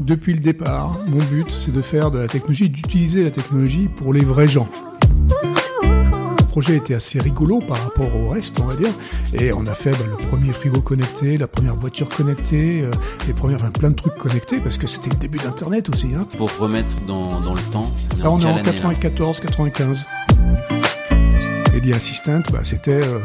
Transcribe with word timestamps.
Depuis 0.00 0.34
le 0.34 0.40
départ, 0.40 0.98
mon 1.08 1.22
but, 1.24 1.48
c'est 1.48 1.72
de 1.72 1.80
faire 1.80 2.10
de 2.10 2.18
la 2.18 2.28
technologie, 2.28 2.68
d'utiliser 2.68 3.24
la 3.24 3.30
technologie 3.30 3.88
pour 3.88 4.12
les 4.12 4.24
vrais 4.24 4.46
gens. 4.46 4.68
Le 5.42 6.44
projet 6.46 6.76
était 6.76 6.94
assez 6.94 7.18
rigolo 7.18 7.60
par 7.60 7.82
rapport 7.82 8.14
au 8.14 8.28
reste, 8.28 8.60
on 8.60 8.64
va 8.64 8.76
dire, 8.76 8.92
et 9.32 9.54
on 9.54 9.66
a 9.66 9.74
fait 9.74 9.92
bah, 9.92 10.04
le 10.06 10.16
premier 10.28 10.52
frigo 10.52 10.82
connecté, 10.82 11.38
la 11.38 11.46
première 11.46 11.76
voiture 11.76 12.10
connectée, 12.10 12.82
euh, 12.82 12.90
les 13.26 13.32
premières, 13.32 13.56
enfin, 13.56 13.70
plein 13.70 13.88
de 13.88 13.96
trucs 13.96 14.16
connectés, 14.16 14.58
parce 14.58 14.76
que 14.76 14.86
c'était 14.86 15.08
le 15.08 15.16
début 15.16 15.38
d'Internet 15.38 15.88
aussi. 15.88 16.08
Hein. 16.14 16.26
Pour 16.36 16.54
remettre 16.58 16.94
dans, 17.06 17.40
dans, 17.40 17.54
le 17.54 17.62
temps. 17.72 17.90
Là, 18.22 18.30
on 18.30 18.38
est 18.38 18.44
en 18.44 18.58
94-95 18.58 20.04
dit 21.82 21.92
assistante, 21.92 22.50
bah, 22.52 22.60
c'était 22.62 23.02
euh, 23.02 23.18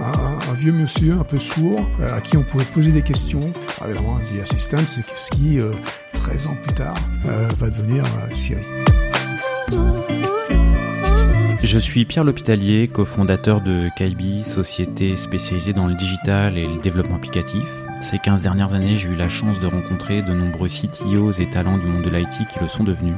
un, 0.00 0.54
vieux 0.54 0.72
monsieur 0.72 1.14
un 1.14 1.24
peu 1.24 1.38
sourd 1.38 1.80
euh, 2.00 2.14
à 2.14 2.20
qui 2.20 2.36
on 2.36 2.42
pouvait 2.42 2.64
poser 2.64 2.92
des 2.92 3.02
questions. 3.02 3.52
Ah, 3.80 3.86
Évidemment, 3.88 4.18
dit 4.30 4.40
assistante, 4.40 4.86
c'est 4.86 5.04
ce 5.16 5.30
qui, 5.30 5.58
euh, 5.58 5.72
13 6.12 6.46
ans 6.46 6.56
plus 6.62 6.74
tard, 6.74 6.94
va 7.24 7.70
devenir 7.70 8.04
Siri. 8.30 8.60
Je 11.64 11.78
suis 11.78 12.04
Pierre 12.04 12.24
L'Hôpitalier, 12.24 12.86
cofondateur 12.86 13.60
de 13.60 13.88
Kaibi, 13.96 14.44
société 14.44 15.16
spécialisée 15.16 15.72
dans 15.72 15.86
le 15.86 15.94
digital 15.94 16.58
et 16.58 16.66
le 16.66 16.80
développement 16.80 17.16
applicatif. 17.16 17.64
Ces 18.00 18.18
15 18.18 18.42
dernières 18.42 18.74
années, 18.74 18.96
j'ai 18.96 19.08
eu 19.08 19.16
la 19.16 19.28
chance 19.28 19.58
de 19.58 19.66
rencontrer 19.66 20.22
de 20.22 20.32
nombreux 20.32 20.68
CTOs 20.68 21.40
et 21.40 21.48
talents 21.48 21.78
du 21.78 21.86
monde 21.86 22.02
de 22.02 22.10
l'IT 22.10 22.48
qui 22.52 22.60
le 22.60 22.68
sont 22.68 22.84
devenus. 22.84 23.16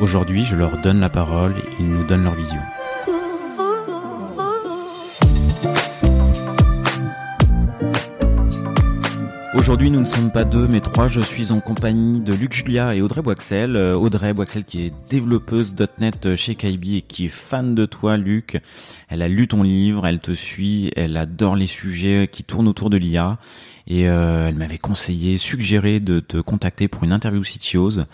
Aujourd'hui, 0.00 0.44
je 0.44 0.56
leur 0.56 0.82
donne 0.82 1.00
la 1.00 1.10
parole, 1.10 1.54
ils 1.78 1.88
nous 1.88 2.04
donnent 2.04 2.24
leur 2.24 2.34
vision. 2.34 2.60
Aujourd'hui, 9.54 9.90
nous 9.90 10.00
ne 10.00 10.06
sommes 10.06 10.30
pas 10.30 10.44
deux, 10.44 10.66
mais 10.66 10.80
trois. 10.80 11.08
Je 11.08 11.20
suis 11.20 11.52
en 11.52 11.60
compagnie 11.60 12.20
de 12.20 12.32
Luc 12.32 12.54
Julia 12.54 12.94
et 12.94 13.02
Audrey 13.02 13.20
Boixel. 13.20 13.76
Euh, 13.76 13.94
Audrey 13.94 14.32
Boixel 14.32 14.64
qui 14.64 14.86
est 14.86 14.94
développeuse 15.10 15.74
.NET 15.98 16.36
chez 16.36 16.54
Kaibi 16.54 16.96
et 16.96 17.02
qui 17.02 17.26
est 17.26 17.28
fan 17.28 17.74
de 17.74 17.84
toi, 17.84 18.16
Luc. 18.16 18.58
Elle 19.08 19.20
a 19.20 19.28
lu 19.28 19.48
ton 19.48 19.62
livre, 19.62 20.06
elle 20.06 20.20
te 20.20 20.32
suit, 20.32 20.90
elle 20.96 21.18
adore 21.18 21.54
les 21.54 21.66
sujets 21.66 22.30
qui 22.32 22.44
tournent 22.44 22.66
autour 22.66 22.88
de 22.88 22.96
l'IA. 22.96 23.36
Et 23.86 24.08
euh, 24.08 24.48
elle 24.48 24.54
m'avait 24.54 24.78
conseillé, 24.78 25.36
suggéré 25.36 26.00
de 26.00 26.20
te 26.20 26.38
contacter 26.38 26.88
pour 26.88 27.04
une 27.04 27.12
interview 27.12 27.42
CTOs 27.42 28.04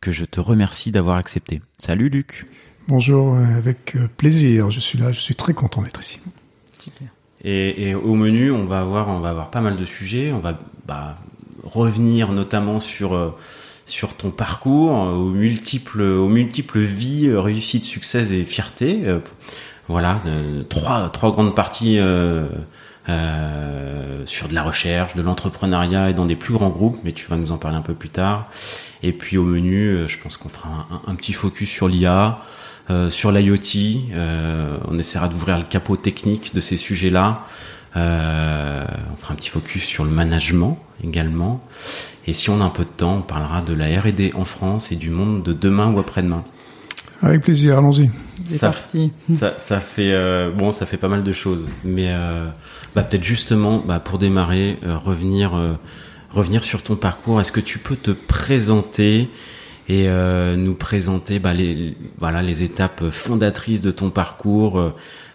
que 0.00 0.10
je 0.10 0.24
te 0.24 0.40
remercie 0.40 0.90
d'avoir 0.90 1.18
accepté. 1.18 1.60
Salut 1.78 2.08
Luc 2.08 2.46
Bonjour, 2.88 3.34
euh, 3.34 3.44
avec 3.58 3.94
plaisir. 4.16 4.70
Je 4.70 4.80
suis 4.80 4.98
là, 4.98 5.12
je 5.12 5.20
suis 5.20 5.34
très 5.34 5.52
content 5.52 5.82
d'être 5.82 6.00
ici. 6.00 6.18
Et, 7.44 7.88
et 7.88 7.94
au 7.94 8.14
menu, 8.14 8.50
on 8.50 8.64
va 8.64 8.80
avoir, 8.80 9.08
on 9.08 9.20
va 9.20 9.30
avoir 9.30 9.50
pas 9.50 9.60
mal 9.60 9.76
de 9.76 9.84
sujets. 9.84 10.32
On 10.32 10.40
va 10.40 10.58
bah, 10.86 11.16
revenir 11.62 12.32
notamment 12.32 12.80
sur 12.80 13.14
euh, 13.14 13.30
sur 13.84 14.14
ton 14.14 14.30
parcours, 14.30 15.02
euh, 15.02 15.12
aux 15.12 15.30
multiples, 15.30 16.02
aux 16.02 16.28
multiples 16.28 16.80
vies, 16.80 17.28
euh, 17.28 17.40
réussites, 17.40 17.84
succès 17.84 18.34
et 18.34 18.44
fierté. 18.44 19.04
Voilà, 19.88 20.20
trois 20.68 21.08
trois 21.08 21.30
grandes 21.32 21.54
parties 21.54 21.98
euh, 21.98 22.46
euh, 23.08 24.26
sur 24.26 24.48
de 24.48 24.54
la 24.54 24.62
recherche, 24.62 25.14
de 25.14 25.22
l'entrepreneuriat 25.22 26.10
et 26.10 26.14
dans 26.14 26.26
des 26.26 26.36
plus 26.36 26.52
grands 26.52 26.68
groupes. 26.68 26.98
Mais 27.04 27.12
tu 27.12 27.26
vas 27.26 27.36
nous 27.36 27.52
en 27.52 27.56
parler 27.56 27.78
un 27.78 27.82
peu 27.82 27.94
plus 27.94 28.10
tard. 28.10 28.50
Et 29.02 29.12
puis 29.12 29.38
au 29.38 29.44
menu, 29.44 30.06
je 30.06 30.18
pense 30.18 30.36
qu'on 30.36 30.50
fera 30.50 30.86
un 31.06 31.14
petit 31.14 31.32
focus 31.32 31.70
sur 31.70 31.88
l'IA. 31.88 32.40
Euh, 32.90 33.10
sur 33.10 33.30
l'IoT, 33.32 33.58
euh, 34.12 34.76
on 34.88 34.98
essaiera 34.98 35.28
d'ouvrir 35.28 35.58
le 35.58 35.64
capot 35.64 35.96
technique 35.96 36.54
de 36.54 36.60
ces 36.60 36.76
sujets-là. 36.76 37.44
Euh, 37.96 38.84
on 39.12 39.16
fera 39.16 39.32
un 39.32 39.36
petit 39.36 39.48
focus 39.48 39.84
sur 39.84 40.04
le 40.04 40.10
management 40.10 40.78
également. 41.02 41.62
Et 42.26 42.32
si 42.32 42.50
on 42.50 42.60
a 42.60 42.64
un 42.64 42.68
peu 42.70 42.84
de 42.84 42.88
temps, 42.90 43.16
on 43.18 43.22
parlera 43.22 43.62
de 43.62 43.72
la 43.72 43.86
R&D 44.00 44.32
en 44.34 44.44
France 44.44 44.92
et 44.92 44.96
du 44.96 45.10
monde 45.10 45.42
de 45.42 45.52
demain 45.52 45.90
ou 45.92 45.98
après-demain. 45.98 46.44
Avec 47.22 47.42
plaisir, 47.42 47.78
allons-y. 47.78 48.10
C'est 48.46 48.58
Ça- 48.58 48.68
parti. 48.70 49.12
Ça, 49.36 49.54
ça 49.58 49.80
fait 49.80 50.12
euh, 50.12 50.50
bon, 50.52 50.70
ça 50.70 50.86
fait 50.86 50.98
pas 50.98 51.08
mal 51.08 51.24
de 51.24 51.32
choses, 51.32 51.68
mais 51.84 52.06
euh, 52.08 52.48
bah, 52.94 53.02
peut-être 53.02 53.24
justement 53.24 53.78
bah, 53.84 53.98
pour 53.98 54.18
démarrer, 54.18 54.78
euh, 54.84 54.96
revenir 54.96 55.56
euh, 55.56 55.72
revenir 56.30 56.62
sur 56.62 56.82
ton 56.82 56.94
parcours. 56.94 57.40
Est-ce 57.40 57.50
que 57.52 57.60
tu 57.60 57.78
peux 57.78 57.96
te 57.96 58.12
présenter 58.12 59.28
et 59.88 60.08
euh, 60.08 60.56
nous 60.56 60.74
présenter 60.74 61.38
bah, 61.38 61.54
les 61.54 61.96
voilà 62.18 62.42
les 62.42 62.62
étapes 62.62 63.10
fondatrices 63.10 63.80
de 63.80 63.90
ton 63.90 64.10
parcours 64.10 64.92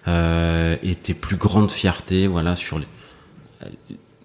euh, 0.08 0.76
et 0.84 0.96
tes 0.96 1.14
plus 1.14 1.38
grandes 1.38 1.72
fiertés, 1.72 2.28
voilà 2.28 2.56
sur 2.56 2.80
les 2.80 2.86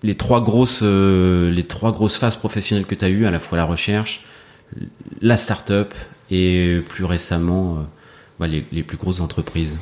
les 0.03 0.15
trois 0.15 0.41
grosses 0.43 0.81
euh, 0.83 1.50
les 1.50 1.65
trois 1.65 1.93
grosses 1.93 2.19
phases 2.19 2.37
professionnelles 2.37 2.87
que 2.87 2.94
tu 2.94 3.05
as 3.05 3.09
eues, 3.09 3.27
à 3.27 3.31
la 3.31 3.41
fois 3.41 3.59
la 3.59 3.65
recherche, 3.65 4.25
la 5.21 5.37
start-up 5.37 5.94
et 6.31 6.81
plus 6.88 7.05
récemment 7.05 7.78
euh, 7.78 7.83
bah, 8.38 8.47
les, 8.47 8.65
les 8.71 8.83
plus 8.83 8.97
grosses 8.97 9.21
entreprises. 9.21 9.77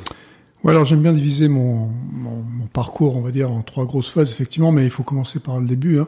Ouais, 0.63 0.71
alors 0.71 0.85
j'aime 0.85 1.01
bien 1.01 1.13
diviser 1.13 1.47
mon, 1.49 1.87
mon, 2.11 2.41
mon 2.41 2.65
parcours, 2.73 3.15
on 3.15 3.21
va 3.21 3.31
dire, 3.31 3.51
en 3.51 3.61
trois 3.61 3.85
grosses 3.85 4.09
phases, 4.09 4.31
effectivement, 4.31 4.71
mais 4.71 4.83
il 4.83 4.89
faut 4.89 5.03
commencer 5.03 5.39
par 5.39 5.59
le 5.59 5.67
début. 5.67 5.99
Hein. 5.99 6.07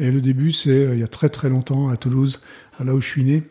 Et 0.00 0.10
le 0.10 0.20
début, 0.20 0.50
c'est 0.50 0.70
euh, 0.70 0.94
il 0.94 1.00
y 1.00 1.04
a 1.04 1.08
très 1.08 1.28
très 1.28 1.48
longtemps 1.48 1.88
à 1.90 1.96
Toulouse, 1.96 2.40
là 2.82 2.92
où 2.92 3.00
je 3.00 3.06
suis 3.06 3.24
né. 3.24 3.42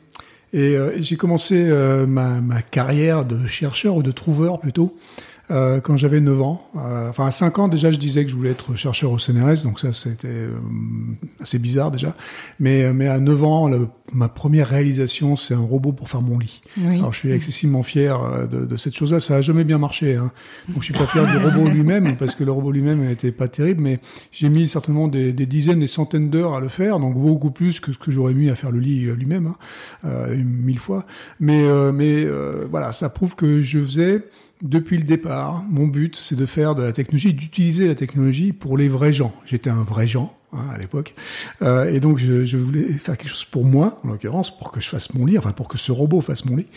Et 0.54 0.78
euh, 0.78 0.92
j'ai 1.02 1.16
commencé 1.16 1.64
euh, 1.68 2.06
ma, 2.06 2.40
ma 2.40 2.62
carrière 2.62 3.26
de 3.26 3.48
chercheur 3.48 3.96
ou 3.96 4.04
de 4.04 4.12
trouveur 4.12 4.60
plutôt 4.60 4.96
euh, 5.54 5.80
quand 5.80 5.96
j'avais 5.98 6.20
9 6.20 6.42
ans. 6.42 6.68
Euh, 6.76 7.10
enfin, 7.10 7.28
à 7.28 7.32
5 7.32 7.60
ans 7.60 7.68
déjà, 7.68 7.92
je 7.92 7.98
disais 8.00 8.26
que 8.26 8.32
je 8.32 8.36
voulais 8.36 8.50
être 8.50 8.76
chercheur 8.76 9.12
au 9.12 9.18
CNRS, 9.20 9.64
donc 9.64 9.80
ça 9.80 9.94
c'était 9.94 10.28
euh, 10.28 10.56
assez 11.40 11.60
bizarre 11.60 11.92
déjà. 11.92 12.16
Mais, 12.60 12.84
euh, 12.84 12.94
mais 12.94 13.08
à 13.08 13.20
9 13.20 13.44
ans, 13.44 13.68
le- 13.70 13.88
ma 14.12 14.28
première 14.30 14.68
réalisation, 14.68 15.36
c'est 15.36 15.54
un 15.54 15.60
robot 15.60 15.92
pour 15.92 16.10
faire 16.10 16.22
mon 16.22 16.38
lit. 16.40 16.62
Oui. 16.80 16.98
Alors 16.98 17.14
je 17.14 17.20
suis 17.20 17.32
excessivement 17.32 17.84
fier 17.84 18.22
euh, 18.22 18.46
de, 18.48 18.66
de 18.66 18.78
cette 18.78 18.96
chose-là. 18.96 19.20
Ça 19.20 19.36
a 19.38 19.42
jamais 19.42 19.64
bien 19.64 19.78
marché. 19.78 20.16
Hein. 20.16 20.32
Donc 20.70 20.80
je 20.80 20.86
suis 20.86 20.94
pas 20.94 21.06
fier 21.08 21.26
du 21.28 21.38
robot 21.38 21.70
lui-même 21.70 22.16
parce 22.20 22.36
que 22.36 22.44
le 22.44 22.52
robot 22.52 22.72
lui-même 22.72 23.06
n'était 23.06 23.32
pas 23.32 23.48
terrible, 23.48 23.82
mais 23.82 24.00
j'ai 24.32 24.50
mis 24.50 24.68
certainement 24.68 25.08
des, 25.08 25.34
des 25.34 25.46
dizaines, 25.46 25.80
des 25.80 25.88
centaines 25.88 26.30
d'heures 26.30 26.54
à 26.56 26.60
le 26.60 26.68
faire, 26.68 27.00
donc 27.00 27.16
beaucoup 27.16 27.52
plus 27.52 27.80
que 27.80 27.92
ce 27.92 27.98
que 27.98 28.12
j'aurais 28.12 28.34
mis 28.34 28.50
à 28.50 28.56
faire 28.56 28.72
le 28.72 28.80
lit 28.80 29.06
euh, 29.06 29.14
lui-même, 29.16 29.48
hein, 29.48 29.56
euh, 30.06 30.36
mille 30.44 30.80
fois. 30.80 31.06
Mais 31.40 31.64
euh, 31.64 31.92
mais 31.92 32.24
euh, 32.26 32.66
voilà, 32.70 32.92
ça 32.92 33.10
prouve 33.10 33.36
que 33.36 33.62
je 33.62 33.80
faisais 33.80 34.24
depuis 34.64 34.98
le 34.98 35.04
départ. 35.04 35.64
Mon 35.70 35.86
but, 35.88 36.16
c'est 36.16 36.36
de 36.36 36.46
faire 36.48 36.74
de 36.74 36.82
la 36.84 36.92
technologie, 36.94 37.34
d'utiliser 37.34 37.88
la 37.88 37.96
technologie 37.96 38.52
pour 38.54 38.78
les 38.78 38.88
vrais 38.90 39.14
gens. 39.14 39.34
J'étais 39.46 39.70
un 39.70 39.84
vrai 39.84 40.08
gens. 40.08 40.34
hein, 40.56 40.68
à 40.74 40.78
l'époque, 40.78 41.16
Euh, 41.64 41.92
et 41.92 42.00
donc 42.00 42.20
je, 42.20 42.46
je 42.46 42.58
voulais 42.58 42.84
faire 42.94 43.18
quelque 43.18 43.30
chose 43.32 43.44
pour 43.46 43.66
moi, 43.66 43.98
en 44.04 44.10
l'occurrence, 44.10 44.56
pour 44.56 44.72
que 44.72 44.80
je 44.82 44.88
fasse 44.88 45.12
mon 45.16 45.26
lit, 45.26 45.38
enfin 45.40 45.52
pour 45.52 45.68
que 45.68 45.80
ce 45.80 45.92
robot 45.92 46.22
fasse 46.22 46.46
mon 46.46 46.56
lit. 46.58 46.68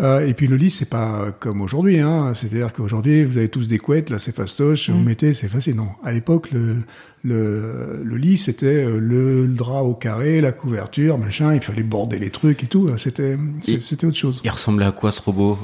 Euh, 0.00 0.26
et 0.26 0.32
puis 0.32 0.46
le 0.46 0.56
lit, 0.56 0.70
c'est 0.70 0.88
pas 0.88 1.20
euh, 1.20 1.30
comme 1.38 1.60
aujourd'hui. 1.60 1.98
Hein. 2.00 2.32
C'est-à-dire 2.34 2.72
qu'aujourd'hui, 2.72 3.24
vous 3.24 3.36
avez 3.36 3.50
tous 3.50 3.68
des 3.68 3.76
couettes, 3.76 4.08
là 4.08 4.18
c'est 4.18 4.34
fastoche, 4.34 4.88
vous 4.88 4.98
mettez, 4.98 5.34
c'est 5.34 5.48
facile. 5.50 5.76
Non, 5.76 5.90
à 6.04 6.12
l'époque, 6.12 6.50
le, 6.52 6.76
le, 7.22 8.00
le 8.02 8.16
lit, 8.16 8.38
c'était 8.38 8.84
euh, 8.84 8.98
le, 8.98 9.46
le 9.46 9.52
drap 9.54 9.82
au 9.82 9.94
carré, 9.94 10.40
la 10.40 10.52
couverture, 10.52 11.18
machin. 11.18 11.54
Il 11.54 11.60
fallait 11.60 11.82
border 11.82 12.18
les 12.18 12.30
trucs 12.30 12.62
et 12.64 12.66
tout. 12.66 12.88
C'était, 12.96 13.36
c'est- 13.60 13.72
Et- 13.74 13.78
c'était 13.78 14.06
autre 14.06 14.16
chose. 14.16 14.40
Il 14.44 14.50
ressemblait 14.50 14.86
à 14.86 14.92
quoi 14.92 15.12
ce 15.12 15.20
robot? 15.22 15.58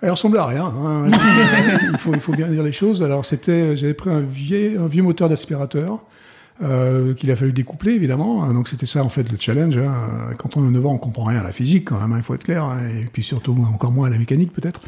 Elle 0.00 0.10
ressemblait 0.10 0.40
à 0.40 0.46
rien. 0.46 0.64
hein. 0.64 1.06
il, 1.92 1.98
faut, 1.98 2.12
il 2.14 2.20
faut 2.20 2.32
bien 2.32 2.48
dire 2.48 2.62
les 2.62 2.72
choses. 2.72 3.02
Alors 3.02 3.24
c'était, 3.24 3.76
j'avais 3.76 3.94
pris 3.94 4.10
un 4.10 4.20
vieux, 4.20 4.78
un 4.80 4.86
vieux 4.86 5.02
moteur 5.02 5.28
d'aspirateur. 5.28 5.98
Euh, 6.60 7.14
qu'il 7.14 7.30
a 7.30 7.36
fallu 7.36 7.52
découpler 7.52 7.92
évidemment. 7.92 8.52
Donc 8.52 8.66
c'était 8.66 8.84
ça 8.84 9.04
en 9.04 9.08
fait 9.08 9.30
le 9.30 9.38
challenge. 9.38 9.78
hein. 9.78 10.30
Quand 10.38 10.56
on 10.56 10.66
a 10.66 10.70
9 10.70 10.86
ans, 10.86 10.94
on 10.94 10.98
comprend 10.98 11.22
rien 11.26 11.38
à 11.38 11.44
la 11.44 11.52
physique 11.52 11.84
quand 11.84 12.00
même, 12.00 12.10
hein, 12.10 12.16
il 12.16 12.24
faut 12.24 12.34
être 12.34 12.42
clair, 12.42 12.64
hein, 12.64 12.80
et 12.88 13.04
puis 13.04 13.22
surtout 13.22 13.52
encore 13.72 13.92
moins 13.92 14.08
à 14.08 14.10
la 14.10 14.18
mécanique 14.18 14.52
peut-être. 14.52 14.80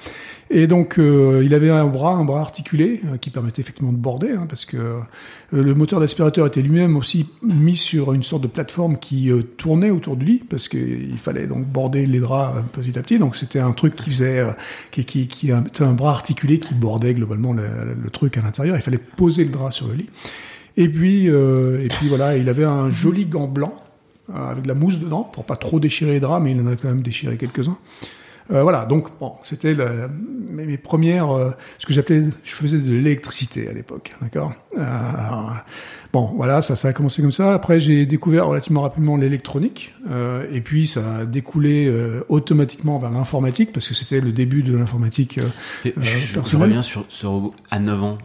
Et 0.50 0.66
donc 0.66 0.98
euh, 0.98 1.44
il 1.44 1.54
avait 1.54 1.70
un 1.70 1.86
bras, 1.86 2.14
un 2.14 2.25
bras 2.25 2.41
articulé 2.41 3.00
euh, 3.04 3.19
qui 3.19 3.31
permettait 3.31 3.62
effectivement 3.62 3.93
de 3.93 3.99
border, 3.99 4.34
parce 4.49 4.64
que 4.64 4.78
euh, 4.78 4.99
le 5.52 5.72
moteur 5.76 6.00
d'aspirateur 6.00 6.44
était 6.44 6.61
lui-même 6.61 6.96
aussi 6.96 7.28
mis 7.40 7.76
sur 7.76 8.14
une 8.14 8.25
sorte 8.25 8.43
de 8.43 8.49
plateforme 8.49 8.99
qui 8.99 9.31
tournait 9.56 9.90
autour 9.90 10.17
du 10.17 10.25
lit, 10.25 10.43
parce 10.50 10.69
qu'il 10.69 11.19
fallait 11.19 11.46
donc 11.46 11.67
border 11.67 12.05
les 12.05 12.19
draps 12.19 12.64
petit 12.72 12.99
à 12.99 13.02
petit. 13.02 13.20
Donc 13.20 13.37
c'était 13.37 13.61
un 13.61 13.70
truc 13.70 13.94
qui 13.94 14.11
faisait, 14.11 14.44
qui, 14.90 15.05
qui, 15.05 15.28
qui 15.28 15.52
était 15.52 15.84
un 15.84 15.93
bras 15.93 16.11
articulé 16.11 16.58
qui 16.58 16.75
bordait 16.75 17.14
globalement 17.14 17.52
le, 17.52 17.62
le 18.02 18.11
truc 18.11 18.37
à 18.38 18.43
l'intérieur. 18.43 18.75
Il 18.75 18.82
fallait 18.82 18.99
poser 18.99 19.44
le 19.44 19.50
drap 19.50 19.70
sur 19.70 19.87
le 19.87 19.94
lit. 19.94 20.11
Et 20.81 20.88
puis, 20.88 21.29
euh, 21.29 21.85
et 21.85 21.88
puis 21.88 22.09
voilà, 22.09 22.38
il 22.38 22.49
avait 22.49 22.65
un 22.65 22.91
joli 22.91 23.27
gant 23.27 23.47
blanc 23.47 23.75
euh, 24.35 24.50
avec 24.50 24.62
de 24.62 24.69
la 24.69 24.75
mousse 24.75 24.99
dedans 24.99 25.25
pour 25.25 25.44
pas 25.44 25.56
trop 25.56 25.79
déchirer 25.79 26.12
les 26.12 26.21
draps, 26.21 26.43
mais 26.43 26.53
il 26.53 26.61
en 26.61 26.67
a 26.67 26.77
quand 26.77 26.88
même 26.88 27.03
déchiré 27.03 27.37
quelques-uns. 27.37 27.77
Euh, 28.53 28.62
voilà, 28.62 28.85
donc 28.85 29.09
bon, 29.21 29.35
c'était 29.43 29.75
mes, 30.50 30.65
mes, 30.65 30.79
premières, 30.79 31.31
euh, 31.31 31.50
ce 31.79 31.87
que 31.87 31.93
j'appelais, 31.93 32.25
je 32.43 32.55
faisais 32.55 32.79
de 32.79 32.93
l'électricité 32.93 33.69
à 33.69 33.73
l'époque, 33.73 34.12
d'accord? 34.21 34.55
Euh, 34.77 34.82
bon, 36.12 36.32
voilà, 36.35 36.61
ça, 36.61 36.75
ça 36.77 36.88
a 36.88 36.93
commencé 36.93 37.23
comme 37.23 37.31
ça. 37.31 37.55
Après, 37.55 37.79
j'ai 37.79 38.06
découvert 38.06 38.49
relativement 38.49 38.82
rapidement 38.82 39.17
l'électronique, 39.17 39.94
et 40.50 40.62
puis 40.62 40.87
ça 40.87 41.19
a 41.19 41.27
découlé 41.27 41.93
automatiquement 42.29 42.99
vers 42.99 43.11
l'informatique 43.11 43.73
parce 43.73 43.87
que 43.87 43.94
c'était 43.94 44.21
le 44.21 44.32
début 44.32 44.62
de 44.62 44.77
l'informatique. 44.77 45.38
je, 45.85 45.91
je 45.94 46.56
reviens 46.56 46.82
sur 46.82 47.05
ce 47.09 47.27
robot 47.27 47.55
à 47.71 47.79
9 47.79 48.03
ans. 48.03 48.19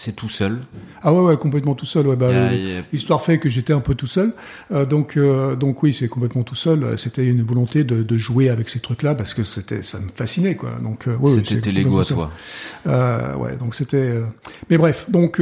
C'est 0.00 0.14
tout 0.14 0.28
seul. 0.28 0.60
Ah 1.02 1.12
ouais, 1.12 1.18
ouais, 1.18 1.36
complètement 1.36 1.74
tout 1.74 1.84
seul. 1.84 2.06
Ouais, 2.06 2.14
bah, 2.14 2.28
L'histoire 2.92 3.20
fait 3.20 3.40
que 3.40 3.48
j'étais 3.48 3.72
un 3.72 3.80
peu 3.80 3.96
tout 3.96 4.06
seul. 4.06 4.32
Euh, 4.70 4.86
donc, 4.86 5.16
euh, 5.16 5.56
donc 5.56 5.82
oui, 5.82 5.92
c'est 5.92 6.06
complètement 6.06 6.44
tout 6.44 6.54
seul. 6.54 6.96
C'était 6.96 7.26
une 7.26 7.42
volonté 7.42 7.82
de, 7.82 8.04
de, 8.04 8.16
jouer 8.16 8.48
avec 8.48 8.68
ces 8.68 8.78
trucs-là 8.78 9.16
parce 9.16 9.34
que 9.34 9.42
c'était, 9.42 9.82
ça 9.82 9.98
me 9.98 10.06
fascinait, 10.06 10.54
quoi. 10.54 10.70
Donc, 10.80 11.08
euh, 11.08 11.16
ouais, 11.16 11.42
c'était 11.44 11.72
Lego 11.72 11.98
à 11.98 12.04
toi. 12.04 12.30
Euh, 12.86 13.34
ouais, 13.34 13.56
donc 13.56 13.74
c'était. 13.74 14.20
Mais 14.70 14.78
bref, 14.78 15.10
donc 15.10 15.40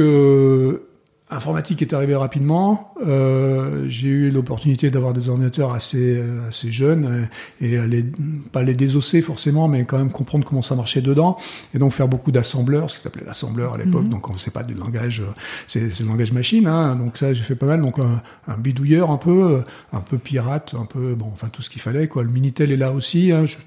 Informatique 1.29 1.81
est 1.81 1.91
arrivé 1.91 2.15
rapidement. 2.15 2.93
Euh, 3.05 3.83
j'ai 3.89 4.07
eu 4.07 4.29
l'opportunité 4.29 4.89
d'avoir 4.89 5.11
des 5.11 5.27
ordinateurs 5.27 5.73
assez 5.73 6.23
assez 6.47 6.71
jeunes 6.71 7.27
euh, 7.61 7.65
et 7.65 7.85
les, 7.85 8.05
pas 8.53 8.63
les 8.63 8.73
désosser 8.73 9.21
forcément, 9.21 9.67
mais 9.67 9.83
quand 9.83 9.97
même 9.97 10.09
comprendre 10.09 10.45
comment 10.45 10.61
ça 10.61 10.75
marchait 10.75 11.01
dedans 11.01 11.35
et 11.73 11.79
donc 11.79 11.91
faire 11.91 12.07
beaucoup 12.07 12.31
d'assembleurs, 12.31 12.89
ce 12.89 12.95
qui 12.95 13.01
s'appelait 13.01 13.25
l'assembleur 13.25 13.73
à 13.73 13.77
l'époque. 13.77 14.03
Mhm. 14.03 14.09
Donc 14.09 14.29
on 14.29 14.37
sait 14.37 14.51
pas 14.51 14.63
du 14.63 14.73
langage, 14.73 15.21
c'est 15.67 15.99
le 15.99 16.07
langage 16.07 16.31
machine. 16.31 16.65
Hein, 16.65 16.95
donc 16.95 17.17
ça 17.17 17.33
j'ai 17.33 17.43
fait 17.43 17.55
pas 17.55 17.65
mal. 17.65 17.81
Donc 17.81 17.99
un, 17.99 18.21
un, 18.47 18.57
bidouilleur 18.57 19.11
un 19.11 19.17
peu, 19.17 19.63
un 19.91 19.99
peu 19.99 20.17
pirate, 20.17 20.75
un 20.79 20.85
peu 20.85 21.13
bon, 21.13 21.29
enfin 21.33 21.49
tout 21.49 21.61
ce 21.61 21.69
qu'il 21.69 21.81
fallait 21.81 22.07
quoi. 22.07 22.23
Le 22.23 22.31
minitel 22.31 22.71
est 22.71 22.77
là 22.77 22.93
aussi. 22.93 23.33
Hein, 23.33 23.45
je 23.45 23.57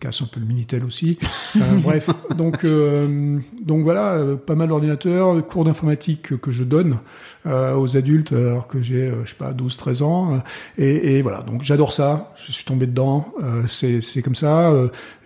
casse 0.00 0.20
un 0.20 0.26
peu 0.26 0.38
le 0.38 0.46
minitel 0.46 0.84
aussi. 0.84 1.18
Euh, 1.56 1.60
bref, 1.82 2.10
donc 2.36 2.62
euh, 2.64 3.38
donc 3.64 3.84
voilà, 3.84 4.22
pas 4.46 4.54
mal 4.54 4.68
d'ordinateurs, 4.68 5.46
cours 5.46 5.64
d'informatique 5.64 6.38
que 6.38 6.52
je 6.52 6.62
donne. 6.62 6.98
Euh, 7.46 7.76
aux 7.76 7.96
adultes 7.96 8.32
alors 8.32 8.66
que 8.66 8.82
j'ai, 8.82 9.02
euh, 9.02 9.24
je 9.24 9.30
sais 9.30 9.36
pas, 9.36 9.52
12, 9.52 9.76
13 9.76 10.02
ans. 10.02 10.42
Euh, 10.80 10.82
et, 10.82 11.22
voilà, 11.22 11.42
donc 11.42 11.62
j'adore 11.62 11.92
ça, 11.92 12.34
je 12.44 12.50
suis 12.50 12.64
tombé 12.64 12.86
dedans, 12.86 13.32
c'est, 13.68 14.00
c'est 14.00 14.20
comme 14.20 14.34
ça, 14.34 14.72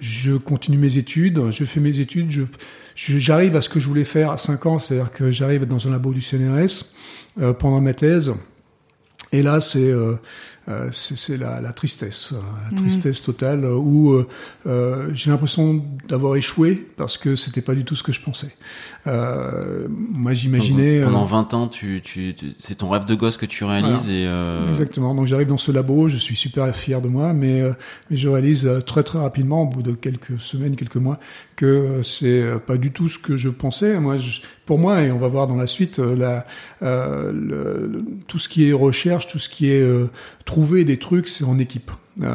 je 0.01 0.33
continue 0.33 0.77
mes 0.77 0.99
études, 0.99 1.51
je 1.51 1.65
fais 1.65 1.81
mes 1.81 1.99
études, 1.99 2.31
je, 2.31 2.45
j'arrive 2.95 3.57
à 3.57 3.63
ce 3.63 3.71
que 3.71 3.81
je 3.81 3.89
voulais 3.89 4.05
faire 4.05 4.31
à 4.31 4.37
5 4.37 4.67
ans, 4.67 4.79
c'est-à-dire 4.79 5.11
que 5.11 5.31
j'arrive 5.31 5.65
dans 5.65 5.87
un 5.89 5.91
labo 5.91 6.13
du 6.13 6.21
CNRS 6.21 6.85
pendant 7.59 7.81
ma 7.81 7.95
thèse. 7.95 8.35
Et 9.33 9.43
là, 9.43 9.61
c'est 9.63 9.93
euh, 10.71 10.89
c'est 10.93 11.37
la, 11.37 11.61
la, 11.61 11.73
tristesse, 11.73 12.33
la 12.71 12.77
tristesse 12.77 13.23
totale, 13.23 13.65
où 13.65 14.25
j'ai 15.13 15.31
l'impression 15.31 15.85
d'avoir 16.09 16.37
échoué 16.37 16.87
parce 16.97 17.19
que 17.19 17.37
c'était 17.37 17.63
pas 17.63 17.75
du 17.75 17.85
tout 17.85 17.97
ce 17.97 18.03
que 18.03 18.13
je 18.13 18.21
pensais. 18.21 18.53
Euh, 19.07 19.87
moi, 19.89 20.35
j'imaginais. 20.35 21.01
Pendant 21.01 21.25
20 21.25 21.55
euh, 21.55 21.57
ans, 21.57 21.69
tu, 21.69 22.01
tu, 22.05 22.35
c'est 22.59 22.77
ton 22.77 22.91
rêve 22.91 23.07
de 23.07 23.15
gosse 23.15 23.37
que 23.37 23.47
tu 23.47 23.65
réalises 23.65 24.09
et. 24.09 24.27
Euh... 24.27 24.69
Exactement. 24.69 25.15
Donc 25.15 25.27
j'arrive 25.27 25.49
dans 25.49 25.57
ce 25.57 25.73
labo, 25.73 26.09
je 26.09 26.17
suis 26.17 26.37
super 26.37 26.75
fier 26.75 27.01
de 27.01 27.09
moi, 27.09 27.33
mais, 27.33 27.63
euh, 27.63 27.73
mais 28.11 28.17
je 28.17 28.29
réalise 28.29 28.69
très 28.87 29.03
très 29.03 29.19
rapidement, 29.19 29.63
au 29.63 29.67
bout 29.67 29.83
de 29.83 29.93
quelques 29.93 30.41
semaines, 30.41 30.77
quelques 30.77 30.97
mois, 30.97 31.19
que 31.57 32.03
c'est 32.03 32.45
pas 32.67 32.77
du 32.77 32.91
tout 32.91 33.09
ce 33.09 33.19
que 33.19 33.37
je 33.37 33.49
pensais. 33.49 33.99
Moi, 33.99 34.19
je, 34.19 34.41
pour 34.71 34.79
moi, 34.79 35.03
et 35.03 35.11
on 35.11 35.19
va 35.19 35.27
voir 35.27 35.49
dans 35.49 35.57
la 35.57 35.67
suite, 35.67 35.99
la, 35.99 36.47
euh, 36.83 37.33
le, 37.33 38.05
tout 38.29 38.39
ce 38.39 38.49
qui 38.49 38.69
est 38.69 38.73
recherche, 38.73 39.27
tout 39.27 39.41
ce 39.41 39.49
qui 39.49 39.69
est 39.69 39.85
trouver 40.45 40.85
des 40.85 40.97
trucs, 40.97 41.27
c'est 41.27 41.43
en 41.43 41.59
équipe. 41.59 41.91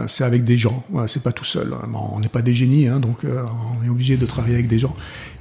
c'est 0.08 0.26
avec 0.26 0.44
des 0.44 0.58
gens. 0.58 0.84
c'est 1.08 1.24
pas 1.24 1.32
tout 1.32 1.46
seul. 1.46 1.74
On 1.94 2.20
n'est 2.20 2.28
pas 2.28 2.42
des 2.42 2.54
génies, 2.54 2.90
hein, 2.90 3.00
donc 3.00 3.20
on 3.24 3.86
est 3.86 3.90
obligé 3.90 4.18
de 4.18 4.26
travailler 4.26 4.56
avec 4.56 4.68
des 4.68 4.80
gens. 4.80 4.96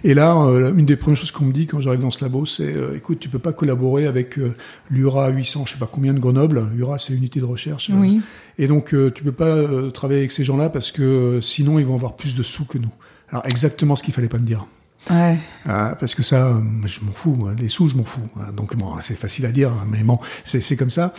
Et 0.04 0.12
là, 0.12 0.36
euh, 0.36 0.74
une 0.76 0.84
des 0.84 0.96
premières 0.96 1.16
choses 1.16 1.30
qu'on 1.30 1.46
me 1.46 1.52
dit 1.52 1.66
quand 1.66 1.80
j'arrive 1.80 2.02
dans 2.02 2.10
ce 2.10 2.22
labo, 2.22 2.44
c'est 2.44 2.76
euh, 2.76 2.94
écoute, 2.94 3.18
tu 3.20 3.30
peux 3.30 3.38
pas 3.38 3.54
collaborer 3.54 4.06
avec 4.06 4.38
euh, 4.38 4.54
l'URA 4.90 5.30
800, 5.30 5.64
je 5.64 5.72
sais 5.72 5.78
pas 5.78 5.88
combien 5.90 6.12
de 6.12 6.18
Grenoble. 6.18 6.68
L'URA, 6.74 6.98
c'est 6.98 7.14
l'unité 7.14 7.40
de 7.40 7.46
recherche. 7.46 7.90
Oui. 7.92 8.20
et 8.58 8.66
donc, 8.66 8.94
tu 9.14 9.24
peux 9.24 9.32
pas 9.32 9.90
travailler 9.92 10.20
avec 10.20 10.32
ces 10.32 10.44
gens-là 10.44 10.68
parce 10.68 10.92
que 10.92 11.40
sinon, 11.42 11.78
ils 11.78 11.86
vont 11.86 11.94
avoir 11.94 12.16
plus 12.16 12.36
de 12.36 12.42
sous 12.42 12.66
que 12.66 12.76
nous. 12.76 12.92
Alors, 13.30 13.46
exactement 13.46 13.96
ce 13.96 14.04
qu'il 14.04 14.12
fallait 14.12 14.28
pas 14.28 14.38
me 14.38 14.46
dire. 14.46 14.66
Ouais. 15.10 15.38
Ah, 15.66 15.96
parce 15.98 16.14
que 16.14 16.22
ça, 16.22 16.60
je 16.84 17.00
m'en 17.02 17.12
fous. 17.12 17.48
Les 17.58 17.68
sous, 17.68 17.88
je 17.88 17.96
m'en 17.96 18.04
fous. 18.04 18.28
Donc 18.56 18.76
bon, 18.76 18.98
c'est 19.00 19.16
facile 19.16 19.46
à 19.46 19.52
dire, 19.52 19.70
hein, 19.70 19.86
mais 19.88 20.02
bon, 20.02 20.18
c'est 20.44 20.76
comme 20.76 20.90
ça. 20.90 21.12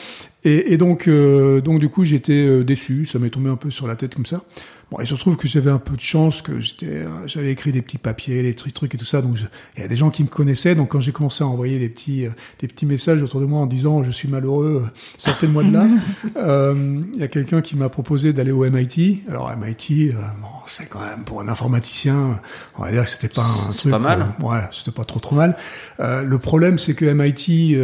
Et, 0.44 0.74
et 0.74 0.78
donc, 0.78 1.08
donc 1.08 1.80
du 1.80 1.90
coup, 1.90 2.04
j'étais 2.04 2.64
déçu. 2.64 3.06
Ça 3.06 3.20
m'est 3.20 3.30
tombé 3.30 3.50
un 3.50 3.56
peu 3.56 3.72
sur 3.72 3.88
la 3.88 3.96
tête 3.96 4.16
comme 4.16 4.26
ça. 4.26 4.44
Bon, 4.92 5.00
il 5.02 5.08
se 5.08 5.16
trouve 5.16 5.36
que 5.36 5.48
j'avais 5.48 5.72
un 5.72 5.80
peu 5.80 5.96
de 5.96 6.02
chance, 6.02 6.44
que 6.44 6.60
j'étais, 6.60 6.86
euh, 6.86 7.26
j'avais 7.26 7.52
écrit 7.52 7.72
des 7.72 7.82
petits 7.82 7.98
papiers, 7.98 8.44
des 8.44 8.54
trucs 8.54 8.94
et 8.94 8.98
tout 8.98 9.06
ça, 9.06 9.22
donc 9.24 9.38
il 9.76 9.82
y 9.82 9.84
a 9.84 9.88
des 9.88 9.96
gens 9.96 10.12
qui 10.12 10.22
me 10.22 10.28
connaissaient. 10.28 10.76
Donc 10.76 10.90
quand 10.90 11.00
j'ai 11.00 11.12
commencé 11.12 11.44
à 11.44 11.48
envoyer 11.48 11.80
des 11.80 11.90
petits, 11.90 12.28
euh, 12.28 12.32
des 12.60 12.68
petits 12.68 12.86
messages 12.86 13.22
autour 13.24 13.40
de 13.40 13.46
moi 13.46 13.62
en 13.62 13.66
disant 13.66 14.04
je 14.04 14.12
suis 14.12 14.28
malheureux, 14.28 14.84
euh, 14.86 15.00
sortez-moi 15.18 15.64
de 15.64 15.74
là, 15.74 15.88
il 17.16 17.20
y 17.20 17.24
a 17.24 17.28
quelqu'un 17.28 17.62
qui 17.62 17.76
m'a 17.76 17.90
proposé 17.90 18.32
d'aller 18.32 18.52
au 18.52 18.64
MIT. 18.64 19.24
Alors 19.28 19.52
MIT, 19.58 20.12
bon, 20.40 20.48
c'est 20.68 20.88
quand 20.88 21.02
même 21.02 21.24
pour 21.24 21.42
un 21.42 21.48
informaticien, 21.48 22.40
on 22.78 22.84
va 22.84 22.92
dire 22.92 23.06
que 23.06 23.10
c'était 23.10 23.30
pas 23.30 23.46
un 23.68 23.72
truc. 23.72 23.92
Pas 23.92 24.00
mal. 24.00 24.36
ouais, 24.40 24.60
c'était 24.72 24.92
pas 24.92 25.06
trop 25.06 25.20
trop 25.20 25.36
mal. 25.36 25.58
le 26.00 26.38
problème, 26.38 26.78
c'est 26.78 26.94
que 26.94 27.06
MIT 27.06 27.76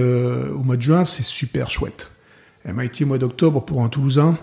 au 0.53 0.63
mois 0.63 0.77
de 0.77 0.81
juin, 0.81 1.05
c'est 1.05 1.23
super 1.23 1.71
chouette. 1.71 2.11
MIT 2.63 3.03
au 3.03 3.07
mois 3.07 3.17
d'octobre 3.17 3.65
pour 3.65 3.83
un 3.83 3.89
Toulousain 3.89 4.37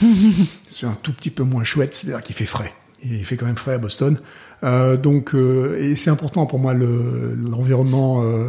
c'est 0.68 0.86
un 0.86 0.96
tout 1.02 1.12
petit 1.12 1.30
peu 1.30 1.42
moins 1.42 1.64
chouette, 1.64 1.94
c'est-à-dire 1.94 2.22
qu'il 2.22 2.34
fait 2.34 2.46
frais. 2.46 2.72
Il 3.02 3.24
fait 3.24 3.36
quand 3.36 3.46
même 3.46 3.56
frais 3.56 3.74
à 3.74 3.78
Boston. 3.78 4.18
Euh, 4.62 4.98
donc, 4.98 5.34
euh, 5.34 5.78
et 5.80 5.96
c'est 5.96 6.10
important 6.10 6.44
pour 6.44 6.58
moi 6.58 6.74
l'environnement. 6.74 8.22
euh, 8.22 8.44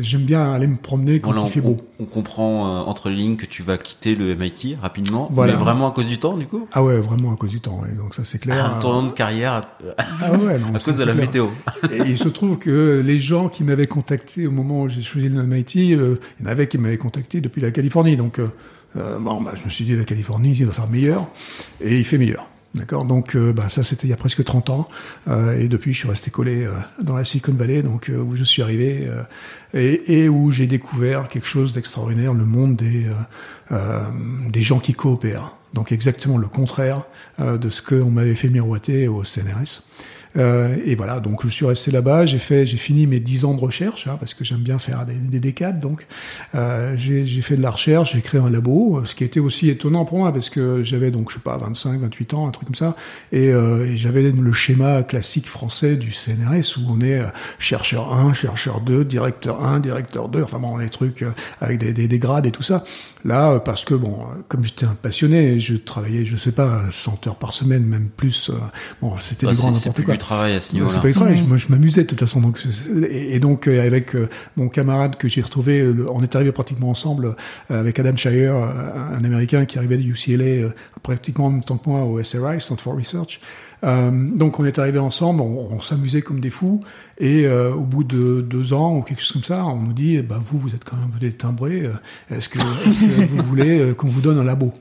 J'aime 0.00 0.22
bien 0.22 0.52
aller 0.52 0.66
me 0.66 0.76
promener 0.76 1.20
quand 1.20 1.32
il 1.44 1.50
fait 1.50 1.60
beau. 1.60 1.78
On, 2.00 2.04
comprend 2.04 2.84
entre 2.84 3.10
les 3.10 3.16
lignes 3.16 3.36
que 3.36 3.46
tu 3.46 3.62
vas 3.62 3.78
quitter 3.78 4.16
le 4.16 4.34
MIT 4.34 4.76
rapidement, 4.82 5.28
voilà. 5.32 5.52
mais 5.52 5.58
vraiment 5.58 5.88
à 5.88 5.92
cause 5.92 6.08
du 6.08 6.18
temps, 6.18 6.36
du 6.36 6.46
coup? 6.46 6.66
Ah 6.72 6.82
ouais, 6.82 6.98
vraiment 6.98 7.32
à 7.32 7.36
cause 7.36 7.50
du 7.50 7.60
temps. 7.60 7.80
Ouais. 7.80 7.92
Donc 7.96 8.14
ça 8.14 8.24
c'est 8.24 8.38
clair. 8.38 8.76
un 8.76 8.80
tournant 8.80 9.04
de 9.04 9.12
carrière 9.12 9.62
ah 9.98 10.32
ouais, 10.32 10.58
non, 10.58 10.74
à 10.74 10.78
cause 10.80 10.96
de 10.96 11.04
la 11.04 11.14
météo. 11.14 11.46
et 11.90 11.98
il 12.06 12.18
se 12.18 12.28
trouve 12.28 12.58
que 12.58 13.00
les 13.04 13.18
gens 13.18 13.48
qui 13.48 13.62
m'avaient 13.62 13.86
contacté 13.86 14.46
au 14.46 14.50
moment 14.50 14.82
où 14.82 14.88
j'ai 14.88 15.02
choisi 15.02 15.28
le 15.28 15.42
MIT, 15.44 15.74
il 15.76 15.90
y 15.90 15.96
en 15.96 16.46
avait 16.46 16.66
qui 16.66 16.76
m'avaient 16.76 16.98
contacté 16.98 17.40
depuis 17.40 17.62
la 17.62 17.70
Californie. 17.70 18.16
Donc 18.16 18.40
euh, 18.96 19.18
bon, 19.18 19.40
bah, 19.40 19.52
je 19.58 19.64
me 19.64 19.70
suis 19.70 19.84
dit, 19.84 19.96
la 19.96 20.04
Californie, 20.04 20.54
il 20.58 20.66
va 20.66 20.72
faire 20.72 20.88
meilleur. 20.88 21.28
Et 21.80 21.98
il 21.98 22.04
fait 22.04 22.18
meilleur. 22.18 22.46
D'accord? 22.74 23.04
Donc 23.04 23.36
euh, 23.36 23.52
bah, 23.52 23.68
ça 23.68 23.82
c'était 23.82 24.06
il 24.06 24.10
y 24.10 24.14
a 24.14 24.16
presque 24.16 24.42
30 24.42 24.70
ans 24.70 24.88
euh, 25.28 25.60
et 25.60 25.68
depuis 25.68 25.92
je 25.92 25.98
suis 25.98 26.08
resté 26.08 26.30
collé 26.30 26.64
euh, 26.64 26.72
dans 27.02 27.16
la 27.16 27.24
Silicon 27.24 27.52
Valley 27.52 27.82
donc 27.82 28.08
euh, 28.08 28.16
où 28.16 28.34
je 28.34 28.44
suis 28.44 28.62
arrivé 28.62 29.08
et, 29.74 30.20
et, 30.20 30.28
où 30.30 30.50
j'ai 30.50 30.66
découvert 30.66 31.28
quelque 31.28 31.46
chose 31.46 31.74
d'extraordinaire 31.74 32.32
le 32.32 32.46
monde 32.46 32.76
des 32.76 33.06
des 34.50 34.62
gens 34.62 34.80
qui 34.80 34.92
coopèrent. 34.92 35.56
Donc 35.72 35.92
exactement 35.92 36.36
le 36.36 36.46
contraire 36.46 37.04
de 37.38 37.68
ce 37.70 37.80
qu'on 37.80 38.10
m'avait 38.10 38.34
fait 38.34 38.48
miroiter 38.48 39.08
au 39.08 39.24
CNRS. 39.24 39.84
Euh, 40.36 40.76
et 40.84 40.94
voilà, 40.94 41.20
donc 41.20 41.44
je 41.44 41.48
suis 41.48 41.66
resté 41.66 41.90
là-bas, 41.90 42.24
j'ai 42.24 42.38
fait, 42.38 42.66
j'ai 42.66 42.76
fini 42.76 43.06
mes 43.06 43.20
10 43.20 43.44
ans 43.44 43.54
de 43.54 43.60
recherche, 43.60 44.06
hein, 44.06 44.16
parce 44.18 44.34
que 44.34 44.44
j'aime 44.44 44.60
bien 44.60 44.78
faire 44.78 45.04
des, 45.04 45.14
des 45.14 45.40
décades, 45.40 45.80
donc 45.80 46.06
euh, 46.54 46.94
j'ai 46.96 47.42
fait 47.42 47.56
de 47.56 47.62
la 47.62 47.70
recherche, 47.70 48.14
j'ai 48.14 48.22
créé 48.22 48.40
un 48.40 48.50
labo, 48.50 49.02
ce 49.04 49.14
qui 49.14 49.24
était 49.24 49.40
aussi 49.40 49.68
étonnant 49.68 50.04
pour 50.04 50.18
moi, 50.18 50.32
parce 50.32 50.50
que 50.50 50.82
j'avais 50.82 51.10
donc, 51.10 51.30
je 51.30 51.36
sais 51.36 51.42
pas, 51.42 51.56
25, 51.58 52.00
28 52.00 52.34
ans, 52.34 52.48
un 52.48 52.50
truc 52.50 52.66
comme 52.66 52.74
ça, 52.74 52.96
et, 53.30 53.48
euh, 53.48 53.86
et 53.86 53.96
j'avais 53.96 54.22
le 54.22 54.52
schéma 54.52 55.02
classique 55.02 55.46
français 55.46 55.96
du 55.96 56.12
CNRS, 56.12 56.78
où 56.78 56.90
on 56.90 57.00
est 57.00 57.20
euh, 57.20 57.26
chercheur 57.58 58.12
1, 58.14 58.32
chercheur 58.34 58.80
2, 58.80 59.04
directeur 59.04 59.64
1, 59.64 59.80
directeur 59.80 60.28
2, 60.28 60.42
enfin 60.42 60.58
bon, 60.58 60.76
les 60.76 60.88
trucs 60.88 61.22
euh, 61.22 61.30
avec 61.60 61.78
des, 61.78 61.92
des 61.92 62.18
grades 62.18 62.46
et 62.46 62.50
tout 62.50 62.62
ça. 62.62 62.84
Là, 63.24 63.60
parce 63.60 63.84
que 63.84 63.94
bon, 63.94 64.18
comme 64.48 64.64
j'étais 64.64 64.86
un 64.86 64.96
passionné, 65.00 65.60
je 65.60 65.74
travaillais, 65.74 66.24
je 66.24 66.36
sais 66.36 66.52
pas, 66.52 66.82
100 66.90 67.26
heures 67.26 67.36
par 67.36 67.52
semaine, 67.52 67.84
même 67.84 68.08
plus, 68.08 68.50
bon, 69.00 69.14
c'était 69.20 69.46
bah, 69.46 69.52
du 69.52 69.58
grand 69.58 69.70
n'importe 69.70 70.02
quoi 70.02 70.16
travail 70.22 70.54
à 70.54 70.60
ce 70.60 70.72
niveau-là. 70.72 70.92
C'est 70.92 71.00
pas 71.00 71.08
du 71.08 71.14
travail. 71.14 71.42
Moi, 71.42 71.56
je 71.56 71.68
m'amusais 71.68 72.02
de 72.02 72.06
toute 72.06 72.20
façon. 72.20 72.40
Donc, 72.40 72.60
et, 73.10 73.38
donc, 73.38 73.66
euh, 73.66 73.84
avec 73.84 74.14
euh, 74.14 74.28
mon 74.56 74.68
camarade 74.68 75.16
que 75.16 75.28
j'ai 75.28 75.42
retrouvé, 75.42 75.80
euh, 75.80 76.06
on 76.12 76.22
est 76.22 76.34
arrivé 76.34 76.52
pratiquement 76.52 76.88
ensemble 76.88 77.36
avec 77.68 77.98
Adam 77.98 78.16
Shire, 78.16 78.54
un 78.54 79.24
Américain 79.24 79.64
qui 79.64 79.78
arrivait 79.78 79.96
de 79.96 80.02
UCLA 80.02 80.70
pratiquement 81.02 81.46
en 81.46 81.50
même 81.50 81.64
temps 81.64 81.76
que 81.76 81.88
moi 81.88 82.04
au 82.04 82.22
SRI, 82.22 82.60
Center 82.60 82.82
for 82.82 82.96
Research. 82.96 83.40
Euh, 83.84 84.10
donc 84.36 84.60
on 84.60 84.64
est 84.64 84.78
arrivé 84.78 84.98
ensemble, 84.98 85.40
on, 85.40 85.68
on 85.72 85.80
s'amusait 85.80 86.22
comme 86.22 86.40
des 86.40 86.50
fous, 86.50 86.82
et 87.18 87.46
euh, 87.46 87.72
au 87.72 87.80
bout 87.80 88.04
de 88.04 88.40
deux 88.40 88.72
ans 88.72 88.96
ou 88.96 89.02
quelque 89.02 89.20
chose 89.20 89.32
comme 89.32 89.44
ça, 89.44 89.64
on 89.64 89.80
nous 89.80 89.92
dit, 89.92 90.22
bah, 90.22 90.40
vous, 90.42 90.58
vous 90.58 90.74
êtes 90.74 90.84
quand 90.84 90.96
même 90.96 91.06
un 91.14 91.18
peu 91.18 91.30
timbré, 91.32 91.90
est-ce 92.30 92.48
que, 92.48 92.58
est 92.58 92.90
-ce 92.90 93.26
que 93.26 93.30
vous 93.30 93.42
voulez 93.48 93.94
qu'on 93.96 94.08
vous 94.08 94.20
donne 94.20 94.38
un 94.38 94.44
labo? 94.44 94.72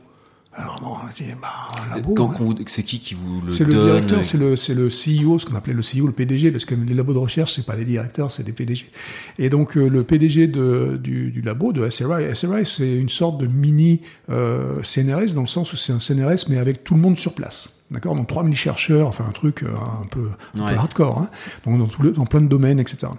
Alors 0.53 0.81
non, 0.81 0.95
bah, 1.41 2.01
Quand, 2.13 2.33
c'est 2.67 2.83
qui 2.83 2.99
qui 2.99 3.13
vous 3.13 3.41
le 3.41 3.51
C'est 3.51 3.63
le 3.63 3.73
directeur, 3.73 4.25
c'est 4.25 4.37
le, 4.37 4.57
c'est 4.57 4.73
le 4.73 4.87
CEO, 4.87 5.39
ce 5.39 5.45
qu'on 5.45 5.55
appelait 5.55 5.73
le 5.73 5.81
CEO, 5.81 6.07
le 6.07 6.11
PDG, 6.11 6.51
parce 6.51 6.65
que 6.65 6.75
les 6.75 6.93
labos 6.93 7.13
de 7.13 7.19
recherche, 7.19 7.53
c'est 7.55 7.65
pas 7.65 7.77
des 7.77 7.85
directeurs, 7.85 8.31
c'est 8.31 8.43
des 8.43 8.51
PDG. 8.51 8.87
Et 9.39 9.49
donc 9.49 9.77
euh, 9.77 9.87
le 9.87 10.03
PDG 10.03 10.47
de, 10.47 10.99
du, 11.01 11.31
du, 11.31 11.41
labo 11.41 11.71
de 11.71 11.89
SRI, 11.89 12.35
SRI, 12.35 12.65
c'est 12.65 12.93
une 12.93 13.07
sorte 13.07 13.37
de 13.37 13.47
mini 13.47 14.01
euh, 14.29 14.83
CNRS 14.83 15.35
dans 15.35 15.41
le 15.41 15.47
sens 15.47 15.71
où 15.71 15.77
c'est 15.77 15.93
un 15.93 15.99
CNRS 15.99 16.49
mais 16.49 16.57
avec 16.57 16.83
tout 16.83 16.95
le 16.95 16.99
monde 16.99 17.17
sur 17.17 17.33
place. 17.33 17.80
D'accord. 17.91 18.15
Donc 18.15 18.27
3000 18.27 18.55
chercheurs, 18.55 19.07
enfin 19.07 19.25
un 19.27 19.31
truc 19.31 19.63
un 19.63 20.07
peu, 20.07 20.29
un 20.57 20.65
peu 20.67 20.73
hardcore, 20.73 21.19
hein. 21.19 21.29
Donc 21.65 21.77
dans, 21.77 21.87
tout 21.87 22.01
le, 22.01 22.11
dans, 22.11 22.25
plein 22.25 22.41
de 22.41 22.47
domaines, 22.47 22.79
etc. 22.79 23.11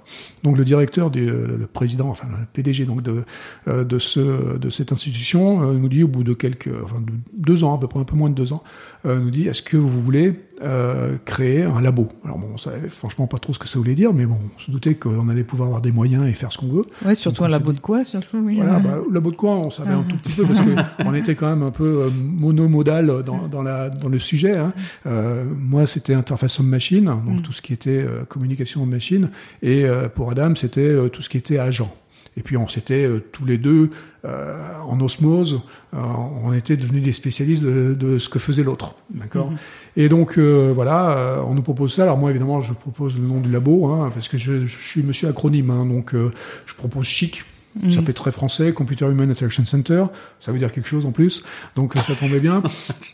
Donc 0.43 0.57
le 0.57 0.65
directeur, 0.65 1.11
du, 1.11 1.27
le 1.27 1.69
président, 1.73 2.09
enfin 2.09 2.27
le 2.31 2.47
PDG 2.53 2.87
donc 2.87 3.03
de, 3.03 3.25
de, 3.67 3.99
ce, 3.99 4.57
de 4.57 4.71
cette 4.71 4.93
institution 4.93 5.73
nous 5.75 5.89
dit 5.89 6.03
au 6.03 6.09
bout 6.09 6.25
de 6.25 6.33
quelques, 6.33 6.71
enfin 6.83 7.01
de 7.01 7.13
deux 7.35 7.65
ans 7.65 7.75
à 7.75 7.79
peu 7.79 7.87
près, 7.87 8.01
un 8.01 8.05
peu 8.05 8.17
moins 8.17 8.31
de 8.31 8.35
deux 8.35 8.53
ans, 8.53 8.63
nous 9.05 9.31
dit 9.31 9.47
est-ce 9.47 9.63
que 9.63 9.77
vous 9.77 9.89
voulez 10.03 10.35
euh, 10.65 11.17
créer 11.25 11.63
un 11.63 11.81
labo. 11.81 12.09
Alors 12.25 12.39
bon, 12.39 12.51
on 12.55 12.59
savait 12.59 12.89
franchement 12.89 13.27
pas 13.27 13.39
trop 13.39 13.53
ce 13.53 13.59
que 13.59 13.67
ça 13.67 13.79
voulait 13.79 13.95
dire, 13.95 14.13
mais 14.13 14.27
bon, 14.27 14.39
on 14.57 14.61
se 14.61 14.71
doutait 14.71 14.95
qu'on 14.95 15.29
allait 15.29 15.43
pouvoir 15.43 15.67
avoir 15.69 15.83
des 15.83 15.91
moyens 15.91 16.29
et 16.29 16.33
faire 16.35 16.53
ce 16.53 16.59
qu'on 16.59 16.69
veut. 16.69 16.83
Ouais, 17.05 17.17
surtout 17.17 17.45
un 17.45 17.49
labo 17.49 17.73
de 17.73 17.81
quoi, 17.81 18.05
surtout, 18.05 18.39
oui. 18.39 18.57
Voilà, 18.57 18.79
bah, 18.79 18.99
labo 19.11 19.33
de 19.33 19.37
quoi, 19.37 19.57
on 19.57 19.71
savait 19.71 19.93
un 19.93 20.03
tout 20.03 20.17
petit 20.17 20.33
peu 20.33 20.45
parce 20.45 20.61
qu'on 20.61 21.15
était 21.15 21.35
quand 21.35 21.49
même 21.49 21.65
un 21.65 21.73
peu 21.73 22.05
euh, 22.05 22.11
monomodal 22.11 23.25
dans, 23.25 23.49
dans, 23.49 23.63
la, 23.63 23.91
dans 23.91 24.09
le 24.09 24.19
sujet. 24.21 24.57
Hein. 24.57 24.73
Euh, 25.07 25.45
moi, 25.45 25.87
c'était 25.87 26.15
interface 26.15 26.61
homme-machine, 26.61 27.07
donc 27.07 27.41
mm. 27.41 27.43
tout 27.43 27.53
ce 27.53 27.61
qui 27.61 27.73
était 27.73 28.07
communication 28.29 28.83
homme-machine, 28.83 29.31
et 29.63 29.85
pour 30.15 30.31
Adam, 30.31 30.55
c'était 30.55 30.97
tout 31.11 31.23
ce 31.23 31.29
qui 31.29 31.39
était 31.39 31.59
agent. 31.59 31.93
Et 32.37 32.43
puis 32.43 32.57
on 32.57 32.67
s'était 32.67 33.09
tous 33.33 33.45
les 33.45 33.59
deux 33.59 33.91
en 34.25 35.01
osmose, 35.01 35.63
on 35.93 36.53
était 36.53 36.77
devenus 36.77 37.03
des 37.03 37.13
spécialistes 37.13 37.63
de, 37.63 37.95
de 37.95 38.19
ce 38.19 38.29
que 38.29 38.39
faisait 38.39 38.63
l'autre, 38.63 38.95
d'accord. 39.11 39.51
Mm-hmm. 39.51 39.57
Et 39.97 40.09
donc 40.09 40.39
euh, 40.39 40.73
voilà, 40.75 41.19
euh, 41.19 41.43
on 41.47 41.55
nous 41.55 41.63
propose 41.63 41.95
ça. 41.95 42.05
Alors 42.05 42.19
moi 42.19 42.31
évidemment, 42.31 42.61
je 42.61 42.73
propose 42.73 43.19
le 43.19 43.27
nom 43.27 43.41
du 43.41 43.51
labo 43.51 43.89
hein, 43.89 44.11
parce 44.15 44.29
que 44.29 44.39
je, 44.39 44.65
je, 44.65 44.79
suis 44.79 45.03
monsieur 45.03 45.29
acronyme, 45.29 45.71
hein, 45.71 45.85
donc 45.87 46.15
euh, 46.15 46.33
je 46.67 46.75
propose 46.75 47.07
chic. 47.07 47.45
Ça 47.89 48.01
mhm. 48.01 48.05
fait 48.05 48.13
très 48.13 48.33
français, 48.33 48.75
Computer 48.75 49.07
Human 49.07 49.31
Interaction 49.31 49.65
Center. 49.65 50.05
Ça 50.41 50.53
veut 50.53 50.59
dire 50.59 50.71
quelque 50.71 50.89
chose 50.89 51.07
en 51.07 51.11
plus, 51.11 51.43
donc 51.75 51.95
ça 51.95 52.15
tombait 52.15 52.39
bien. 52.39 52.63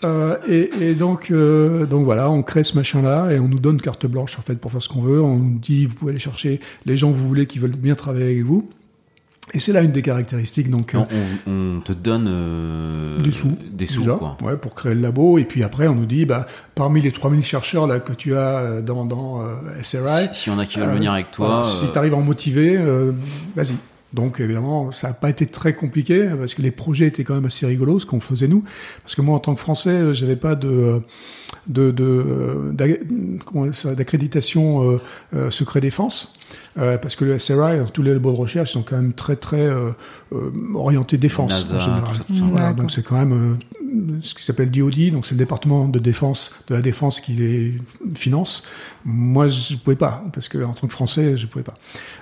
et, 0.48 0.70
et, 0.80 0.94
donc, 0.94 1.30
donc 1.30 2.04
voilà, 2.04 2.28
on 2.28 2.42
crée 2.42 2.64
ce 2.64 2.74
machin-là 2.74 3.30
et 3.30 3.38
on 3.38 3.46
nous 3.46 3.58
donne 3.58 3.80
carte 3.80 4.06
blanche 4.06 4.36
en 4.36 4.42
fait 4.42 4.56
pour 4.56 4.72
faire 4.72 4.82
ce 4.82 4.88
qu'on 4.88 5.00
veut. 5.00 5.22
On 5.22 5.36
nous 5.36 5.58
dit 5.60 5.84
vous 5.84 5.94
pouvez 5.94 6.10
aller 6.10 6.18
chercher 6.18 6.58
les 6.86 6.96
gens 6.96 7.12
que 7.12 7.16
vous 7.16 7.28
voulez 7.28 7.46
qui 7.46 7.60
veulent 7.60 7.76
bien 7.76 7.94
travailler 7.94 8.24
avec 8.24 8.42
vous. 8.42 8.68
Et 9.54 9.60
c'est 9.60 9.72
là 9.72 9.82
une 9.82 9.92
des 9.92 10.02
caractéristiques. 10.02 10.70
Donc, 10.70 10.94
on, 10.94 11.06
on, 11.46 11.80
te 11.80 11.92
donne 11.92 12.26
euh, 12.28 13.18
des 13.18 13.30
sous, 13.30 13.56
des 13.70 13.86
sous 13.86 14.04
quoi. 14.04 14.36
Ouais, 14.42 14.56
pour 14.56 14.74
créer 14.74 14.94
le 14.94 15.00
labo. 15.00 15.38
Et 15.38 15.44
puis 15.44 15.62
après, 15.62 15.88
on 15.88 15.94
nous 15.94 16.06
dit, 16.06 16.24
bah, 16.24 16.46
parmi 16.74 17.00
les 17.00 17.12
3000 17.12 17.42
chercheurs 17.42 17.86
là 17.86 18.00
que 18.00 18.12
tu 18.12 18.36
as 18.36 18.58
euh, 18.58 18.82
dans, 18.82 19.04
dans 19.04 19.42
euh, 19.42 19.82
SRI, 19.82 20.28
si, 20.32 20.50
on 20.50 20.58
a 20.58 20.66
qui 20.66 20.78
veulent 20.78 20.90
venir 20.90 21.12
avec 21.12 21.30
toi, 21.30 21.64
si 21.64 21.90
tu 21.90 21.98
arrives 21.98 22.14
à 22.14 22.18
en 22.18 22.22
motiver, 22.22 22.78
vas-y. 23.54 23.74
Donc 24.14 24.40
évidemment, 24.40 24.90
ça 24.90 25.08
n'a 25.08 25.14
pas 25.14 25.28
été 25.28 25.44
très 25.44 25.74
compliqué 25.74 26.30
parce 26.38 26.54
que 26.54 26.62
les 26.62 26.70
projets 26.70 27.06
étaient 27.06 27.24
quand 27.24 27.34
même 27.34 27.44
assez 27.44 27.66
rigolos 27.66 27.98
ce 27.98 28.06
qu'on 28.06 28.20
faisait 28.20 28.48
nous. 28.48 28.64
Parce 29.02 29.14
que 29.14 29.20
moi, 29.20 29.36
en 29.36 29.38
tant 29.38 29.54
que 29.54 29.60
Français, 29.60 30.14
j'avais 30.14 30.36
pas 30.36 30.54
de 30.54 31.02
de 31.66 32.72
d'accréditation 32.72 34.90
euh, 34.90 35.00
euh, 35.34 35.50
secret 35.50 35.80
défense 35.80 36.34
euh, 36.78 36.98
parce 36.98 37.16
que 37.16 37.24
le 37.24 37.38
SRI, 37.38 37.78
tous 37.92 38.02
les 38.02 38.12
labos 38.12 38.32
de 38.32 38.36
recherche 38.36 38.72
sont 38.72 38.82
quand 38.82 38.96
même 38.96 39.12
très 39.12 39.36
très 39.36 39.66
euh, 39.66 39.90
orientés 40.74 41.18
défense 41.18 41.70
en 41.72 41.80
général. 41.80 42.76
donc 42.76 42.90
c'est 42.90 43.02
quand 43.02 43.16
même 43.16 43.58
ce 44.22 44.34
qui 44.34 44.42
s'appelle 44.44 44.70
DOD, 44.70 45.10
donc 45.12 45.26
c'est 45.26 45.34
le 45.34 45.38
département 45.38 45.86
de 45.88 45.98
défense 45.98 46.52
de 46.68 46.74
la 46.74 46.82
défense 46.82 47.20
qui 47.20 47.32
les 47.32 47.74
finance. 48.14 48.64
Moi, 49.04 49.48
je 49.48 49.76
pouvais 49.76 49.96
pas 49.96 50.24
parce 50.32 50.48
que 50.48 50.58
en 50.58 50.72
tant 50.72 50.86
que 50.86 50.92
Français, 50.92 51.36
je 51.36 51.46
pouvais 51.46 51.64
pas. 51.64 51.74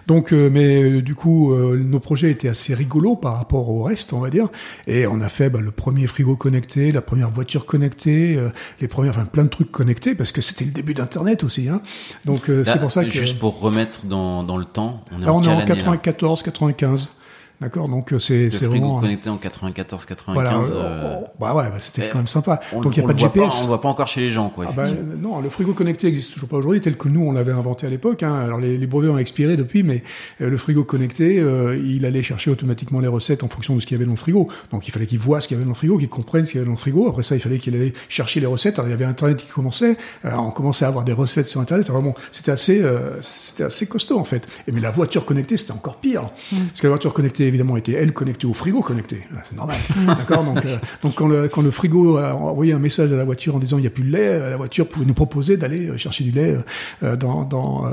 Donc, 0.07 0.33
mais 0.33 1.03
du 1.03 1.15
coup, 1.15 1.55
nos 1.55 1.99
projets 1.99 2.31
étaient 2.31 2.49
assez 2.49 2.75
rigolos 2.75 3.17
par 3.17 3.37
rapport 3.37 3.69
au 3.69 3.83
reste, 3.83 4.13
on 4.13 4.21
va 4.21 4.31
dire. 4.31 4.49
Et 4.87 5.07
on 5.07 5.21
a 5.21 5.29
fait 5.29 5.51
bah, 5.51 5.61
le 5.61 5.71
premier 5.71 6.07
frigo 6.07 6.37
connecté, 6.37 6.93
la 6.93 7.03
première 7.03 7.31
voiture 7.31 7.67
connectée, 7.67 8.39
les 8.81 8.89
premières, 8.89 9.13
enfin 9.13 9.25
plein 9.25 9.45
de 9.45 9.49
trucs 9.49 9.73
connectés 9.73 10.15
parce 10.15 10.33
que 10.33 10.41
c'était 10.41 10.65
le 10.65 10.71
début 10.71 10.95
d'Internet 10.95 11.45
aussi. 11.45 11.69
Hein. 11.69 11.81
Donc 12.25 12.49
euh, 12.49 12.65
c'est 12.65 12.81
pour 12.81 12.91
ça 12.91 13.05
que 13.05 13.11
juste 13.11 13.39
pour 13.39 13.61
remettre 13.61 14.07
dans, 14.07 14.43
dans 14.43 14.57
le 14.57 14.65
temps, 14.65 15.05
on 15.13 15.23
est, 15.23 15.27
en, 15.27 15.39
on 15.39 15.43
est 15.43 15.49
en 15.49 15.65
94, 15.65 16.43
95. 16.43 17.13
D'accord, 17.59 17.89
donc 17.89 18.13
euh, 18.13 18.19
c'est 18.19 18.51
vraiment 18.67 19.01
connecté 19.01 19.31
en 19.31 19.39
94 19.39 20.05
95. 20.05 20.73
Euh, 20.73 20.77
euh, 20.77 21.17
bah 21.41 21.55
ouais, 21.55 21.71
bah, 21.71 21.77
c'était 21.79 22.11
quand 22.11 22.19
même 22.19 22.27
sympa. 22.27 22.61
donc 22.71 22.95
il 22.95 23.01
y 23.01 23.03
a 23.03 23.07
pas 23.07 23.15
de 23.15 23.19
GPS. 23.19 23.55
on 23.61 23.63
le 23.63 23.69
voit 23.69 23.81
pas 23.81 23.89
encore 23.89 24.09
chez 24.09 24.21
les 24.21 24.31
gens 24.31 24.51
quoi. 24.51 24.67
Ah 24.69 24.73
bah, 24.77 24.85
non, 25.19 25.41
le 25.41 25.49
frigo 25.49 25.73
connecté 25.73 26.07
existe 26.07 26.35
toujours 26.35 26.51
pas 26.51 26.59
aujourd'hui 26.59 26.83
tel 26.83 26.99
que 26.99 27.09
nous 27.09 27.23
on 27.23 27.33
l'avait 27.33 27.53
inventé 27.53 27.87
à 27.87 27.91
l'époque. 27.91 28.23
Hein. 28.23 28.35
Alors 28.45 28.61
les, 28.61 28.77
les, 28.77 28.87
brevets 28.87 29.09
ont 29.09 29.17
expiré 29.17 29.57
depuis, 29.57 29.83
mais 29.83 30.03
le 30.39 30.57
frigo 30.59 30.85
connecté, 30.85 31.37
il 31.83 32.05
allait 32.05 32.23
chercher 32.23 32.51
automatiquement 32.51 33.01
les 33.01 33.09
recettes 33.09 33.43
en 33.43 33.49
fonction 33.49 33.75
de 33.75 33.81
ce 33.81 33.87
qu'il 33.87 33.95
y 33.95 33.99
avait 33.99 34.05
dans 34.05 34.13
le 34.13 34.19
frigo. 34.19 34.49
Donc 34.71 34.87
il 34.87 34.91
fallait 34.91 35.07
qu'il 35.07 35.19
voit 35.19 35.41
ce 35.41 35.49
qu'il 35.49 35.57
y 35.57 35.59
avait 35.59 35.65
dans 35.65 35.71
le 35.71 35.77
frigo, 35.77 35.97
qu'il 35.97 36.11
comprenne 36.11 36.45
ce 36.45 36.51
qu'il 36.51 36.59
y 36.59 36.61
avait 36.61 36.67
dans 36.67 36.73
le 36.73 36.79
frigo. 36.79 37.09
Après 37.09 37.23
ça, 37.23 37.37
il 37.37 37.41
fallait 37.41 37.59
qu'il 37.59 37.75
allait 37.75 37.95
chercher 38.11 38.41
les 38.41 38.47
recettes. 38.47 38.79
Alors 38.79 38.89
il 38.89 38.91
y 38.91 38.95
avait 38.95 39.07
Internet 39.07 39.39
qui 39.39 39.47
commençait. 39.47 39.97
Alors, 40.25 40.45
on 40.47 40.51
commençait 40.51 40.85
à 40.85 40.89
avoir 40.89 41.05
des 41.05 41.15
recettes 41.15 41.49
sur 41.49 41.63
Internet. 41.63 41.89
vraiment, 41.89 42.15
c'était 42.33 42.53
assez, 42.53 42.83
c'était 43.23 43.65
assez 43.65 43.87
costaud 43.87 44.19
en 44.19 44.25
fait. 44.25 44.47
Et 44.69 44.73
mais 44.73 44.81
la 44.81 44.91
voiture 44.91 45.25
connectée, 45.25 45.57
c'était 45.57 45.73
encore 45.73 45.97
pire, 45.97 46.25
mmh. 46.53 46.57
parce 46.69 46.81
que 46.81 46.87
la 46.87 46.91
voiture 46.91 47.15
connectée 47.15 47.46
évidemment 47.49 47.77
était 47.77 47.93
elle 47.93 48.13
connecté 48.13 48.47
au 48.47 48.53
frigo 48.53 48.81
connecté. 48.81 49.23
Ah, 49.35 49.43
c'est 49.49 49.57
normal. 49.57 49.77
D'accord 50.07 50.45
donc, 50.45 50.65
euh, 50.65 50.77
donc 51.03 51.15
quand, 51.15 51.29
le, 51.29 51.49
quand 51.49 51.63
le 51.63 51.71
frigo 51.71 52.19
a 52.19 52.35
envoyé 52.35 52.73
un 52.73 52.79
message 52.79 53.13
à 53.13 53.17
la 53.17 53.25
voiture 53.25 53.57
en 53.57 53.59
disant 53.59 53.79
il 53.79 53.83
n'y 53.83 53.87
a 53.87 53.91
plus 53.91 54.05
de 54.05 54.13
lait, 54.13 54.29
euh, 54.29 54.51
la 54.51 54.57
voiture 54.57 54.89
pouvait 54.89 55.07
nous 55.07 55.15
proposer 55.15 55.57
d'aller 55.57 55.89
euh, 55.89 55.97
chercher 55.97 56.25
du 56.25 56.31
lait 56.31 56.57
dans, 57.03 57.45
dans, 57.45 57.85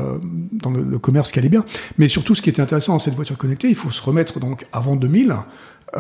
dans 0.51 0.72
le, 0.72 1.00
commerce 1.00 1.31
qui 1.31 1.39
allait 1.39 1.50
bien. 1.50 1.65
Mais 1.98 2.07
surtout, 2.07 2.36
ce 2.36 2.41
qui 2.41 2.50
était 2.50 2.62
intéressant 2.62 2.93
dans 2.93 3.00
cette 3.00 3.15
voiture 3.15 3.38
connectée, 3.38 3.69
il 3.69 3.75
faut 3.75 3.91
se 3.91 4.01
remettre 4.01 4.39
donc 4.39 4.65
avant 4.72 4.95
2000, 4.95 5.36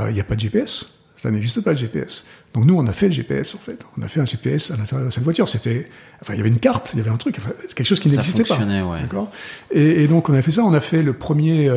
il 0.07 0.13
n'y 0.13 0.19
a 0.19 0.23
pas 0.23 0.35
de 0.35 0.39
GPS. 0.39 0.93
Ça 1.15 1.31
n'existe 1.31 1.61
pas 1.61 1.71
le 1.71 1.77
GPS. 1.77 2.25
Donc 2.53 2.65
nous, 2.65 2.75
on 2.75 2.85
a 2.85 2.91
fait 2.93 3.07
le 3.07 3.13
GPS 3.13 3.55
en 3.55 3.57
fait. 3.57 3.85
On 3.97 4.01
a 4.03 4.07
fait 4.07 4.19
un 4.19 4.25
GPS 4.25 4.71
à 4.71 4.77
l'intérieur 4.77 5.07
de 5.07 5.11
cette 5.11 5.23
voiture. 5.23 5.49
C'était, 5.49 5.89
enfin, 6.21 6.33
il 6.33 6.37
y 6.37 6.39
avait 6.39 6.49
une 6.49 6.59
carte, 6.59 6.91
il 6.93 6.97
y 6.97 7.01
avait 7.01 7.09
un 7.09 7.17
truc, 7.17 7.39
quelque 7.75 7.87
chose 7.87 7.99
qui 7.99 8.09
n'existait 8.09 8.43
pas. 8.43 8.57
Ouais. 8.57 9.01
D'accord? 9.01 9.31
Et, 9.71 10.03
et, 10.03 10.07
donc 10.07 10.29
on 10.29 10.33
a 10.33 10.41
fait 10.41 10.51
ça. 10.51 10.63
On 10.63 10.73
a 10.73 10.79
fait 10.79 11.01
le 11.01 11.13
premier 11.13 11.71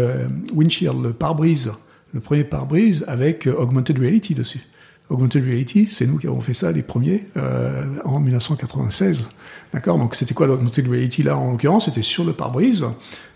windshield, 0.53 1.03
le 1.03 1.13
pare-brise 1.13 1.73
le 2.17 2.21
premier 2.21 2.45
pare-brise 2.45 3.05
avec 3.07 3.47
euh, 3.47 3.55
Augmented 3.57 3.99
Reality 3.99 4.35
dessus. 4.35 4.61
Augmented 5.09 5.45
Reality, 5.45 5.87
c'est 5.87 6.07
nous 6.07 6.19
qui 6.19 6.27
avons 6.27 6.41
fait 6.41 6.55
ça 6.55 6.73
les 6.73 6.83
premiers 6.83 7.29
euh, 7.37 7.85
en 8.05 8.19
1996. 8.19 9.31
D'accord? 9.73 9.99
Donc 9.99 10.17
c'était 10.17 10.35
quoi 10.35 10.49
l'Augmented 10.49 10.89
Reality 10.89 11.23
là 11.23 11.37
en 11.37 11.53
l'occurrence? 11.53 11.85
C'était 11.85 12.03
sur 12.03 12.25
le 12.25 12.33
pare-brise. 12.33 12.87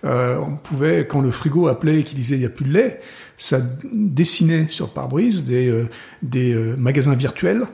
Euh, 0.04 0.38
on 0.38 0.56
pouvait, 0.56 1.06
quand 1.06 1.20
le 1.20 1.30
frigo 1.30 1.68
appelait 1.68 2.00
et 2.00 2.04
qu'il 2.04 2.16
disait 2.16 2.36
il 2.36 2.40
n'y 2.40 2.46
a 2.46 2.50
plus 2.50 2.64
de 2.64 2.72
lait, 2.72 3.00
ça 3.40 3.58
dessinait 3.92 4.66
sur 4.68 4.90
pare-brise 4.90 5.44
des, 5.44 5.68
euh, 5.68 5.88
des 6.22 6.52
euh, 6.52 6.76
magasins 6.76 7.14
virtuels 7.14 7.66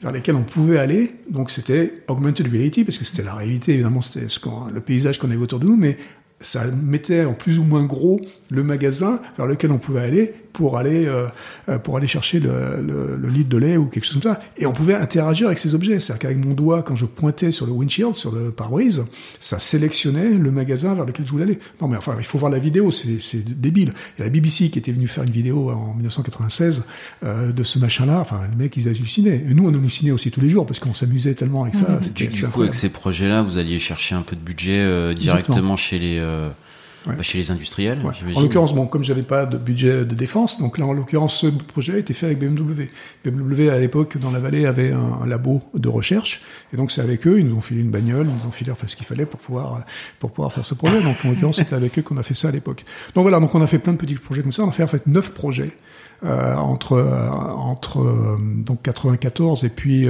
vers 0.00 0.12
lesquels 0.12 0.34
on 0.34 0.44
pouvait 0.44 0.78
aller. 0.78 1.14
Donc 1.28 1.50
c'était 1.50 2.02
augmented 2.08 2.50
reality 2.50 2.84
parce 2.84 2.96
que 2.96 3.04
c'était 3.04 3.22
la 3.22 3.34
réalité 3.34 3.74
évidemment, 3.74 4.00
c'était 4.00 4.26
le 4.72 4.80
paysage 4.80 5.18
qu'on 5.18 5.30
avait 5.30 5.36
autour 5.36 5.60
de 5.60 5.66
nous, 5.66 5.76
mais 5.76 5.98
ça 6.40 6.64
mettait 6.68 7.26
en 7.26 7.34
plus 7.34 7.58
ou 7.58 7.64
moins 7.64 7.84
gros 7.84 8.18
le 8.48 8.62
magasin 8.62 9.20
vers 9.36 9.46
lequel 9.46 9.72
on 9.72 9.78
pouvait 9.78 10.00
aller 10.00 10.32
pour 10.52 10.78
aller 10.78 11.06
euh, 11.06 11.26
euh, 11.68 11.78
pour 11.78 11.96
aller 11.96 12.06
chercher 12.06 12.40
le, 12.40 12.50
le, 12.82 13.16
le, 13.16 13.28
litre 13.28 13.48
de 13.48 13.56
lait 13.56 13.76
ou 13.76 13.86
quelque 13.86 14.04
chose 14.04 14.20
comme 14.20 14.34
ça. 14.34 14.40
Et 14.56 14.66
on 14.66 14.72
pouvait 14.72 14.94
interagir 14.94 15.46
avec 15.46 15.58
ces 15.58 15.74
objets. 15.74 16.00
C'est-à-dire 16.00 16.20
qu'avec 16.20 16.44
mon 16.44 16.54
doigt, 16.54 16.82
quand 16.82 16.94
je 16.94 17.06
pointais 17.06 17.50
sur 17.50 17.66
le 17.66 17.72
windshield, 17.72 18.14
sur 18.14 18.32
le 18.32 18.50
pare-brise, 18.50 19.04
ça 19.38 19.58
sélectionnait 19.58 20.30
le 20.30 20.50
magasin 20.50 20.94
vers 20.94 21.04
lequel 21.04 21.26
je 21.26 21.30
voulais 21.30 21.44
aller. 21.44 21.58
Non, 21.80 21.88
mais 21.88 21.96
enfin, 21.96 22.14
il 22.18 22.24
faut 22.24 22.38
voir 22.38 22.50
la 22.50 22.58
vidéo, 22.58 22.90
c'est 22.90 23.60
débile. 23.60 23.92
Il 24.16 24.20
y 24.20 24.22
a 24.22 24.24
la 24.26 24.30
BBC 24.30 24.70
qui 24.70 24.78
était 24.78 24.92
venue 24.92 25.08
faire 25.08 25.24
une 25.24 25.30
vidéo 25.30 25.70
en 25.70 25.94
1996 25.94 26.84
euh, 27.24 27.52
de 27.52 27.62
ce 27.62 27.78
machin-là. 27.78 28.18
Enfin, 28.20 28.40
les 28.50 28.56
mecs, 28.56 28.76
ils 28.76 28.88
hallucinaient. 28.88 29.44
Et 29.48 29.54
nous, 29.54 29.66
on 29.66 29.74
hallucinait 29.74 30.10
aussi 30.10 30.30
tous 30.30 30.40
les 30.40 30.50
jours 30.50 30.66
parce 30.66 30.78
qu'on 30.78 30.94
s'amusait 30.94 31.34
tellement 31.34 31.62
avec 31.62 31.74
ça. 31.74 31.88
Mmh. 31.88 32.12
Du, 32.14 32.26
du 32.26 32.46
coup, 32.46 32.62
avec 32.62 32.74
ces 32.74 32.88
projets-là, 32.88 33.42
vous 33.42 33.58
alliez 33.58 33.78
chercher 33.78 34.14
un 34.14 34.22
peu 34.22 34.36
de 34.36 34.40
budget 34.40 34.78
euh, 34.78 35.12
directement 35.12 35.76
chez 35.76 35.98
les 35.98 36.20
Ouais. 37.06 37.16
Bah, 37.16 37.22
chez 37.22 37.38
les 37.38 37.50
industriels. 37.50 37.98
Ouais. 38.04 38.12
En 38.36 38.42
l'occurrence, 38.42 38.74
bon, 38.74 38.86
comme 38.86 39.02
j'avais 39.02 39.22
pas 39.22 39.46
de 39.46 39.56
budget 39.56 40.04
de 40.04 40.14
défense, 40.14 40.60
donc 40.60 40.76
là, 40.76 40.84
en 40.84 40.92
l'occurrence, 40.92 41.34
ce 41.36 41.46
projet 41.46 41.94
a 41.94 41.98
été 41.98 42.12
fait 42.12 42.26
avec 42.26 42.38
BMW. 42.38 42.90
BMW, 43.24 43.70
à 43.70 43.78
l'époque, 43.78 44.18
dans 44.18 44.30
la 44.30 44.38
vallée, 44.38 44.66
avait 44.66 44.92
un, 44.92 45.22
un, 45.22 45.26
labo 45.26 45.62
de 45.74 45.88
recherche, 45.88 46.42
et 46.74 46.76
donc 46.76 46.90
c'est 46.90 47.00
avec 47.00 47.26
eux, 47.26 47.38
ils 47.38 47.46
nous 47.46 47.56
ont 47.56 47.62
filé 47.62 47.80
une 47.80 47.90
bagnole, 47.90 48.26
ils 48.28 48.42
nous 48.42 48.48
ont 48.48 48.52
filé 48.52 48.70
enfin, 48.70 48.86
ce 48.86 48.96
qu'il 48.96 49.06
fallait 49.06 49.26
pour 49.26 49.40
pouvoir, 49.40 49.80
pour 50.18 50.30
pouvoir 50.30 50.52
faire 50.52 50.66
ce 50.66 50.74
projet. 50.74 51.00
Donc, 51.02 51.16
en 51.24 51.30
l'occurrence, 51.30 51.56
c'était 51.56 51.74
avec 51.74 51.98
eux 51.98 52.02
qu'on 52.02 52.18
a 52.18 52.22
fait 52.22 52.34
ça 52.34 52.48
à 52.48 52.52
l'époque. 52.52 52.84
Donc 53.14 53.22
voilà, 53.22 53.40
donc 53.40 53.54
on 53.54 53.62
a 53.62 53.66
fait 53.66 53.78
plein 53.78 53.92
de 53.92 53.98
petits 53.98 54.14
projets 54.14 54.42
comme 54.42 54.52
ça. 54.52 54.62
On 54.64 54.68
a 54.68 54.72
fait 54.72 54.82
en 54.82 54.88
fait 54.88 55.06
neuf 55.06 55.30
projets 55.30 55.70
euh, 56.22 56.54
entre 56.56 56.92
euh, 56.92 57.30
entre 57.30 58.00
euh, 58.00 58.36
donc 58.38 58.82
94 58.82 59.64
et 59.64 59.70
puis 59.70 60.06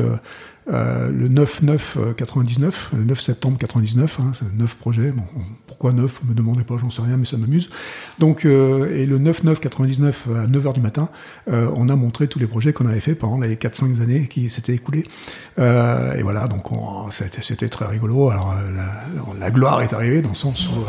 euh, 0.69 0.91
euh, 0.91 1.11
le 1.11 1.29
9-9 1.29 2.15
99, 2.15 2.91
le 2.97 3.05
9 3.05 3.21
septembre 3.21 3.59
99, 3.59 4.21
hein, 4.21 4.33
c'est 4.35 4.45
9 4.59 4.75
projets. 4.77 5.13
Bon, 5.13 5.23
pourquoi 5.67 5.93
9 5.93 6.21
Me 6.29 6.35
demandez 6.35 6.65
pas, 6.65 6.77
j'en 6.79 6.91
sais 6.91 7.03
rien, 7.03 7.17
mais 7.17 7.25
ça 7.25 7.37
m'amuse. 7.37 7.71
Donc, 8.19 8.45
euh, 8.45 8.95
et 8.95 9.07
le 9.07 9.19
9-9 9.19 9.59
99 9.59 10.29
à 10.37 10.47
9h 10.47 10.75
du 10.75 10.81
matin, 10.81 11.09
euh, 11.51 11.69
on 11.77 11.89
a 11.89 11.97
montré 11.97 12.29
tous 12.29 12.39
les 12.39 12.47
projets 12.47 12.73
qu'on 12.73 12.87
avait 12.87 13.01
fait 13.01 13.15
pendant 13.15 13.39
les 13.39 13.57
4-5 13.57 14.03
années 14.03 14.29
qui 14.29 14.51
s'étaient 14.51 14.75
écoulées. 14.75 15.05
Euh, 15.59 16.15
et 16.15 16.23
voilà, 16.23 16.49
donc 16.49 16.67
c'était 17.11 17.69
très 17.69 17.87
rigolo. 17.87 18.31
Alors, 18.31 18.55
la, 18.75 19.39
la, 19.39 19.51
gloire 19.51 19.83
est 19.83 19.93
arrivée 19.93 20.23
dans 20.23 20.31
le 20.31 20.35
sens 20.35 20.69
où 20.69 20.85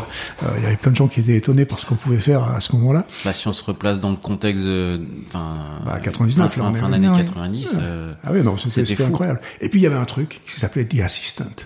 il 0.57 0.63
y 0.63 0.65
avait 0.65 0.77
plein 0.77 0.91
de 0.91 0.95
gens 0.95 1.07
qui 1.07 1.19
étaient 1.19 1.35
étonnés 1.35 1.65
par 1.65 1.79
ce 1.79 1.85
qu'on 1.85 1.95
pouvait 1.95 2.17
faire 2.17 2.43
à 2.43 2.59
ce 2.59 2.75
moment-là. 2.75 3.05
Bah, 3.25 3.33
si 3.33 3.47
on 3.47 3.53
se 3.53 3.63
replace 3.63 3.99
dans 3.99 4.11
le 4.11 4.17
contexte 4.17 4.63
de, 4.63 5.01
bah, 5.33 5.99
99, 6.01 6.51
fin, 6.51 6.73
fin, 6.73 6.79
fin 6.79 6.89
d'année 6.89 7.07
90. 7.07 7.79
ah 8.23 8.29
oui, 8.31 8.43
non, 8.43 8.57
c'était 8.57 9.03
incroyable. 9.03 9.39
Et 9.62 9.70
puis 9.70 9.80
il 9.80 9.84
y 9.84 9.88
avait 9.88 9.96
un 9.96 10.06
truc 10.06 10.41
qui 10.46 10.60
s'appelait 10.60 10.86
The 10.86 11.00
Assistant. 11.00 11.65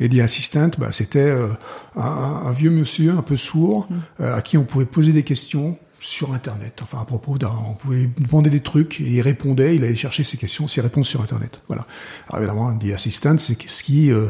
Et 0.00 0.08
The 0.08 0.20
Assistant, 0.20 0.70
bah, 0.78 0.92
c'était 0.92 1.18
euh, 1.20 1.48
un, 1.96 2.02
un, 2.46 2.52
vieux 2.52 2.70
monsieur 2.70 3.12
un 3.12 3.22
peu 3.22 3.36
sourd 3.36 3.88
euh, 4.20 4.36
à 4.36 4.42
qui 4.42 4.56
on 4.56 4.64
pouvait 4.64 4.84
poser 4.84 5.12
des 5.12 5.24
questions 5.24 5.78
sur 6.00 6.32
Internet. 6.32 6.80
Enfin, 6.82 7.00
à 7.00 7.04
propos 7.04 7.38
d'un, 7.38 7.52
on 7.66 7.74
pouvait 7.74 8.08
demander 8.18 8.50
des 8.50 8.60
trucs 8.60 9.00
et 9.00 9.10
il 9.10 9.20
répondait, 9.20 9.76
il 9.76 9.84
allait 9.84 9.96
chercher 9.96 10.24
ses 10.24 10.36
questions, 10.36 10.68
ses 10.68 10.80
réponses 10.80 11.08
sur 11.08 11.20
Internet. 11.22 11.60
Voilà. 11.66 11.86
Alors 12.28 12.42
évidemment, 12.42 12.76
The 12.76 12.92
Assistant, 12.92 13.38
c'est 13.38 13.60
ce 13.68 13.82
qui, 13.82 14.10
euh, 14.10 14.28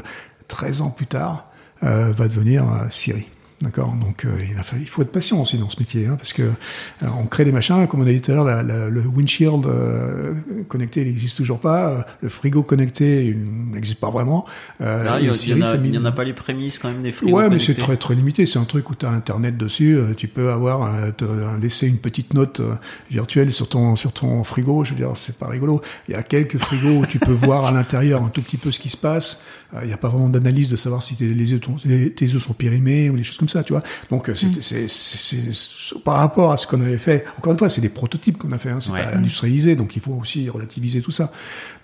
13 0.48 0.82
ans 0.82 0.90
plus 0.90 1.06
tard, 1.06 1.44
euh, 1.82 2.12
va 2.12 2.28
devenir 2.28 2.64
euh, 2.64 2.86
Siri. 2.90 3.28
D'accord 3.60 3.92
Donc 4.00 4.24
euh, 4.24 4.28
il, 4.38 4.56
a 4.56 4.62
il 4.78 4.88
faut 4.88 5.02
être 5.02 5.10
patient 5.10 5.42
aussi 5.42 5.58
dans 5.58 5.68
ce 5.68 5.80
métier, 5.80 6.06
hein, 6.06 6.14
parce 6.16 6.32
que 6.32 6.42
euh, 6.42 7.06
on 7.18 7.26
crée 7.26 7.44
des 7.44 7.50
machins, 7.50 7.88
comme 7.88 8.02
on 8.02 8.06
a 8.06 8.10
dit 8.12 8.20
tout 8.20 8.30
à 8.30 8.34
l'heure, 8.36 8.62
le 8.62 9.00
windshield 9.00 9.66
euh, 9.66 10.34
connecté, 10.68 11.00
il 11.00 11.08
n'existe 11.08 11.36
toujours 11.38 11.58
pas, 11.58 11.88
euh, 11.90 12.02
le 12.22 12.28
frigo 12.28 12.62
connecté, 12.62 13.24
il 13.26 13.36
n'existe 13.72 13.98
pas 13.98 14.10
vraiment. 14.10 14.44
Euh, 14.80 15.02
Là, 15.02 15.18
il 15.18 15.24
et 15.24 15.26
y, 15.26 15.30
a- 15.30 15.34
Siri, 15.34 15.60
il 15.84 15.94
y 15.94 15.98
en 15.98 16.02
en 16.02 16.04
a 16.04 16.12
pas 16.12 16.22
les 16.22 16.34
prémices 16.34 16.78
quand 16.78 16.88
même 16.88 17.02
des 17.02 17.10
frigos 17.10 17.32
Ouais, 17.36 17.50
mais 17.50 17.58
c'est 17.58 17.74
très 17.74 17.96
très 17.96 18.14
limité. 18.14 18.46
C'est 18.46 18.60
un 18.60 18.64
truc 18.64 18.90
où 18.90 18.94
tu 18.94 19.06
as 19.06 19.10
Internet 19.10 19.56
dessus. 19.56 19.96
euh, 19.96 20.14
Tu 20.14 20.28
peux 20.28 20.50
avoir 20.52 20.94
euh, 20.94 21.58
laisser 21.60 21.88
une 21.88 21.98
petite 21.98 22.34
note 22.34 22.60
euh, 22.60 22.74
virtuelle 23.10 23.52
sur 23.52 23.68
ton 23.68 23.96
sur 23.96 24.12
ton 24.12 24.44
frigo. 24.44 24.84
Je 24.84 24.90
veux 24.90 24.96
dire, 24.96 25.10
c'est 25.16 25.36
pas 25.36 25.48
rigolo. 25.48 25.80
Il 26.08 26.12
y 26.12 26.16
a 26.16 26.22
quelques 26.22 26.58
frigos 26.58 26.98
où 27.00 27.06
tu 27.06 27.18
peux 27.18 27.32
voir 27.32 27.66
à 27.66 27.72
l'intérieur 27.72 28.22
un 28.22 28.28
tout 28.28 28.42
petit 28.42 28.56
peu 28.56 28.70
ce 28.70 28.78
qui 28.78 28.88
se 28.88 28.96
passe. 28.96 29.42
Euh, 29.74 29.80
Il 29.82 29.88
n'y 29.88 29.92
a 29.92 29.96
pas 29.98 30.08
vraiment 30.08 30.28
d'analyse 30.30 30.70
de 30.70 30.76
savoir 30.76 31.02
si 31.02 31.14
tes, 31.14 31.28
les 31.28 31.52
œufs, 31.52 31.60
ton- 31.60 31.74
tes 31.74 32.10
tes 32.12 32.24
œufs 32.34 32.42
sont 32.42 32.54
périmés 32.54 33.10
ou 33.10 33.16
des 33.16 33.22
choses 33.22 33.36
comme 33.38 33.48
ça, 33.50 33.62
tu 33.62 33.72
vois. 33.74 33.82
Donc 34.10 34.28
euh, 34.30 34.34
c'est- 34.34 34.88
c'est- 34.88 35.98
par 36.04 36.16
rapport 36.16 36.52
à 36.52 36.56
ce 36.56 36.66
qu'on 36.66 36.80
avait 36.80 36.96
fait. 36.98 37.24
Encore 37.38 37.52
une 37.52 37.58
fois, 37.58 37.68
c'est 37.68 37.80
des 37.82 37.88
prototypes 37.90 38.38
qu'on 38.38 38.52
a 38.52 38.58
fait. 38.58 38.70
Hein, 38.70 38.80
c'est 38.80 38.92
Ouais. 38.92 39.02
pas 39.02 39.16
industrialisé, 39.16 39.76
donc 39.76 39.94
il 39.96 40.00
faut 40.02 40.12
aussi 40.20 40.48
relativiser 40.48 41.00
tout 41.02 41.10
ça. 41.10 41.30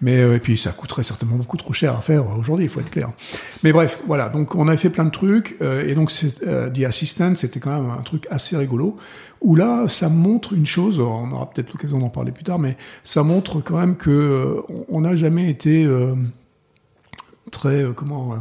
Mais 0.00 0.18
euh, 0.22 0.36
et 0.36 0.40
puis 0.40 0.56
ça 0.56 0.72
coûterait 0.72 1.02
certainement 1.04 1.36
beaucoup 1.36 1.56
trop 1.58 1.72
cher 1.72 1.94
à 1.96 2.00
faire 2.00 2.26
aujourd'hui. 2.38 2.64
Il 2.66 2.70
faut 2.70 2.80
être 2.80 2.90
clair. 2.90 3.10
Mais 3.62 3.72
bref, 3.72 4.00
voilà. 4.06 4.28
Donc 4.30 4.54
on 4.54 4.66
avait 4.68 4.76
fait 4.78 4.90
plein 4.90 5.04
de 5.04 5.10
trucs 5.10 5.56
euh, 5.60 5.86
et 5.86 5.94
donc 5.94 6.10
euh, 6.46 6.70
The 6.70 6.84
Assistant, 6.84 7.36
c'était 7.36 7.60
quand 7.60 7.78
même 7.80 7.90
un 7.90 8.02
truc 8.02 8.26
assez 8.30 8.56
rigolo. 8.56 8.96
Où 9.42 9.56
là, 9.56 9.86
ça 9.88 10.08
montre 10.08 10.54
une 10.54 10.64
chose. 10.64 10.98
On 11.00 11.30
aura 11.30 11.50
peut-être 11.50 11.68
l'occasion 11.70 11.98
d'en 11.98 12.08
parler 12.08 12.32
plus 12.32 12.44
tard, 12.44 12.58
mais 12.58 12.78
ça 13.02 13.22
montre 13.22 13.60
quand 13.60 13.78
même 13.78 13.96
que 13.96 14.10
euh, 14.10 14.54
on 14.88 15.02
n'a 15.02 15.16
jamais 15.16 15.50
été 15.50 15.84
euh, 15.84 16.14
très 17.54 17.82
euh, 17.84 17.92
comment. 17.92 18.32
euh, 18.34 18.36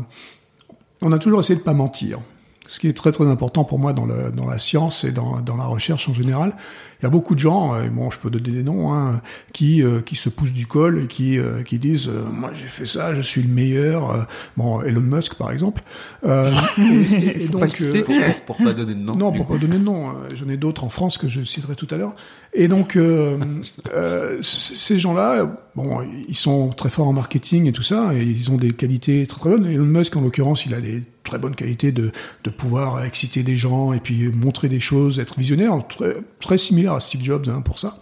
on 1.01 1.11
a 1.11 1.19
toujours 1.19 1.39
essayé 1.41 1.57
de 1.59 1.63
pas 1.63 1.73
mentir. 1.73 2.19
Ce 2.65 2.79
qui 2.79 2.87
est 2.87 2.93
très 2.93 3.11
très 3.11 3.25
important 3.27 3.65
pour 3.65 3.77
moi 3.77 3.91
dans, 3.91 4.05
le, 4.05 4.31
dans 4.31 4.47
la 4.47 4.57
science 4.57 5.03
et 5.03 5.11
dans, 5.11 5.41
dans 5.41 5.57
la 5.57 5.65
recherche 5.65 6.07
en 6.07 6.13
général. 6.13 6.55
Il 7.01 7.03
y 7.03 7.05
a 7.05 7.09
beaucoup 7.09 7.35
de 7.35 7.39
gens, 7.39 7.75
euh, 7.75 7.89
bon, 7.89 8.09
je 8.09 8.17
peux 8.17 8.29
donner 8.29 8.51
des 8.51 8.63
noms, 8.63 8.93
hein, 8.93 9.21
qui, 9.51 9.83
euh, 9.83 9.99
qui 9.99 10.15
se 10.15 10.29
poussent 10.29 10.53
du 10.53 10.65
col 10.65 11.03
et 11.03 11.07
qui, 11.07 11.37
euh, 11.37 11.61
qui 11.63 11.77
disent 11.77 12.07
euh, 12.07 12.23
Moi 12.31 12.51
j'ai 12.53 12.63
fait 12.69 12.85
ça, 12.85 13.13
je 13.13 13.19
suis 13.19 13.41
le 13.43 13.49
meilleur. 13.53 14.11
euh, 14.11 14.21
bon, 14.55 14.81
Elon 14.81 15.01
Musk 15.01 15.33
par 15.35 15.51
exemple. 15.51 15.83
Euh, 16.25 16.53
et, 16.77 16.81
et- 16.83 17.43
et 17.43 17.47
pas 17.49 17.59
donc, 17.59 17.75
citer. 17.75 18.01
pour, 18.01 18.15
pour, 18.45 18.55
pour 18.55 18.65
pas 18.65 18.71
donner 18.73 18.95
de 18.95 18.99
nom. 19.01 19.13
non, 19.13 19.33
pour 19.33 19.45
coup. 19.45 19.53
pas 19.53 19.59
donner 19.59 19.77
de 19.77 19.83
nom. 19.83 20.11
euh, 20.11 20.13
J'en 20.33 20.47
ai 20.47 20.55
d'autres 20.55 20.85
en 20.85 20.89
France 20.89 21.17
que 21.17 21.27
je 21.27 21.41
citerai 21.43 21.75
tout 21.75 21.87
à 21.91 21.97
l'heure. 21.97 22.15
Et 22.53 22.69
donc, 22.69 22.95
euh, 22.95 23.37
euh, 23.93 24.41
ces 24.41 24.99
gens-là, 24.99 25.51
bon, 25.75 26.01
ils 26.27 26.35
sont 26.35 26.69
très 26.69 26.89
forts 26.89 27.07
en 27.07 27.13
marketing 27.13 27.67
et 27.67 27.71
tout 27.71 27.83
ça, 27.83 28.13
et 28.13 28.23
ils 28.23 28.51
ont 28.51 28.57
des 28.57 28.71
qualités 28.71 29.25
très 29.27 29.39
très 29.39 29.49
bonnes. 29.49 29.65
Elon 29.65 29.85
Musk, 29.85 30.15
en 30.15 30.21
l'occurrence, 30.21 30.65
il 30.65 30.73
a 30.73 30.81
des 30.81 31.03
très 31.23 31.39
bonnes 31.39 31.55
qualités 31.55 31.91
de, 31.91 32.11
de 32.43 32.49
pouvoir 32.49 33.03
exciter 33.03 33.43
des 33.43 33.55
gens 33.55 33.93
et 33.93 33.99
puis 33.99 34.27
montrer 34.29 34.69
des 34.69 34.79
choses, 34.79 35.19
être 35.19 35.37
visionnaire, 35.37 35.79
très, 35.87 36.17
très 36.39 36.57
similaire 36.57 36.93
à 36.93 36.99
Steve 36.99 37.23
Jobs 37.23 37.47
hein, 37.49 37.61
pour 37.61 37.79
ça. 37.79 37.99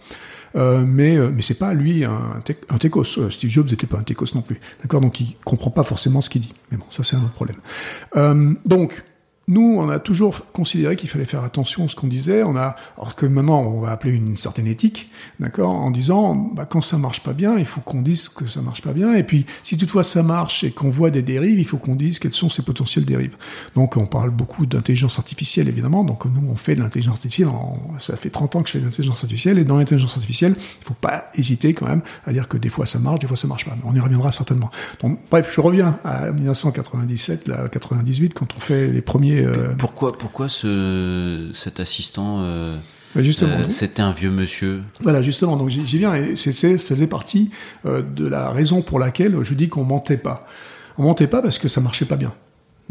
Euh, 0.54 0.84
mais 0.86 1.16
euh, 1.16 1.30
mais 1.34 1.40
c'est 1.40 1.58
pas 1.58 1.72
lui 1.72 2.04
un, 2.04 2.42
un 2.68 2.78
techos. 2.78 3.18
Euh, 3.18 3.30
Steve 3.30 3.48
Jobs 3.48 3.70
n'était 3.70 3.86
pas 3.86 3.98
un 3.98 4.02
techos 4.02 4.34
non 4.34 4.42
plus. 4.42 4.60
D'accord, 4.82 5.00
donc 5.00 5.18
il 5.20 5.36
comprend 5.44 5.70
pas 5.70 5.82
forcément 5.82 6.20
ce 6.20 6.28
qu'il 6.28 6.42
dit. 6.42 6.52
Mais 6.70 6.76
bon, 6.76 6.84
ça 6.90 7.02
c'est 7.02 7.16
un 7.16 7.20
autre 7.20 7.32
problème. 7.32 7.56
Donc 8.66 9.02
nous, 9.48 9.76
on 9.76 9.88
a 9.88 9.98
toujours 9.98 10.52
considéré 10.52 10.94
qu'il 10.94 11.08
fallait 11.08 11.24
faire 11.24 11.42
attention 11.42 11.84
à 11.84 11.88
ce 11.88 11.96
qu'on 11.96 12.06
disait. 12.06 12.44
On 12.44 12.56
a, 12.56 12.76
alors 12.96 13.16
que 13.16 13.26
maintenant, 13.26 13.60
on 13.62 13.80
va 13.80 13.90
appeler 13.90 14.14
une 14.14 14.36
certaine 14.36 14.68
éthique, 14.68 15.10
d'accord, 15.40 15.70
en 15.70 15.90
disant, 15.90 16.34
bah, 16.34 16.64
quand 16.64 16.80
ça 16.80 16.96
marche 16.96 17.24
pas 17.24 17.32
bien, 17.32 17.58
il 17.58 17.64
faut 17.64 17.80
qu'on 17.80 18.02
dise 18.02 18.28
que 18.28 18.46
ça 18.46 18.60
marche 18.62 18.82
pas 18.82 18.92
bien. 18.92 19.14
Et 19.14 19.24
puis, 19.24 19.44
si 19.64 19.76
toutefois 19.76 20.04
ça 20.04 20.22
marche 20.22 20.62
et 20.62 20.70
qu'on 20.70 20.90
voit 20.90 21.10
des 21.10 21.22
dérives, 21.22 21.58
il 21.58 21.64
faut 21.64 21.76
qu'on 21.76 21.96
dise 21.96 22.20
quelles 22.20 22.32
sont 22.32 22.50
ces 22.50 22.62
potentielles 22.62 23.04
dérives. 23.04 23.34
Donc, 23.74 23.96
on 23.96 24.06
parle 24.06 24.30
beaucoup 24.30 24.64
d'intelligence 24.64 25.18
artificielle, 25.18 25.68
évidemment. 25.68 26.04
Donc, 26.04 26.24
nous, 26.24 26.48
on 26.48 26.54
fait 26.54 26.76
de 26.76 26.80
l'intelligence 26.80 27.14
artificielle. 27.14 27.48
Ça 27.98 28.14
fait 28.16 28.30
30 28.30 28.56
ans 28.56 28.62
que 28.62 28.68
je 28.68 28.74
fais 28.74 28.78
de 28.78 28.84
l'intelligence 28.84 29.24
artificielle. 29.24 29.58
Et 29.58 29.64
dans 29.64 29.76
l'intelligence 29.76 30.16
artificielle, 30.16 30.54
il 30.56 30.84
faut 30.84 30.94
pas 30.94 31.30
hésiter 31.34 31.74
quand 31.74 31.86
même 31.86 32.02
à 32.26 32.32
dire 32.32 32.46
que 32.46 32.58
des 32.58 32.68
fois 32.68 32.86
ça 32.86 33.00
marche, 33.00 33.18
des 33.18 33.26
fois 33.26 33.36
ça 33.36 33.48
marche 33.48 33.64
pas. 33.64 33.74
Mais 33.76 33.90
on 33.90 33.94
y 33.94 34.00
reviendra 34.00 34.30
certainement. 34.30 34.70
Bref, 35.30 35.50
je 35.52 35.60
reviens 35.60 35.98
à 36.04 36.30
1997, 36.30 37.48
là, 37.48 37.68
98, 37.68 38.34
quand 38.34 38.46
on 38.56 38.60
fait 38.60 38.86
les 38.86 39.02
premiers. 39.02 39.31
Euh, 39.40 39.74
Pourquoi, 39.78 40.16
pourquoi 40.16 40.48
ce, 40.48 41.50
cet 41.52 41.80
assistant, 41.80 42.38
euh, 42.40 42.76
bah, 43.14 43.22
justement, 43.22 43.52
euh, 43.52 43.68
c'était 43.68 44.02
un 44.02 44.12
vieux 44.12 44.30
monsieur 44.30 44.82
Voilà, 45.00 45.22
justement, 45.22 45.56
donc 45.56 45.68
j'y 45.68 45.86
j'y 45.86 45.98
viens, 45.98 46.14
et 46.14 46.36
c'est, 46.36 46.52
c'est, 46.52 46.78
ça 46.78 46.94
faisait 46.94 47.06
partie 47.06 47.50
euh, 47.84 48.02
de 48.02 48.26
la 48.26 48.50
raison 48.50 48.82
pour 48.82 48.98
laquelle 48.98 49.42
je 49.42 49.54
dis 49.54 49.68
qu'on 49.68 49.84
mentait 49.84 50.16
pas. 50.16 50.46
On 50.98 51.02
mentait 51.02 51.26
pas 51.26 51.42
parce 51.42 51.58
que 51.58 51.68
ça 51.68 51.80
marchait 51.80 52.04
pas 52.04 52.16
bien. 52.16 52.32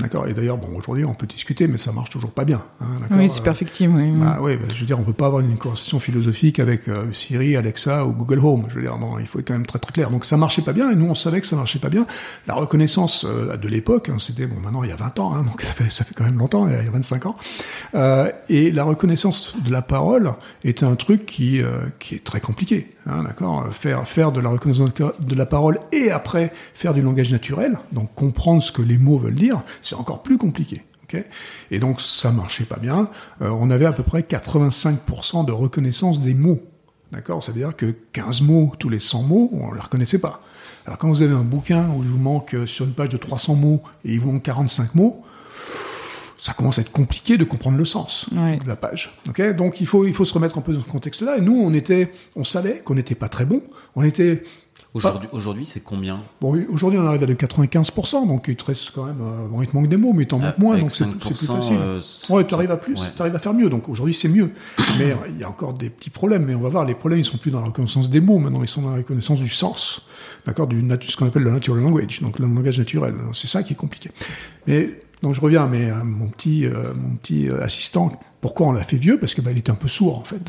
D'accord 0.02 0.28
Et 0.28 0.34
d'ailleurs, 0.34 0.58
bon, 0.58 0.76
aujourd'hui, 0.76 1.06
on 1.06 1.14
peut 1.14 1.28
discuter, 1.28 1.68
mais 1.68 1.78
ça 1.78 1.92
marche 1.92 2.10
toujours 2.10 2.32
pas 2.32 2.46
bien. 2.46 2.64
Hein, 2.82 2.98
Oui, 3.12 3.26
Euh, 3.26 3.30
c'est 3.30 3.44
perfectible. 3.44 3.94
Oui. 3.96 4.12
bah 4.12 4.40
oui, 4.42 4.58
bah, 4.58 4.68
je 4.74 4.80
veux 4.80 4.86
dire, 4.86 5.00
on 5.00 5.04
peut 5.04 5.14
pas 5.14 5.28
avoir 5.28 5.42
une 5.42 5.58
conversation 5.58 6.00
philosophique 6.00 6.60
avec 6.60 6.88
euh, 6.88 7.12
Siri, 7.12 7.56
Alexa 7.56 8.06
ou 8.06 8.12
Google 8.14 8.40
Home. 8.40 8.66
Je 8.70 8.76
veux 8.76 8.82
dire, 8.82 8.98
non, 8.98 9.20
il 9.20 9.26
faut 9.26 9.40
être 9.40 9.48
quand 9.48 9.54
même 9.54 9.66
très 9.66 9.80
très 9.80 9.92
clair. 9.92 10.10
Donc 10.10 10.26
ça 10.26 10.38
marchait 10.38 10.62
pas 10.62 10.74
bien, 10.74 10.92
et 10.92 10.96
nous 10.96 11.06
on 11.06 11.16
savait 11.16 11.42
que 11.42 11.48
ça 11.48 11.56
marchait 11.56 11.80
pas 11.80 11.90
bien. 11.90 12.06
La 12.48 12.54
reconnaissance 12.56 13.26
euh, 13.28 13.58
de 13.58 13.68
l'époque, 13.68 14.10
hein, 14.10 14.18
c'était 14.20 14.48
bon, 14.48 14.60
maintenant 14.60 14.84
il 14.84 14.90
y 14.90 14.94
a 14.94 14.96
20 14.96 15.20
ans, 15.20 15.34
hein, 15.34 15.44
donc 15.44 15.62
ça 15.62 15.72
fait, 15.72 15.90
ça 15.90 16.04
fait 16.04 16.14
quand 16.14 16.24
même 16.24 16.38
longtemps, 16.38 16.68
il 16.68 16.74
y 16.74 16.76
a 16.76 16.92
25 16.92 17.26
ans. 17.26 17.36
Euh, 17.96 18.32
et 18.50 18.72
la 18.72 18.84
reconnaissance 18.84 19.56
de 19.64 19.72
la 19.72 19.82
parole 19.82 20.34
était 20.64 20.86
un 20.86 20.96
truc 20.96 21.26
qui 21.26 21.62
euh, 21.62 21.82
qui 22.00 22.16
est 22.16 22.24
très 22.24 22.42
compliqué. 22.42 22.90
Hein, 23.08 23.24
d'accord 23.24 23.74
Faire 23.74 24.08
faire 24.08 24.32
de 24.32 24.40
la 24.40 24.50
reconnaissance 24.50 24.92
de 24.94 25.36
la 25.36 25.46
parole 25.46 25.80
et 25.92 26.12
après 26.12 26.54
faire 26.74 26.94
du 26.94 27.02
langage 27.02 27.32
naturel, 27.32 27.80
donc 27.92 28.14
comprendre 28.16 28.62
ce 28.62 28.72
que 28.72 28.82
les 28.82 28.98
mots 28.98 29.18
veulent 29.18 29.34
dire, 29.34 29.64
c'est 29.82 29.96
encore 29.96 30.22
plus 30.22 30.38
compliqué. 30.38 30.84
et 31.72 31.80
donc 31.80 32.00
ça 32.00 32.32
marchait 32.32 32.64
pas 32.64 32.78
bien. 32.78 33.10
Euh, 33.42 33.50
on 33.50 33.70
avait 33.70 33.86
à 33.86 33.92
peu 33.92 34.04
près 34.04 34.22
85% 34.22 35.46
de 35.46 35.52
reconnaissance 35.52 36.22
des 36.22 36.34
mots. 36.34 36.62
D'accord? 37.12 37.44
C'est-à-dire 37.44 37.76
que 37.76 37.94
15 38.14 38.42
mots 38.42 38.74
tous 38.80 38.88
les 38.88 39.00
100 39.00 39.24
mots, 39.24 39.50
on 39.52 39.72
ne 39.72 39.76
les 39.76 39.82
reconnaissait 39.82 40.22
pas. 40.22 40.42
Alors 40.86 40.98
quand 40.98 41.10
vous 41.10 41.22
avez 41.22 41.34
un 41.34 41.44
bouquin 41.44 41.90
où 41.90 42.04
il 42.04 42.10
vous 42.10 42.18
manque 42.18 42.54
euh, 42.54 42.66
sur 42.66 42.86
une 42.86 42.94
page 42.94 43.10
de 43.10 43.18
300 43.18 43.56
mots 43.56 43.82
et 44.06 44.14
il 44.14 44.20
vous 44.20 44.32
manque 44.32 44.44
45 44.44 44.96
mots, 44.96 45.24
ça 46.44 46.54
commence 46.54 46.80
à 46.80 46.82
être 46.82 46.92
compliqué 46.92 47.38
de 47.38 47.44
comprendre 47.44 47.78
le 47.78 47.86
sens 47.86 48.26
Ouais. 48.36 48.58
de 48.58 48.68
la 48.68 48.76
page. 48.76 49.14
Donc 49.58 49.80
il 49.80 49.86
faut, 49.86 50.06
il 50.08 50.14
faut 50.14 50.26
se 50.26 50.34
remettre 50.34 50.58
un 50.58 50.62
peu 50.62 50.74
dans 50.74 50.80
ce 50.80 50.86
contexte-là. 50.90 51.38
Et 51.38 51.42
nous, 51.42 51.56
on 51.56 51.72
était, 51.74 52.12
on 52.36 52.44
savait 52.44 52.80
qu'on 52.80 52.96
n'était 52.96 53.14
pas 53.16 53.30
très 53.30 53.46
bon. 53.46 53.62
On 53.96 54.02
était 54.02 54.42
Aujourd'hui, 54.94 55.30
aujourd'hui, 55.32 55.64
c'est 55.66 55.80
combien? 55.82 56.20
Bon, 56.42 56.52
oui, 56.54 56.66
aujourd'hui, 56.70 57.00
on 57.00 57.06
arrive 57.08 57.24
à 57.24 57.26
de 57.26 57.34
95%, 57.34 58.28
donc 58.28 58.46
il 58.50 58.58
te 58.58 58.66
reste 58.66 58.92
quand 58.92 59.06
même. 59.06 59.22
euh, 59.22 59.48
bon, 59.48 59.62
il 59.62 59.68
te 59.70 59.74
manque 59.76 59.88
des 59.88 59.96
mots, 59.96 60.12
mais 60.12 60.24
il 60.24 60.28
t'en 60.28 60.40
manque 60.40 60.58
moins, 60.58 60.74
Avec 60.74 60.84
donc 60.84 60.92
c'est 60.92 61.06
plus 61.08 61.30
5%, 61.34 61.56
facile. 61.56 61.78
euh, 61.80 62.02
ouais, 62.32 62.46
tu 62.46 62.54
arrives 62.56 62.72
à 62.72 62.76
plus, 62.78 62.96
ouais. 63.02 63.08
tu 63.16 63.22
arrives 63.22 63.36
à 63.36 63.40
faire 63.40 63.54
mieux, 63.54 63.70
donc 63.70 63.88
aujourd'hui, 63.88 64.14
c'est 64.14 64.28
mieux. 64.28 64.52
mais 64.98 65.12
euh, 65.12 65.16
il 65.30 65.38
y 65.40 65.46
a 65.46 65.50
encore 65.50 65.74
des 65.74 65.90
petits 65.90 66.10
problèmes, 66.10 66.44
mais 66.44 66.56
on 66.56 66.60
va 66.60 66.68
voir, 66.68 66.84
les 66.84 66.94
problèmes, 66.94 67.20
ils 67.20 67.24
sont 67.26 67.38
plus 67.38 67.52
dans 67.52 67.62
la 67.62 67.68
reconnaissance 67.68 68.10
des 68.10 68.20
mots, 68.20 68.40
maintenant, 68.40 68.62
ils 68.64 68.68
sont 68.68 68.82
dans 68.82 68.90
la 68.92 68.98
reconnaissance 68.98 69.40
du 69.40 69.48
sens, 69.48 70.02
d'accord, 70.46 70.68
du 70.68 70.86
ce 71.08 71.16
qu'on 71.16 71.28
appelle 71.28 71.44
le 71.44 71.52
natural 71.52 71.80
language, 71.82 72.22
donc 72.22 72.38
le 72.40 72.48
langage 72.48 72.78
naturel. 72.80 73.14
C'est 73.32 73.48
ça 73.48 73.64
qui 73.64 73.72
est 73.72 73.78
compliqué. 73.78 74.10
Mais, 74.68 74.90
donc 75.22 75.34
je 75.34 75.42
reviens, 75.42 75.68
mais 75.68 75.90
euh, 75.90 76.04
mon 76.04 76.28
petit, 76.28 76.66
euh, 76.66 76.94
mon 76.96 77.16
petit 77.16 77.48
euh, 77.48 77.64
assistant, 77.64 78.12
pourquoi 78.42 78.68
on 78.68 78.72
l'a 78.72 78.84
fait 78.84 78.98
vieux? 78.98 79.20
Parce 79.20 79.36
que 79.36 79.42
bah, 79.42 79.52
il 79.52 79.60
était 79.60 79.72
un 79.72 79.76
peu 79.76 79.88
sourd 79.88 80.18
en 80.18 80.24
fait. 80.24 80.42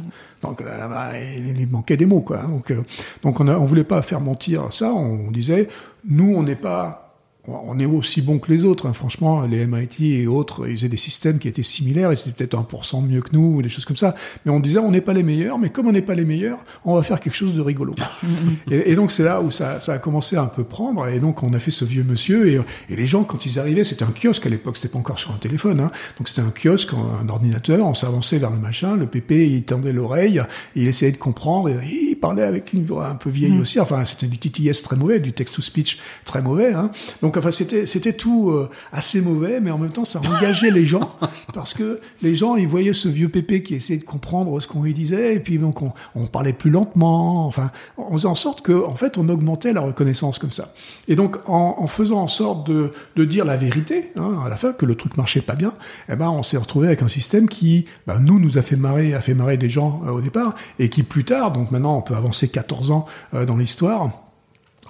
Donc 0.42 0.60
euh, 0.62 0.88
bah, 0.88 1.10
il 1.18 1.68
manquait 1.68 1.96
des 1.96 2.06
mots 2.06 2.22
quoi. 2.22 2.38
Donc 2.42 2.70
euh, 2.70 2.82
donc 3.22 3.40
on 3.40 3.48
on 3.48 3.64
voulait 3.64 3.84
pas 3.84 4.00
faire 4.02 4.20
mentir 4.20 4.72
ça. 4.72 4.92
On 4.92 5.30
disait 5.30 5.68
nous 6.08 6.34
on 6.34 6.42
n'est 6.42 6.56
pas 6.56 7.01
on 7.48 7.78
est 7.80 7.86
aussi 7.86 8.22
bon 8.22 8.38
que 8.38 8.52
les 8.52 8.64
autres. 8.64 8.86
hein. 8.86 8.92
Franchement, 8.92 9.42
les 9.42 9.66
MIT 9.66 10.20
et 10.22 10.26
autres, 10.28 10.68
ils 10.68 10.76
faisaient 10.76 10.88
des 10.88 10.96
systèmes 10.96 11.38
qui 11.40 11.48
étaient 11.48 11.64
similaires, 11.64 12.12
et 12.12 12.16
c'était 12.16 12.44
peut-être 12.44 12.56
1% 12.56 13.04
mieux 13.04 13.20
que 13.20 13.30
nous, 13.32 13.56
ou 13.56 13.62
des 13.62 13.68
choses 13.68 13.84
comme 13.84 13.96
ça. 13.96 14.14
Mais 14.44 14.52
on 14.52 14.60
disait, 14.60 14.78
on 14.78 14.92
n'est 14.92 15.00
pas 15.00 15.12
les 15.12 15.24
meilleurs, 15.24 15.58
mais 15.58 15.70
comme 15.70 15.88
on 15.88 15.92
n'est 15.92 16.02
pas 16.02 16.14
les 16.14 16.24
meilleurs, 16.24 16.58
on 16.84 16.94
va 16.94 17.02
faire 17.02 17.18
quelque 17.18 17.34
chose 17.34 17.52
de 17.52 17.60
rigolo. 17.60 17.94
et, 18.70 18.92
et 18.92 18.94
donc 18.94 19.10
c'est 19.10 19.24
là 19.24 19.40
où 19.40 19.50
ça, 19.50 19.80
ça 19.80 19.94
a 19.94 19.98
commencé 19.98 20.36
à 20.36 20.42
un 20.42 20.46
peu 20.46 20.62
prendre, 20.62 21.08
et 21.08 21.18
donc 21.18 21.42
on 21.42 21.52
a 21.52 21.58
fait 21.58 21.72
ce 21.72 21.84
vieux 21.84 22.04
monsieur, 22.04 22.48
et, 22.48 22.60
et 22.88 22.96
les 22.96 23.06
gens, 23.06 23.24
quand 23.24 23.44
ils 23.44 23.58
arrivaient, 23.58 23.84
c'était 23.84 24.04
un 24.04 24.12
kiosque 24.14 24.46
à 24.46 24.48
l'époque, 24.48 24.76
c'était 24.76 24.92
pas 24.92 25.00
encore 25.00 25.18
sur 25.18 25.32
un 25.32 25.38
téléphone, 25.38 25.80
hein. 25.80 25.90
donc 26.18 26.28
c'était 26.28 26.42
un 26.42 26.52
kiosque, 26.52 26.92
un 26.94 27.28
ordinateur, 27.28 27.84
on 27.84 27.94
s'avançait 27.94 28.38
vers 28.38 28.50
le 28.50 28.58
machin, 28.58 28.94
le 28.96 29.06
pépé, 29.06 29.48
il 29.48 29.64
tendait 29.64 29.92
l'oreille, 29.92 30.42
il 30.76 30.86
essayait 30.86 31.12
de 31.12 31.16
comprendre, 31.16 31.70
et 31.70 31.80
il 31.90 32.14
parlait 32.14 32.42
avec 32.42 32.72
une 32.72 32.84
voix 32.84 33.08
un 33.08 33.16
peu 33.16 33.30
vieille 33.30 33.58
aussi, 33.58 33.80
enfin 33.80 34.04
c'était 34.04 34.26
du 34.28 34.38
TTS 34.38 34.82
très 34.82 34.94
mauvais, 34.94 35.18
du 35.18 35.32
text-to-speech 35.32 35.98
très 36.24 36.40
mauvais, 36.40 36.72
hein. 36.72 36.92
donc 37.20 37.31
Donc 37.32 37.38
enfin 37.38 37.50
c'était 37.50 37.86
c'était 37.86 38.12
tout 38.12 38.50
euh, 38.50 38.68
assez 38.92 39.22
mauvais, 39.22 39.58
mais 39.58 39.70
en 39.70 39.78
même 39.78 39.90
temps 39.90 40.04
ça 40.04 40.20
engageait 40.20 40.70
les 40.70 40.84
gens 40.84 41.16
parce 41.54 41.72
que 41.72 41.98
les 42.20 42.36
gens 42.36 42.56
ils 42.56 42.68
voyaient 42.68 42.92
ce 42.92 43.08
vieux 43.08 43.30
pépé 43.30 43.62
qui 43.62 43.74
essayait 43.74 43.98
de 43.98 44.04
comprendre 44.04 44.60
ce 44.60 44.68
qu'on 44.68 44.82
lui 44.82 44.92
disait 44.92 45.36
et 45.36 45.40
puis 45.40 45.56
donc 45.56 45.80
on, 45.80 45.94
on 46.14 46.26
parlait 46.26 46.52
plus 46.52 46.68
lentement. 46.68 47.46
Enfin 47.46 47.70
on 47.96 48.12
faisait 48.12 48.28
en 48.28 48.34
sorte 48.34 48.60
que 48.60 48.84
en 48.84 48.96
fait 48.96 49.16
on 49.16 49.30
augmentait 49.30 49.72
la 49.72 49.80
reconnaissance 49.80 50.38
comme 50.38 50.50
ça. 50.50 50.74
Et 51.08 51.16
donc 51.16 51.38
en, 51.48 51.76
en 51.78 51.86
faisant 51.86 52.20
en 52.20 52.28
sorte 52.28 52.66
de, 52.66 52.92
de 53.16 53.24
dire 53.24 53.46
la 53.46 53.56
vérité 53.56 54.12
hein, 54.16 54.40
à 54.44 54.50
la 54.50 54.56
fin 54.56 54.74
que 54.74 54.84
le 54.84 54.94
truc 54.94 55.16
marchait 55.16 55.40
pas 55.40 55.54
bien, 55.54 55.72
eh 56.10 56.16
ben 56.16 56.28
on 56.28 56.42
s'est 56.42 56.58
retrouvé 56.58 56.88
avec 56.88 57.00
un 57.00 57.08
système 57.08 57.48
qui 57.48 57.86
ben, 58.06 58.20
nous 58.20 58.40
nous 58.40 58.58
a 58.58 58.62
fait 58.62 58.76
marrer 58.76 59.14
a 59.14 59.22
fait 59.22 59.32
marrer 59.32 59.56
des 59.56 59.70
gens 59.70 60.02
euh, 60.04 60.10
au 60.10 60.20
départ 60.20 60.54
et 60.78 60.90
qui 60.90 61.02
plus 61.02 61.24
tard 61.24 61.50
donc 61.50 61.70
maintenant 61.70 61.96
on 61.96 62.02
peut 62.02 62.14
avancer 62.14 62.48
14 62.48 62.90
ans 62.90 63.06
euh, 63.32 63.46
dans 63.46 63.56
l'histoire 63.56 64.10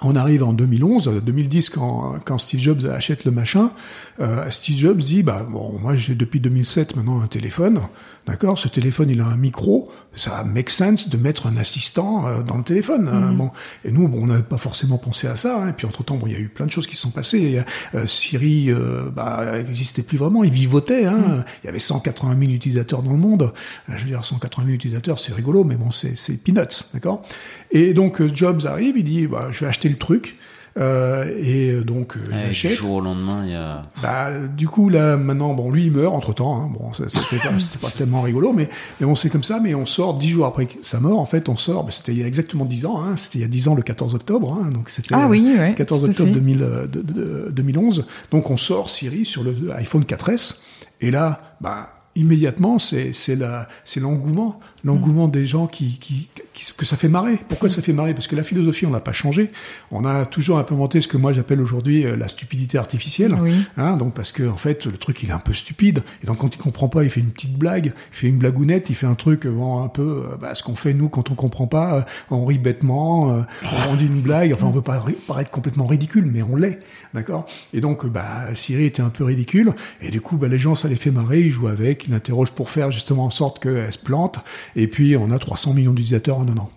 on 0.05 0.17
arrive 0.17 0.45
en 0.45 0.53
2011, 0.53 1.23
2010 1.25 1.71
quand, 1.71 2.39
Steve 2.39 2.61
Jobs 2.61 2.87
achète 2.87 3.25
le 3.25 3.31
machin. 3.31 3.71
Euh, 4.21 4.51
Steve 4.51 4.79
Jobs 4.79 4.99
dit 4.99 5.23
bah 5.23 5.47
bon 5.49 5.79
moi 5.81 5.95
j'ai 5.95 6.15
depuis 6.15 6.41
2007 6.41 6.97
maintenant 6.97 7.21
un 7.21 7.27
téléphone, 7.27 7.81
d'accord. 8.27 8.59
Ce 8.59 8.69
téléphone 8.69 9.11
il 9.11 9.21
a 9.21 9.27
un 9.27 9.37
micro, 9.37 9.91
ça 10.15 10.45
make 10.45 10.71
sense 10.71 11.09
de 11.09 11.17
mettre 11.17 11.47
un 11.47 11.57
assistant 11.57 12.27
euh, 12.27 12.43
dans 12.43 12.57
le 12.59 12.65
téléphone. 12.65 13.09
hein. 13.09 13.31
Mhm. 13.33 13.37
bon 13.37 13.51
et 13.85 13.91
nous 13.91 14.09
bon, 14.09 14.23
on 14.23 14.27
n'avait 14.27 14.43
pas 14.43 14.57
forcément 14.57 14.99
pensé 14.99 15.27
à 15.27 15.37
ça. 15.37 15.63
hein. 15.63 15.69
Et 15.69 15.73
puis 15.73 15.87
entre 15.87 16.03
temps 16.05 16.17
bon 16.17 16.27
il 16.27 16.33
y 16.33 16.37
a 16.37 16.39
eu 16.39 16.49
plein 16.49 16.67
de 16.67 16.71
choses 16.71 16.87
qui 16.87 16.97
se 16.97 17.03
sont 17.03 17.11
passées. 17.11 17.63
Euh, 17.95 18.07
Siri 18.07 18.71
euh, 18.71 19.11
bah 19.15 19.45
n'existait 19.65 20.03
plus 20.03 20.19
vraiment, 20.19 20.45
il 20.45 20.53
vivotait. 20.53 21.07
Hein. 21.07 21.17
Mhm. 21.19 21.45
Il 21.65 21.67
y 21.67 21.69
avait 21.71 21.79
180 21.79 22.37
000 22.39 22.53
utilisateurs 22.53 23.03
dans 23.03 23.13
le 23.13 23.19
monde. 23.19 23.53
Je 23.89 23.99
veux 24.03 24.09
dire 24.09 24.25
180 24.25 24.65
000 24.67 24.75
utilisateurs 24.75 25.19
c'est 25.19 25.33
rigolo 25.35 25.65
mais 25.65 25.77
bon 25.77 25.91
c'est 25.91 26.43
peanuts, 26.45 26.85
d'accord. 26.95 27.23
Et 27.71 27.95
donc 27.95 28.23
Jobs 28.35 28.67
arrive, 28.67 28.97
il 28.99 29.05
dit 29.05 29.27
bah 29.27 29.49
je 29.51 29.61
vais 29.61 29.67
acheter 29.67 29.89
le 29.89 29.97
truc. 29.97 30.37
Euh, 30.79 31.27
et 31.39 31.83
donc 31.85 32.17
euh, 32.17 32.21
il 32.29 32.35
Ouais, 32.35 32.45
du 32.45 32.51
achète. 32.51 32.73
jour 32.73 32.93
au 32.93 33.01
lendemain, 33.03 33.43
il 33.45 33.53
y 33.53 33.55
a. 33.55 33.83
Bah, 34.03 34.31
du 34.57 34.69
coup, 34.69 34.89
là, 34.89 35.17
maintenant, 35.19 35.53
bon, 35.53 35.71
lui, 35.71 35.85
il 35.87 35.93
meurt 35.93 36.15
entre 36.15 36.33
temps. 36.33 36.57
Hein. 36.57 36.71
Bon, 36.73 36.93
c'était 36.95 37.37
pas, 37.37 37.51
pas 37.81 37.91
tellement 37.91 38.23
rigolo, 38.23 38.53
mais, 38.55 38.69
mais 39.01 39.07
bon, 39.07 39.15
c'est 39.15 39.29
comme 39.29 39.43
ça. 39.43 39.61
Mais 39.61 39.75
on 39.75 39.85
sort 39.85 40.15
dix 40.15 40.31
jours 40.31 40.47
après 40.47 40.69
sa 40.83 40.99
mort. 40.99 41.19
En 41.21 41.27
fait, 41.27 41.49
on 41.51 41.57
sort. 41.57 41.85
Bah, 41.85 41.91
c'était 41.91 42.13
il 42.13 42.19
y 42.19 42.23
a 42.25 42.27
exactement 42.27 42.65
dix 42.65 42.87
ans. 42.87 43.03
Hein. 43.03 43.17
C'était 43.19 43.39
il 43.39 43.43
y 43.43 43.45
a 43.45 43.49
dix 43.49 43.69
ans, 43.69 43.75
le 43.75 43.83
14 43.83 44.15
octobre. 44.15 44.59
Hein. 44.59 44.71
Donc 44.71 44.89
c'était 44.89 45.15
Ah 45.15 45.27
euh, 45.27 45.29
oui, 45.29 45.55
ouais. 45.59 45.75
14 45.77 46.01
tout 46.01 46.07
à 46.07 46.11
octobre 46.11 46.29
fait. 46.31 46.35
2000, 46.37 46.63
euh, 46.63 46.87
de- 46.87 47.03
de- 47.03 47.51
2011. 47.51 48.07
Donc 48.31 48.51
on 48.51 48.57
sort 48.57 48.89
Siri 48.89 49.25
sur 49.27 49.43
le 49.45 49.55
iPhone 49.77 50.05
4S. 50.05 50.63
Et 51.03 51.11
là, 51.11 51.57
bah, 51.61 51.91
immédiatement, 52.17 52.79
c'est 52.79 53.13
c'est 53.13 53.37
la 53.37 53.69
c'est 53.85 54.01
l'engouement, 54.01 54.59
l'engouement 54.85 55.29
des 55.29 55.47
gens 55.47 55.67
qui, 55.67 55.99
qui, 55.99 56.29
qui 56.53 56.73
que 56.77 56.85
ça 56.85 56.97
fait 56.97 57.09
marrer. 57.09 57.39
Pourquoi 57.49 57.69
ça 57.69 57.83
fait 57.83 57.93
marrer? 57.93 58.15
Parce 58.15 58.27
que 58.27 58.37
la 58.37 58.43
philosophie, 58.43 58.87
on 58.87 58.91
n'a 58.91 59.01
pas 59.01 59.13
changé. 59.13 59.51
On 59.91 60.05
a 60.05 60.27
toujours 60.27 60.59
implémenté 60.59 61.01
ce 61.01 61.09
que 61.09 61.17
moi 61.17 61.33
j'appelle 61.33 61.61
aujourd'hui 61.61 62.05
euh, 62.05 62.17
la 62.17 62.29
stupidité 62.29 62.79
artificielle. 62.79 63.37
Oui. 63.41 63.55
Hein, 63.77 63.97
donc 63.97 64.15
parce 64.15 64.33
que 64.33 64.49
en 64.49 64.57
fait 64.57 64.87
le 64.87 64.97
truc 64.99 65.23
il 65.23 65.31
est 65.31 65.33
un 65.33 65.39
peu 65.39 65.53
stupide 65.55 66.03
et 66.23 66.27
donc 66.27 66.39
quand 66.39 66.55
il 66.55 66.59
comprend 66.59 66.89
pas 66.89 67.05
il 67.05 67.11
fait 67.11 67.21
une 67.21 67.31
petite 67.31 67.57
blague, 67.57 67.87
il 67.87 68.17
fait 68.17 68.29
une 68.29 68.39
blagounette, 68.39 68.91
il 68.91 68.95
fait 68.95 69.07
un 69.07 69.15
truc 69.15 69.47
euh, 69.47 69.51
bon, 69.51 69.83
un 69.83 69.89
peu 69.89 70.25
euh, 70.31 70.37
bah, 70.41 70.55
ce 70.55 70.63
qu'on 70.63 70.77
fait 70.77 70.95
nous 70.95 71.09
quand 71.09 71.31
on 71.31 71.35
comprend 71.35 71.67
pas, 71.67 71.95
euh, 71.97 72.03
on 72.31 72.45
rit 72.45 72.59
bêtement, 72.59 73.33
euh, 73.33 73.43
on 73.91 73.95
dit 73.95 74.07
une 74.07 74.21
blague, 74.21 74.53
enfin 74.53 74.67
on 74.67 74.71
veut 74.71 74.83
pas 74.83 75.05
paraître 75.27 75.51
complètement 75.51 75.87
ridicule 75.87 76.29
mais 76.33 76.43
on 76.43 76.57
l'est, 76.57 76.81
d'accord? 77.15 77.47
Et 77.73 77.81
donc 77.81 78.05
euh, 78.05 78.09
bah 78.09 78.55
Siri 78.55 78.85
était 78.85 79.03
un 79.03 79.11
peu 79.11 79.25
ridicule 79.25 79.73
et 80.01 80.11
du 80.11 80.21
coup 80.21 80.37
bah, 80.37 80.49
les 80.49 80.59
gens 80.59 80.75
ça 80.75 80.89
les 80.89 80.97
fait 80.97 81.11
marrer, 81.11 81.41
ils 81.41 81.51
jouent 81.51 81.69
avec, 81.69 82.07
ils 82.07 82.11
l'interrogent 82.11 82.53
pour 82.53 82.71
faire 82.71 82.91
justement 82.91 83.27
en 83.27 83.31
sorte 83.31 83.63
qu'elle 83.63 83.93
se 83.93 83.99
plante 83.99 84.41
et 84.77 84.87
puis 84.87 85.17
on 85.17 85.31
a 85.31 85.39
300 85.39 85.75
millions 85.75 85.93
d'utilisateurs 85.93 86.39
en 86.39 86.49
un 86.49 86.57
an. 86.57 86.71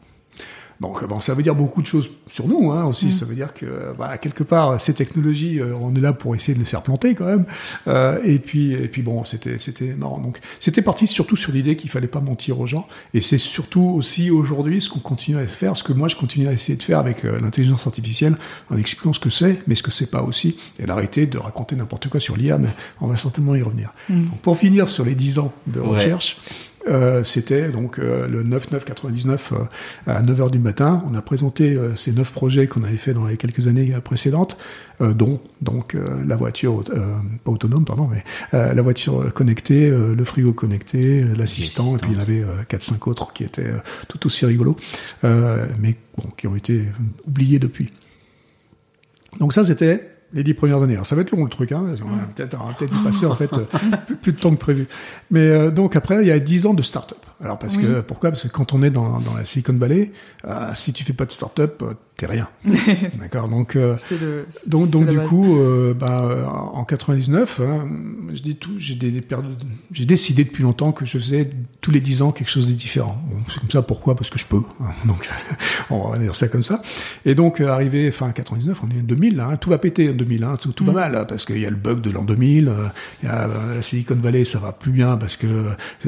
Donc 0.81 1.07
bon, 1.07 1.21
ça 1.21 1.33
veut 1.33 1.41
dire 1.41 1.55
beaucoup 1.55 1.81
de 1.81 1.87
choses 1.87 2.11
sur 2.29 2.49
nous 2.49 2.69
hein, 2.73 2.83
aussi. 2.83 3.09
Ça 3.09 3.25
veut 3.25 3.33
dire 3.33 3.53
que 3.53 3.93
bah, 3.97 4.17
quelque 4.17 4.43
part 4.43 4.77
ces 4.81 4.93
technologies, 4.93 5.61
euh, 5.61 5.73
on 5.79 5.95
est 5.95 6.01
là 6.01 6.11
pour 6.11 6.35
essayer 6.35 6.53
de 6.53 6.59
les 6.59 6.65
faire 6.65 6.81
planter 6.81 7.15
quand 7.15 7.23
même. 7.27 7.45
Euh, 7.87 8.19
et 8.25 8.39
puis 8.39 8.73
et 8.73 8.89
puis 8.89 9.01
bon, 9.01 9.23
c'était 9.23 9.57
c'était 9.57 9.93
marrant. 9.95 10.19
Donc 10.19 10.39
c'était 10.59 10.81
parti 10.81 11.07
surtout 11.07 11.37
sur 11.37 11.53
l'idée 11.53 11.77
qu'il 11.77 11.89
fallait 11.89 12.09
pas 12.09 12.19
mentir 12.19 12.59
aux 12.59 12.65
gens. 12.65 12.89
Et 13.13 13.21
c'est 13.21 13.37
surtout 13.37 13.93
aussi 13.95 14.31
aujourd'hui 14.31 14.81
ce 14.81 14.89
qu'on 14.89 14.99
continue 14.99 15.37
à 15.37 15.47
faire, 15.47 15.77
ce 15.77 15.83
que 15.85 15.93
moi 15.93 16.09
je 16.09 16.17
continue 16.17 16.49
à 16.49 16.51
essayer 16.51 16.77
de 16.77 16.83
faire 16.83 16.99
avec 16.99 17.23
euh, 17.23 17.39
l'intelligence 17.39 17.87
artificielle, 17.87 18.35
en 18.69 18.77
expliquant 18.77 19.13
ce 19.13 19.21
que 19.21 19.29
c'est, 19.29 19.61
mais 19.67 19.75
ce 19.75 19.83
que 19.83 19.91
c'est 19.91 20.11
pas 20.11 20.23
aussi, 20.23 20.57
et 20.77 20.85
d'arrêter 20.85 21.25
de 21.25 21.37
raconter 21.37 21.77
n'importe 21.77 22.09
quoi 22.09 22.19
sur 22.19 22.35
l'IA. 22.35 22.57
Mais 22.57 22.69
on 22.99 23.07
va 23.07 23.15
certainement 23.15 23.55
y 23.55 23.61
revenir. 23.61 23.93
Donc, 24.09 24.39
pour 24.41 24.57
finir 24.57 24.89
sur 24.89 25.05
les 25.05 25.15
10 25.15 25.39
ans 25.39 25.53
de 25.67 25.79
Ouais. 25.79 25.87
recherche. 25.87 26.35
Euh, 26.87 27.23
c'était 27.23 27.69
donc 27.69 27.97
euh, 27.97 28.27
le 28.27 28.43
9-9-99 28.43 29.53
euh, 29.53 29.57
à 30.05 30.21
9h 30.21 30.51
du 30.51 30.59
matin. 30.59 31.03
On 31.09 31.15
a 31.15 31.21
présenté 31.21 31.75
euh, 31.75 31.95
ces 31.95 32.11
neuf 32.11 32.31
projets 32.31 32.67
qu'on 32.67 32.83
avait 32.83 32.97
fait 32.97 33.13
dans 33.13 33.25
les 33.25 33.37
quelques 33.37 33.67
années 33.67 33.93
précédentes, 34.03 34.57
euh, 35.01 35.13
dont 35.13 35.39
donc 35.61 35.97
la 36.27 36.35
voiture, 36.35 36.83
pas 37.43 37.51
autonome, 37.51 37.85
pardon, 37.85 38.07
mais 38.07 38.23
la 38.53 38.81
voiture 38.81 39.33
connectée, 39.33 39.89
le 39.89 40.23
frigo 40.23 40.53
connecté, 40.53 41.23
l'assistant, 41.37 41.95
et 41.95 41.99
puis 41.99 42.11
il 42.11 42.15
y 42.15 42.19
en 42.19 42.21
avait 42.21 42.41
euh, 42.41 42.63
4-5 42.69 43.09
autres 43.09 43.33
qui 43.33 43.43
étaient 43.43 43.73
tout 44.07 44.25
aussi 44.25 44.45
rigolos, 44.45 44.75
mais 45.23 45.95
bon, 46.17 46.29
qui 46.37 46.47
ont 46.47 46.55
été 46.55 46.83
oubliés 47.25 47.59
depuis. 47.59 47.91
Donc 49.39 49.53
ça, 49.53 49.63
c'était 49.63 50.14
les 50.35 50.43
dix 50.43 50.53
premières 50.53 50.83
années. 50.83 50.93
Alors, 50.93 51.07
ça 51.07 51.15
va 51.15 51.21
être 51.23 51.31
long 51.31 51.43
le 51.45 51.49
truc, 51.49 51.71
hein. 51.71 51.83
On 52.03 52.15
va 52.15 52.23
peut-être 52.35 52.57
on 52.61 52.67
va 52.67 52.73
peut-être 52.73 52.93
y 52.95 53.03
passer 53.03 53.25
en 53.25 53.33
fait 53.35 53.51
euh, 53.53 53.65
plus, 54.05 54.15
plus 54.17 54.33
de 54.33 54.39
temps 54.39 54.51
que 54.51 54.59
prévu. 54.59 54.87
Mais 55.31 55.39
euh, 55.39 55.71
donc 55.71 55.95
après, 55.95 56.21
il 56.21 56.27
y 56.27 56.31
a 56.31 56.39
dix 56.39 56.65
ans 56.67 56.73
de 56.75 56.83
start-up. 56.83 57.17
Alors 57.41 57.57
parce 57.59 57.75
Oui. 57.77 57.83
que 57.83 58.01
pourquoi? 58.01 58.29
Parce 58.31 58.43
que 58.43 58.47
quand 58.49 58.73
on 58.73 58.83
est 58.83 58.89
dans, 58.91 59.19
dans 59.19 59.33
la 59.35 59.45
Silicon 59.45 59.73
Valley, 59.73 60.11
euh, 60.45 60.69
si 60.73 60.93
tu 60.93 61.03
fais 61.03 61.13
pas 61.13 61.25
de 61.25 61.31
start-up, 61.31 61.81
euh, 61.83 61.93
t'es 62.17 62.25
rien. 62.27 62.47
D'accord? 63.19 63.49
Donc 63.49 63.73
le. 63.75 63.97
donc, 64.67 64.89
donc 64.89 65.07
du 65.07 65.17
base. 65.17 65.27
coup, 65.27 65.57
bah, 65.99 66.71
en 66.73 66.83
99, 66.85 67.61
hein, 67.61 67.87
je 68.33 68.41
dis 68.41 68.55
tout, 68.55 68.71
j'ai 68.77 68.95
des, 68.95 69.11
des 69.11 69.21
périodes- 69.21 69.61
j'ai 69.91 70.05
décidé 70.05 70.43
depuis 70.45 70.63
longtemps 70.63 70.91
que 70.93 71.05
je 71.05 71.17
faisais 71.17 71.49
tous 71.81 71.91
les 71.91 71.99
10 71.99 72.21
ans 72.21 72.31
quelque 72.31 72.49
chose 72.49 72.67
de 72.67 72.73
différent. 72.73 73.17
Bon, 73.29 73.37
c'est 73.49 73.59
comme 73.59 73.71
ça. 73.71 73.81
Pourquoi? 73.81 74.15
Parce 74.15 74.29
que 74.29 74.39
je 74.39 74.45
peux. 74.45 74.61
Donc, 75.05 75.29
on 75.89 76.09
va 76.09 76.17
dire 76.17 76.35
ça 76.35 76.47
comme 76.47 76.63
ça. 76.63 76.81
Et 77.25 77.35
donc, 77.35 77.59
arrivé 77.61 78.11
fin 78.11 78.31
99, 78.31 78.81
on 78.83 78.89
est 78.95 78.99
en 78.99 79.03
2000. 79.03 79.35
Là, 79.35 79.47
hein, 79.51 79.57
tout 79.57 79.69
va 79.69 79.77
péter 79.77 80.09
en 80.09 80.13
2000. 80.25 80.43
Hein, 80.43 80.57
tout, 80.59 80.85
va 80.85 80.91
mal 80.93 81.15
hein, 81.15 81.25
parce 81.27 81.45
qu'il 81.45 81.59
y 81.59 81.65
a 81.65 81.69
le 81.69 81.75
bug 81.75 82.01
de 82.01 82.11
l'an 82.11 82.23
2000. 82.23 82.67
euh, 82.67 82.73
il 83.23 83.27
y 83.29 83.31
a 83.31 83.43
euh, 83.43 83.75
la 83.77 83.81
Silicon 83.81 84.15
Valley, 84.15 84.43
ça 84.43 84.59
va 84.59 84.71
plus 84.71 84.91
bien 84.91 85.17
parce 85.17 85.37
que 85.37 85.47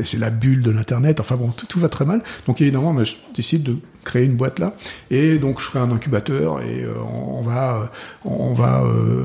c'est- 0.03 0.17
la 0.17 0.29
bulle 0.29 0.61
de 0.61 0.71
l'internet. 0.71 1.19
Enfin 1.19 1.35
bon, 1.35 1.49
tout, 1.49 1.65
tout 1.65 1.79
va 1.79 1.89
très 1.89 2.05
mal. 2.05 2.21
Donc 2.47 2.59
évidemment, 2.61 2.93
moi, 2.93 3.03
je 3.03 3.13
décide 3.35 3.63
de 3.63 3.75
créer 4.03 4.23
une 4.23 4.35
boîte 4.35 4.59
là 4.59 4.73
et 5.11 5.37
donc 5.37 5.59
je 5.59 5.65
ferai 5.65 5.79
un 5.79 5.91
incubateur 5.91 6.61
et 6.61 6.83
euh, 6.83 6.93
on, 7.13 7.41
va 7.41 7.91
on 8.23 8.53
va 8.53 8.81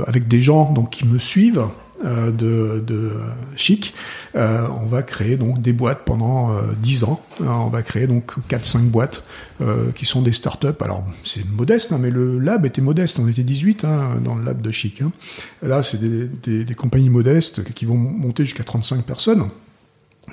avec 0.09 0.27
des 0.27 0.41
gens 0.43 0.73
donc 0.73 0.91
qui 0.91 1.07
me 1.07 1.19
suivent 1.21 1.67
de, 2.05 2.83
de 2.87 3.13
chic 3.57 3.95
euh, 4.35 4.67
on 4.81 4.87
va 4.87 5.03
créer 5.03 5.37
donc 5.37 5.61
des 5.61 5.73
boîtes 5.73 6.05
pendant 6.05 6.53
euh, 6.53 6.63
10 6.81 7.05
ans 7.05 7.21
Euh, 7.41 7.45
on 7.47 7.69
va 7.69 7.83
créer 7.83 8.07
donc 8.07 8.33
4 8.49 8.65
5 8.65 8.83
boîtes 8.85 9.23
euh, 9.61 9.91
qui 9.95 10.05
sont 10.07 10.23
des 10.23 10.33
startups 10.33 10.69
alors 10.81 11.05
c'est 11.25 11.45
modeste 11.49 11.93
hein, 11.93 11.99
mais 12.01 12.11
le 12.11 12.39
lab 12.39 12.67
était 12.67 12.81
modeste 12.83 13.19
on 13.19 13.29
était 13.29 13.43
18 13.45 13.85
hein, 13.85 14.17
dans 14.25 14.35
le 14.35 14.45
lab 14.45 14.61
de 14.61 14.71
chic 14.73 15.03
hein. 15.03 15.13
là 15.63 15.83
c'est 15.83 15.99
des, 16.01 16.27
des, 16.27 16.65
des 16.65 16.75
compagnies 16.75 17.11
modestes 17.11 17.63
qui 17.75 17.85
vont 17.85 17.97
monter 17.97 18.45
jusqu'à 18.45 18.65
35 18.65 19.05
personnes 19.05 19.49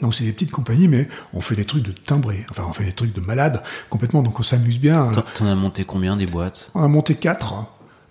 donc 0.03 0.13
c'est 0.13 0.23
des 0.23 0.31
petites 0.33 0.51
compagnies, 0.51 0.87
mais 0.87 1.07
on 1.33 1.41
fait 1.41 1.55
des 1.55 1.65
trucs 1.65 1.81
de 1.83 1.91
timbrés. 1.91 2.45
Enfin, 2.51 2.63
on 2.69 2.73
fait 2.73 2.85
des 2.85 2.91
trucs 2.93 3.11
de 3.13 3.21
malades 3.21 3.63
complètement. 3.89 4.21
Donc 4.21 4.39
on 4.39 4.43
s'amuse 4.43 4.79
bien. 4.79 5.07
T'en- 5.11 5.23
T'en 5.35 5.47
as 5.47 5.55
monté 5.55 5.83
combien 5.83 6.15
des 6.15 6.27
boîtes? 6.27 6.69
On 6.75 6.83
a 6.83 6.87
monté 6.87 7.15
quatre 7.15 7.55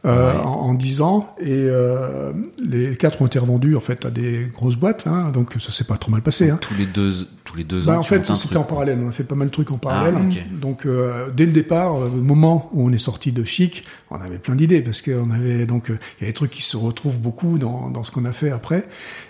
euh, 0.05 0.33
Ouais. 0.33 0.39
en, 0.41 0.49
en 0.49 0.75
10 0.75 1.01
ans 1.01 1.35
et 1.41 1.47
euh, 1.51 2.33
les 2.65 2.97
quatre 2.97 3.21
ont 3.23 3.27
été 3.27 3.39
revendus 3.39 3.75
en 3.77 3.81
fait 3.81 4.05
à 4.07 4.11
des 4.11 4.49
grosses 4.53 4.77
boîtes. 4.77 5.07
Hein, 5.07 5.31
donc 5.33 5.55
ça 5.59 5.73
s'est 5.73 5.85
pas 5.85 5.97
trop 5.97 6.11
mal 6.13 6.23
passé. 6.23 6.51
Hein. 6.51 6.59
Tous 6.61 6.75
les 6.75 6.87
deux, 6.87 7.27
tous 7.45 7.57
les 7.57 7.65
deux 7.65 7.83
Bah, 7.83 7.97
ans. 7.97 7.99
en 7.99 8.03
tu 8.03 8.11
fait, 8.11 8.25
c'était 8.27 8.57
en 8.57 8.65
parallèle. 8.65 8.99
On 9.03 9.09
a 9.09 9.13
fait 9.13 9.25
pas 9.25 9.35
mal 9.35 9.49
de 9.49 9.53
trucs 9.53 9.71
en 9.73 9.77
Ah, 9.77 9.79
parallèle. 9.79 10.17
Donc, 10.61 10.87
euh, 10.87 11.29
dès 11.37 11.47
le 11.47 11.53
départ, 11.53 11.97
au 11.97 12.09
moment 12.11 12.71
où 12.73 12.87
on 12.89 12.93
est 12.93 12.99
sorti 12.99 13.33
de 13.33 13.43
Chic, 13.45 13.85
on 14.11 14.17
avait 14.21 14.39
plein 14.39 14.55
d'idées 14.55 14.83
parce 14.83 15.03
qu'on 15.03 15.31
avait 15.31 15.67
donc 15.67 15.89
il 15.89 16.23
y 16.23 16.25
a 16.25 16.27
des 16.29 16.33
trucs 16.33 16.51
qui 16.51 16.63
se 16.63 16.77
retrouvent 16.77 17.19
beaucoup 17.19 17.59
dans, 17.59 17.91
dans 17.91 18.05
ce 18.05 18.11
qu'on 18.13 18.25
a 18.25 18.33
fait 18.33 18.51
après. 18.51 18.87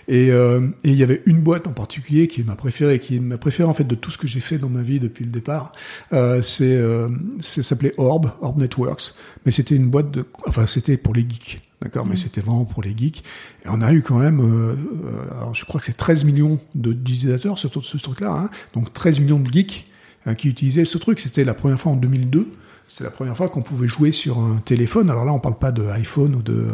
Et, 0.07 0.27
et 0.27 0.61
il 0.83 0.95
y 0.95 1.03
avait 1.03 1.21
une 1.25 1.39
boîte 1.39 1.67
en 1.67 1.71
particulier 1.71 2.27
qui 2.27 2.41
est 2.41 2.43
ma 2.45 2.55
préférée, 2.55 2.99
qui 2.99 3.15
est 3.15 3.19
ma 3.19 3.37
préférée 3.37 3.67
en 3.69 3.73
fait 3.73 3.83
de 3.85 3.95
tout 3.95 4.11
ce 4.11 4.17
que 4.17 4.27
j'ai 4.27 4.39
fait 4.39 4.57
dans 4.57 4.69
ma 4.69 4.81
vie 4.81 4.99
depuis 4.99 5.25
le 5.25 5.31
départ. 5.31 5.71
C'est, 6.41 6.79
c'est 7.39 7.63
ça 7.63 7.63
s'appelait 7.63 7.93
Orb, 7.97 8.31
Orb 8.41 8.57
Networks, 8.59 9.13
mais 9.45 9.51
c'était 9.51 9.75
une 9.75 9.89
boîte 9.89 10.11
de, 10.11 10.25
enfin 10.47 10.58
c'était 10.67 10.97
pour 10.97 11.13
les 11.13 11.21
geeks. 11.21 11.61
D'accord, 11.81 12.05
mais 12.05 12.17
c'était 12.17 12.41
vraiment 12.41 12.65
pour 12.65 12.83
les 12.83 12.93
geeks. 12.95 13.23
Et 13.65 13.69
on 13.69 13.81
a 13.81 13.93
eu 13.93 14.01
quand 14.01 14.19
même, 14.19 14.41
euh, 14.41 14.73
euh, 14.73 15.37
alors 15.37 15.55
je 15.55 15.63
crois 15.63 15.79
que 15.79 15.85
c'est 15.85 15.95
13 15.95 16.25
millions 16.25 16.59
d'utilisateurs 16.75 17.57
sur 17.57 17.71
tout 17.71 17.81
ce 17.81 17.97
truc-là, 17.97 18.31
hein. 18.31 18.49
donc 18.73 18.91
13 18.91 19.21
millions 19.21 19.39
de 19.39 19.49
geeks 19.49 19.87
euh, 20.27 20.33
qui 20.33 20.49
utilisaient 20.49 20.83
ce 20.83 20.97
truc. 20.97 21.21
C'était 21.21 21.45
la 21.45 21.53
première 21.53 21.79
fois 21.79 21.93
en 21.93 21.95
2002. 21.95 22.51
C'est 22.89 23.03
la 23.03 23.11
première 23.11 23.37
fois 23.37 23.47
qu'on 23.47 23.61
pouvait 23.61 23.87
jouer 23.87 24.11
sur 24.11 24.39
un 24.39 24.57
téléphone. 24.65 25.09
Alors 25.09 25.23
là, 25.23 25.31
on 25.31 25.39
parle 25.39 25.57
pas 25.57 25.71
de 25.71 25.87
iPhone 25.89 26.35
ou 26.35 26.41
de 26.41 26.67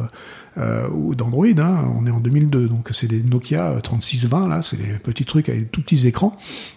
euh, 0.57 0.87
ou 0.89 1.13
d'Android. 1.13 1.45
Hein. 1.45 1.91
On 1.99 2.07
est 2.07 2.11
en 2.11 2.21
2002, 2.21 2.67
donc 2.69 2.89
c'est 2.93 3.07
des 3.07 3.21
Nokia 3.21 3.75
3620 3.83 4.47
là. 4.47 4.61
C'est 4.63 4.77
des 4.77 4.93
petits 4.93 5.25
trucs 5.25 5.49
avec 5.49 5.63
des 5.63 5.67
tout 5.67 5.81
petits 5.81 6.07
écrans. 6.07 6.35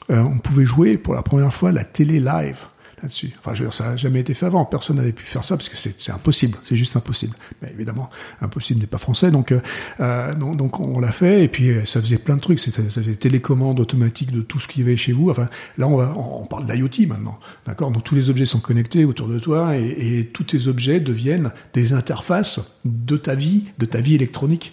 On 0.08 0.38
pouvait 0.38 0.64
jouer 0.64 0.98
pour 0.98 1.14
la 1.14 1.22
première 1.22 1.54
fois 1.54 1.70
la 1.70 1.84
télé 1.84 2.18
live. 2.18 2.66
Là-dessus. 3.02 3.32
Enfin, 3.38 3.54
je 3.54 3.60
veux 3.60 3.66
dire, 3.66 3.74
ça 3.74 3.90
n'a 3.90 3.96
jamais 3.96 4.20
été 4.20 4.34
fait 4.34 4.46
avant. 4.46 4.64
Personne 4.64 4.96
n'avait 4.96 5.12
pu 5.12 5.24
faire 5.24 5.44
ça 5.44 5.56
parce 5.56 5.68
que 5.68 5.76
c'est 5.76 6.10
impossible. 6.10 6.58
C'est 6.62 6.76
juste 6.76 6.96
impossible. 6.96 7.34
Mais 7.62 7.70
évidemment, 7.72 8.10
impossible 8.40 8.80
n'est 8.80 8.86
pas 8.86 8.98
français. 8.98 9.30
Donc, 9.30 9.52
euh, 9.52 10.34
donc, 10.34 10.56
donc, 10.56 10.80
on 10.80 11.00
l'a 11.00 11.12
fait. 11.12 11.44
Et 11.44 11.48
puis, 11.48 11.74
ça 11.86 12.00
faisait 12.00 12.18
plein 12.18 12.36
de 12.36 12.40
trucs. 12.40 12.58
Ça 12.58 12.70
faisait 12.70 13.14
télécommande 13.16 13.80
automatique 13.80 14.32
de 14.32 14.40
tout 14.40 14.60
ce 14.60 14.68
qui 14.68 14.82
avait 14.82 14.96
chez 14.96 15.12
vous. 15.12 15.30
Enfin, 15.30 15.48
là, 15.76 15.88
on, 15.88 15.96
va, 15.96 16.14
on 16.16 16.46
parle 16.46 16.64
d'IoT 16.66 17.06
maintenant. 17.06 17.38
D'accord? 17.66 17.90
Donc, 17.90 18.04
tous 18.04 18.14
les 18.14 18.30
objets 18.30 18.46
sont 18.46 18.60
connectés 18.60 19.04
autour 19.04 19.28
de 19.28 19.38
toi 19.38 19.76
et, 19.76 20.18
et 20.18 20.26
tous 20.26 20.44
tes 20.44 20.68
objets 20.68 21.00
deviennent 21.00 21.50
des 21.74 21.92
interfaces 21.92 22.80
de 22.84 23.16
ta 23.16 23.34
vie, 23.34 23.66
de 23.78 23.86
ta 23.86 24.00
vie 24.00 24.14
électronique. 24.14 24.72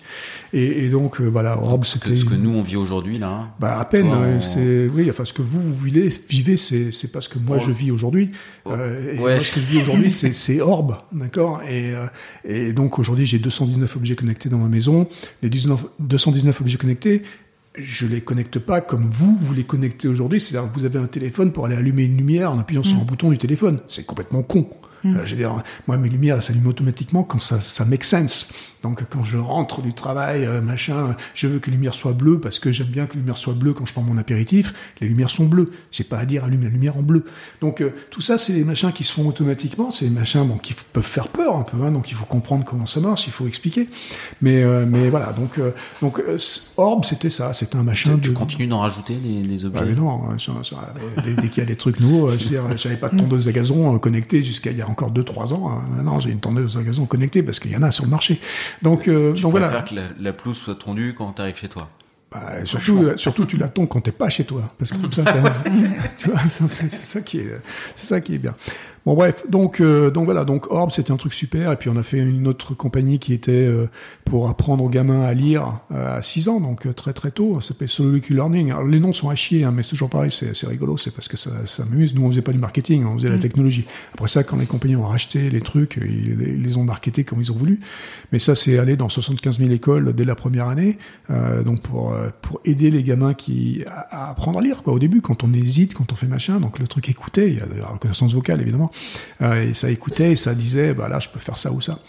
Et, 0.53 0.85
et 0.85 0.89
donc, 0.89 1.19
euh, 1.19 1.25
voilà, 1.25 1.57
Orb, 1.57 1.85
c'était. 1.85 2.15
Ce 2.15 2.25
que 2.25 2.35
nous, 2.35 2.51
on 2.51 2.61
vit 2.61 2.75
aujourd'hui, 2.75 3.17
là. 3.17 3.49
Bah, 3.59 3.79
à 3.79 3.85
peine. 3.85 4.11
C'est, 4.41 4.87
oui, 4.93 5.09
enfin, 5.09 5.25
ce 5.25 5.33
que 5.33 5.41
vous, 5.41 5.59
vous 5.59 5.73
vivez, 5.73 6.09
vivez 6.29 6.57
c'est, 6.57 7.11
pas 7.11 7.21
ce 7.21 7.29
que 7.29 7.39
moi, 7.39 7.59
je 7.59 7.71
vis 7.71 7.91
aujourd'hui. 7.91 8.31
Euh, 8.67 9.13
et 9.13 9.17
moi, 9.17 9.39
ce 9.39 9.53
que 9.53 9.59
je 9.59 9.65
vis 9.65 9.81
aujourd'hui, 9.81 10.09
c'est, 10.09 10.33
c'est 10.33 10.61
Orb, 10.61 10.97
d'accord? 11.11 11.61
Et, 11.67 11.93
euh, 11.93 12.05
et 12.43 12.73
donc, 12.73 12.99
aujourd'hui, 12.99 13.25
j'ai 13.25 13.39
219 13.39 13.95
objets 13.95 14.15
connectés 14.15 14.49
dans 14.49 14.57
ma 14.57 14.67
maison. 14.67 15.07
Les 15.41 15.49
19, 15.49 15.85
219 15.99 16.61
objets 16.61 16.77
connectés, 16.77 17.23
je 17.77 18.07
les 18.07 18.21
connecte 18.21 18.59
pas 18.59 18.81
comme 18.81 19.07
vous, 19.09 19.35
vous 19.37 19.53
les 19.53 19.63
connectez 19.63 20.07
aujourd'hui. 20.07 20.39
C'est-à-dire 20.39 20.71
que 20.71 20.79
vous 20.79 20.85
avez 20.85 20.99
un 20.99 21.07
téléphone 21.07 21.51
pour 21.51 21.65
aller 21.65 21.75
allumer 21.75 22.03
une 22.03 22.17
lumière 22.17 22.51
en 22.51 22.59
appuyant 22.59 22.83
sur 22.83 22.97
un 22.97 23.03
bouton 23.03 23.29
du 23.29 23.37
téléphone. 23.37 23.81
C'est 23.87 24.05
complètement 24.05 24.43
con. 24.43 24.69
Mm. 25.03 25.17
Euh, 25.17 25.25
je 25.25 25.31
veux 25.31 25.37
dire, 25.37 25.63
moi, 25.87 25.97
mes 25.97 26.09
lumières, 26.09 26.37
elles 26.37 26.41
s'allument 26.41 26.69
automatiquement 26.69 27.23
quand 27.23 27.39
ça, 27.39 27.59
ça 27.59 27.85
make 27.85 28.03
sense. 28.03 28.51
Donc, 28.85 29.01
quand 29.09 29.23
je 29.23 29.37
rentre 29.37 29.81
du 29.81 29.93
travail, 29.93 30.45
euh, 30.45 30.61
machin, 30.61 31.15
je 31.33 31.47
veux 31.47 31.57
que 31.59 31.67
les 31.71 31.75
lumières 31.77 31.95
soient 31.95 32.13
bleues 32.13 32.39
parce 32.39 32.59
que 32.59 32.71
j'aime 32.71 32.87
bien 32.87 33.07
que 33.07 33.13
les 33.13 33.19
lumières 33.21 33.37
soient 33.39 33.53
bleues 33.55 33.73
quand 33.73 33.85
je 33.87 33.93
prends 33.93 34.03
mon 34.03 34.17
apéritif. 34.17 34.73
Les 35.01 35.07
lumières 35.07 35.31
sont 35.31 35.45
bleues. 35.45 35.71
J'ai 35.91 36.03
pas 36.03 36.19
à 36.19 36.25
dire 36.25 36.43
allumer 36.43 36.65
la 36.65 36.69
lumière 36.69 36.97
en 36.97 37.01
bleu. 37.01 37.25
Donc, 37.61 37.81
euh, 37.81 37.89
tout 38.11 38.21
ça, 38.21 38.37
c'est 38.37 38.53
des 38.53 38.63
machins 38.63 38.91
qui 38.91 39.03
se 39.03 39.11
font 39.13 39.27
automatiquement. 39.27 39.89
C'est 39.89 40.05
des 40.05 40.11
machins 40.13 40.43
bon, 40.47 40.57
qui 40.59 40.75
peuvent 40.93 41.03
faire 41.03 41.29
peur 41.29 41.55
un 41.57 41.63
peu. 41.63 41.77
Hein, 41.83 41.91
donc, 41.91 42.11
il 42.11 42.13
faut 42.15 42.25
comprendre 42.25 42.63
comment 42.63 42.85
ça 42.85 42.99
marche. 42.99 43.25
Il 43.25 43.33
faut 43.33 43.47
expliquer. 43.47 43.89
Mais, 44.43 44.61
euh, 44.63 44.85
mais 44.87 45.09
voilà. 45.09 45.33
Donc, 45.33 45.57
euh, 45.57 45.71
donc 46.03 46.19
euh, 46.19 46.37
Orb, 46.77 47.03
c'était 47.05 47.31
ça. 47.31 47.53
C'était 47.53 47.77
un 47.77 47.83
machin 47.83 48.19
Tu 48.21 48.29
de. 48.29 48.33
continues 48.35 48.67
d'en 48.67 48.79
rajouter 48.81 49.15
des, 49.15 49.41
des 49.41 49.65
objets? 49.65 49.79
Ah, 49.81 49.85
mais 49.85 49.95
non, 49.95 50.21
hein, 50.29 50.37
dès, 51.23 51.33
dès 51.35 51.49
qu'il 51.49 51.63
y 51.63 51.65
a 51.65 51.67
des 51.67 51.75
trucs 51.75 51.99
nouveaux, 51.99 52.29
je 52.29 52.43
veux 52.43 52.49
dire, 52.49 52.63
j'avais 52.77 52.97
pas 52.97 53.09
de 53.09 53.17
tondeuse 53.17 53.47
à 53.47 53.51
gazon 53.51 53.95
euh, 53.95 53.97
connectée 53.97 54.43
jusqu'à 54.43 54.71
il 54.71 54.77
y 54.77 54.81
a 54.81 54.87
encore 54.89 55.11
2-3 55.11 55.53
ans. 55.53 55.69
hein. 55.71 55.83
Maintenant, 55.95 56.19
j'ai 56.19 56.31
une 56.31 56.39
tondeuse 56.39 56.77
à 56.77 56.83
gazon 56.83 57.05
connectée 57.05 57.41
parce 57.43 57.59
qu'il 57.59 57.71
y 57.71 57.77
en 57.77 57.83
a 57.83 57.91
sur 57.91 58.03
le 58.03 58.09
marché. 58.09 58.39
Donc, 58.81 59.07
euh, 59.07 59.33
Tu 59.33 59.41
donc 59.43 59.51
voilà. 59.51 59.67
préfères 59.67 59.85
que 59.85 59.95
la, 59.95 60.01
la 60.19 60.33
pelouse 60.33 60.57
soit 60.57 60.75
tondue 60.75 61.13
quand 61.17 61.31
tu 61.33 61.41
arrives 61.41 61.57
chez 61.57 61.69
toi. 61.69 61.89
Bah, 62.31 62.65
surtout, 62.65 63.03
euh, 63.03 63.17
surtout, 63.17 63.45
tu 63.45 63.55
la 63.55 63.67
tonds 63.69 63.85
quand 63.87 64.01
t'es 64.01 64.11
pas 64.11 64.29
chez 64.29 64.43
toi, 64.43 64.73
parce 64.77 64.91
que 64.91 64.97
comme 64.97 65.11
ça, 65.11 65.23
tu 66.17 66.29
vois, 66.29 66.39
c'est 66.67 66.89
ça 66.89 67.21
qui 67.21 67.39
est, 67.39 67.61
c'est 67.95 68.07
ça 68.07 68.19
qui 68.21 68.35
est 68.35 68.39
bien. 68.39 68.55
Bon 69.05 69.13
bref, 69.13 69.45
donc 69.47 69.81
euh, 69.81 70.09
donc 70.09 70.25
voilà, 70.25 70.45
donc 70.45 70.71
Orb 70.71 70.89
c'était 70.89 71.11
un 71.11 71.17
truc 71.17 71.35
super, 71.35 71.71
et 71.71 71.75
puis 71.75 71.91
on 71.91 71.95
a 71.95 72.01
fait 72.01 72.17
une 72.17 72.47
autre 72.47 72.73
compagnie 72.73 73.19
qui 73.19 73.33
était 73.33 73.51
euh, 73.51 73.87
pour 74.25 74.49
apprendre 74.49 74.83
aux 74.83 74.89
gamins 74.89 75.21
à 75.21 75.31
lire 75.35 75.81
euh, 75.91 76.17
à 76.17 76.23
6 76.23 76.49
ans, 76.49 76.59
donc 76.59 76.87
euh, 76.87 76.93
très 76.93 77.13
très 77.13 77.29
tôt, 77.29 77.61
ça 77.61 77.67
s'appelle 77.67 77.87
Sololic 77.87 78.31
Learning. 78.31 78.71
Alors 78.71 78.83
les 78.83 78.99
noms 78.99 79.13
sont 79.13 79.29
à 79.29 79.35
chier, 79.35 79.63
hein, 79.63 79.71
mais 79.71 79.83
c'est 79.83 79.91
toujours 79.91 80.09
pareil, 80.09 80.31
c'est 80.31 80.55
c'est 80.55 80.65
rigolo, 80.65 80.97
c'est 80.97 81.13
parce 81.13 81.27
que 81.27 81.37
ça, 81.37 81.51
ça 81.67 81.85
m'amuse. 81.85 82.15
Nous 82.15 82.25
on 82.25 82.31
faisait 82.31 82.41
pas 82.41 82.51
du 82.51 82.57
marketing, 82.57 83.05
on 83.05 83.13
faisait 83.13 83.29
la 83.29 83.37
technologie. 83.37 83.85
Après 84.15 84.27
ça, 84.27 84.43
quand 84.43 84.57
les 84.57 84.65
compagnies 84.65 84.95
ont 84.95 85.05
racheté 85.05 85.51
les 85.51 85.61
trucs, 85.61 85.99
ils, 86.01 86.29
ils 86.41 86.63
les 86.63 86.77
ont 86.77 86.83
marketés 86.83 87.23
comme 87.23 87.39
ils 87.39 87.51
ont 87.51 87.55
voulu. 87.55 87.81
Mais 88.31 88.39
ça 88.39 88.55
c'est 88.55 88.79
allé 88.79 88.97
dans 88.97 89.07
75 89.07 89.59
000 89.59 89.69
écoles 89.69 90.13
dès 90.13 90.25
la 90.25 90.33
première 90.33 90.67
année, 90.67 90.97
euh, 91.29 91.61
donc 91.61 91.81
pour 91.81 92.13
euh, 92.13 92.29
pour 92.41 92.59
aider 92.65 92.89
les 92.89 93.03
gamins 93.03 93.35
qui 93.35 93.83
à, 93.85 94.25
à 94.25 94.31
apprendre 94.31 94.57
à 94.57 94.63
lire 94.63 94.81
quoi. 94.81 94.93
Au 94.93 94.99
début, 94.99 95.21
quand 95.21 95.43
on 95.43 95.53
hésite, 95.53 95.93
quand 95.93 96.11
on 96.11 96.15
fait 96.15 96.25
machin, 96.25 96.59
donc 96.59 96.79
le 96.79 96.87
truc 96.87 97.07
écoutait, 97.07 97.51
il 97.51 97.57
y 97.59 97.61
a 97.61 97.67
de 97.67 97.79
la 97.79 97.85
reconnaissance 97.85 98.33
vocale 98.33 98.61
évidemment, 98.61 98.89
euh, 98.94 98.94
et 99.41 99.73
ça 99.73 99.89
écoutait, 99.89 100.31
et 100.31 100.35
ça 100.35 100.53
disait, 100.55 100.93
bah 100.93 101.09
là 101.09 101.19
je 101.19 101.29
peux 101.29 101.39
faire 101.39 101.57
ça 101.57 101.71
ou 101.71 101.81
ça. 101.81 101.99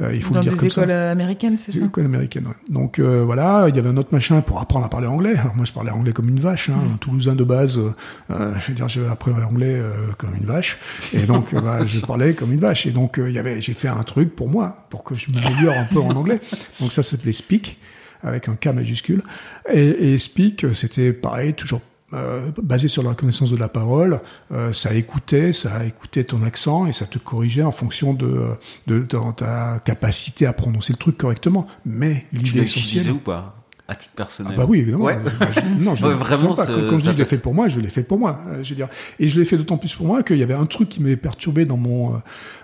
Euh, 0.00 0.14
il 0.14 0.22
faut 0.22 0.32
Dans 0.32 0.40
le 0.40 0.44
dire 0.44 0.52
des 0.52 0.58
comme 0.60 0.70
ça. 0.70 0.82
écoles 0.82 0.92
euh, 0.92 1.10
américaines, 1.10 1.56
c'est 1.58 1.72
ça 1.72 1.80
l'école 1.80 2.04
américaine, 2.04 2.46
ouais. 2.46 2.54
Donc 2.70 3.00
euh, 3.00 3.24
voilà, 3.24 3.66
il 3.68 3.74
y 3.74 3.80
avait 3.80 3.88
un 3.88 3.96
autre 3.96 4.10
machin 4.12 4.40
pour 4.42 4.60
apprendre 4.60 4.86
à 4.86 4.88
parler 4.88 5.08
anglais. 5.08 5.34
Alors 5.36 5.56
moi, 5.56 5.64
je 5.64 5.72
parlais 5.72 5.90
anglais 5.90 6.12
comme 6.12 6.28
une 6.28 6.38
vache, 6.38 6.68
hein, 6.70 6.78
un 6.94 6.96
Toulousain 6.98 7.34
de 7.34 7.42
base. 7.42 7.78
euh, 7.78 7.90
euh, 8.30 8.52
je 8.60 8.68
veux 8.68 8.74
dire, 8.74 8.88
j'ai 8.88 9.04
appris 9.08 9.32
l'anglais 9.32 9.74
euh, 9.74 9.92
comme 10.16 10.36
une 10.36 10.46
vache, 10.46 10.78
et 11.12 11.26
donc 11.26 11.52
euh, 11.52 11.60
bah, 11.60 11.80
je 11.86 11.98
parlais 11.98 12.34
comme 12.34 12.52
une 12.52 12.60
vache. 12.60 12.86
Et 12.86 12.92
donc 12.92 13.18
euh, 13.18 13.28
il 13.28 13.34
y 13.34 13.40
avait, 13.40 13.60
j'ai 13.60 13.74
fait 13.74 13.88
un 13.88 14.04
truc 14.04 14.36
pour 14.36 14.48
moi, 14.48 14.86
pour 14.88 15.02
que 15.02 15.16
je 15.16 15.26
m'améliore 15.32 15.76
un 15.76 15.86
peu 15.86 15.98
en 15.98 16.10
anglais. 16.14 16.40
Donc 16.78 16.92
ça 16.92 17.02
s'appelait 17.02 17.32
Speak 17.32 17.78
avec 18.22 18.48
un 18.48 18.54
K 18.54 18.66
majuscule. 18.68 19.22
Et, 19.72 20.12
et 20.12 20.18
Speak, 20.18 20.62
euh, 20.64 20.74
c'était 20.74 21.12
pareil, 21.12 21.54
toujours 21.54 21.80
euh, 22.14 22.50
basé 22.62 22.88
sur 22.88 23.02
la 23.02 23.10
reconnaissance 23.10 23.50
de 23.50 23.56
la 23.56 23.68
parole, 23.68 24.20
euh, 24.52 24.72
ça 24.72 24.94
écoutait, 24.94 25.52
ça 25.52 25.84
écoutait 25.84 26.24
ton 26.24 26.42
accent 26.42 26.86
et 26.86 26.92
ça 26.92 27.06
te 27.06 27.18
corrigeait 27.18 27.62
en 27.62 27.70
fonction 27.70 28.14
de, 28.14 28.46
de, 28.86 29.00
de 29.00 29.32
ta 29.36 29.80
capacité 29.84 30.46
à 30.46 30.52
prononcer 30.52 30.92
le 30.94 30.98
truc 30.98 31.18
correctement. 31.18 31.66
Mais 31.84 32.26
Tu 32.30 32.36
l'idée 32.38 32.58
l'as 32.60 32.64
utilisé 32.64 32.96
essentielle. 32.98 33.12
ou 33.14 33.18
pas? 33.18 33.57
À 33.90 33.94
titre 33.94 34.14
personnel 34.14 34.52
Ah 34.54 34.58
bah 34.58 34.66
oui, 34.68 34.80
évidemment. 34.80 35.04
Ouais. 35.06 35.18
Je- 35.54 35.82
non, 35.82 35.94
je 35.94 36.04
Ouais, 36.06 36.12
vraiment, 36.14 36.54
pas. 36.54 36.66
Comme, 36.66 36.88
comme 36.88 36.98
je 36.98 37.04
dis, 37.04 37.12
je 37.12 37.18
l'ai 37.18 37.24
fait 37.24 37.38
pour 37.38 37.54
moi, 37.54 37.68
je 37.68 37.80
l'ai 37.80 37.88
fait 37.88 38.02
pour 38.02 38.18
moi. 38.18 38.42
euh, 38.48 38.62
je 38.62 38.68
veux 38.68 38.74
dire, 38.76 38.88
et 39.18 39.28
je 39.28 39.38
l'ai 39.38 39.46
fait 39.46 39.56
d'autant 39.56 39.78
plus 39.78 39.94
pour 39.94 40.06
moi 40.06 40.22
qu'il 40.22 40.36
y 40.36 40.42
avait 40.42 40.52
un 40.54 40.66
truc 40.66 40.90
qui 40.90 41.00
m'avait 41.02 41.16
perturbé 41.16 41.64
dans 41.64 41.78
mon 41.78 42.12
euh, 42.14 42.18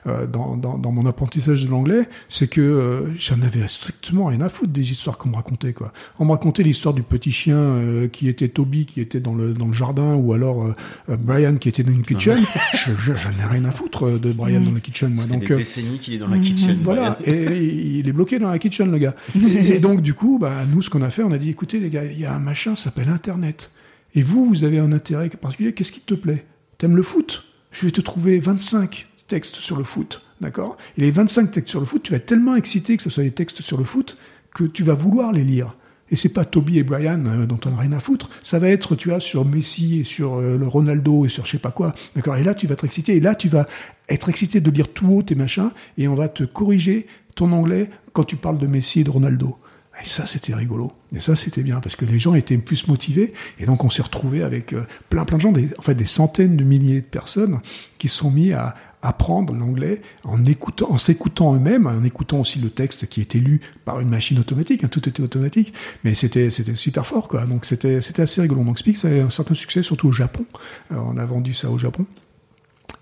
euh, 0.07 0.27
dans, 0.27 0.55
dans, 0.57 0.77
dans 0.77 0.93
mon 0.93 1.07
apprentissage 1.07 1.65
de 1.65 1.71
l'anglais, 1.71 2.09
c'est 2.29 2.47
que 2.47 2.61
euh, 2.61 3.07
j'en 3.17 3.41
avais 3.41 3.63
strictement 3.69 4.27
rien 4.27 4.43
à 4.43 4.49
foutre 4.51 4.71
des 4.73 4.93
histoires 4.93 5.17
qu'on 5.17 5.31
me 5.31 5.37
racontait 5.37 5.73
quoi. 5.73 5.93
On 6.19 6.27
me 6.27 6.33
racontait 6.33 6.63
l'histoire 6.63 6.93
du 6.95 7.03
petit 7.03 7.33
chien 7.33 7.57
euh, 7.57 8.07
qui 8.09 8.29
était 8.29 8.49
Toby 8.49 8.85
qui 8.85 9.01
était 9.01 9.21
dans 9.21 9.35
le 9.35 9.55
dans 9.55 9.67
le 9.67 9.73
jardin 9.73 10.15
ou 10.17 10.35
alors 10.35 10.63
euh, 10.65 10.75
euh, 11.09 11.17
Brian 11.19 11.55
qui 11.57 11.71
était 11.71 11.83
dans 11.85 11.93
une 11.93 12.05
kitchen. 12.05 12.39
je, 12.75 12.93
je, 12.99 13.15
j'en 13.15 13.31
ai 13.31 13.51
rien 13.51 13.65
à 13.65 13.71
foutre 13.71 14.07
euh, 14.07 14.19
de 14.19 14.31
Brian 14.31 14.61
dans 14.61 14.73
la 14.73 14.81
kitchen 14.81 15.09
moi. 15.15 15.23
Ça 15.23 15.29
fait 15.29 15.35
Donc 15.35 15.45
des 15.47 15.53
euh, 15.55 15.57
décennies 15.57 15.99
qu'il 16.01 16.13
est 16.13 16.19
dans 16.19 16.29
la 16.29 16.39
kitchen. 16.39 16.79
voilà, 16.83 17.19
et 17.25 17.65
il 17.99 18.07
est 18.07 18.13
bloqué 18.13 18.39
dans 18.39 18.51
la 18.51 18.59
kitchen, 18.59 18.91
le 18.93 18.99
gars. 18.99 19.15
Et 19.65 19.79
donc, 19.79 20.03
du 20.03 20.13
coup, 20.15 20.39
bah, 20.39 20.53
nous, 20.71 20.83
ce 20.83 20.91
qu'on 20.91 21.01
a 21.03 21.11
on 21.23 21.33
a 21.33 21.39
dit, 21.39 21.51
écoutez, 21.51 21.79
les 21.81 21.91
gars, 21.91 22.05
il 22.05 22.19
y 22.19 22.25
a 22.25 22.35
un 22.35 22.39
machin, 22.39 22.75
ça 22.75 22.85
s'appelle 22.85 23.09
Internet. 23.09 23.71
Et 24.15 24.23
vous, 24.23 24.47
vous 24.47 24.65
avez 24.65 24.79
un 24.79 24.93
intérêt 24.93 25.29
particulier, 25.29 25.73
qu'est-ce 25.73 25.93
qui 25.93 26.01
te 26.01 26.15
plaît? 26.15 26.47
T'aimes 26.79 26.97
le 26.97 27.03
foot? 27.03 27.45
Je 27.73 27.87
vais 27.87 27.93
te 27.93 28.01
trouver 28.01 28.39
25 28.39 29.09
textes 29.27 29.57
sur 29.57 29.77
le 29.77 29.85
foot, 29.85 30.23
d'accord? 30.41 30.77
Et 30.97 31.03
les 31.03 31.11
25 31.11 31.51
textes 31.51 31.71
sur 31.71 31.81
le 31.81 31.87
foot, 31.87 32.03
tu 32.03 32.13
vas 32.13 32.19
être 32.19 32.27
tellement 32.27 32.55
excité 32.55 32.97
que 32.97 33.03
ce 33.03 33.11
soit 33.11 33.25
des 33.25 33.33
textes 33.33 33.63
sur 33.63 33.77
le 33.77 33.85
foot 33.85 34.17
que 34.55 34.65
tu 34.65 34.83
vas 34.83 34.95
vouloir 34.95 35.33
les 35.33 35.45
lire. 35.45 35.75
Et 36.11 36.17
c'est 36.17 36.33
pas 36.33 36.45
Toby 36.45 36.79
et 36.79 36.83
Brian 36.85 37.25
euh, 37.27 37.47
dont 37.47 37.59
on 37.65 37.71
n'a 37.71 37.79
rien 37.79 37.93
à 37.93 37.99
foutre. 37.99 38.31
Ça 38.43 38.59
va 38.59 38.69
être, 38.69 38.95
tu 38.95 39.09
vois, 39.09 39.21
sur 39.21 39.45
Messi 39.45 40.01
et 40.01 40.05
sur 40.05 40.35
euh, 40.35 40.57
le 40.59 40.67
Ronaldo 40.67 41.25
et 41.25 41.29
sur 41.29 41.45
je 41.45 41.53
sais 41.53 41.59
pas 41.59 41.71
quoi. 41.71 41.95
D'accord? 42.15 42.37
Et 42.37 42.45
là, 42.45 42.55
tu 42.55 42.67
vas 42.67 42.75
être 42.75 42.85
excité. 42.85 43.17
Et 43.17 43.21
là, 43.21 43.35
tu 43.35 43.49
vas 43.49 43.67
être 44.09 44.29
excité 44.29 44.61
de 44.61 44.71
lire 44.71 44.89
tout 44.89 45.09
haut 45.09 45.23
tes 45.23 45.35
machins. 45.35 45.71
Et 45.99 46.07
on 46.07 46.15
va 46.15 46.29
te 46.29 46.45
corriger 46.45 47.07
ton 47.35 47.51
anglais 47.53 47.91
quand 48.13 48.25
tu 48.25 48.37
parles 48.37 48.59
de 48.59 48.67
Messi 48.67 49.01
et 49.01 49.05
de 49.05 49.11
Ronaldo. 49.11 49.57
Et 50.03 50.07
ça, 50.07 50.27
c'était 50.27 50.55
rigolo. 50.55 50.93
Et 51.15 51.21
ça, 51.21 51.37
c'était 51.37 51.63
bien 51.63 51.81
parce 51.81 51.97
que 51.97 52.05
les 52.05 52.19
gens 52.19 52.35
étaient 52.35 52.57
plus 52.59 52.89
motivés. 52.89 53.33
Et 53.59 53.67
donc, 53.67 53.85
on 53.85 53.91
s'est 53.91 54.03
retrouvé 54.03 54.43
avec 54.43 54.73
euh, 54.73 54.83
plein, 55.09 55.25
plein 55.25 55.37
de 55.37 55.43
gens, 55.43 55.53
en 55.79 55.83
fait, 55.83 55.95
des 55.95 56.05
centaines 56.05 56.57
de 56.57 56.65
milliers 56.65 57.01
de 57.01 57.07
personnes 57.07 57.61
qui 57.99 58.09
se 58.09 58.17
sont 58.19 58.31
mis 58.31 58.53
à 58.53 58.75
apprendre 59.03 59.55
l'anglais 59.55 60.01
en 60.25 60.45
écoutant, 60.47 60.91
en 60.91 60.99
s'écoutant 60.99 61.55
eux-mêmes, 61.55 61.87
en 61.87 62.03
écoutant 62.05 62.41
aussi 62.41 62.59
le 62.59 62.71
texte 62.71 63.07
qui 63.07 63.21
était 63.21 63.39
lu 63.39 63.61
par 63.85 64.01
une 64.01 64.09
machine 64.09 64.39
automatique. 64.39 64.83
hein, 64.83 64.89
tout 64.89 65.09
était 65.09 65.23
automatique, 65.23 65.75
mais 66.03 66.15
c'était 66.15 66.51
super 66.51 67.07
fort, 67.07 67.29
quoi. 67.29 67.45
Donc, 67.45 67.65
c'était 67.65 67.99
assez 68.19 68.41
rigolo. 68.41 68.65
Donc, 68.65 68.79
Speak, 68.79 68.97
ça 68.97 69.09
a 69.09 69.13
un 69.13 69.31
certain 69.31 69.55
succès, 69.55 69.83
surtout 69.83 70.09
au 70.09 70.13
Japon. 70.13 70.45
Alors, 70.91 71.11
on 71.13 71.17
a 71.19 71.25
vendu 71.25 71.55
ça 71.55 71.71
au 71.71 71.79
Japon. 71.79 72.07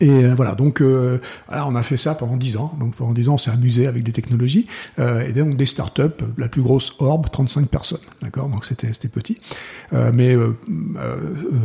Et 0.01 0.11
euh, 0.11 0.35
voilà, 0.35 0.55
donc 0.55 0.81
euh, 0.81 1.19
on 1.51 1.75
a 1.75 1.83
fait 1.83 1.97
ça 1.97 2.15
pendant 2.15 2.37
10 2.37 2.57
ans. 2.57 2.77
Donc 2.81 2.95
pendant 2.95 3.13
10 3.13 3.29
ans, 3.29 3.35
on 3.35 3.39
s'est 3.39 3.51
amusé 3.51 3.87
avec 3.87 4.03
des 4.03 4.13
technologies. 4.13 4.67
Euh, 4.99 5.27
et 5.27 5.33
donc 5.33 5.57
des 5.57 5.67
startups, 5.67 6.25
la 6.39 6.49
plus 6.49 6.63
grosse 6.63 6.95
Orb, 6.99 7.31
35 7.31 7.69
personnes. 7.69 8.01
D'accord? 8.21 8.49
Donc 8.49 8.65
c'était 8.65 8.89
petit. 9.09 9.41
Euh, 9.93 10.11
mais 10.13 10.37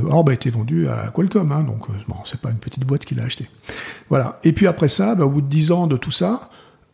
Orb 0.10 0.30
a 0.30 0.34
été 0.34 0.50
vendu 0.50 0.88
à 0.88 1.12
Qualcomm. 1.14 1.52
Hein, 1.52 1.64
donc 1.64 1.88
bon, 2.08 2.16
c'est 2.26 2.40
pas 2.40 2.50
une 2.50 2.58
petite 2.58 2.86
boîte 2.86 3.06
qui 3.06 3.16
l'a 3.16 3.24
acheté. 3.24 3.50
Voilà. 4.10 4.40
Et 4.44 4.54
puis 4.54 4.68
après 4.68 4.88
ça, 4.88 5.16
bah, 5.16 5.26
au 5.26 5.30
bout 5.30 5.42
de 5.42 5.48
10 5.48 5.72
ans 5.72 5.88
de 5.88 5.98
tout 5.98 6.12
ça, 6.12 6.50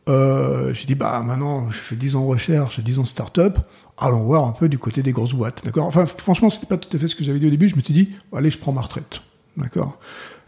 j'ai 0.08 0.86
dit, 0.86 0.96
bah 0.96 1.22
maintenant, 1.26 1.70
j'ai 1.72 1.80
fait 1.80 1.96
10 1.96 2.16
ans 2.16 2.22
de 2.22 2.28
recherche, 2.28 2.80
10 2.80 3.00
ans 3.00 3.04
de 3.04 3.08
start-up, 3.08 3.60
allons 3.98 4.24
voir 4.24 4.46
un 4.46 4.52
peu 4.52 4.70
du 4.70 4.78
côté 4.78 5.04
des 5.04 5.12
grosses 5.12 5.34
boîtes. 5.34 5.64
D'accord? 5.64 5.88
Enfin, 5.88 6.06
franchement, 6.06 6.50
c'était 6.50 6.68
pas 6.68 6.78
tout 6.78 6.96
à 6.96 7.00
fait 7.00 7.08
ce 7.08 7.16
que 7.16 7.24
j'avais 7.24 7.40
dit 7.40 7.48
au 7.48 7.52
début. 7.52 7.68
Je 7.68 7.76
me 7.76 7.82
suis 7.82 7.94
dit, 7.94 8.10
allez, 8.36 8.50
je 8.50 8.58
prends 8.58 8.72
ma 8.72 8.82
retraite. 8.82 9.22
D'accord? 9.58 10.00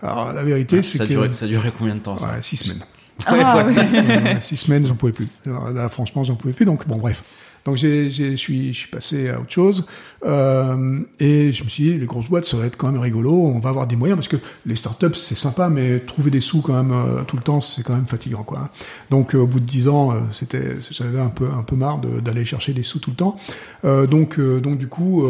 Alors, 0.06 0.34
la 0.34 0.44
vérité, 0.44 0.84
c'est 0.84 0.98
Ah, 1.00 1.04
ça, 1.04 1.08
que. 1.08 1.14
durait, 1.14 1.34
ça 1.34 1.48
durait 1.48 1.72
combien 1.78 1.96
de 1.96 2.00
temps 2.02 2.18
ça 2.18 2.28
Ouais, 2.28 2.42
six 2.42 2.58
semaines. 2.58 2.82
Ah, 3.26 3.58
ouais. 3.66 3.74
Euh, 3.78 4.40
six 4.40 4.58
semaines, 4.58 4.86
j'en 4.86 4.96
pouvais 4.96 5.12
plus. 5.14 5.28
Alors, 5.46 5.70
là, 5.72 5.88
franchement, 5.90 6.24
j'en 6.24 6.36
pouvais 6.36 6.54
plus. 6.54 6.66
Donc, 6.66 6.88
bon, 6.88 6.98
bref. 6.98 7.24
Donc, 7.64 7.78
j'ai, 7.78 8.12
j'ai, 8.12 8.32
je 8.32 8.36
suis, 8.36 8.74
je 8.74 8.78
suis 8.80 8.90
passé 8.90 9.30
à 9.30 9.40
autre 9.40 9.50
chose. 9.52 9.88
Euh, 10.26 11.00
et 11.20 11.52
je 11.52 11.64
me 11.64 11.70
suis 11.70 11.84
dit, 11.86 11.98
les 11.98 12.06
grosses 12.06 12.28
boîtes, 12.30 12.46
ça 12.46 12.58
va 12.58 12.66
être 12.68 12.78
quand 12.78 12.92
même 12.92 13.02
rigolo. 13.02 13.32
On 13.32 13.58
va 13.60 13.70
avoir 13.70 13.88
des 13.88 13.96
moyens 13.96 14.18
parce 14.20 14.28
que 14.28 14.36
les 14.68 14.76
startups, 14.76 15.16
c'est 15.16 15.34
sympa, 15.34 15.70
mais 15.70 15.98
trouver 16.00 16.30
des 16.30 16.42
sous 16.42 16.62
quand 16.62 16.74
même 16.76 16.92
euh, 16.92 17.24
tout 17.24 17.38
le 17.38 17.42
temps, 17.42 17.62
c'est 17.62 17.82
quand 17.82 17.96
même 17.96 18.06
fatigant, 18.06 18.44
quoi. 18.44 18.70
Donc, 19.10 19.34
euh, 19.34 19.40
au 19.40 19.48
bout 19.48 19.60
de 19.60 19.66
dix 19.66 19.88
ans, 19.88 20.12
euh, 20.12 20.16
c'était, 20.32 20.76
j'avais 20.92 21.20
un 21.20 21.30
peu, 21.30 21.48
un 21.58 21.64
peu 21.64 21.76
marre 21.76 21.98
de- 21.98 22.20
d'aller 22.20 22.46
chercher 22.46 22.74
des 22.74 22.84
sous 22.84 23.00
tout 23.00 23.10
le 23.10 23.16
temps. 23.16 23.36
Euh, 23.86 24.06
donc, 24.06 24.38
euh, 24.38 24.60
donc, 24.60 24.78
du 24.78 24.88
coup. 24.88 25.26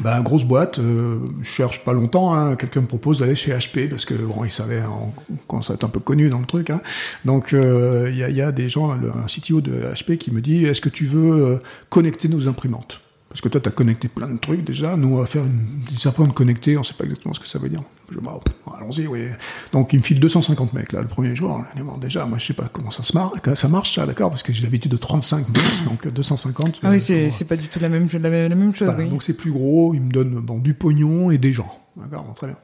Bah, 0.00 0.20
grosse 0.20 0.44
boîte, 0.44 0.78
euh, 0.78 1.18
je 1.40 1.48
cherche 1.48 1.82
pas 1.82 1.92
longtemps, 1.92 2.34
hein, 2.34 2.56
quelqu'un 2.56 2.82
me 2.82 2.86
propose 2.86 3.20
d'aller 3.20 3.34
chez 3.34 3.52
HP 3.52 3.88
parce 3.88 4.04
que 4.04 4.14
bon, 4.14 4.44
il 4.44 4.50
savait 4.50 4.82
on 4.82 5.12
commence 5.48 5.70
à 5.70 5.74
être 5.74 5.84
un 5.84 5.88
peu 5.88 6.00
connu 6.00 6.28
dans 6.28 6.38
le 6.38 6.46
truc. 6.46 6.70
Hein. 6.70 6.80
Donc 7.24 7.52
euh, 7.52 8.10
il 8.10 8.18
y, 8.18 8.42
a, 8.42 8.52
des 8.52 8.68
gens, 8.68 8.90
un 8.90 9.26
CTO 9.26 9.60
de 9.60 9.72
HP 9.94 10.18
qui 10.18 10.30
me 10.30 10.40
dit 10.40 10.66
est-ce 10.66 10.80
que 10.80 10.88
tu 10.88 11.06
veux 11.06 11.32
euh, 11.32 11.62
connecter 11.88 12.28
nos 12.28 12.46
imprimantes? 12.48 13.00
Parce 13.36 13.42
que 13.42 13.48
toi, 13.50 13.60
tu 13.60 13.68
as 13.68 13.72
connecté 13.72 14.08
plein 14.08 14.28
de 14.28 14.38
trucs 14.38 14.64
déjà. 14.64 14.96
Nous, 14.96 15.08
on 15.08 15.18
va 15.18 15.26
faire 15.26 15.44
une, 15.44 15.60
des 15.90 16.06
apprendre 16.06 16.32
connecter. 16.32 16.78
On 16.78 16.82
sait 16.82 16.94
pas 16.94 17.04
exactement 17.04 17.34
ce 17.34 17.40
que 17.40 17.46
ça 17.46 17.58
veut 17.58 17.68
dire. 17.68 17.82
Je, 18.10 18.18
bah, 18.18 18.40
allons-y, 18.78 19.06
oui. 19.06 19.26
Donc, 19.72 19.92
il 19.92 19.98
me 19.98 20.02
file 20.02 20.18
250 20.20 20.72
mecs, 20.72 20.92
là, 20.92 21.02
le 21.02 21.06
premier 21.06 21.36
jour. 21.36 21.62
Bon, 21.76 21.98
déjà, 21.98 22.24
moi, 22.24 22.38
je 22.38 22.46
sais 22.46 22.54
pas 22.54 22.70
comment 22.72 22.90
ça 22.90 23.02
se 23.02 23.12
marche, 23.12 23.34
ça 23.54 23.68
marche, 23.68 23.94
ça, 23.94 24.06
d'accord, 24.06 24.30
parce 24.30 24.42
que 24.42 24.54
j'ai 24.54 24.62
l'habitude 24.62 24.90
de 24.90 24.96
35 24.96 25.50
mecs, 25.50 25.84
donc 25.84 26.08
250. 26.08 26.80
Ah 26.82 26.88
oui, 26.88 26.98
c'est, 26.98 27.28
c'est 27.28 27.44
pas 27.44 27.56
du 27.56 27.68
tout 27.68 27.78
la 27.78 27.90
même, 27.90 28.08
la 28.10 28.30
même, 28.30 28.48
la 28.48 28.56
même 28.56 28.74
chose, 28.74 28.88
voilà, 28.88 29.04
oui. 29.04 29.10
Donc, 29.10 29.22
c'est 29.22 29.36
plus 29.36 29.52
gros. 29.52 29.92
Il 29.92 30.00
me 30.00 30.10
donne, 30.10 30.30
bon, 30.40 30.56
du 30.56 30.72
pognon 30.72 31.30
et 31.30 31.36
des 31.36 31.52
gens. 31.52 31.78
D'accord, 31.94 32.24
bon, 32.24 32.32
très 32.32 32.46
bien. 32.46 32.56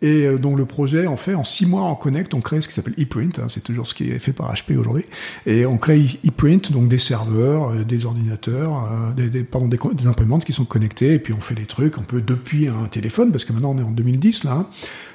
Et 0.00 0.26
euh, 0.26 0.38
donc 0.38 0.56
le 0.56 0.64
projet, 0.64 1.06
en 1.06 1.16
fait, 1.16 1.34
en 1.34 1.44
six 1.44 1.66
mois, 1.66 1.82
on 1.82 1.94
connecte, 1.94 2.34
on 2.34 2.40
crée 2.40 2.60
ce 2.60 2.68
qui 2.68 2.74
s'appelle 2.74 2.94
ePrint, 2.98 3.30
hein, 3.38 3.46
c'est 3.48 3.62
toujours 3.62 3.86
ce 3.86 3.94
qui 3.94 4.10
est 4.10 4.18
fait 4.18 4.32
par 4.32 4.52
HP 4.52 4.76
aujourd'hui, 4.76 5.04
et 5.46 5.66
on 5.66 5.76
crée 5.76 6.06
ePrint, 6.24 6.70
donc 6.70 6.88
des 6.88 6.98
serveurs, 6.98 7.70
euh, 7.70 7.84
des 7.84 8.06
ordinateurs, 8.06 8.88
euh, 9.18 9.28
des, 9.28 9.42
pardon, 9.42 9.66
des, 9.66 9.78
des, 9.94 10.06
imprimantes 10.06 10.44
qui 10.44 10.52
sont 10.52 10.64
connectées, 10.64 11.14
et 11.14 11.18
puis 11.18 11.32
on 11.32 11.40
fait 11.40 11.56
des 11.56 11.66
trucs, 11.66 11.98
on 11.98 12.02
peut 12.02 12.20
depuis 12.20 12.68
un 12.68 12.84
téléphone, 12.86 13.32
parce 13.32 13.44
que 13.44 13.52
maintenant 13.52 13.74
on 13.74 13.78
est 13.78 13.82
en 13.82 13.90
2010 13.90 14.44
là, 14.44 14.52
hein, 14.52 14.66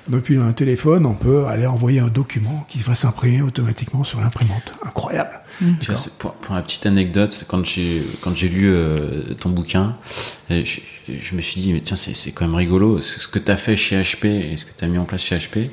depuis 0.08 0.38
un 0.38 0.52
téléphone, 0.52 1.06
on 1.06 1.14
peut 1.14 1.46
aller 1.46 1.66
envoyer 1.66 2.00
un 2.00 2.08
document 2.08 2.66
qui 2.70 2.80
va 2.80 2.96
s'imprimer 2.96 3.42
automatiquement 3.42 4.04
sur 4.04 4.20
l'imprimante. 4.20 4.74
Incroyable. 4.86 5.40
Mmh. 5.62 5.74
Pour, 6.20 6.34
pour, 6.34 6.56
la 6.56 6.62
petite 6.62 6.86
anecdote, 6.86 7.46
quand 7.48 7.64
j'ai 7.64 8.04
quand 8.22 8.36
j'ai 8.36 8.50
lu 8.50 8.70
euh, 8.70 8.96
ton 9.40 9.50
bouquin, 9.50 9.96
je, 10.50 10.80
je, 11.08 11.36
me 11.36 11.42
suis 11.42 11.62
dit 11.62 11.74
mais 11.74 11.82
tiens 11.82 11.96
c'est 11.96 12.16
c'est 12.16 12.32
quand 12.32 12.46
même 12.46 12.56
rigolo 12.56 13.00
ce 13.00 13.28
que 13.28 13.38
tu 13.38 13.52
as 13.52 13.58
fait 13.58 13.76
chez 13.76 14.02
HP 14.02 14.26
et 14.26 14.58
ce 14.58 14.66
que 14.66 14.72
tu 14.76 14.84
as 14.84 14.88
mis 14.88 14.98
en 14.98 15.06
place 15.06 15.22
chez 15.22 15.38
HP. 15.38 15.70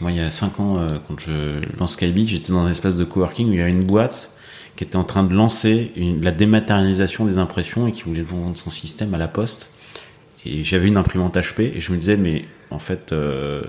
Moi 0.00 0.12
il 0.12 0.18
y 0.18 0.20
a 0.20 0.30
5 0.30 0.60
ans 0.60 0.78
euh, 0.78 0.86
quand 1.08 1.18
je 1.18 1.60
lance 1.78 1.94
Skybeat, 1.94 2.28
j'étais 2.28 2.52
dans 2.52 2.64
un 2.64 2.70
espace 2.70 2.94
de 2.94 3.04
coworking 3.04 3.48
où 3.48 3.52
il 3.52 3.58
y 3.58 3.62
avait 3.62 3.70
une 3.70 3.84
boîte 3.84 4.30
qui 4.76 4.84
était 4.84 4.96
en 4.96 5.04
train 5.04 5.24
de 5.24 5.34
lancer 5.34 5.90
une, 5.96 6.22
la 6.22 6.32
dématérialisation 6.32 7.24
des 7.24 7.38
impressions 7.38 7.88
et 7.88 7.92
qui 7.92 8.02
voulait 8.02 8.22
vendre 8.22 8.56
son 8.56 8.70
système 8.70 9.14
à 9.14 9.18
la 9.18 9.26
poste. 9.26 9.70
Et 10.44 10.62
j'avais 10.62 10.86
une 10.86 10.98
imprimante 10.98 11.36
HP 11.36 11.62
et 11.74 11.80
je 11.80 11.92
me 11.92 11.96
disais 11.96 12.16
mais 12.16 12.44
en 12.70 12.78
fait, 12.78 13.12
euh, 13.12 13.62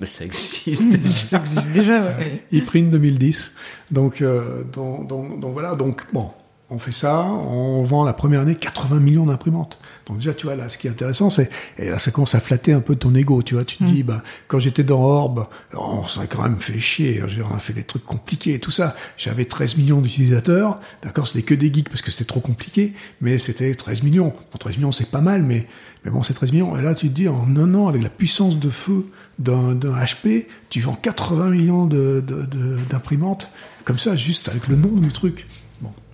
bah, 0.00 0.06
ça 0.06 0.24
existe. 0.24 0.82
ça 1.10 1.38
existe 1.38 1.70
déjà. 1.72 2.02
Ouais. 2.02 2.44
ePrint 2.52 2.90
2010. 2.90 3.52
Donc, 3.90 4.22
euh, 4.22 4.62
donc, 4.64 5.06
donc, 5.06 5.40
donc, 5.40 5.52
voilà. 5.52 5.74
Donc 5.74 6.06
bon, 6.12 6.30
on 6.68 6.78
fait 6.80 6.92
ça. 6.92 7.22
On 7.24 7.82
vend 7.82 8.04
la 8.04 8.12
première 8.12 8.40
année 8.40 8.56
80 8.56 8.98
millions 8.98 9.26
d'imprimantes. 9.26 9.78
Donc 10.06 10.18
déjà, 10.18 10.34
tu 10.34 10.46
vois 10.46 10.56
là, 10.56 10.68
ce 10.68 10.78
qui 10.78 10.88
est 10.88 10.90
intéressant, 10.90 11.30
c'est 11.30 11.48
et 11.78 11.90
là, 11.90 11.98
ça 11.98 12.10
commence 12.10 12.34
à 12.34 12.40
flatter 12.40 12.72
un 12.72 12.80
peu 12.80 12.96
ton 12.96 13.14
ego. 13.14 13.42
Tu 13.42 13.54
vois, 13.54 13.64
tu 13.64 13.76
te 13.78 13.84
Mm. 13.84 13.86
dis, 13.86 14.02
bah, 14.02 14.22
quand 14.48 14.58
j'étais 14.58 14.82
dans 14.82 15.00
Orb, 15.00 15.46
on 15.74 16.06
s'est 16.08 16.26
quand 16.28 16.42
même 16.42 16.60
fait 16.60 16.80
chier. 16.80 17.22
On 17.50 17.54
a 17.54 17.58
fait 17.60 17.72
des 17.72 17.84
trucs 17.84 18.04
compliqués 18.04 18.54
et 18.54 18.58
tout 18.60 18.70
ça. 18.72 18.96
J'avais 19.16 19.44
13 19.44 19.76
millions 19.76 20.00
d'utilisateurs. 20.00 20.80
D'accord, 21.02 21.26
c'était 21.28 21.44
que 21.44 21.54
des 21.54 21.72
geeks 21.72 21.88
parce 21.88 22.02
que 22.02 22.10
c'était 22.10 22.24
trop 22.24 22.40
compliqué, 22.40 22.94
mais 23.20 23.38
c'était 23.38 23.74
13 23.74 24.02
millions. 24.02 24.30
Bon, 24.52 24.58
13 24.58 24.76
millions, 24.78 24.92
c'est 24.92 25.10
pas 25.10 25.20
mal, 25.20 25.42
mais 25.42 25.66
mais 26.04 26.10
bon, 26.12 26.22
c'est 26.22 26.34
13 26.34 26.52
millions. 26.52 26.76
Et 26.76 26.82
là, 26.82 26.94
tu 26.94 27.08
te 27.08 27.14
dis, 27.14 27.28
en 27.28 27.56
un 27.56 27.74
an, 27.74 27.88
avec 27.88 28.00
la 28.02 28.08
puissance 28.10 28.58
de 28.60 28.70
feu 28.70 29.06
d'un 29.40 29.74
HP, 29.74 30.46
tu 30.70 30.80
vends 30.80 30.94
80 30.94 31.50
millions 31.50 31.86
d'imprimantes, 31.86 33.50
comme 33.84 33.98
ça, 33.98 34.16
juste 34.16 34.48
avec 34.48 34.68
le 34.68 34.76
nom 34.76 34.88
du 34.92 35.08
truc. 35.08 35.46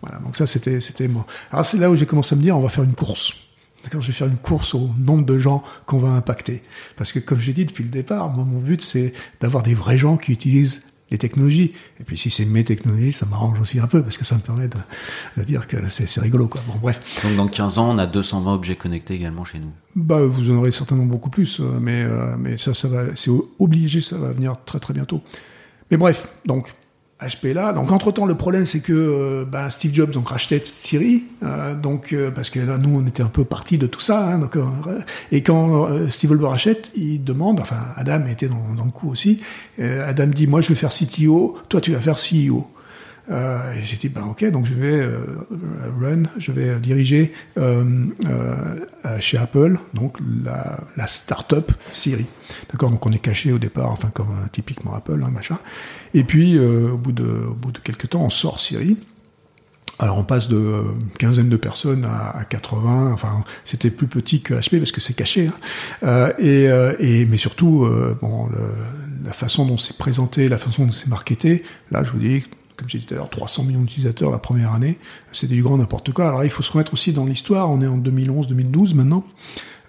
Voilà. 0.03 0.19
Donc 0.19 0.37
ça, 0.37 0.47
c'était, 0.47 0.81
c'était 0.81 1.09
moi. 1.09 1.27
Alors 1.51 1.65
c'est 1.65 1.79
là 1.79 1.91
où 1.91 1.97
j'ai 1.97 2.07
commencé 2.07 2.35
à 2.35 2.39
me 2.39 2.43
dire, 2.43 2.57
on 2.57 2.61
va 2.61 2.69
faire 2.69 2.85
une 2.85 2.95
course. 2.95 3.33
D'accord, 3.85 4.01
je 4.01 4.09
vais 4.09 4.13
faire 4.13 4.29
une 4.29 4.37
course 4.37 4.75
au 4.75 4.91
nombre 4.99 5.25
de 5.25 5.39
gens 5.39 5.65
qu'on 5.87 5.99
va 5.99 6.11
impacter. 6.11 6.63
Parce 6.97 7.13
que, 7.13 7.19
comme 7.19 7.41
j'ai 7.41 7.53
dit 7.53 7.65
depuis 7.65 7.83
le 7.83 7.91
départ, 7.91 8.31
moi, 8.31 8.45
mon 8.45 8.61
but, 8.61 8.81
c'est 8.81 9.13
d'avoir 9.41 9.63
des 9.65 9.75
vrais 9.75 9.99
gens 9.99 10.17
qui 10.17 10.31
utilisent 10.31 10.83
les 11.11 11.19
technologies. 11.19 11.73
Et 12.01 12.05
puis 12.05 12.17
si 12.17 12.31
c'est 12.31 12.45
mes 12.45 12.65
technologies, 12.65 13.13
ça 13.13 13.27
m'arrange 13.27 13.61
aussi 13.61 13.79
un 13.81 13.87
peu, 13.87 14.03
parce 14.03 14.17
que 14.17 14.25
ça 14.25 14.37
me 14.37 14.41
permet 14.41 14.69
de, 14.69 14.79
de 15.37 15.43
dire 15.43 15.67
que 15.67 15.77
c'est, 15.89 16.07
c'est 16.07 16.21
rigolo. 16.21 16.47
Quoi. 16.49 16.63
Bon, 16.67 16.75
bref. 16.81 17.23
Donc 17.25 17.37
dans 17.37 17.49
15 17.49 17.79
ans, 17.79 17.91
on 17.95 17.99
a 17.99 18.07
220 18.07 18.55
objets 18.55 18.77
connectés 18.77 19.15
également 19.15 19.45
chez 19.45 19.59
nous. 19.59 19.73
Bah, 19.95 20.25
vous 20.25 20.51
en 20.51 20.55
aurez 20.55 20.73
certainement 20.73 21.05
beaucoup 21.05 21.31
plus, 21.31 21.61
mais, 21.61 22.03
euh, 22.03 22.37
mais 22.39 22.57
ça, 22.57 22.73
ça 22.73 22.89
va, 22.89 23.05
c'est 23.15 23.31
obligé, 23.59 24.01
ça 24.01 24.17
va 24.17 24.33
venir 24.33 24.55
très 24.65 24.81
très 24.81 24.95
bientôt. 24.95 25.23
Mais 25.91 25.99
bref, 25.99 26.29
donc 26.47 26.73
HP 27.23 27.53
là. 27.53 27.73
Donc 27.73 27.93
entre 27.93 28.13
temps, 28.13 28.27
le 28.27 28.35
problème 28.35 28.65
c'est 28.67 28.81
que 28.81 28.93
euh, 28.93 29.45
ben, 29.45 29.71
Steve 29.71 29.95
Jobs 29.95 30.11
donc 30.11 30.29
rachetait 30.29 30.63
Siri, 30.65 31.25
euh, 31.43 31.75
donc 31.75 32.13
euh, 32.13 32.31
parce 32.31 32.51
que 32.51 32.61
là 32.61 32.79
nous 32.79 32.99
on 32.99 33.07
était 33.07 33.23
un 33.23 33.29
peu 33.29 33.45
partis 33.45 33.79
de 33.79 33.87
tout 33.87 34.01
ça. 34.01 34.33
Hein, 34.33 34.49
et 35.31 35.43
quand 35.43 35.89
Steve 36.09 36.35
le 36.35 36.47
rachète, 36.47 36.91
il 36.95 37.23
demande, 37.23 37.61
enfin 37.61 37.79
Adam 37.97 38.27
était 38.27 38.49
dans, 38.49 38.75
dans 38.77 38.85
le 38.85 38.91
coup 38.91 39.11
aussi. 39.11 39.41
Adam 39.81 40.27
dit 40.27 40.47
moi 40.47 40.61
je 40.61 40.69
vais 40.69 40.75
faire 40.75 40.91
CTO, 40.91 41.59
toi 41.69 41.81
tu 41.81 41.93
vas 41.93 42.01
faire 42.01 42.17
CEO. 42.17 42.67
Euh, 43.31 43.73
et 43.75 43.85
j'ai 43.85 43.97
dit 43.97 44.09
ben 44.09 44.23
ok 44.23 44.51
donc 44.51 44.67
je 44.67 44.75
vais 44.75 45.01
euh, 45.01 45.25
run, 46.01 46.25
je 46.39 46.51
vais 46.51 46.81
diriger 46.81 47.33
euh, 47.57 48.07
euh, 48.27 49.21
chez 49.21 49.39
Apple 49.39 49.79
donc 49.95 50.17
la, 50.45 50.81
la 50.97 51.07
start-up 51.07 51.71
Siri. 51.89 52.27
D'accord 52.73 52.91
donc 52.91 53.07
on 53.07 53.13
est 53.13 53.21
caché 53.21 53.53
au 53.53 53.59
départ 53.59 53.91
enfin 53.93 54.11
comme 54.13 54.31
euh, 54.31 54.49
typiquement 54.51 54.95
Apple 54.95 55.23
hein, 55.25 55.31
machin. 55.31 55.59
Et 56.15 56.25
puis 56.25 56.59
euh, 56.59 56.91
au 56.91 56.97
bout 56.97 57.13
de 57.13 57.23
au 57.49 57.55
bout 57.55 57.71
de 57.71 57.79
quelques 57.79 58.11
temps 58.11 58.23
on 58.25 58.31
sort 58.31 58.59
Siri. 58.59 58.97
Alors 60.01 60.19
on 60.19 60.25
passe 60.25 60.49
de 60.49 60.57
euh, 60.57 60.83
quinzaine 61.17 61.49
de 61.49 61.57
personnes 61.57 62.05
à, 62.05 62.37
à 62.37 62.45
80. 62.45 63.13
Enfin 63.13 63.45
c'était 63.65 63.91
plus 63.91 64.09
petit 64.09 64.41
que 64.41 64.55
HP 64.55 64.79
parce 64.79 64.91
que 64.91 65.01
c'est 65.01 65.15
caché. 65.15 65.47
Hein. 65.47 65.53
Euh, 66.03 66.33
et, 66.41 66.69
euh, 66.69 66.97
et 66.99 67.25
mais 67.27 67.37
surtout 67.37 67.85
euh, 67.85 68.19
bon 68.21 68.49
la 69.25 69.33
façon 69.33 69.65
dont 69.65 69.77
c'est 69.77 69.97
présenté, 69.97 70.49
la 70.49 70.59
façon 70.59 70.87
dont 70.87 70.91
c'est 70.91 71.07
marketé. 71.07 71.63
Là 71.93 72.03
je 72.03 72.11
vous 72.11 72.19
dis 72.19 72.43
j'ai 72.89 72.99
dit 72.99 73.07
tout 73.07 73.15
à 73.15 73.17
l'heure, 73.19 73.31
300 73.31 73.65
millions 73.65 73.81
d'utilisateurs 73.81 74.31
la 74.31 74.39
première 74.39 74.73
année, 74.73 74.99
c'était 75.33 75.55
du 75.55 75.63
grand 75.63 75.79
n'importe 75.79 76.13
quoi. 76.13 76.29
Alors 76.29 76.45
il 76.45 76.51
faut 76.51 76.63
se 76.63 76.73
remettre 76.73 76.93
aussi 76.93 77.13
dans 77.13 77.25
l'histoire, 77.25 77.71
on 77.71 77.81
est 77.81 77.87
en 77.87 77.99
2011-2012 77.99 78.95
maintenant, 78.95 79.25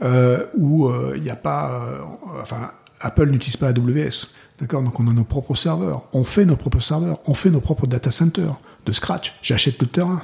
euh, 0.02 0.46
où 0.58 0.92
il 1.16 1.22
n'y 1.22 1.30
a 1.30 1.36
pas... 1.36 1.72
Euh, 1.72 2.00
enfin, 2.42 2.72
Apple 3.04 3.30
n'utilise 3.30 3.58
pas 3.58 3.68
AWS, 3.68 4.34
d'accord 4.60 4.82
Donc 4.82 5.00
on 5.00 5.08
a 5.08 5.14
nos 5.14 5.26
propres 5.26 5.56
serveurs, 5.56 6.04
on 6.14 6.24
fait 6.24 6.46
nos 6.46 6.56
propres 6.56 6.80
serveurs, 6.80 7.20
on 7.26 7.34
fait 7.34 7.50
nos 7.50 7.60
propres 7.60 7.86
data 7.86 8.12
centers 8.12 8.60
de 8.86 8.92
scratch, 8.92 9.36
j'achète 9.42 9.82
le 9.82 9.88
terrain, 9.88 10.24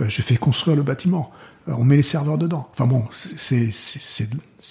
euh, 0.00 0.08
je 0.08 0.22
fais 0.22 0.36
construire 0.36 0.76
le 0.76 0.82
bâtiment, 0.82 1.30
euh, 1.68 1.72
on 1.78 1.84
met 1.84 1.96
les 1.96 2.02
serveurs 2.02 2.38
dedans. 2.38 2.68
Enfin 2.72 2.86
bon, 2.86 3.06
c'est 3.10 3.70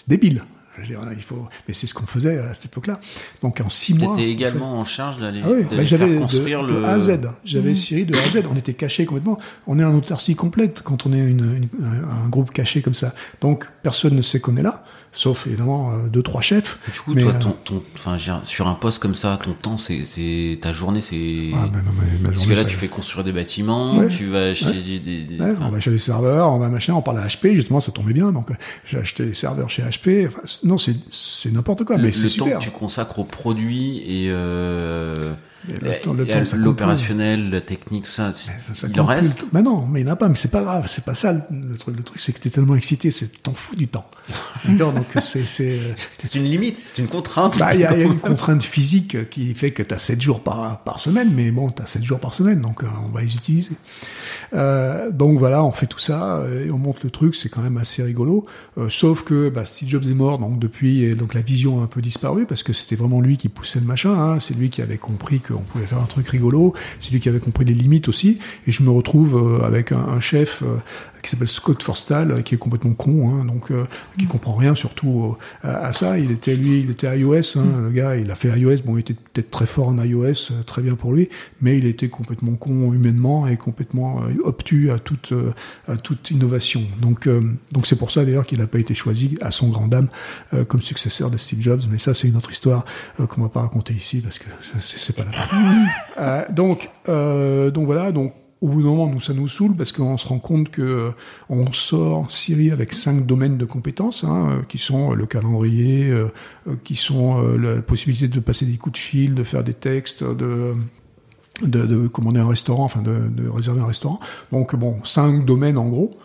débile. 0.08 0.44
Je 0.82 0.88
dire, 0.88 1.00
il 1.16 1.22
faut, 1.22 1.48
mais 1.68 1.74
c'est 1.74 1.88
ce 1.88 1.94
qu'on 1.94 2.06
faisait 2.06 2.38
à 2.38 2.54
cette 2.54 2.66
époque-là. 2.66 3.00
Donc 3.42 3.62
en 3.62 3.70
six 3.70 3.94
mois. 3.94 4.16
T'étais 4.16 4.30
également 4.30 4.72
en, 4.72 4.76
fait... 4.76 4.82
en 4.82 4.86
charge 4.86 5.18
d'aller 5.18 5.42
ah 5.44 5.50
oui, 5.50 5.64
bah, 5.70 5.86
faire 5.86 6.20
construire 6.20 6.64
de, 6.64 6.74
le. 6.74 6.80
De 6.82 6.84
A 6.84 6.92
à 6.92 7.00
Z. 7.00 7.20
J'avais 7.44 7.72
mmh. 7.72 7.76
Siri 7.76 8.06
de 8.06 8.16
A 8.16 8.24
à 8.24 8.30
Z. 8.30 8.44
On 8.50 8.56
était 8.56 8.74
caché 8.74 9.06
complètement. 9.06 9.40
On 9.68 9.80
est 9.80 9.84
en 9.84 9.96
autarcie 9.96 10.36
complète 10.36 10.82
quand 10.82 11.06
on 11.06 11.14
est 11.14 11.18
une, 11.18 11.56
une, 11.56 11.70
un 11.84 12.30
groupe 12.30 12.52
caché 12.52 12.82
comme 12.82 12.94
ça. 12.94 13.14
Donc 13.42 13.70
personne 13.84 14.16
ne 14.16 14.22
sait 14.22 14.40
qu'on 14.40 14.58
est 14.58 14.64
là 14.64 14.84
sauf 15.16 15.48
évidemment 15.48 15.92
euh, 15.92 16.08
deux 16.08 16.22
trois 16.22 16.42
chefs. 16.42 16.78
Du 16.94 17.00
coup, 17.00 17.14
mais, 17.14 17.24
toi, 17.24 17.34
ton, 17.34 17.52
ton, 17.52 17.82
enfin, 17.96 18.18
sur 18.44 18.68
un 18.68 18.74
poste 18.74 19.00
comme 19.00 19.16
ça, 19.16 19.40
ton 19.42 19.54
temps, 19.54 19.78
c'est 19.78 20.60
ta 20.62 20.74
journée, 20.74 21.02
c'est. 21.02 21.52
Ah, 21.54 21.68
ben 21.72 21.82
non, 21.84 21.92
mais 22.00 22.20
ma 22.22 22.30
Parce 22.30 22.46
que 22.46 22.54
là, 22.54 22.62
ça... 22.62 22.66
tu 22.66 22.76
fais 22.76 22.88
construire 22.88 23.24
des 23.24 23.32
bâtiments, 23.32 23.98
ouais, 23.98 24.08
tu 24.08 24.28
vas 24.28 24.50
acheter 24.50 24.72
ouais. 24.72 24.82
des. 24.82 25.00
des, 25.00 25.24
des 25.24 25.40
ouais, 25.40 25.54
on 25.62 25.70
va 25.70 25.78
acheter 25.78 25.92
des 25.92 25.98
serveurs, 25.98 26.52
on 26.52 26.60
va 26.60 26.70
machin, 26.70 26.94
on 26.94 27.02
parle 27.02 27.20
à 27.20 27.28
HP, 27.28 27.54
justement, 27.54 27.80
ça 27.80 27.92
tombait 27.92 28.14
bien, 28.14 28.32
donc 28.32 28.50
j'ai 28.86 28.98
acheté 28.98 29.26
des 29.26 29.34
serveurs 29.34 29.70
chez 29.70 29.84
HP. 29.84 30.28
Enfin, 30.28 30.42
non, 30.64 30.78
c'est 30.78 31.52
n'importe 31.52 31.84
quoi, 31.86 31.98
le, 31.98 32.04
mais 32.04 32.12
c'est 32.12 32.28
super. 32.28 32.46
Le 32.46 32.54
temps 32.54 32.60
que 32.60 32.64
tu 32.64 32.72
consacres 32.72 33.20
au 33.20 33.24
produit 33.24 34.00
et. 34.00 34.30
Euh... 34.30 35.34
L'opérationnel, 36.56 37.50
la 37.50 37.62
technique, 37.62 38.06
tout 38.06 38.12
ça, 38.12 38.34
ça, 38.34 38.52
ça 38.74 38.88
il 38.88 39.00
en 39.00 39.06
reste. 39.06 39.46
Mais 39.54 39.62
non, 39.62 39.86
mais 39.86 40.02
il 40.02 40.04
n'y 40.06 40.10
en 40.10 40.14
a 40.14 40.16
pas, 40.16 40.28
mais 40.28 40.36
c'est 40.36 40.52
pas 40.52 40.62
grave, 40.62 40.86
c'est 40.88 41.06
pas 41.06 41.16
ça 41.16 41.34
le 41.34 41.78
truc. 41.78 41.96
Le 41.98 42.04
truc, 42.04 42.20
c'est 42.20 42.34
que 42.34 42.40
tu 42.40 42.48
es 42.48 42.52
tellement 42.52 42.76
excité, 42.76 43.12
c'est 43.12 43.44
t'en 43.44 43.54
fous 43.54 43.76
du 43.76 43.88
temps. 43.88 44.06
D'accord, 44.66 44.94
donc 44.94 45.06
c'est 45.22 46.36
une 46.36 46.44
limite, 46.44 46.78
c'est 46.78 47.02
une 47.02 47.08
contrainte. 47.08 47.56
Il 47.56 47.60
bah, 47.60 47.76
y, 47.76 47.80
y, 47.80 47.86
a 47.86 47.96
une 47.96 48.20
contrainte 48.20 48.64
physique 48.64 49.30
qui 49.30 49.54
fait 49.54 49.72
que 49.72 49.84
tu 49.84 49.94
as 49.94 50.00
7 50.00 50.22
jours 50.22 50.42
par 50.42 50.84
par 50.84 51.00
semaine, 51.00 51.32
mais 51.34 51.52
bon, 51.52 51.70
tu 51.70 51.82
as 51.82 51.86
7 51.86 52.04
jours 52.04 52.20
par 52.20 52.34
semaine, 52.34 52.62
donc 52.62 52.84
euh, 52.84 52.88
on 53.04 53.10
va 53.10 53.22
les 53.22 53.36
utiliser. 53.36 53.76
Euh, 54.54 55.12
donc 55.12 55.40
voilà, 55.40 55.64
on 55.64 55.72
fait 55.72 55.88
tout 55.88 56.00
ça 56.00 56.44
et 56.66 56.72
on 56.72 56.78
monte 56.78 57.04
le 57.04 57.10
truc, 57.10 57.36
c'est 57.36 57.50
quand 57.50 57.62
même 57.62 57.78
assez 57.78 58.04
rigolo. 58.04 58.46
Euh, 58.78 58.90
sauf 58.90 59.24
que 59.24 59.50
bah, 59.50 59.66
Steve 59.66 59.90
Jobs 59.90 60.08
est 60.08 60.14
mort, 60.14 60.40
donc 60.40 60.60
depuis, 60.60 61.16
donc 61.16 61.34
la 61.34 61.42
vision 61.42 61.80
a 61.80 61.84
un 61.84 61.88
peu 61.88 62.02
disparu 62.02 62.46
parce 62.46 62.64
que 62.64 62.74
c'était 62.74 62.96
vraiment 62.96 63.22
lui 63.22 63.38
qui 63.38 63.50
poussait 63.50 63.80
le 63.80 63.86
machin. 63.86 64.14
Hein, 64.14 64.40
c'est 64.40 64.54
lui 64.54 64.70
qui 64.70 64.82
avait 64.82 64.98
compris 64.98 65.40
qu'on 65.58 65.64
pouvait 65.64 65.86
faire 65.86 66.02
un 66.02 66.06
truc 66.06 66.28
rigolo. 66.28 66.74
C'est 67.00 67.12
lui 67.12 67.20
qui 67.20 67.30
avait 67.30 67.40
compris 67.40 67.66
les 67.66 67.74
limites 67.74 68.08
aussi. 68.08 68.40
Et 68.68 68.72
je 68.72 68.84
me 68.84 68.90
retrouve 68.90 69.36
euh, 69.38 69.66
avec 69.66 69.92
un, 69.92 70.00
un 70.00 70.20
chef 70.20 70.64
qui 71.26 71.32
s'appelle 71.32 71.48
Scott 71.48 71.82
Forstall, 71.84 72.32
euh, 72.32 72.42
qui 72.42 72.56
est 72.56 72.58
complètement 72.58 72.94
con, 72.94 73.30
hein, 73.30 73.46
donc 73.46 73.72
euh, 73.72 73.86
qui 74.18 74.28
comprend 74.28 74.54
rien 74.54 74.76
surtout 74.76 75.36
euh, 75.64 75.68
à, 75.68 75.88
à 75.88 75.92
ça. 75.92 76.18
Il 76.18 76.32
était 76.32 76.56
lui, 76.56 76.80
il 76.80 76.92
était 76.92 77.20
iOS, 77.20 77.58
hein, 77.58 77.66
le 77.84 77.92
gars, 77.92 78.16
il 78.16 78.32
a 78.32 78.36
fait 78.36 78.50
iOS. 78.58 78.78
Bon, 78.86 78.98
il 78.98 79.02
était 79.02 79.14
peut-être 79.14 79.52
très 79.52 79.66
fort 79.66 79.90
en 79.90 80.04
iOS, 80.04 80.24
euh, 80.24 80.64
très 80.66 80.82
bien 80.82 80.96
pour 80.96 81.14
lui, 81.14 81.30
mais 81.62 81.78
il 81.78 81.86
était 81.86 82.10
complètement 82.10 82.54
con 82.54 82.94
humainement 82.94 83.48
et 83.48 83.58
complètement 83.58 84.22
euh, 84.24 84.34
obtus 84.44 84.92
à 84.92 85.00
toute 85.00 85.32
euh, 85.32 85.54
à 85.88 85.98
toute 85.98 86.32
innovation. 86.32 86.84
Donc 87.02 87.28
euh, 87.28 87.42
donc 87.72 87.88
c'est 87.88 87.96
pour 87.96 88.12
ça 88.12 88.24
d'ailleurs 88.24 88.46
qu'il 88.46 88.60
n'a 88.60 88.68
pas 88.68 88.80
été 88.80 88.94
choisi 88.94 89.38
à 89.42 89.52
son 89.52 89.70
grand 89.70 89.88
dame 89.88 90.08
euh, 90.54 90.66
comme 90.66 90.82
successeur 90.82 91.30
de 91.30 91.38
Steve 91.38 91.62
Jobs. 91.62 91.82
Mais 91.90 91.98
ça, 91.98 92.14
c'est 92.14 92.28
une 92.28 92.38
autre 92.38 92.52
histoire 92.52 92.86
euh, 93.20 93.28
qu'on 93.28 93.42
va 93.42 93.50
pas 93.50 93.62
raconter 93.62 93.94
ici 93.94 94.22
parce 94.22 94.40
que 94.40 94.46
c'est 94.80 95.16
pas. 95.16 95.26
Euh, 96.18 96.46
donc, 96.50 96.92
euh, 97.10 97.72
donc 97.72 97.86
voilà, 97.88 98.14
donc 98.14 98.34
au 98.66 98.68
bout 98.68 98.82
d'un 98.82 98.90
moment, 98.90 99.08
nous, 99.08 99.20
ça 99.20 99.34
nous 99.34 99.48
saoule 99.48 99.76
parce 99.76 99.92
qu'on 99.92 100.18
se 100.18 100.28
rend 100.28 100.40
compte 100.40 100.70
que 100.70 100.82
euh, 100.82 101.12
on 101.50 101.72
sort 101.72 102.32
Siri 102.32 102.72
avec 102.72 102.94
cinq 102.94 103.24
domaines 103.28 103.58
de 103.58 103.66
compétences, 103.66 104.24
hein, 104.24 104.50
euh, 104.50 104.62
qui 104.68 104.80
sont 104.80 105.12
euh, 105.12 105.16
le 105.16 105.28
calendrier, 105.28 106.10
euh, 106.10 106.30
qui 106.84 106.96
sont 106.96 107.42
la 107.58 107.82
possibilité 107.84 108.28
de 108.28 108.40
passer 108.40 108.66
des 108.66 108.78
coups 108.78 108.94
de 108.94 108.98
fil, 108.98 109.36
de 109.36 109.44
faire 109.44 109.64
des 109.64 109.76
textes, 109.76 110.24
de 110.24 112.08
commander 112.08 112.40
un 112.40 112.48
restaurant, 112.48 112.86
enfin 112.86 113.04
de, 113.04 113.30
de 113.30 113.48
réserver 113.48 113.82
un 113.82 113.86
restaurant. 113.86 114.20
Donc 114.52 114.76
bon, 114.76 114.98
cinq 115.04 115.46
domaines 115.46 115.78
en 115.78 115.86
gros. 115.86 116.18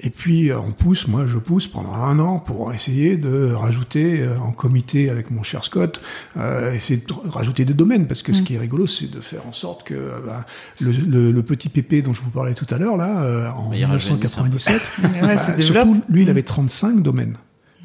Et 0.00 0.10
puis 0.10 0.50
euh, 0.50 0.60
on 0.60 0.70
pousse, 0.70 1.08
moi 1.08 1.24
je 1.26 1.38
pousse 1.38 1.66
pendant 1.66 1.92
un 1.92 2.20
an 2.20 2.38
pour 2.38 2.72
essayer 2.72 3.16
de 3.16 3.50
rajouter 3.52 4.20
euh, 4.20 4.38
en 4.38 4.52
comité 4.52 5.10
avec 5.10 5.30
mon 5.32 5.42
cher 5.42 5.64
Scott, 5.64 6.00
euh, 6.36 6.72
essayer 6.72 7.00
de 7.00 7.12
rajouter 7.28 7.64
des 7.64 7.74
domaines 7.74 8.06
parce 8.06 8.22
que 8.22 8.32
ce 8.32 8.42
qui 8.42 8.54
est 8.54 8.58
rigolo 8.58 8.86
c'est 8.86 9.10
de 9.10 9.20
faire 9.20 9.44
en 9.48 9.52
sorte 9.52 9.82
que 9.82 9.94
euh, 9.94 10.20
ben, 10.24 10.44
le, 10.80 10.92
le- 10.92 11.32
le 11.32 11.42
petit 11.42 11.68
pépé 11.68 12.00
dont 12.00 12.12
je 12.12 12.20
vous 12.20 12.30
parlais 12.30 12.54
tout 12.54 12.66
à 12.72 12.78
l'heure 12.78 12.96
là 12.96 13.24
euh, 13.24 13.50
en 13.50 13.72
Il 13.72 13.84
rajeunit 13.84 14.14
un 14.24 14.28
peu. 14.28 14.28
1997, 14.28 14.82
Ouais, 15.02 15.20
bah, 15.20 15.36
surtout, 15.62 16.00
lui 16.08 16.22
il 16.22 16.30
avait 16.30 16.42
35 16.44 17.02
domaines, 17.02 17.36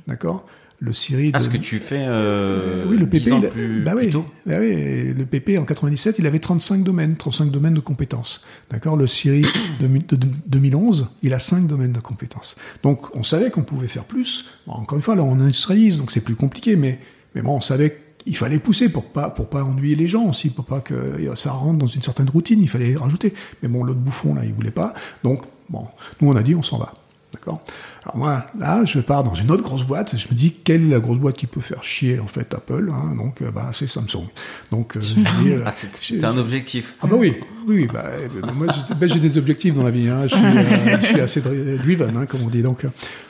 d'accord? 0.07 0.45
Le 0.85 0.91
Siri 0.91 1.31
Ah, 1.33 1.37
de- 1.37 1.43
ce 1.43 1.47
que 1.49 1.55
tu 1.55 1.79
fais 1.79 2.03
euh, 2.05 2.83
oui, 2.89 2.97
le 2.97 3.05
10 3.05 3.19
PP, 3.21 3.31
ans 3.33 3.39
plus, 3.49 3.81
bah 3.83 3.91
plus 3.91 4.07
oui, 4.07 4.11
tôt. 4.11 4.25
bah 4.45 4.55
oui, 4.59 5.13
le 5.13 5.25
PP 5.25 5.57
en 5.57 5.63
97, 5.63 6.17
il 6.19 6.27
avait 6.27 6.39
35 6.39 6.83
domaines, 6.83 7.15
35 7.15 7.51
domaines 7.51 7.73
de 7.75 7.79
compétences. 7.79 8.41
D'accord? 8.69 8.97
Le 8.97 9.07
Siri 9.07 9.43
de, 9.79 9.87
mi- 9.87 9.99
de- 10.05 10.17
de 10.17 10.27
2011, 10.47 11.07
il 11.21 11.33
a 11.33 11.39
5 11.39 11.67
domaines 11.67 11.93
de 11.93 12.01
compétences. 12.01 12.57
Donc, 12.83 13.15
on 13.15 13.23
savait 13.23 13.49
qu'on 13.49 13.61
pouvait 13.63 13.87
faire 13.87 14.03
plus. 14.03 14.45
Bon, 14.67 14.73
encore 14.73 14.97
une 14.97 15.01
fois, 15.01 15.15
là, 15.15 15.23
on 15.23 15.39
industrialise, 15.39 15.99
donc 15.99 16.11
c'est 16.11 16.19
plus 16.21 16.35
compliqué, 16.35 16.75
mais, 16.75 16.99
mais 17.33 17.41
bon, 17.41 17.55
on 17.55 17.61
savait 17.61 17.97
qu'il 18.17 18.35
fallait 18.35 18.59
pousser 18.59 18.89
pour 18.89 19.05
pas, 19.05 19.29
pour 19.29 19.47
pas 19.47 19.63
ennuyer 19.63 19.95
les 19.95 20.07
gens 20.07 20.25
aussi, 20.25 20.49
pour 20.49 20.65
pas 20.65 20.81
que 20.81 20.95
ça 21.35 21.51
rentre 21.53 21.77
dans 21.79 21.87
une 21.87 22.01
certaine 22.03 22.29
routine, 22.29 22.59
il 22.61 22.67
fallait 22.69 22.95
rajouter. 22.97 23.33
Mais 23.61 23.69
bon, 23.69 23.85
l'autre 23.85 23.99
bouffon, 24.01 24.35
là, 24.35 24.41
il 24.43 24.51
voulait 24.53 24.69
pas. 24.71 24.93
Donc, 25.23 25.43
bon, 25.69 25.87
nous, 26.19 26.29
on 26.29 26.35
a 26.35 26.43
dit, 26.43 26.55
on 26.55 26.61
s'en 26.61 26.77
va. 26.77 26.93
D'accord? 27.33 27.63
Alors 28.05 28.17
moi, 28.17 28.45
là, 28.59 28.83
je 28.83 28.99
pars 28.99 29.23
dans 29.23 29.33
une 29.33 29.49
autre 29.49 29.63
grosse 29.63 29.83
boîte, 29.83 30.15
je 30.17 30.27
me 30.29 30.33
dis, 30.33 30.51
quelle 30.51 30.83
est 30.85 30.89
la 30.89 30.99
grosse 30.99 31.17
boîte 31.19 31.37
qui 31.37 31.47
peut 31.47 31.61
faire 31.61 31.83
chier, 31.83 32.19
en 32.19 32.27
fait, 32.27 32.53
Apple 32.53 32.91
hein 32.93 33.15
Donc, 33.15 33.41
euh, 33.41 33.49
bah, 33.51 33.69
c'est 33.73 33.87
Samsung. 33.87 34.25
Donc, 34.71 34.97
euh, 34.97 35.01
euh, 35.47 35.63
Ah, 35.65 35.71
c'est- 35.71 36.23
un 36.23 36.37
objectif. 36.37 36.95
ah 37.01 37.07
bah 37.07 37.15
oui, 37.17 37.33
oui, 37.67 37.75
oui, 37.75 37.89
bah, 37.93 38.03
euh, 38.07 38.51
moi 38.53 38.67
j'ai 38.73 38.93
bah, 38.95 39.07
j'ai 39.07 39.19
des 39.19 39.37
objectifs 39.37 39.73
dans 39.75 39.83
la 39.85 39.91
vie, 39.91 40.09
hein. 40.09 40.23
je, 40.27 40.35
suis, 40.35 40.45
euh, 40.45 40.97
je 41.01 41.05
suis 41.05 41.21
assez 41.21 41.39
dri- 41.41 41.77
driven, 41.77 42.17
hein, 42.17 42.25
comme 42.25 42.41
on 42.43 42.49
dit. 42.49 42.61
Donc, 42.61 42.85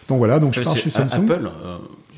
donc 0.08 0.18
voilà, 0.18 0.40
donc 0.40 0.54
je 0.54 0.62
pars 0.62 0.76
chez 0.76 0.90
Samsung. 0.90 1.30
Apple, 1.30 1.50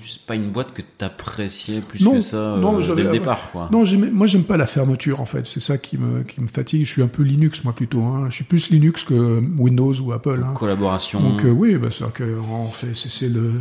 euh, 0.05 0.17
pas 0.27 0.35
une 0.35 0.49
boîte 0.49 0.73
que 0.73 0.81
t'appréciais 0.81 1.81
plus 1.81 2.03
Non, 2.03 2.13
que 2.13 2.19
ça 2.21 2.37
euh, 2.37 2.57
non, 2.59 2.77
dès 2.77 2.83
j'avais- 2.83 3.03
le 3.03 3.11
départ, 3.11 3.51
quoi. 3.51 3.69
Non, 3.71 3.83
moi 4.11 4.27
j'aime 4.27 4.43
pas 4.43 4.57
la 4.57 4.67
fermeture 4.67 5.21
en 5.21 5.25
fait, 5.25 5.45
c'est 5.45 5.59
ça 5.59 5.77
qui 5.77 5.97
me, 5.97 6.23
qui 6.23 6.41
me 6.41 6.47
fatigue. 6.47 6.83
Je 6.85 6.89
suis 6.91 7.01
un 7.01 7.07
peu 7.07 7.23
Linux 7.23 7.63
moi 7.63 7.73
plutôt, 7.73 8.01
hein. 8.03 8.27
je 8.29 8.35
suis 8.35 8.43
plus 8.43 8.69
Linux 8.69 9.03
que 9.03 9.41
Windows 9.57 9.93
ou 10.01 10.11
Apple. 10.13 10.43
Hein. 10.45 10.53
Collaboration. 10.55 11.19
Donc 11.19 11.43
euh, 11.43 11.49
oui, 11.49 11.75
bah, 11.77 11.87
c'est 11.91 12.11
que 12.13 12.37
on 12.51 12.67
fait, 12.69 12.93
c'est, 12.93 13.29
le, 13.29 13.51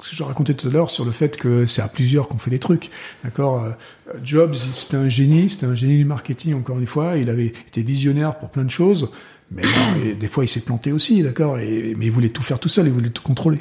ce 0.00 0.10
que 0.10 0.16
je 0.16 0.22
racontais 0.22 0.54
tout 0.54 0.68
à 0.68 0.70
l'heure 0.70 0.90
sur 0.90 1.04
le 1.04 1.10
fait 1.10 1.36
que 1.36 1.66
c'est 1.66 1.82
à 1.82 1.88
plusieurs 1.88 2.28
qu'on 2.28 2.38
fait 2.38 2.50
les 2.50 2.58
trucs, 2.58 2.90
d'accord. 3.24 3.64
Euh, 3.64 3.70
Jobs, 4.24 4.54
c'était 4.72 4.96
un 4.96 5.08
génie, 5.10 5.50
c'était 5.50 5.66
un 5.66 5.74
génie 5.74 5.98
du 5.98 6.04
marketing 6.06 6.54
encore 6.54 6.78
une 6.78 6.86
fois. 6.86 7.16
Il 7.18 7.28
avait 7.28 7.46
été 7.68 7.82
visionnaire 7.82 8.38
pour 8.38 8.48
plein 8.48 8.64
de 8.64 8.70
choses, 8.70 9.10
mais 9.50 9.62
et 10.02 10.14
des 10.14 10.28
fois 10.28 10.44
il 10.44 10.48
s'est 10.48 10.60
planté 10.60 10.92
aussi, 10.92 11.22
d'accord. 11.22 11.56
Mais 11.56 11.90
il 12.06 12.10
voulait 12.10 12.30
tout 12.30 12.42
faire 12.42 12.58
tout 12.58 12.70
seul, 12.70 12.86
il 12.86 12.92
voulait 12.92 13.10
tout 13.10 13.22
contrôler. 13.22 13.58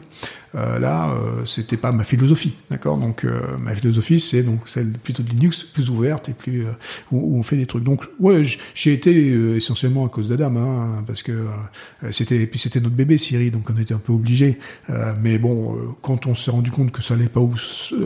Euh, 0.55 0.79
là, 0.79 1.09
euh, 1.09 1.45
c'était 1.45 1.77
pas 1.77 1.91
ma 1.91 2.03
philosophie, 2.03 2.53
d'accord? 2.71 2.97
Donc 2.97 3.25
euh, 3.25 3.57
ma 3.59 3.75
philosophie, 3.75 4.19
c'est 4.19 4.43
donc 4.43 4.61
celle 4.67 4.91
plutôt 4.91 5.21
de 5.21 5.29
Linux, 5.29 5.63
plus 5.63 5.89
ouverte 5.89 6.29
et 6.29 6.33
plus 6.33 6.65
euh, 6.65 6.71
où, 7.11 7.35
où 7.35 7.39
on 7.39 7.43
fait 7.43 7.57
des 7.57 7.65
trucs. 7.65 7.83
Donc 7.83 8.05
ouais, 8.19 8.43
j'ai 8.73 8.93
été 8.93 9.29
euh, 9.29 9.55
essentiellement 9.57 10.05
à 10.05 10.09
cause 10.09 10.29
d'Adam, 10.29 10.55
hein, 10.55 11.03
parce 11.05 11.21
que 11.21 11.31
euh, 11.33 12.11
c'était 12.11 12.45
puis 12.47 12.59
c'était 12.59 12.79
notre 12.79 12.95
bébé 12.95 13.17
Siri, 13.17 13.51
donc 13.51 13.69
on 13.69 13.77
était 13.79 13.93
un 13.93 13.99
peu 13.99 14.13
obligé. 14.13 14.57
Euh, 14.89 15.13
mais 15.21 15.37
bon, 15.37 15.75
euh, 15.75 15.79
quand 16.01 16.25
on 16.27 16.33
s'est 16.35 16.51
rendu 16.51 16.71
compte 16.71 16.91
que 16.91 17.01
ça 17.01 17.13
allait 17.13 17.27
pas 17.27 17.41
où, 17.41 17.53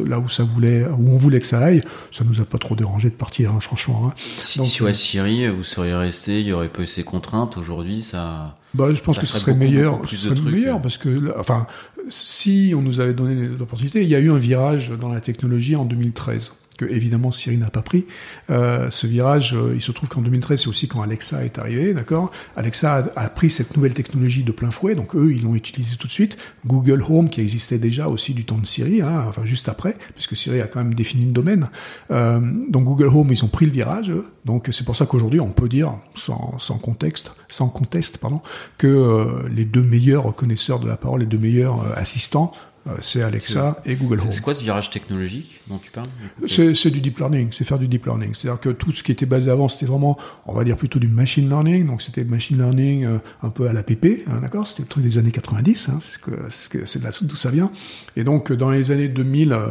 là 0.07 0.19
où 0.19 0.27
ça 0.27 0.43
voulait, 0.43 0.85
où 0.85 1.11
on 1.11 1.17
voulait 1.17 1.39
que 1.39 1.47
ça 1.47 1.59
aille, 1.59 1.83
ça 2.11 2.23
nous 2.23 2.41
a 2.41 2.45
pas 2.45 2.57
trop 2.57 2.75
dérangé 2.75 3.09
de 3.09 3.15
partir, 3.15 3.51
hein, 3.51 3.59
franchement. 3.59 4.07
hein. 4.07 4.13
Si, 4.17 4.57
Donc, 4.57 4.67
si 4.67 4.81
ouais, 4.83 4.93
Siri, 4.93 5.47
vous 5.47 5.63
seriez 5.63 5.93
resté, 5.93 6.41
il 6.41 6.47
y 6.47 6.53
aurait 6.53 6.69
pas 6.69 6.81
eu 6.81 6.87
ces 6.87 7.03
contraintes. 7.03 7.57
Aujourd'hui, 7.57 8.01
ça. 8.01 8.55
Bah, 8.73 8.93
je 8.93 9.01
pense 9.01 9.15
Ça 9.15 9.21
que 9.21 9.27
ce 9.27 9.37
serait 9.37 9.51
beaucoup, 9.53 9.63
meilleur, 9.65 9.93
beaucoup 9.93 10.07
plus 10.07 10.17
ce 10.17 10.29
de 10.29 10.35
serait 10.35 10.41
trucs, 10.41 10.53
meilleur 10.53 10.77
euh. 10.77 10.81
parce 10.81 10.97
que, 10.97 11.37
enfin, 11.37 11.67
si 12.09 12.73
on 12.75 12.81
nous 12.81 12.99
avait 12.99 13.13
donné 13.13 13.47
l'opportunité, 13.47 14.01
il 14.01 14.09
y 14.09 14.15
a 14.15 14.19
eu 14.19 14.31
un 14.31 14.37
virage 14.37 14.91
dans 14.91 15.09
la 15.09 15.19
technologie 15.19 15.75
en 15.75 15.85
2013 15.85 16.53
que 16.77 16.85
évidemment 16.85 17.31
Siri 17.31 17.57
n'a 17.57 17.69
pas 17.69 17.81
pris. 17.81 18.05
Euh, 18.49 18.89
ce 18.89 19.07
virage, 19.07 19.53
euh, 19.53 19.73
il 19.75 19.81
se 19.81 19.91
trouve 19.91 20.09
qu'en 20.09 20.21
2013, 20.21 20.61
c'est 20.61 20.67
aussi 20.67 20.87
quand 20.87 21.01
Alexa 21.01 21.43
est 21.45 21.59
arrivé, 21.59 21.93
d'accord? 21.93 22.31
Alexa 22.55 23.05
a, 23.15 23.29
pris 23.29 23.49
cette 23.49 23.75
nouvelle 23.75 23.93
technologie 23.93 24.43
de 24.43 24.51
plein 24.51 24.71
fouet, 24.71 24.95
donc 24.95 25.15
eux, 25.15 25.31
ils 25.31 25.43
l'ont 25.43 25.55
utilisé 25.55 25.95
tout 25.97 26.07
de 26.07 26.11
suite. 26.11 26.37
Google 26.65 27.03
Home, 27.07 27.29
qui 27.29 27.41
existait 27.41 27.77
déjà 27.77 28.07
aussi 28.07 28.33
du 28.33 28.45
temps 28.45 28.57
de 28.57 28.65
Siri, 28.65 29.01
hein, 29.01 29.25
enfin 29.27 29.45
juste 29.45 29.69
après, 29.69 29.95
puisque 30.13 30.35
Siri 30.35 30.61
a 30.61 30.67
quand 30.67 30.79
même 30.79 30.93
défini 30.93 31.25
le 31.25 31.31
domaine. 31.31 31.69
Euh, 32.11 32.39
donc 32.69 32.85
Google 32.85 33.07
Home, 33.07 33.27
ils 33.31 33.43
ont 33.43 33.49
pris 33.49 33.65
le 33.65 33.71
virage, 33.71 34.09
eux. 34.09 34.25
donc 34.45 34.69
c'est 34.71 34.85
pour 34.85 34.95
ça 34.95 35.05
qu'aujourd'hui, 35.05 35.39
on 35.39 35.49
peut 35.49 35.69
dire, 35.69 35.95
sans, 36.15 36.57
sans 36.57 36.77
contexte, 36.77 37.31
sans 37.47 37.69
conteste, 37.69 38.17
pardon, 38.17 38.41
que 38.77 39.45
les 39.53 39.65
deux 39.65 39.83
meilleurs 39.83 40.33
connaisseurs 40.35 40.79
de 40.79 40.87
la 40.87 40.97
parole, 40.97 41.21
les 41.21 41.25
deux 41.25 41.37
meilleurs 41.37 41.85
assistants, 41.97 42.53
c'est 43.01 43.21
Alexa 43.21 43.81
et 43.85 43.95
Google 43.95 44.21
Home. 44.21 44.31
C'est 44.31 44.41
quoi 44.41 44.53
ce 44.53 44.63
virage 44.63 44.89
technologique 44.89 45.61
dont 45.67 45.77
tu 45.77 45.91
parles 45.91 46.07
C'est 46.47 46.89
du 46.89 47.01
deep 47.01 47.19
learning, 47.19 47.49
c'est 47.51 47.63
faire 47.63 47.79
du 47.79 47.87
deep 47.87 48.05
learning. 48.05 48.33
C'est-à-dire 48.33 48.59
que 48.59 48.69
tout 48.69 48.91
ce 48.91 49.03
qui 49.03 49.11
était 49.11 49.25
basé 49.25 49.51
avant, 49.51 49.67
c'était 49.67 49.85
vraiment, 49.85 50.17
on 50.45 50.53
va 50.53 50.63
dire 50.63 50.77
plutôt 50.77 50.99
du 50.99 51.07
machine 51.07 51.47
learning. 51.47 51.85
Donc 51.85 52.01
c'était 52.01 52.23
machine 52.23 52.57
learning 52.57 53.05
euh, 53.05 53.17
un 53.43 53.49
peu 53.49 53.67
à 53.67 53.73
la 53.73 53.83
PP, 53.83 54.25
hein, 54.27 54.39
d'accord? 54.41 54.67
C'était 54.67 54.83
le 54.83 54.87
truc 54.87 55.03
des 55.03 55.17
années 55.17 55.31
90, 55.31 55.89
hein, 55.89 55.99
c'est 56.01 56.85
ce 56.85 56.99
de 56.99 57.03
là 57.03 57.11
d'où 57.21 57.35
ça 57.35 57.51
vient. 57.51 57.71
Et 58.15 58.23
donc 58.23 58.51
euh, 58.51 58.57
dans 58.57 58.71
les 58.71 58.91
années 58.91 59.07
2000, 59.09 59.53
euh, 59.53 59.67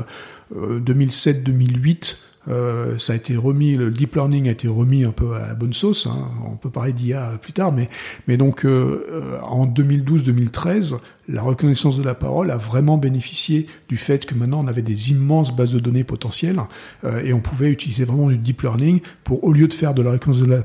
euh, 0.57 0.81
2007, 0.81 1.45
2008. 1.45 2.19
Euh, 2.49 2.97
ça 2.99 3.13
a 3.13 3.17
été 3.17 3.37
remis, 3.37 3.77
le 3.77 3.91
deep 3.91 4.15
learning 4.15 4.49
a 4.49 4.53
été 4.53 4.67
remis 4.67 5.05
un 5.05 5.13
peu 5.13 5.35
à 5.35 5.47
la 5.47 5.55
bonne 5.55 5.73
sauce. 5.73 6.07
Hein. 6.07 6.31
On 6.47 6.57
peut 6.57 6.71
parler 6.71 6.93
d'IA 6.93 7.39
plus 7.41 7.53
tard, 7.53 7.73
mais 7.73 7.89
mais 8.29 8.37
donc 8.37 8.65
euh, 8.65 9.07
euh, 9.11 9.41
en 9.43 9.67
2012-2013, 9.67 10.97
la 11.33 11.43
reconnaissance 11.43 11.97
de 11.97 12.03
la 12.03 12.15
parole 12.15 12.51
a 12.51 12.57
vraiment 12.57 12.99
bénéficié 12.99 13.67
du 13.89 13.97
fait 13.97 14.27
que 14.27 14.35
maintenant 14.35 14.65
on 14.65 14.67
avait 14.67 14.83
des 14.83 15.11
immenses 15.11 15.55
bases 15.55 15.73
de 15.73 15.79
données 15.79 16.05
potentielles 16.05 16.61
euh, 17.05 17.23
et 17.25 17.33
on 17.33 17.41
pouvait 17.41 17.71
utiliser 17.71 18.05
vraiment 18.05 18.29
du 18.29 18.39
deep 18.39 18.63
learning 18.63 19.01
pour, 19.25 19.45
au 19.45 19.53
lieu 19.53 19.69
de 19.69 19.75
faire 19.75 19.95
de 19.95 20.03
la 20.03 20.13
reconnaissance 20.13 20.47
de 20.47 20.51
la, 20.51 20.63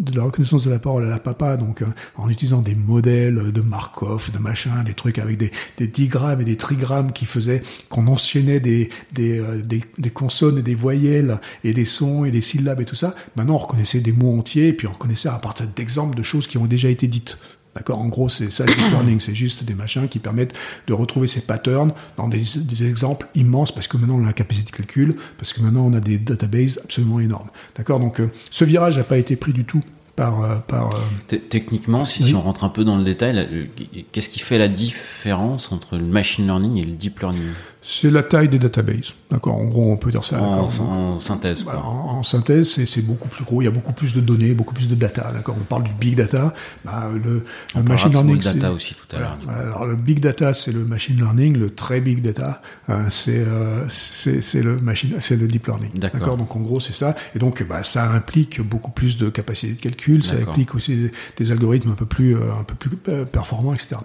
de 0.00 0.16
la, 0.16 0.24
reconnaissance 0.24 0.64
de 0.64 0.70
la 0.70 0.78
parole 0.78 1.06
à 1.06 1.08
la 1.08 1.20
papa, 1.20 1.56
donc 1.56 1.82
euh, 1.82 1.86
en 2.16 2.28
utilisant 2.28 2.62
des 2.62 2.74
modèles 2.74 3.52
de 3.52 3.60
Markov, 3.60 4.30
de 4.32 4.38
machin, 4.38 4.82
des 4.84 4.94
trucs 4.94 5.18
avec 5.18 5.38
des, 5.38 5.52
des 5.76 5.86
digrammes 5.86 6.40
et 6.40 6.44
des 6.44 6.56
trigrammes 6.56 7.12
qui 7.12 7.24
faisaient 7.24 7.62
qu'on 7.88 8.06
enchaînait 8.08 8.60
des, 8.60 8.88
des, 9.12 9.38
euh, 9.38 9.62
des, 9.62 9.82
des 9.98 10.10
consonnes 10.10 10.58
et 10.58 10.62
des 10.62 10.74
voyelles 10.74 11.38
et 11.64 11.72
des 11.72 11.84
sons 11.84 12.24
et 12.24 12.30
des 12.30 12.40
syllabes 12.40 12.80
et 12.80 12.84
tout 12.84 12.96
ça. 12.96 13.14
Maintenant 13.36 13.54
on 13.54 13.58
reconnaissait 13.58 14.00
des 14.00 14.12
mots 14.12 14.36
entiers 14.36 14.68
et 14.68 14.72
puis 14.72 14.86
on 14.86 14.92
reconnaissait 14.92 15.28
à 15.28 15.38
partir 15.38 15.66
d'exemples 15.68 16.16
de 16.16 16.22
choses 16.22 16.48
qui 16.48 16.58
ont 16.58 16.66
déjà 16.66 16.88
été 16.88 17.06
dites. 17.06 17.38
D'accord 17.78 18.00
En 18.00 18.08
gros, 18.08 18.28
c'est 18.28 18.52
ça 18.52 18.66
le 18.66 18.74
deep 18.74 18.84
learning, 18.90 19.20
c'est 19.20 19.34
juste 19.36 19.62
des 19.64 19.74
machins 19.74 20.08
qui 20.08 20.18
permettent 20.18 20.54
de 20.88 20.92
retrouver 20.92 21.28
ces 21.28 21.40
patterns 21.40 21.92
dans 22.16 22.26
des, 22.28 22.42
des 22.56 22.86
exemples 22.86 23.28
immenses 23.36 23.70
parce 23.72 23.86
que 23.86 23.96
maintenant 23.96 24.16
on 24.18 24.24
a 24.24 24.26
la 24.26 24.32
capacité 24.32 24.70
de 24.72 24.76
calcul, 24.76 25.14
parce 25.38 25.52
que 25.52 25.60
maintenant 25.62 25.86
on 25.86 25.94
a 25.94 26.00
des 26.00 26.18
databases 26.18 26.80
absolument 26.82 27.20
énormes. 27.20 27.48
D'accord 27.76 28.00
Donc 28.00 28.20
euh, 28.20 28.30
ce 28.50 28.64
virage 28.64 28.98
n'a 28.98 29.04
pas 29.04 29.16
été 29.18 29.36
pris 29.36 29.52
du 29.52 29.64
tout 29.64 29.80
par 30.16 30.42
euh, 30.42 30.56
par 30.56 30.90
euh, 30.96 31.36
Techniquement, 31.48 32.04
si, 32.04 32.22
Oui. 32.22 32.28
si 32.30 32.34
on 32.34 32.42
rentre 32.42 32.64
un 32.64 32.68
peu 32.68 32.82
dans 32.84 32.96
le 32.96 33.04
détail, 33.04 33.68
qu'est-ce 34.10 34.28
qui 34.28 34.40
fait 34.40 34.58
la 34.58 34.66
différence 34.68 35.70
entre 35.70 35.96
le 35.96 36.04
machine 36.04 36.44
learning 36.46 36.76
et 36.78 36.84
le 36.84 36.92
deep 36.92 37.20
learning? 37.20 37.42
C'est 37.90 38.10
la 38.10 38.22
taille 38.22 38.50
des 38.50 38.58
databases. 38.58 39.14
D'accord? 39.30 39.56
En 39.56 39.64
gros, 39.64 39.90
on 39.90 39.96
peut 39.96 40.10
dire 40.10 40.22
ça. 40.22 40.42
en, 40.42 40.62
d'accord 40.66 40.90
en 40.90 41.18
synthèse 41.18 41.64
quoi. 41.64 41.82
en, 41.82 42.18
en 42.18 42.22
synthèse, 42.22 42.84
c'est 42.84 43.00
beaucoup 43.00 43.28
plus 43.28 43.44
gros. 43.44 43.62
Il 43.62 43.64
y 43.64 43.68
a 43.68 43.70
beaucoup 43.70 43.94
plus 43.94 44.14
de 44.14 44.20
données, 44.20 44.52
beaucoup 44.52 44.74
plus 44.74 44.90
de 44.90 44.94
data. 44.94 45.30
D'accord? 45.32 45.56
On 45.58 45.64
parle 45.64 45.84
du 45.84 45.92
big 45.98 46.14
data. 46.14 46.52
Bah, 46.84 47.08
le, 47.14 47.44
On 47.74 47.78
le 47.78 47.84
machine 47.84 48.10
learning, 48.10 48.40
data 48.40 48.60
c'est- 48.60 48.66
aussi 48.68 48.94
tout 48.94 49.16
à 49.16 49.18
l'heure. 49.20 49.38
Voilà. 49.42 49.60
Alors 49.62 49.86
le 49.86 49.96
big 49.96 50.20
data, 50.20 50.52
c'est 50.52 50.72
le 50.72 50.84
machine 50.84 51.16
learning. 51.16 51.56
Le 51.56 51.74
très 51.74 52.00
big 52.02 52.20
data, 52.20 52.60
euh, 52.90 53.04
c'est 53.08 53.38
euh, 53.38 53.84
c'est 53.88 54.42
c'est 54.42 54.62
le 54.62 54.78
machine, 54.80 55.14
c'est 55.20 55.36
le 55.36 55.46
deep 55.48 55.66
learning. 55.66 55.90
D'accord. 55.94 56.36
Donc 56.36 56.54
en 56.56 56.60
gros, 56.60 56.80
c'est 56.80 56.92
ça. 56.94 57.16
Et 57.34 57.38
donc, 57.38 57.66
bah, 57.66 57.82
ça 57.84 58.10
implique 58.10 58.60
beaucoup 58.60 58.90
plus 58.90 59.16
de 59.16 59.30
capacité 59.30 59.72
de 59.72 59.80
calcul. 59.80 60.22
Ça 60.22 60.34
implique 60.36 60.74
aussi 60.74 60.94
des, 60.94 61.12
des 61.38 61.50
algorithmes 61.52 61.90
un 61.92 61.94
peu 61.94 62.04
plus 62.06 62.36
euh, 62.36 62.52
un 62.60 62.64
peu 62.64 62.74
plus 62.74 62.90
performants, 63.32 63.72
etc. 63.72 63.96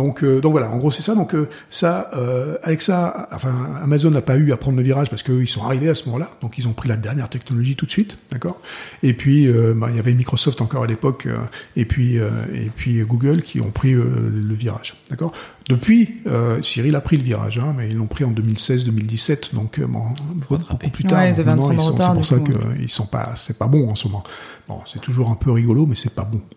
Donc, 0.00 0.24
euh, 0.24 0.40
donc 0.40 0.52
voilà, 0.52 0.70
en 0.70 0.78
gros 0.78 0.90
c'est 0.90 1.02
ça. 1.02 1.14
Donc 1.14 1.34
euh, 1.34 1.46
ça, 1.68 2.10
euh, 2.14 2.56
Alexa, 2.62 3.28
enfin 3.32 3.52
Amazon 3.82 4.10
n'a 4.10 4.22
pas 4.22 4.36
eu 4.36 4.50
à 4.50 4.56
prendre 4.56 4.78
le 4.78 4.82
virage 4.82 5.10
parce 5.10 5.22
qu'ils 5.22 5.46
sont 5.46 5.62
arrivés 5.62 5.90
à 5.90 5.94
ce 5.94 6.06
moment-là. 6.06 6.30
Donc 6.40 6.56
ils 6.56 6.66
ont 6.66 6.72
pris 6.72 6.88
la 6.88 6.96
dernière 6.96 7.28
technologie 7.28 7.76
tout 7.76 7.84
de 7.84 7.90
suite, 7.90 8.16
d'accord? 8.32 8.62
Et 9.02 9.12
puis 9.12 9.46
bah, 9.76 9.88
il 9.90 9.96
y 9.96 9.98
avait 9.98 10.14
Microsoft 10.14 10.62
encore 10.62 10.84
à 10.84 10.86
l'époque, 10.86 11.28
et 11.76 11.84
puis 11.84 12.16
et 12.16 12.70
puis 12.74 13.02
Google 13.02 13.42
qui 13.42 13.60
ont 13.60 13.70
pris 13.70 13.92
le 13.92 14.54
virage, 14.54 14.94
d'accord? 15.10 15.32
Depuis, 15.70 16.16
euh, 16.26 16.60
Cyril 16.62 16.94
a 16.96 17.00
pris 17.00 17.16
le 17.16 17.22
virage, 17.22 17.58
hein, 17.58 17.74
mais 17.76 17.88
ils 17.88 17.96
l'ont 17.96 18.06
pris 18.06 18.24
en 18.24 18.32
2016-2017, 18.32 19.54
donc 19.54 19.78
euh, 19.78 19.86
bon, 19.86 20.02
beaucoup 20.50 20.90
plus 20.90 21.04
tard. 21.04 21.18
Ouais, 21.20 21.30
ils 21.30 21.40
avaient 21.40 21.50
un 21.50 21.56
Maintenant, 21.56 21.64
train 21.66 21.74
de 21.74 21.78
ils 21.80 21.82
sont- 21.82 21.92
retard, 21.92 22.08
C'est 22.10 22.14
pour 22.16 22.24
ça 22.26 22.36
coup, 22.38 22.44
que 22.44 22.52
euh, 22.52 22.76
ils 22.80 22.88
sont 22.90 23.06
pas, 23.06 23.32
c'est 23.36 23.58
pas 23.58 23.68
bon 23.68 23.88
en 23.90 23.94
ce 23.94 24.08
moment. 24.08 24.24
Bon, 24.68 24.80
c'est 24.86 25.00
toujours 25.00 25.30
un 25.30 25.34
peu 25.34 25.50
rigolo, 25.50 25.84
mais 25.86 25.94
c'est 25.96 26.14
pas 26.14 26.24
bon. 26.24 26.40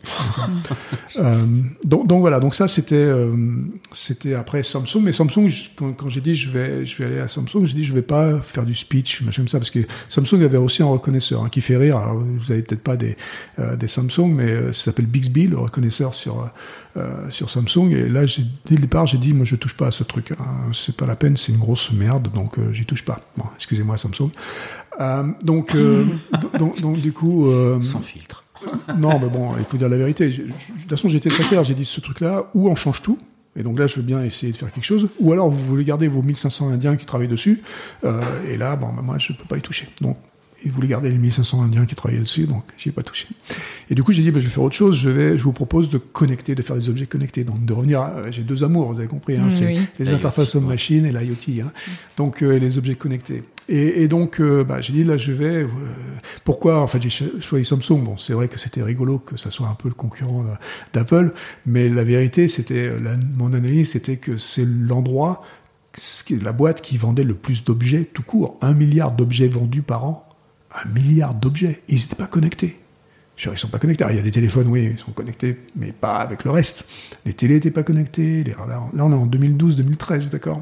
Euh, 1.18 1.45
donc, 1.84 2.07
donc 2.07 2.22
voilà, 2.22 2.39
donc 2.39 2.55
ça 2.55 2.68
c'était 2.68 2.95
euh, 2.95 3.36
c'était 3.91 4.34
après 4.34 4.64
Samsung, 4.64 5.01
mais 5.03 5.11
Samsung 5.11 5.47
je- 5.47 5.70
quand, 5.95 6.09
j'ai 6.09 6.22
dit 6.22 6.34
je 6.34 6.49
vais 6.49 6.86
je 6.88 6.97
vais 6.97 7.05
aller 7.05 7.20
à 7.20 7.28
Samsung, 7.28 7.66
j'ai 7.66 7.76
dit 7.76 7.84
je 7.84 7.93
vais 7.93 8.01
pas 8.01 8.39
faire 8.39 8.66
du 8.66 8.74
speech 8.74 9.22
machin 9.22 9.43
comme 9.43 9.47
ça 9.47 9.59
parce 9.59 9.70
que 9.70 9.80
Samsung 10.09 10.41
avait 10.43 10.57
aussi 10.57 10.82
un 10.82 10.88
reconnaisseur 10.88 11.43
hein, 11.43 11.49
qui 11.49 11.61
fait 11.61 11.78
rire. 11.78 11.97
Alors 11.97 12.16
vous 12.16 12.51
avez 12.51 12.64
peut-être 12.64 12.82
pas 12.84 12.97
des 12.97 13.16
euh, 13.59 13.76
des 13.76 13.88
Samsung, 13.88 14.30
mais 14.34 14.45
euh, 14.49 14.74
ça 14.74 14.86
s'appelle 14.86 15.05
Bixby 15.05 15.47
le 15.47 15.57
reconnaisseur 15.59 16.16
sur 16.16 16.49
euh, 16.98 17.30
sur 17.30 17.50
Samsung. 17.50 17.89
Et 17.91 18.08
là 18.10 18.22
dès 18.66 18.76
le 18.76 18.82
départ 18.82 19.06
j'ai 19.06 19.18
dit 19.18 19.34
moi 19.34 19.46
je 19.46 19.56
touche 19.56 19.76
pas 19.76 19.88
à 19.88 19.91
ce 19.91 20.04
truc, 20.04 20.32
hein. 20.32 20.46
c'est 20.74 20.96
pas 20.96 21.06
la 21.06 21.16
peine, 21.16 21.38
c'est 21.38 21.52
une 21.52 21.58
grosse 21.60 21.91
merde, 21.91 22.30
donc 22.34 22.58
euh, 22.60 22.72
j'y 22.74 22.86
touche 22.86 23.04
pas. 23.06 23.22
Bon, 23.38 23.46
excusez-moi 23.56 23.98
Samsung. 23.98 24.30
Euh, 25.00 25.24
donc, 25.44 25.76
euh, 25.76 26.06
donc 26.60 26.82
donc 26.82 27.00
du 27.00 27.12
coup. 27.14 27.48
euh, 27.48 27.82
Sans 27.82 28.02
filtre. 28.02 28.44
non, 28.98 29.20
mais 29.20 29.28
bon, 29.28 29.58
il 29.58 29.66
faut 29.66 29.76
dire 29.78 29.89
la 29.89 29.98
vérité. 29.98 30.32
Je- 30.32 30.44
je- 30.44 30.48
de 30.48 30.80
toute 30.82 30.89
façon, 30.89 31.08
j'étais 31.10 31.30
très 31.30 31.44
clair. 31.44 31.64
J'ai 31.66 31.74
dit 31.74 31.84
ce 31.84 32.00
truc-là, 32.00 32.46
ou 32.54 32.70
on 32.70 32.76
change 32.76 33.02
tout. 33.02 33.20
Et 33.58 33.62
donc 33.64 33.78
là, 33.78 33.88
je 33.88 33.98
veux 33.98 34.02
bien 34.04 34.24
essayer 34.24 34.52
de 34.54 34.58
faire 34.58 34.72
quelque 34.72 34.86
chose. 34.86 35.10
Ou 35.20 35.32
alors, 35.34 35.50
vous 35.50 35.64
voulez 35.66 35.84
garder 35.84 36.08
vos 36.08 36.22
1500 36.22 36.70
Indiens 36.70 36.96
qui 36.96 37.06
travaillent 37.06 37.28
dessus. 37.28 37.62
Euh, 38.06 38.22
et 38.50 38.56
là, 38.58 38.76
bon, 38.78 38.88
bah, 38.94 39.02
moi, 39.04 39.18
je 39.20 39.34
peux 39.34 39.44
pas 39.44 39.58
y 39.58 39.62
toucher. 39.62 39.89
Donc, 40.02 40.18
ils 40.66 40.72
voulaient 40.72 40.88
garder 40.88 41.09
les 41.09 41.18
1500 41.18 41.64
Indiens 41.64 41.86
qui 41.86 41.95
travaillaient 41.95 42.22
dessus, 42.22 42.45
donc 42.45 42.64
j'y 42.78 42.89
ai 42.89 42.91
pas 42.91 43.03
touché. 43.03 43.28
Et 43.89 43.95
du 43.95 44.03
coup, 44.03 44.11
j'ai 44.11 44.22
dit, 44.24 44.32
bah, 44.32 44.39
je 44.39 44.45
vais 44.45 44.51
faire 44.51 44.64
autre 44.64 44.76
chose. 44.76 44.95
Je 44.97 45.09
vais, 45.09 45.38
je 45.38 45.43
vous 45.43 45.51
propose 45.51 45.89
de 45.89 45.97
connecter, 45.97 46.55
de 46.55 46.61
faire 46.61 46.76
des 46.76 46.89
objets 46.89 47.05
connectés. 47.05 47.43
Donc, 47.43 47.64
de 47.66 47.74
revenir. 47.74 48.01
à- 48.01 48.32
J'ai 48.32 48.43
deux 48.43 48.64
amours, 48.64 48.91
vous 48.93 48.99
avez 48.99 49.07
compris. 49.07 49.36
Hein, 49.38 49.45
Mm, 49.45 49.49
c'est 49.49 49.68
oui. 49.68 49.80
les 49.99 50.14
interfaces 50.14 50.55
homme-machine 50.55 51.05
et 51.05 51.11
l'IoT. 51.11 51.61
Hein. 51.66 51.72
Donc, 52.18 52.41
euh, 52.41 52.57
les 52.57 52.78
objets 52.78 52.95
connectés. 52.95 53.43
Et, 53.70 54.03
et 54.03 54.07
donc, 54.07 54.39
euh, 54.41 54.64
bah, 54.64 54.82
j'ai 54.82 54.93
dit 54.93 55.03
là, 55.03 55.18
je 55.18 55.32
vais. 55.32 55.64
euh, 55.64 55.68
pourquoi 56.43 56.82
En 56.82 56.88
fait, 56.88 57.01
j'ai 57.01 57.09
cho- 57.09 57.39
choisi 57.41 57.66
Samsung. 57.66 58.03
Bon, 58.03 58.18
c'est 58.18 58.34
vrai 58.34 58.47
que 58.47 58.57
c'était 58.59 58.82
rigolo 58.84 59.20
que 59.20 59.38
ça 59.38 59.49
soit 59.51 59.68
un 59.68 59.76
peu 59.76 59.88
le 59.89 59.93
concurrent 59.93 60.45
d'Apple, 60.93 61.34
mais 61.66 61.89
la 61.89 62.03
vérité, 62.03 62.47
c'était 62.47 62.91
mon 63.38 63.53
analyse, 63.53 63.91
c'était 63.91 64.18
que 64.18 64.38
c'est 64.38 64.66
l'endroit, 64.66 65.43
la 66.41 66.51
boîte 66.51 66.82
qui 66.82 66.97
vendait 66.97 67.24
le 67.24 67.36
plus 67.36 67.64
d'objets 67.64 68.09
tout 68.14 68.24
court. 68.24 68.57
Un 68.61 68.74
milliard 68.74 69.11
d'objets 69.11 69.47
vendus 69.47 69.82
par 69.84 70.05
an. 70.05 70.28
Un 70.84 70.89
milliard 70.89 71.34
d'objets. 71.34 71.82
Ils 71.89 71.95
n'étaient 71.97 72.15
pas 72.15 72.28
connectés. 72.28 72.78
Je 73.36 73.45
veux 73.49 73.51
dire, 73.51 73.57
Ils 73.57 73.61
sont 73.61 73.67
pas 73.69 73.80
connectés. 73.80 74.03
Alors, 74.03 74.13
il 74.13 74.17
y 74.17 74.21
a 74.21 74.24
des 74.24 74.32
téléphones, 74.32 74.67
oui, 74.67 74.89
ils 74.93 74.99
sont 74.99 75.11
connectés, 75.11 75.57
mais 75.76 75.91
pas 75.91 76.17
avec 76.17 76.43
le 76.43 76.51
reste. 76.51 76.86
Les 77.26 77.34
télés 77.34 77.55
n'étaient 77.55 77.71
pas 77.71 77.84
connectées. 77.84 78.43
Les- 78.43 78.51
Là, 78.51 78.67
là, 78.93 79.05
on 79.05 79.11
est 79.11 79.15
en 79.15 79.26
2012-2013, 79.28 80.30
d'accord 80.30 80.61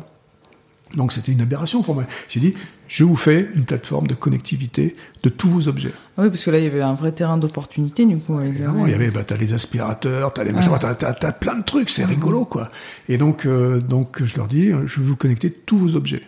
donc 0.96 1.14
c'était 1.14 1.32
une 1.32 1.40
aberration 1.40 1.84
pour 1.84 1.96
moi. 1.96 2.04
J'ai 2.28 2.42
dit, 2.42 2.54
je 2.90 3.06
vous 3.06 3.16
fais 3.16 3.48
une 3.56 3.64
plateforme 3.64 4.08
de 4.08 4.14
connectivité 4.14 4.98
de 5.24 5.30
tous 5.30 5.48
vos 5.48 5.70
objets. 5.70 5.94
Ah 6.18 6.24
Oui, 6.24 6.28
parce 6.30 6.44
que 6.44 6.52
là, 6.52 6.58
il 6.58 6.66
y 6.66 6.68
avait 6.68 6.82
un 6.82 6.96
vrai 6.96 7.14
terrain 7.14 7.38
d'opportunité, 7.38 8.06
du 8.06 8.18
coup. 8.18 8.38
avec- 8.38 8.50
Évidemment, 8.50 8.86
il 8.86 8.92
y 8.92 8.94
avait, 8.94 9.10
bah, 9.10 9.24
t'as 9.26 9.38
les 9.38 9.54
aspirateurs, 9.54 10.34
t'as 10.34 10.44
les 10.44 10.52
machins, 10.52 10.70
Ouais. 10.70 10.80
t'as, 10.80 11.32
plein 11.32 11.56
de 11.56 11.64
trucs, 11.64 11.90
c'est 11.90 12.04
rigolo, 12.04 12.44
quoi. 12.44 12.70
Et 13.08 13.18
donc, 13.18 13.46
euh, 13.46 13.80
donc, 13.80 14.22
je 14.26 14.36
leur 14.36 14.50
dis, 14.50 14.68
euh, 14.68 14.86
je 14.86 15.00
vais 15.00 15.06
vous 15.06 15.16
connecter 15.16 15.50
tous 15.50 15.78
vos 15.78 15.96
objets. 15.96 16.24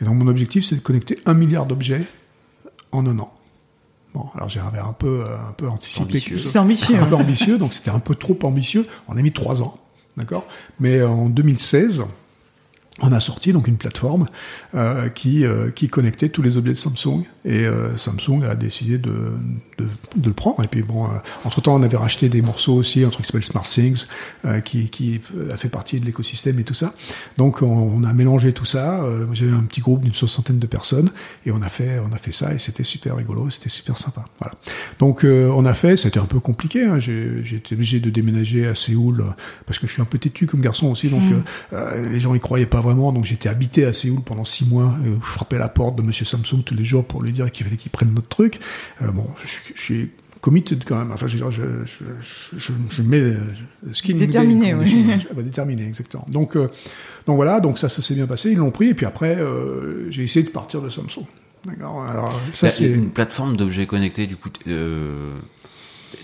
Et 0.00 0.06
donc, 0.06 0.14
mon 0.14 0.28
objectif, 0.28 0.64
c'est 0.64 0.76
de 0.76 0.80
connecter 0.80 1.18
un 1.26 1.34
milliard 1.34 1.66
d'objets 1.66 2.00
en 2.96 3.06
un 3.06 3.18
an. 3.18 3.32
Bon, 4.14 4.26
alors 4.34 4.48
j'avais 4.48 4.78
un 4.78 4.92
peu, 4.92 5.24
euh, 5.26 5.36
un 5.48 5.52
peu 5.52 5.68
anticipé. 5.68 6.18
C'est 6.38 6.58
ambitieux. 6.58 6.96
un 6.96 7.06
peu 7.06 7.16
ambitieux, 7.16 7.58
donc 7.58 7.74
c'était 7.74 7.90
un 7.90 7.98
peu 7.98 8.14
trop 8.14 8.38
ambitieux. 8.44 8.86
On 9.08 9.16
a 9.16 9.22
mis 9.22 9.32
trois 9.32 9.62
ans, 9.62 9.78
d'accord? 10.16 10.46
Mais 10.80 11.02
en 11.02 11.28
2016, 11.28 12.06
on 13.02 13.12
a 13.12 13.20
sorti 13.20 13.52
donc 13.52 13.68
une 13.68 13.76
plateforme 13.76 14.28
euh, 14.74 15.08
qui, 15.10 15.44
euh, 15.44 15.70
qui 15.70 15.88
connectait 15.88 16.30
tous 16.30 16.40
les 16.40 16.56
objets 16.56 16.72
de 16.72 16.78
Samsung 16.78 17.24
et 17.46 17.64
euh, 17.64 17.96
Samsung 17.96 18.42
a 18.42 18.56
décidé 18.56 18.98
de, 18.98 19.32
de, 19.78 19.86
de 20.16 20.28
le 20.28 20.34
prendre. 20.34 20.62
Et 20.64 20.68
puis 20.68 20.82
bon, 20.82 21.04
euh, 21.04 21.08
entre 21.44 21.60
temps, 21.60 21.76
on 21.76 21.82
avait 21.82 21.96
racheté 21.96 22.28
des 22.28 22.42
morceaux 22.42 22.74
aussi, 22.74 23.04
un 23.04 23.08
truc 23.08 23.24
qui 23.24 23.28
s'appelle 23.28 23.44
SmartThings, 23.44 24.06
euh, 24.44 24.60
qui, 24.60 24.90
qui 24.90 25.20
a 25.52 25.56
fait 25.56 25.68
partie 25.68 26.00
de 26.00 26.04
l'écosystème 26.04 26.58
et 26.58 26.64
tout 26.64 26.74
ça. 26.74 26.92
Donc 27.36 27.62
on, 27.62 27.66
on 27.66 28.02
a 28.02 28.12
mélangé 28.12 28.52
tout 28.52 28.64
ça. 28.64 29.00
J'avais 29.32 29.52
un 29.52 29.62
petit 29.62 29.80
groupe 29.80 30.02
d'une 30.02 30.12
soixantaine 30.12 30.58
de 30.58 30.66
personnes 30.66 31.10
et 31.44 31.52
on 31.52 31.62
a 31.62 31.68
fait, 31.68 32.00
on 32.00 32.12
a 32.12 32.18
fait 32.18 32.32
ça 32.32 32.52
et 32.52 32.58
c'était 32.58 32.84
super 32.84 33.16
rigolo, 33.16 33.48
c'était 33.50 33.68
super 33.68 33.96
sympa. 33.96 34.24
Voilà. 34.40 34.54
Donc 34.98 35.24
on 35.24 35.64
a 35.64 35.74
fait, 35.74 35.96
c'était 35.96 36.18
un 36.18 36.24
peu 36.24 36.40
compliqué. 36.40 36.84
Hein. 36.84 36.98
J'ai 36.98 37.56
été 37.56 37.74
obligé 37.74 38.00
de 38.00 38.10
déménager 38.10 38.66
à 38.66 38.74
Séoul 38.74 39.24
parce 39.66 39.78
que 39.78 39.86
je 39.86 39.92
suis 39.92 40.02
un 40.02 40.06
peu 40.06 40.18
têtu 40.18 40.46
comme 40.46 40.60
garçon 40.60 40.88
aussi, 40.88 41.08
donc 41.08 41.22
euh, 41.72 42.08
les 42.08 42.18
gens 42.20 42.34
y 42.34 42.40
croyaient 42.40 42.66
pas 42.66 42.80
vraiment. 42.80 43.12
Donc 43.12 43.24
j'étais 43.24 43.48
habité 43.48 43.84
à 43.84 43.92
Séoul 43.92 44.22
pendant 44.24 44.44
six 44.44 44.66
mois. 44.66 44.94
Je 45.04 45.10
frappais 45.24 45.56
à 45.56 45.60
la 45.60 45.68
porte 45.68 45.96
de 45.96 46.02
Monsieur 46.02 46.24
Samsung 46.24 46.62
tous 46.64 46.74
les 46.74 46.84
jours 46.84 47.06
pour 47.06 47.22
lui 47.22 47.32
dire 47.36 47.50
qu'il 47.52 47.64
fallait 47.64 47.76
qu'il 47.76 47.90
prenne 47.90 48.12
notre 48.14 48.28
truc. 48.28 48.58
Euh, 49.02 49.08
bon, 49.12 49.26
je, 49.42 49.46
suis- 49.46 49.74
je 49.74 49.80
suis 49.80 50.10
committed 50.40 50.84
quand 50.84 50.96
même. 50.96 51.10
Enfin, 51.12 51.26
je 51.26 51.36
veux 51.36 51.38
dire, 51.38 51.50
je, 51.50 51.62
je, 51.86 52.04
je, 52.20 52.58
je, 52.58 52.72
je 52.90 53.02
mets 53.02 53.32
skin 53.92 54.12
game, 54.14 54.18
Déterminé, 54.26 54.74
on 54.74 54.78
oui. 54.80 55.04
nous. 55.06 55.12
Ah 55.30 55.34
bah, 55.34 55.42
déterminé, 55.42 55.86
exactement. 55.86 56.26
Donc, 56.30 56.56
euh, 56.56 56.68
donc 57.26 57.36
voilà, 57.36 57.60
donc 57.60 57.78
ça, 57.78 57.88
ça 57.88 58.02
s'est 58.02 58.14
bien 58.14 58.26
passé. 58.26 58.50
Ils 58.50 58.58
l'ont 58.58 58.70
pris 58.70 58.88
et 58.88 58.94
puis 58.94 59.06
après, 59.06 59.36
euh, 59.36 60.10
j'ai 60.10 60.22
essayé 60.24 60.44
de 60.44 60.50
partir 60.50 60.80
de 60.82 60.88
Samsung. 60.90 61.24
D'accord. 61.64 62.04
Alors 62.04 62.40
ça 62.52 62.70
c'est 62.70 62.88
une 62.88 63.10
plateforme 63.10 63.56
d'objets 63.56 63.86
connectés, 63.86 64.28
du 64.28 64.36
coup, 64.36 64.50
euh, 64.68 65.32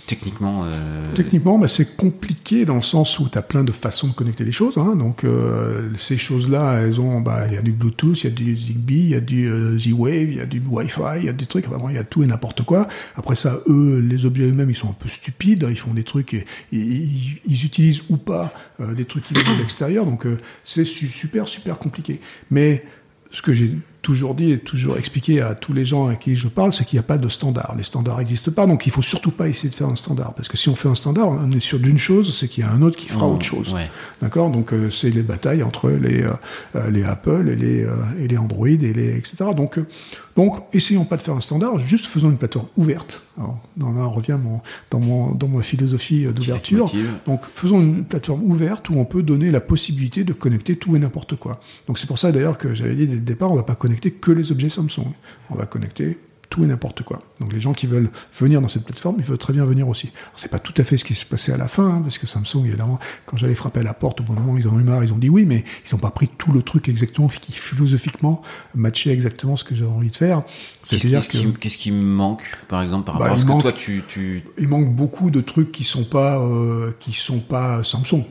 techniquement. 0.06 0.64
euh, 0.64 1.14
Techniquement, 1.14 1.58
bah, 1.58 1.68
c'est 1.68 1.96
compliqué 1.96 2.64
dans 2.64 2.74
le 2.76 2.82
sens 2.82 3.18
où 3.18 3.28
tu 3.28 3.36
as 3.38 3.42
plein 3.42 3.64
de 3.64 3.72
façons 3.72 4.08
de 4.08 4.12
connecter 4.12 4.44
les 4.44 4.52
choses. 4.52 4.78
Hein. 4.78 4.96
Donc, 4.96 5.24
euh, 5.24 5.90
ces 5.98 6.18
choses-là, 6.18 6.80
elles 6.80 7.00
ont, 7.00 7.20
bah, 7.20 7.46
il 7.48 7.54
y 7.54 7.56
a 7.56 7.62
du 7.62 7.72
Bluetooth, 7.72 8.22
il 8.22 8.24
y 8.24 8.26
a 8.26 8.34
du 8.34 8.56
Zigbee, 8.56 8.94
il 8.94 9.08
y 9.08 9.14
a 9.14 9.20
du 9.20 9.48
euh, 9.48 9.78
Z-Wave, 9.78 10.30
il 10.30 10.36
y 10.36 10.40
a 10.40 10.46
du 10.46 10.62
Wi-Fi, 10.66 11.18
il 11.18 11.24
y 11.24 11.28
a 11.28 11.32
des 11.32 11.46
trucs, 11.46 11.66
vraiment, 11.66 11.88
il 11.88 11.96
y 11.96 11.98
a 11.98 12.04
tout 12.04 12.22
et 12.22 12.26
n'importe 12.26 12.62
quoi. 12.62 12.88
Après 13.16 13.34
ça, 13.36 13.60
eux, 13.68 13.98
les 13.98 14.24
objets 14.24 14.44
eux-mêmes, 14.44 14.70
ils 14.70 14.76
sont 14.76 14.90
un 14.90 14.96
peu 14.98 15.08
stupides. 15.08 15.66
Ils 15.68 15.76
font 15.78 15.94
des 15.94 16.04
trucs, 16.04 16.34
et, 16.34 16.44
ils, 16.72 17.40
ils 17.46 17.64
utilisent 17.64 18.02
ou 18.08 18.16
pas 18.16 18.52
des 18.80 19.04
trucs 19.04 19.24
qui 19.24 19.34
viennent 19.34 19.54
de 19.54 19.58
l'extérieur. 19.58 20.04
Donc, 20.06 20.26
c'est 20.64 20.84
su- 20.84 21.08
super, 21.08 21.48
super 21.48 21.78
compliqué. 21.78 22.20
Mais 22.50 22.84
ce 23.30 23.42
que 23.42 23.52
j'ai 23.52 23.76
toujours 24.02 24.34
dit 24.34 24.50
et 24.52 24.58
toujours 24.58 24.98
expliqué 24.98 25.40
à 25.40 25.54
tous 25.54 25.72
les 25.72 25.84
gens 25.84 26.08
à 26.08 26.16
qui 26.16 26.34
je 26.34 26.48
parle, 26.48 26.72
c'est 26.72 26.84
qu'il 26.84 26.96
n'y 26.98 27.04
a 27.04 27.06
pas 27.06 27.18
de 27.18 27.28
standard. 27.28 27.74
Les 27.76 27.84
standards 27.84 28.18
n'existent 28.18 28.50
pas, 28.52 28.66
donc 28.66 28.84
il 28.86 28.90
faut 28.92 29.00
surtout 29.02 29.30
pas 29.30 29.48
essayer 29.48 29.70
de 29.70 29.74
faire 29.76 29.88
un 29.88 29.94
standard. 29.96 30.34
Parce 30.34 30.48
que 30.48 30.56
si 30.56 30.68
on 30.68 30.74
fait 30.74 30.88
un 30.88 30.94
standard, 30.96 31.28
on 31.28 31.52
est 31.52 31.60
sûr 31.60 31.78
d'une 31.78 31.98
chose, 31.98 32.36
c'est 32.36 32.48
qu'il 32.48 32.64
y 32.64 32.66
a 32.66 32.70
un 32.70 32.82
autre 32.82 32.96
qui 32.98 33.08
fera 33.08 33.26
on- 33.26 33.34
autre 33.34 33.44
chose. 33.44 33.72
ouais. 33.72 33.88
D'accord? 34.20 34.50
Donc 34.50 34.72
euh, 34.72 34.90
c'est 34.90 35.10
les 35.10 35.22
batailles 35.22 35.62
entre 35.62 35.88
les, 35.90 36.22
euh, 36.22 36.30
euh, 36.76 36.90
les 36.90 37.04
Apple 37.04 37.48
et 37.48 37.56
les, 37.56 37.84
euh, 37.84 37.92
et 38.18 38.26
les 38.28 38.36
Android 38.38 38.66
et 38.68 38.76
les 38.76 39.16
etc. 39.16 39.44
Donc, 39.56 39.78
donc 40.36 40.62
essayons 40.72 41.04
pas 41.04 41.16
de 41.16 41.22
faire 41.22 41.34
un 41.34 41.40
standard, 41.40 41.78
juste 41.78 42.06
faisons 42.06 42.30
une 42.30 42.38
plateforme 42.38 42.66
ouverte. 42.76 43.22
Alors, 43.38 43.58
là, 43.78 43.86
on 43.86 44.10
revient 44.10 44.38
mon- 44.42 44.60
dans, 44.90 45.00
mon, 45.00 45.32
dans 45.32 45.48
ma 45.48 45.62
philosophie 45.62 46.24
euh, 46.26 46.32
d'ouverture. 46.32 46.86
Donc 47.26 47.42
faisons 47.54 47.80
une 47.80 48.04
plateforme 48.04 48.42
ouverte 48.44 48.88
où 48.90 48.94
on 48.94 49.04
peut 49.04 49.22
donner 49.22 49.50
la 49.50 49.60
possibilité 49.60 50.24
de 50.24 50.32
connecter 50.32 50.76
tout 50.76 50.96
et 50.96 50.98
n'importe 50.98 51.36
quoi. 51.36 51.60
Donc 51.86 51.98
c'est 51.98 52.06
pour 52.06 52.18
ça 52.18 52.32
d'ailleurs 52.32 52.58
que 52.58 52.74
j'avais 52.74 52.94
dit 52.94 53.06
dès 53.06 53.14
le 53.14 53.20
départ, 53.20 53.52
on 53.52 53.56
va 53.56 53.62
pas 53.62 53.74
connecter 53.74 54.10
que 54.10 54.30
les 54.32 54.52
objets 54.52 54.68
Samsung. 54.68 55.12
On 55.50 55.54
va 55.54 55.66
connecter 55.66 56.18
tout 56.52 56.62
et 56.62 56.66
n'importe 56.66 57.02
quoi. 57.02 57.22
Donc 57.40 57.50
les 57.52 57.60
gens 57.60 57.72
qui 57.72 57.86
veulent 57.86 58.10
venir 58.38 58.60
dans 58.60 58.68
cette 58.68 58.84
plateforme, 58.84 59.16
ils 59.18 59.24
peuvent 59.24 59.38
très 59.38 59.54
bien 59.54 59.64
venir 59.64 59.88
aussi. 59.88 60.10
C'est 60.36 60.50
pas 60.50 60.58
tout 60.58 60.74
à 60.76 60.84
fait 60.84 60.98
ce 60.98 61.04
qui 61.04 61.14
s'est 61.14 61.24
passé 61.24 61.50
à 61.50 61.56
la 61.56 61.66
fin, 61.66 61.86
hein, 61.88 62.00
parce 62.02 62.18
que 62.18 62.26
Samsung, 62.26 62.66
évidemment, 62.66 62.98
quand 63.24 63.38
j'allais 63.38 63.54
frapper 63.54 63.80
à 63.80 63.82
la 63.84 63.94
porte, 63.94 64.20
au 64.20 64.24
bon 64.24 64.34
moment, 64.34 64.58
ils 64.58 64.68
en 64.68 64.74
ont 64.74 64.78
eu 64.80 64.82
marre, 64.82 65.02
ils 65.02 65.12
ont 65.14 65.18
dit 65.18 65.30
oui, 65.30 65.46
mais 65.46 65.64
ils 65.90 65.94
n'ont 65.94 65.98
pas 66.00 66.10
pris 66.10 66.28
tout 66.28 66.52
le 66.52 66.60
truc 66.62 66.90
exactement, 66.90 67.30
ce 67.30 67.40
qui 67.40 67.52
philosophiquement 67.52 68.42
matchait 68.74 69.10
exactement 69.12 69.56
ce 69.56 69.64
que 69.64 69.74
j'avais 69.74 69.90
envie 69.90 70.10
de 70.10 70.16
faire. 70.16 70.42
C'est-à-dire 70.82 71.26
que 71.26 71.38
qu'est-ce 71.58 71.78
qui 71.78 71.90
me 71.90 72.02
manque, 72.02 72.44
par 72.68 72.82
exemple, 72.82 73.06
par 73.06 73.14
Bah, 73.16 73.24
rapport 73.24 73.36
à 73.36 73.38
ce 73.40 73.44
que 73.44 73.50
manque- 73.50 73.62
toi 73.62 73.72
tu, 73.72 74.02
tu 74.06 74.44
il 74.58 74.68
manque 74.68 74.94
beaucoup 74.94 75.30
de 75.30 75.40
trucs 75.40 75.72
qui 75.72 75.84
sont 75.84 76.04
pas 76.04 76.38
euh, 76.38 76.92
qui 77.00 77.12
sont 77.14 77.38
pas 77.40 77.82
Samsung. 77.82 78.24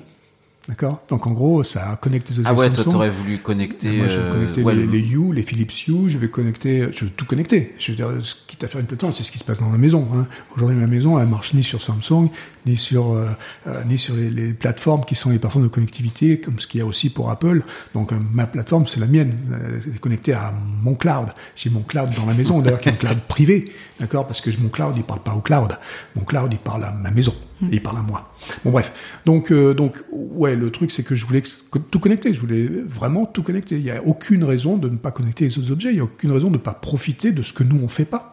D'accord 0.72 1.01
Donc 1.09 1.28
en 1.28 1.32
gros, 1.32 1.63
ça 1.65 1.99
connecte 2.01 2.30
les 2.30 2.43
Ah 2.45 2.53
ouais, 2.53 2.67
toi 2.69 2.78
Samsung. 2.78 2.91
t'aurais 2.93 3.09
voulu 3.09 3.39
connecter. 3.39 3.91
moi, 3.91 4.07
je 4.07 4.17
vais 4.17 4.24
euh, 4.24 4.32
connecter 4.32 4.63
ouais, 4.63 4.74
les, 4.74 4.86
le- 4.86 4.91
les 4.93 4.99
Hue, 5.01 5.34
les 5.34 5.41
Philips 5.41 5.74
Hue, 5.88 6.07
je 6.07 6.17
vais 6.17 6.30
connecter, 6.30 6.88
je 6.93 7.03
vais 7.05 7.11
tout 7.11 7.26
connecter. 7.26 7.74
Je 7.78 7.91
veux 7.91 7.97
dire, 7.97 8.07
quitte 8.47 8.63
à 8.63 8.67
faire 8.67 8.80
une 8.80 8.88
plateforme, 8.88 9.11
c'est 9.11 9.24
ce 9.24 9.34
qui 9.34 9.38
se 9.39 9.43
passe 9.43 9.59
dans 9.59 9.69
la 9.69 9.78
maison. 9.78 10.07
Hein. 10.15 10.28
Aujourd'hui, 10.55 10.78
ma 10.78 10.88
maison, 10.88 11.19
elle 11.19 11.28
marche 11.28 11.53
ni 11.53 11.61
sur 11.61 11.84
Samsung, 11.84 12.30
ni 12.66 12.78
sur, 12.78 13.14
euh, 13.14 13.28
euh, 13.68 13.84
ni 13.86 13.97
sur 13.97 14.16
les, 14.16 14.30
les 14.30 14.53
plateformes 14.53 15.05
qui 15.05 15.16
sont 15.16 15.30
les 15.30 15.39
plateformes 15.39 15.66
de 15.66 15.70
connectivité, 15.70 16.39
comme 16.39 16.59
ce 16.59 16.68
qu'il 16.68 16.80
y 16.80 16.82
a 16.82 16.86
aussi 16.86 17.09
pour 17.09 17.30
Apple. 17.30 17.64
Donc, 17.93 18.12
euh, 18.12 18.18
ma 18.34 18.47
plateforme, 18.47 18.88
c'est 18.88 18.99
la 18.99 19.07
mienne. 19.07 19.36
Elle 19.86 19.95
est 19.95 19.99
connectée 19.99 20.34
à 20.34 20.53
mon 20.84 20.95
cloud. 20.95 21.30
J'ai 21.55 21.70
mon 21.70 21.82
cloud 21.82 22.09
dans 22.16 22.26
la 22.26 22.34
maison, 22.34 22.59
d'ailleurs, 22.59 22.80
qui 22.80 22.89
est 22.89 22.93
un 22.93 22.95
cloud 22.95 23.20
privé. 23.28 23.72
D'accord 23.99 24.28
Parce 24.28 24.41
que 24.41 24.49
mon 24.59 24.70
cloud, 24.70 24.93
il 24.97 25.03
parle 25.03 25.22
pas 25.22 25.34
au 25.34 25.41
cloud. 25.41 25.78
Mon 26.16 26.24
cloud, 26.24 26.49
il 26.51 26.59
parle 26.59 26.84
à 26.84 26.91
ma 26.91 27.12
maison. 27.12 27.34
Et 27.72 27.76
il 27.76 27.84
parle 27.84 27.97
à 27.97 28.01
moi. 28.01 28.34
Bon, 28.66 28.72
bref. 28.72 28.91
Donc, 29.26 29.51
euh, 29.51 29.74
donc, 29.76 30.03
ouais, 30.12 30.55
le 30.55 30.72
truc, 30.72 30.89
c'est 30.89 31.03
que 31.03 31.16
je 31.16 31.26
voulais 31.26 31.43
tout 31.91 31.99
connecter. 31.99 32.34
Je 32.34 32.39
voulais 32.39 32.68
vraiment 32.68 33.26
tout 33.26 33.43
connecter. 33.43 33.76
Il 33.78 33.84
n'y 33.84 33.91
a 33.91 34.03
aucune 34.03 34.43
raison 34.43 34.78
de 34.78 34.89
ne 34.89 34.97
pas 34.97 35.12
connecter 35.12 35.45
les 35.45 35.59
autres 35.59 35.72
objets. 35.72 35.89
Il 35.89 35.95
n'y 35.95 35.99
a 35.99 36.05
aucune 36.05 36.32
raison 36.32 36.47
de 36.47 36.53
ne 36.53 36.57
pas 36.57 36.74
profiter 36.74 37.32
de 37.32 37.43
ce 37.43 37.53
que 37.53 37.64
nous, 37.64 37.80
on 37.84 37.88
fait 37.88 38.05
pas. 38.05 38.30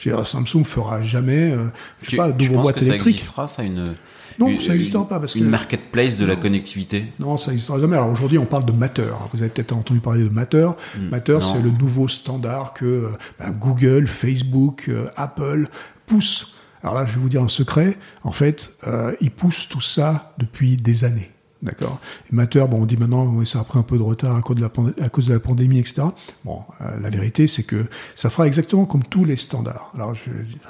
Je 0.00 0.08
veux 0.10 0.16
dire, 0.16 0.26
Samsung 0.26 0.64
fera 0.64 1.02
jamais, 1.02 1.52
euh, 1.52 1.66
je 2.02 2.10
sais 2.10 2.16
pas, 2.16 2.32
tu 2.32 2.38
d'ouvre 2.38 2.54
penses 2.54 2.62
boîte 2.62 2.74
que 2.76 2.80
ça 2.84 2.86
électrique. 2.88 3.14
existera, 3.16 3.46
ça, 3.46 3.62
une, 3.62 3.94
Non, 4.38 4.48
une- 4.48 4.58
ça 4.60 4.72
n'existera 4.72 5.06
pas 5.06 5.20
parce 5.20 5.34
une 5.34 5.44
que 5.44 5.48
marketplace 5.50 6.16
de 6.16 6.24
la 6.24 6.34
Non. 6.36 6.40
connectivité 6.40 7.04
non, 7.18 7.36
ça 7.36 7.50
n'existera 7.50 7.78
jamais. 7.78 7.96
Alors 7.96 8.08
aujourd'hui, 8.10 8.38
on 8.38 8.46
parle 8.46 8.64
de 8.64 8.72
Matter. 8.72 9.10
Vous 9.32 9.40
avez 9.42 9.50
peut-être 9.50 9.72
entendu 9.72 10.00
parler 10.00 10.24
de 10.24 10.30
Matter. 10.30 10.68
Hmm, 10.98 11.08
Matter, 11.10 11.38
c'est 11.42 11.60
le 11.62 11.70
nouveau 11.70 12.08
standard 12.08 12.72
que 12.72 12.84
euh, 12.86 13.08
ben, 13.38 13.50
Google, 13.50 14.06
Facebook, 14.06 14.86
euh, 14.88 15.08
Apple 15.16 15.68
poussent. 16.06 16.54
Alors 16.82 16.94
là, 16.94 17.04
je 17.04 17.12
vais 17.16 17.20
vous 17.20 17.28
dire 17.28 17.42
un 17.42 17.48
secret. 17.48 17.98
En 18.24 18.32
fait, 18.32 18.70
euh, 18.86 19.14
ils 19.20 19.30
poussent 19.30 19.68
tout 19.68 19.82
ça 19.82 20.32
depuis 20.38 20.78
des 20.78 21.04
années. 21.04 21.30
D'accord. 21.62 22.00
Et 22.32 22.34
Matter, 22.34 22.64
bon, 22.70 22.82
on 22.82 22.86
dit 22.86 22.96
maintenant, 22.96 23.44
ça 23.44 23.60
a 23.60 23.64
pris 23.64 23.78
un 23.78 23.82
peu 23.82 23.98
de 23.98 24.02
retard 24.02 24.34
à 24.34 24.40
cause 24.40 24.56
de 24.56 25.32
la, 25.32 25.40
pandémie, 25.40 25.78
etc. 25.78 26.02
Bon, 26.44 26.62
euh, 26.80 26.98
la 27.00 27.10
vérité, 27.10 27.46
c'est 27.46 27.64
que 27.64 27.84
ça 28.14 28.30
fera 28.30 28.46
exactement 28.46 28.86
comme 28.86 29.02
tous 29.02 29.24
les 29.26 29.36
standards. 29.36 29.92
Alors, 29.94 30.14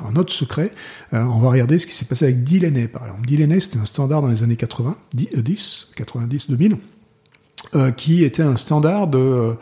un 0.05 0.17
autre 0.17 0.33
secret, 0.33 0.73
euh, 1.15 1.23
on 1.23 1.39
va 1.39 1.51
regarder 1.51 1.79
ce 1.79 1.87
qui 1.87 1.95
s'est 1.95 2.07
passé 2.07 2.25
avec 2.25 2.43
DLNA, 2.43 2.89
par 2.89 3.07
exemple. 3.07 3.29
DLNA, 3.29 3.61
c'était 3.61 3.79
un 3.79 3.85
standard 3.85 4.23
dans 4.23 4.29
les 4.29 4.43
années 4.43 4.57
80, 4.57 4.97
10, 5.15 5.29
euh, 5.37 5.43
10 5.43 5.91
90, 5.95 6.51
2000, 6.51 6.77
euh, 7.77 7.93
qui 7.93 8.25
était 8.25 8.43
un 8.43 8.57
standard 8.57 9.07
de, 9.07 9.55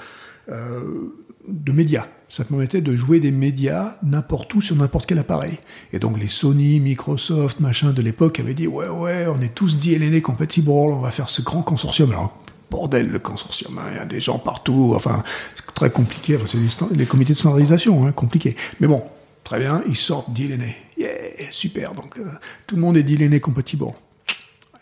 euh, 0.49 1.13
de 1.47 1.73
médias. 1.73 2.07
Ça 2.29 2.45
permettait 2.45 2.83
de 2.83 2.95
jouer 2.95 3.21
des 3.21 3.31
médias 3.31 3.97
n'importe 4.03 4.55
où 4.55 4.61
sur 4.61 4.77
n'importe 4.77 5.07
quel 5.07 5.19
appareil. 5.19 5.59
Et 5.93 5.99
donc 5.99 6.19
les 6.19 6.29
Sony, 6.29 6.79
Microsoft, 6.79 7.61
machin 7.61 7.93
de 7.93 8.03
l'époque 8.03 8.39
avaient 8.39 8.55
dit 8.55 8.67
ouais 8.67 8.89
ouais, 8.89 9.27
on 9.27 9.41
est 9.41 9.55
tous 9.55 9.79
DLNA 9.79 10.21
compatible, 10.21 10.71
on 10.71 11.01
va 11.01 11.11
faire 11.11 11.29
ce 11.29 11.41
grand 11.41 11.63
consortium. 11.63 12.11
Alors 12.11 12.37
bordel 12.71 13.09
le 13.09 13.19
consortium, 13.19 13.79
hein, 13.79 13.87
il 13.93 13.97
y 13.97 14.01
a 14.01 14.05
des 14.05 14.21
gens 14.21 14.39
partout, 14.39 14.93
enfin 14.95 15.25
c'est 15.55 15.75
très 15.75 15.91
compliqué. 15.91 16.37
Enfin, 16.37 16.45
c'est 16.47 16.95
des, 16.95 17.07
comités 17.07 17.33
de 17.33 17.39
standardisation, 17.39 18.07
hein, 18.07 18.13
compliqué. 18.13 18.57
Mais 18.81 18.87
bon, 18.87 19.03
très 19.43 19.59
bien, 19.59 19.83
ils 19.89 19.97
sortent 19.97 20.31
DLNA. 20.33 20.67
Yeah, 20.99 21.11
super. 21.51 21.93
Donc 21.93 22.19
euh, 22.19 22.27
tout 22.67 22.77
le 22.77 22.83
monde 22.83 22.99
est 22.99 23.05
DLNA 23.05 23.41
compatible. 23.41 23.87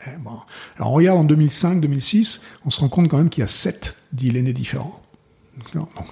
Eh, 0.04 0.16
bon. 0.18 0.38
Alors 0.76 0.90
on 0.90 0.94
regarde 0.94 1.18
en 1.18 1.24
2005-2006, 1.24 2.40
on 2.64 2.70
se 2.70 2.80
rend 2.80 2.88
compte 2.88 3.08
quand 3.08 3.18
même 3.18 3.28
qu'il 3.28 3.42
y 3.42 3.44
a 3.44 3.48
sept 3.48 3.94
DLNA 4.12 4.50
différents. 4.50 5.00
D'accord 5.58 5.88
Donc, 5.96 6.06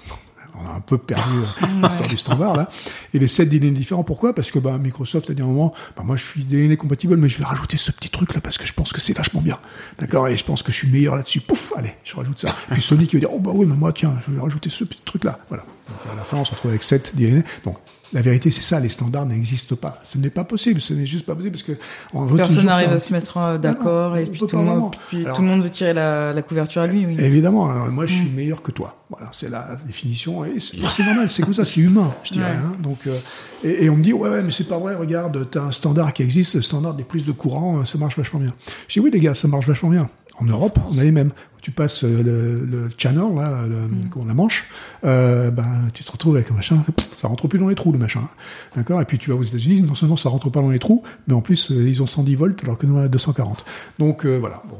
on 0.54 0.66
a 0.66 0.70
un 0.70 0.80
peu 0.80 0.98
perdu 0.98 1.38
euh, 1.38 1.66
l'histoire 1.82 2.08
du 2.08 2.16
standard 2.16 2.56
là. 2.56 2.70
Et 3.12 3.18
les 3.18 3.28
7 3.28 3.48
DLNA 3.48 3.70
différents, 3.70 4.04
pourquoi? 4.04 4.34
Parce 4.34 4.50
que 4.50 4.58
bah, 4.58 4.78
Microsoft 4.78 5.30
a 5.30 5.34
dit 5.34 5.42
à 5.42 5.44
un 5.44 5.48
moment, 5.48 5.74
bah, 5.96 6.02
moi 6.04 6.16
je 6.16 6.24
suis 6.24 6.44
DLNA 6.44 6.76
compatible, 6.76 7.16
mais 7.16 7.28
je 7.28 7.38
vais 7.38 7.44
rajouter 7.44 7.76
ce 7.76 7.90
petit 7.90 8.10
truc 8.10 8.34
là 8.34 8.40
parce 8.40 8.58
que 8.58 8.66
je 8.66 8.72
pense 8.72 8.92
que 8.92 9.00
c'est 9.00 9.16
vachement 9.16 9.40
bien. 9.40 9.58
D'accord? 9.98 10.28
Et 10.28 10.36
je 10.36 10.44
pense 10.44 10.62
que 10.62 10.72
je 10.72 10.76
suis 10.76 10.88
meilleur 10.88 11.16
là-dessus. 11.16 11.40
Pouf, 11.40 11.72
allez, 11.76 11.94
je 12.04 12.14
rajoute 12.16 12.38
ça. 12.38 12.54
Puis 12.70 12.82
Sony 12.82 13.06
qui 13.06 13.16
veut 13.16 13.20
dire, 13.20 13.32
oh 13.32 13.40
bah 13.40 13.52
oui, 13.54 13.66
mais 13.66 13.76
moi 13.76 13.92
tiens, 13.92 14.14
je 14.26 14.32
vais 14.32 14.40
rajouter 14.40 14.70
ce 14.70 14.84
petit 14.84 15.00
truc 15.04 15.24
là. 15.24 15.38
Voilà. 15.48 15.64
Donc 15.88 16.12
à 16.12 16.16
la 16.16 16.24
fin, 16.24 16.38
on 16.38 16.44
se 16.44 16.52
retrouve 16.52 16.70
avec 16.70 16.82
7 16.82 17.14
DLNA. 17.14 17.42
Donc 17.64 17.78
la 18.12 18.20
vérité, 18.20 18.50
c'est 18.50 18.60
ça, 18.60 18.78
les 18.80 18.88
standards 18.88 19.26
n'existent 19.26 19.76
pas. 19.76 19.98
Ce 20.02 20.18
n'est 20.18 20.30
pas 20.30 20.44
possible, 20.44 20.80
ce 20.80 20.94
n'est 20.94 21.06
juste 21.06 21.26
pas 21.26 21.34
possible 21.34 21.52
parce 21.52 21.62
que 21.62 21.72
on 22.12 22.24
veut 22.26 22.36
Personne 22.36 22.66
n'arrive 22.66 22.92
à 22.92 22.98
se 22.98 23.12
mettre 23.12 23.38
euh, 23.38 23.58
d'accord 23.58 24.16
et 24.16 24.26
puis, 24.26 24.38
tout 24.40 24.56
monde, 24.56 24.94
puis 25.08 25.24
Alors- 25.24 25.36
tout 25.36 25.42
le 25.42 25.48
monde 25.48 25.62
veut 25.62 25.70
tirer 25.70 25.92
la, 25.94 26.32
la 26.32 26.42
couverture 26.42 26.82
à 26.82 26.86
lui. 26.86 27.06
Oui. 27.06 27.16
Évidemment, 27.18 27.68
alors, 27.70 27.88
moi 27.88 28.06
je 28.06 28.14
Mm. 28.14 28.18
suis 28.18 28.30
meilleur 28.30 28.62
que 28.62 28.70
toi. 28.70 28.96
Voilà, 29.10 29.30
c'est 29.32 29.48
la 29.50 29.76
définition. 29.86 30.44
Et 30.44 30.60
c'est 30.60 30.76
normal, 31.04 31.28
c'est 31.30 31.42
comme 31.42 31.54
ça, 31.54 31.64
c'est 31.64 31.80
humain, 31.80 32.12
je 32.24 32.32
dirais. 32.32 32.44
Ouais. 32.50 32.56
hein. 32.56 32.76
Donc, 32.82 32.98
euh, 33.06 33.16
et, 33.64 33.84
et 33.84 33.90
on 33.90 33.96
me 33.96 34.02
dit, 34.02 34.12
ouais, 34.12 34.28
ouais, 34.28 34.42
mais 34.42 34.50
c'est 34.50 34.68
pas 34.68 34.78
vrai, 34.78 34.94
regarde, 34.94 35.48
t'as 35.50 35.62
un 35.62 35.70
standard 35.72 36.12
qui 36.12 36.22
existe, 36.22 36.54
le 36.54 36.62
standard 36.62 36.94
des 36.94 37.04
prises 37.04 37.24
de 37.24 37.32
courant, 37.32 37.80
euh, 37.80 37.84
ça 37.84 37.98
marche 37.98 38.16
vachement 38.16 38.40
bien. 38.40 38.52
Je 38.88 38.94
dis, 38.94 39.00
oui, 39.00 39.10
les 39.12 39.20
gars, 39.20 39.34
ça 39.34 39.48
marche 39.48 39.66
vachement 39.66 39.90
bien. 39.90 40.08
En 40.36 40.44
Europe, 40.44 40.78
on 40.90 40.98
a 40.98 41.02
les 41.02 41.12
mêmes. 41.12 41.30
Tu 41.62 41.70
passes 41.70 42.04
euh, 42.04 42.22
le, 42.22 42.64
le 42.66 42.90
channel, 42.98 43.34
là, 43.36 43.66
le, 43.66 43.76
Mm. 43.88 44.08
comment, 44.10 44.24
la 44.26 44.34
manche, 44.34 44.66
euh, 45.04 45.50
ben, 45.50 45.88
tu 45.94 46.04
te 46.04 46.12
retrouves 46.12 46.34
avec 46.36 46.50
un 46.50 46.54
machin, 46.54 46.84
ça 47.14 47.28
rentre 47.28 47.48
plus 47.48 47.58
dans 47.58 47.68
les 47.68 47.74
trous, 47.74 47.92
le 47.92 47.98
machin. 47.98 48.28
D'accord? 48.76 49.00
Et 49.00 49.04
puis 49.06 49.16
tu 49.18 49.30
vas 49.30 49.36
aux 49.36 49.42
États-Unis, 49.42 49.80
non 49.82 49.94
seulement 49.94 50.16
ça 50.16 50.28
rentre 50.28 50.50
pas 50.50 50.60
dans 50.60 50.70
les 50.70 50.78
trous, 50.78 51.02
mais 51.26 51.34
en 51.34 51.40
plus, 51.40 51.70
euh, 51.70 51.88
ils 51.88 52.02
ont 52.02 52.06
110 52.06 52.34
volts 52.34 52.62
alors 52.64 52.76
que 52.76 52.84
nous, 52.86 52.96
on 52.98 53.02
a 53.02 53.08
240. 53.08 53.64
Donc, 53.98 54.26
euh, 54.26 54.36
voilà. 54.36 54.62
Bon. 54.68 54.78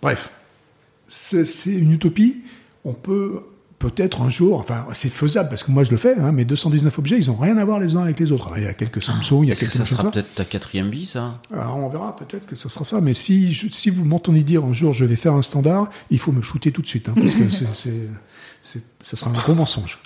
Bref, 0.00 0.30
c'est 1.06 1.44
une 1.66 1.92
utopie. 1.92 2.42
On 2.84 2.92
peut 2.92 3.42
peut-être 3.90 4.20
un 4.22 4.30
jour, 4.30 4.58
enfin 4.60 4.86
c'est 4.92 5.08
faisable 5.10 5.48
parce 5.48 5.62
que 5.62 5.70
moi 5.70 5.84
je 5.84 5.90
le 5.90 5.96
fais, 5.96 6.14
hein, 6.18 6.32
mais 6.32 6.44
219 6.44 6.98
objets, 6.98 7.18
ils 7.18 7.28
n'ont 7.28 7.36
rien 7.36 7.56
à 7.58 7.64
voir 7.64 7.78
les 7.80 7.96
uns 7.96 8.02
avec 8.02 8.18
les 8.20 8.32
autres. 8.32 8.46
Alors, 8.46 8.58
il 8.58 8.64
y 8.64 8.66
a 8.66 8.74
quelques 8.74 9.02
Samsung, 9.02 9.42
il 9.42 9.48
y 9.48 9.52
a 9.52 9.54
quelques 9.54 9.72
ça 9.72 9.84
sera 9.84 10.02
peut-être 10.10 10.34
ta 10.34 10.44
quatrième 10.44 10.90
vie, 10.90 11.06
ça? 11.06 11.40
Alors, 11.52 11.76
on 11.76 11.88
verra 11.88 12.16
peut-être 12.16 12.46
que 12.46 12.56
ça 12.56 12.68
sera 12.68 12.84
ça, 12.84 13.00
mais 13.00 13.14
si, 13.14 13.52
je- 13.52 13.68
si 13.70 13.90
vous 13.90 14.04
m'entendez 14.04 14.42
dire 14.42 14.64
un 14.64 14.72
jour 14.72 14.92
je 14.92 15.04
vais 15.04 15.16
faire 15.16 15.34
un 15.34 15.42
standard, 15.42 15.90
il 16.10 16.18
faut 16.18 16.32
me 16.32 16.42
shooter 16.42 16.72
tout 16.72 16.82
de 16.82 16.86
suite, 16.86 17.08
hein, 17.08 17.14
parce 17.16 17.34
que 17.34 17.50
c'est- 17.50 17.90
ça 19.02 19.16
sera 19.16 19.30
un 19.30 19.34
gros 19.34 19.54
mensonge. 19.54 19.98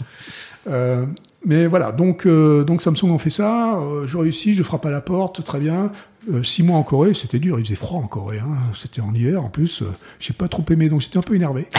Euh, 0.69 1.07
mais 1.47 1.67
voilà, 1.67 1.93
donc, 1.93 2.27
euh, 2.27 2.65
donc 2.65 2.83
Samsung 2.83 3.11
en 3.13 3.19
fait 3.19 3.31
ça, 3.31 3.77
euh, 3.79 4.07
je 4.07 4.19
réussis, 4.19 4.53
je 4.55 4.63
frappe 4.63 4.85
à 4.87 4.91
la 4.91 5.01
porte, 5.01 5.45
très 5.45 5.61
bien. 5.61 5.93
Euh, 6.33 6.43
six 6.43 6.63
mois 6.63 6.77
en 6.77 6.83
Corée, 6.83 7.15
c'était 7.15 7.39
dur, 7.39 7.59
il 7.59 7.65
faisait 7.65 7.77
froid 7.77 8.01
en 8.01 8.07
Corée, 8.07 8.41
hein, 8.41 8.57
c'était 8.75 9.01
en 9.01 9.15
hiver 9.15 9.43
en 9.43 9.51
plus, 9.51 9.83
euh, 9.83 9.87
j'ai 10.19 10.33
pas 10.33 10.49
trop 10.49 10.65
aimé, 10.71 10.89
donc 10.89 11.01
j'étais 11.01 11.17
un 11.19 11.23
peu 11.23 11.35
énervé. 11.35 11.67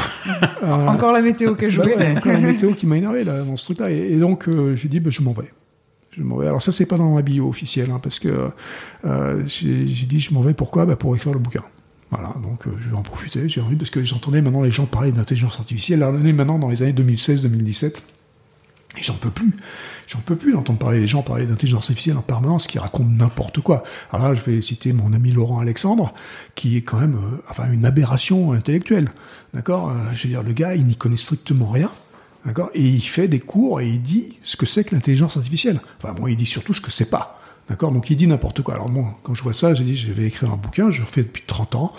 Euh, 0.62 0.88
Encore 0.88 1.14
la 1.14 1.22
météo 1.22 1.56
qui 1.56 1.66
a 1.66 1.70
bah 1.70 1.86
ouais, 1.86 2.18
encore 2.18 2.34
la 2.34 2.40
météo 2.40 2.74
qui 2.74 2.86
m'a 2.86 2.98
énervé 2.98 3.24
là, 3.24 3.44
dans 3.44 3.56
ce 3.56 3.64
truc-là. 3.64 3.90
Et, 3.90 4.12
et 4.12 4.20
donc, 4.20 4.50
j'ai 4.76 4.90
dit, 4.90 5.00
bah, 5.00 5.10
je 5.10 5.22
m'en 5.22 5.32
vais. 5.32 5.50
Je 6.12 6.22
m'en 6.22 6.36
vais. 6.36 6.48
Alors 6.48 6.62
ça, 6.62 6.74
c'est 6.74 6.86
pas 6.86 6.98
dans 6.98 7.14
ma 7.14 7.22
bio 7.22 7.48
officielle, 7.48 7.90
hein, 7.92 8.02
parce 8.04 8.20
que 8.20 8.50
j'ai 9.48 10.06
dit, 10.06 10.20
je 10.20 10.34
m'en 10.34 10.42
vais. 10.42 10.54
Pourquoi? 10.54 10.86
Bah, 10.86 10.98
Pour 10.98 11.16
écrire 11.16 11.32
le 11.32 11.40
bouquin. 11.40 11.64
Voilà, 12.12 12.34
donc 12.42 12.66
euh, 12.66 12.72
je 12.80 12.90
vais 12.90 12.96
en 12.96 13.04
profiter, 13.04 13.48
j'ai 13.48 13.62
envie, 13.62 13.76
parce 13.76 13.92
que 13.92 14.04
j'entendais 14.04 14.42
maintenant 14.42 14.64
les 14.64 14.72
gens 14.72 14.86
parler 14.86 15.12
d'intelligence 15.12 15.60
artificielle. 15.60 16.02
Alors, 16.02 16.20
on 16.20 16.26
est 16.26 16.34
maintenant 16.34 16.58
dans 16.58 16.70
les 16.70 16.82
années 16.82 16.94
2016-2017. 16.94 18.02
Et 18.98 19.04
j'en 19.04 19.14
peux 19.14 19.30
plus. 19.30 19.52
J'en 20.12 20.20
peux 20.22 20.36
plus 20.36 20.54
d'entendre 20.54 20.80
parler 20.80 21.00
les 21.00 21.06
gens 21.08 21.22
parler 21.22 21.46
d'intelligence 21.46 21.84
artificielle 21.92 22.18
en 22.18 22.24
permanence 22.24 22.66
qui 22.66 22.80
racontent 22.80 23.10
n'importe 23.10 23.60
quoi. 23.62 23.84
Alors 24.12 24.30
là, 24.30 24.34
je 24.34 24.42
vais 24.42 24.60
citer 24.60 24.92
mon 24.92 25.14
ami 25.14 25.32
Laurent 25.32 25.60
Alexandre, 25.60 26.16
qui 26.56 26.78
est 26.78 26.82
quand 26.82 26.98
même 27.00 27.16
euh, 27.16 27.44
enfin 27.48 27.72
une 27.72 27.86
aberration 27.86 28.52
intellectuelle. 28.54 29.10
D'accord 29.54 29.92
Euh, 29.92 29.94
Je 30.16 30.24
veux 30.24 30.30
dire, 30.30 30.42
le 30.42 30.54
gars, 30.54 30.74
il 30.74 30.86
n'y 30.86 30.96
connaît 30.96 31.16
strictement 31.16 31.70
rien. 31.70 31.92
D'accord 32.44 32.72
Et 32.74 32.84
il 32.84 33.02
fait 33.02 33.28
des 33.28 33.40
cours 33.40 33.82
et 33.82 33.88
il 33.88 34.02
dit 34.02 34.40
ce 34.42 34.58
que 34.58 34.66
c'est 34.66 34.84
que 34.84 34.96
l'intelligence 34.96 35.38
artificielle. 35.38 35.80
Enfin, 36.02 36.14
bon, 36.14 36.26
il 36.26 36.36
dit 36.38 36.48
surtout 36.48 36.74
ce 36.74 36.82
que 36.82 36.90
c'est 36.90 37.12
pas. 37.12 37.39
D'accord 37.70 37.92
Donc 37.92 38.10
il 38.10 38.16
dit 38.16 38.26
n'importe 38.26 38.62
quoi. 38.64 38.74
Alors 38.74 38.90
moi, 38.90 39.16
quand 39.22 39.36
je 39.36 39.44
vois 39.44 39.54
ça, 39.54 39.74
j'ai 39.76 39.84
dit, 39.84 39.96
je 39.96 40.12
vais 40.12 40.26
écrire 40.26 40.52
un 40.52 40.58
bouquin, 40.58 40.90
je 40.90 41.02
le 41.02 41.06
fais 41.06 41.22
depuis 41.22 41.44
30 41.46 41.76
ans, 41.76 41.94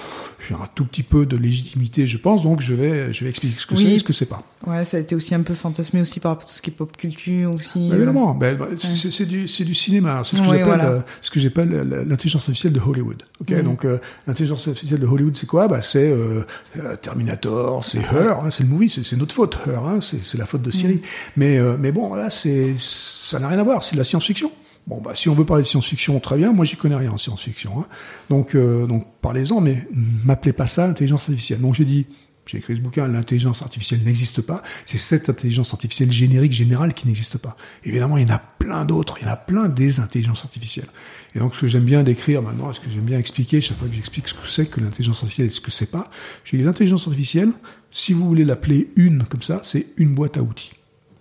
j'ai 0.48 0.54
un 0.54 0.68
tout 0.74 0.84
petit 0.84 1.04
peu 1.04 1.26
de 1.26 1.36
légitimité, 1.36 2.08
je 2.08 2.18
pense, 2.18 2.42
donc 2.42 2.60
je 2.60 2.74
vais, 2.74 3.12
je 3.12 3.22
vais 3.22 3.30
expliquer 3.30 3.54
ce 3.58 3.66
que 3.66 3.74
Oui. 3.74 3.82
c'est 3.84 3.90
et 3.92 3.98
ce 4.00 4.04
que 4.04 4.12
c'est 4.12 4.26
pas. 4.26 4.42
Ouais, 4.66 4.84
ça 4.84 4.96
a 4.96 5.00
été 5.00 5.14
aussi 5.14 5.32
un 5.34 5.42
peu 5.42 5.54
fantasmé 5.54 6.00
aussi 6.02 6.18
par 6.18 6.32
rapport 6.32 6.44
à 6.44 6.48
tout 6.48 6.54
ce 6.54 6.60
qui 6.60 6.70
est 6.70 6.72
pop 6.72 6.96
culture 6.96 7.54
aussi. 7.54 7.88
Bah, 7.88 7.94
évidemment, 7.96 8.34
ben, 8.34 8.56
ben, 8.58 8.66
c'est 8.76 9.10
c'est 9.12 9.24
du, 9.26 9.46
cinéma. 9.74 10.22
C'est 10.24 10.36
ce 10.36 10.42
que 10.42 10.46
Oui, 10.48 10.58
j'appelle 10.58 10.66
voilà. 10.66 10.88
euh, 10.88 11.00
ce 11.20 11.30
que 11.30 11.38
j'appelle 11.38 11.70
la- 11.70 12.02
l'intelligence 12.04 12.42
artificielle 12.42 12.72
de 12.72 12.80
Hollywood. 12.80 13.22
Ok, 13.40 13.62
donc 13.62 13.84
euh, 13.84 13.98
l'intelligence 14.26 14.66
artificielle 14.66 15.00
de 15.00 15.06
Hollywood, 15.06 15.36
c'est 15.36 15.46
quoi? 15.46 15.68
Bah, 15.68 15.80
c'est 15.82 16.10
euh, 16.10 16.42
euh, 16.78 16.96
Terminator, 16.96 17.84
c'est 17.84 18.00
Her, 18.00 18.40
hein, 18.44 18.50
c'est 18.50 18.64
le 18.64 18.68
movie, 18.70 18.90
c'est 18.90 19.16
notre 19.16 19.34
faute. 19.34 19.56
Her, 19.68 19.84
hein, 19.86 20.00
c'est 20.00 20.36
la 20.38 20.46
faute 20.46 20.62
de 20.62 20.70
Siri. 20.72 21.00
Mais 21.36 21.58
euh, 21.58 21.76
mais 21.78 21.92
bon, 21.92 22.12
là, 22.14 22.28
c'est 22.28 22.74
ça 22.76 23.38
n'a 23.38 23.48
rien 23.48 23.58
à 23.60 23.62
voir. 23.62 23.82
C'est 23.84 23.92
de 23.94 23.98
la 23.98 24.04
science-fiction. 24.04 24.50
Bon, 24.90 25.00
bah, 25.00 25.12
si 25.14 25.28
on 25.28 25.34
veut 25.34 25.46
parler 25.46 25.62
de 25.62 25.68
science-fiction, 25.68 26.18
très 26.18 26.36
bien. 26.36 26.52
Moi, 26.52 26.64
j'y 26.64 26.74
connais 26.74 26.96
rien 26.96 27.12
en 27.12 27.16
science-fiction. 27.16 27.78
hein. 27.78 27.86
Donc, 28.28 28.56
euh, 28.56 28.88
donc, 28.88 29.06
parlez-en, 29.22 29.60
mais 29.60 29.86
m'appelez 30.24 30.52
pas 30.52 30.66
ça 30.66 30.84
intelligence 30.84 31.28
artificielle. 31.28 31.60
Donc, 31.60 31.76
j'ai 31.76 31.84
dit, 31.84 32.06
j'ai 32.44 32.58
écrit 32.58 32.76
ce 32.76 32.80
bouquin, 32.82 33.06
l'intelligence 33.06 33.62
artificielle 33.62 34.02
n'existe 34.02 34.42
pas. 34.42 34.64
C'est 34.84 34.98
cette 34.98 35.28
intelligence 35.28 35.72
artificielle 35.72 36.10
générique, 36.10 36.50
générale, 36.50 36.92
qui 36.92 37.06
n'existe 37.06 37.38
pas. 37.38 37.56
Évidemment, 37.84 38.16
il 38.16 38.26
y 38.26 38.32
en 38.32 38.34
a 38.34 38.40
plein 38.40 38.84
d'autres. 38.84 39.18
Il 39.20 39.26
y 39.26 39.28
en 39.28 39.32
a 39.32 39.36
plein 39.36 39.68
des 39.68 40.00
intelligences 40.00 40.44
artificielles. 40.44 40.88
Et 41.36 41.38
donc, 41.38 41.54
ce 41.54 41.60
que 41.60 41.66
j'aime 41.68 41.84
bien 41.84 42.02
décrire 42.02 42.42
maintenant, 42.42 42.72
ce 42.72 42.80
que 42.80 42.90
j'aime 42.90 43.04
bien 43.04 43.20
expliquer, 43.20 43.60
chaque 43.60 43.78
fois 43.78 43.86
que 43.86 43.94
j'explique 43.94 44.26
ce 44.26 44.34
que 44.34 44.48
c'est 44.48 44.68
que 44.68 44.80
l'intelligence 44.80 45.22
artificielle 45.22 45.46
et 45.46 45.50
ce 45.50 45.60
que 45.60 45.70
c'est 45.70 45.92
pas, 45.92 46.10
j'ai 46.42 46.56
dit 46.56 46.64
l'intelligence 46.64 47.06
artificielle, 47.06 47.52
si 47.92 48.12
vous 48.12 48.26
voulez 48.26 48.44
l'appeler 48.44 48.90
une 48.96 49.22
comme 49.22 49.42
ça, 49.42 49.60
c'est 49.62 49.86
une 49.98 50.16
boîte 50.16 50.36
à 50.36 50.42
outils. 50.42 50.72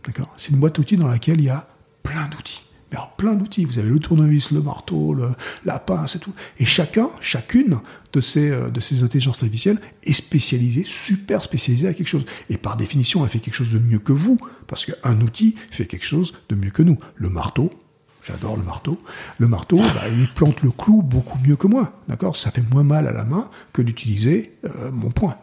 D'accord? 0.07 0.33
C'est 0.39 0.49
une 0.49 0.57
boîte 0.57 0.79
à 0.79 0.81
outils 0.81 0.97
dans 0.97 1.07
laquelle 1.07 1.39
il 1.39 1.45
y 1.45 1.49
a 1.49 1.67
plein 2.01 2.27
d'outils. 2.29 2.63
Mais 2.91 2.97
alors, 2.97 3.11
plein 3.15 3.33
d'outils. 3.33 3.65
Vous 3.65 3.79
avez 3.79 3.89
le 3.89 3.99
tournevis, 3.99 4.51
le 4.51 4.61
marteau, 4.61 5.13
le, 5.13 5.29
la 5.65 5.79
pince 5.79 6.15
et 6.15 6.19
tout. 6.19 6.33
Et 6.59 6.65
chacun, 6.65 7.09
chacune 7.19 7.79
de 8.13 8.21
ces, 8.21 8.49
euh, 8.49 8.69
de 8.69 8.79
ces 8.79 9.03
intelligences 9.03 9.43
artificielles 9.43 9.79
est 10.03 10.13
spécialisée, 10.13 10.83
super 10.83 11.43
spécialisée 11.43 11.87
à 11.87 11.93
quelque 11.93 12.07
chose. 12.07 12.25
Et 12.49 12.57
par 12.57 12.77
définition, 12.77 13.23
elle 13.23 13.29
fait 13.29 13.39
quelque 13.39 13.53
chose 13.53 13.73
de 13.73 13.79
mieux 13.79 13.99
que 13.99 14.13
vous. 14.13 14.39
Parce 14.67 14.85
qu'un 14.85 15.21
outil 15.21 15.55
fait 15.71 15.85
quelque 15.85 16.05
chose 16.05 16.33
de 16.49 16.55
mieux 16.55 16.71
que 16.71 16.83
nous. 16.83 16.97
Le 17.15 17.29
marteau, 17.29 17.71
J'adore 18.21 18.57
le 18.57 18.63
marteau. 18.63 19.01
Le 19.37 19.47
marteau, 19.47 19.77
bah, 19.77 20.03
il 20.11 20.27
plante 20.27 20.61
le 20.61 20.71
clou 20.71 21.01
beaucoup 21.01 21.37
mieux 21.47 21.55
que 21.55 21.67
moi. 21.67 22.01
D'accord? 22.09 22.35
Ça 22.35 22.51
fait 22.51 22.61
moins 22.69 22.83
mal 22.83 23.07
à 23.07 23.13
la 23.13 23.23
main 23.23 23.49
que 23.71 23.81
d'utiliser 23.81 24.57
euh, 24.65 24.91
mon 24.91 25.09
poing. 25.09 25.37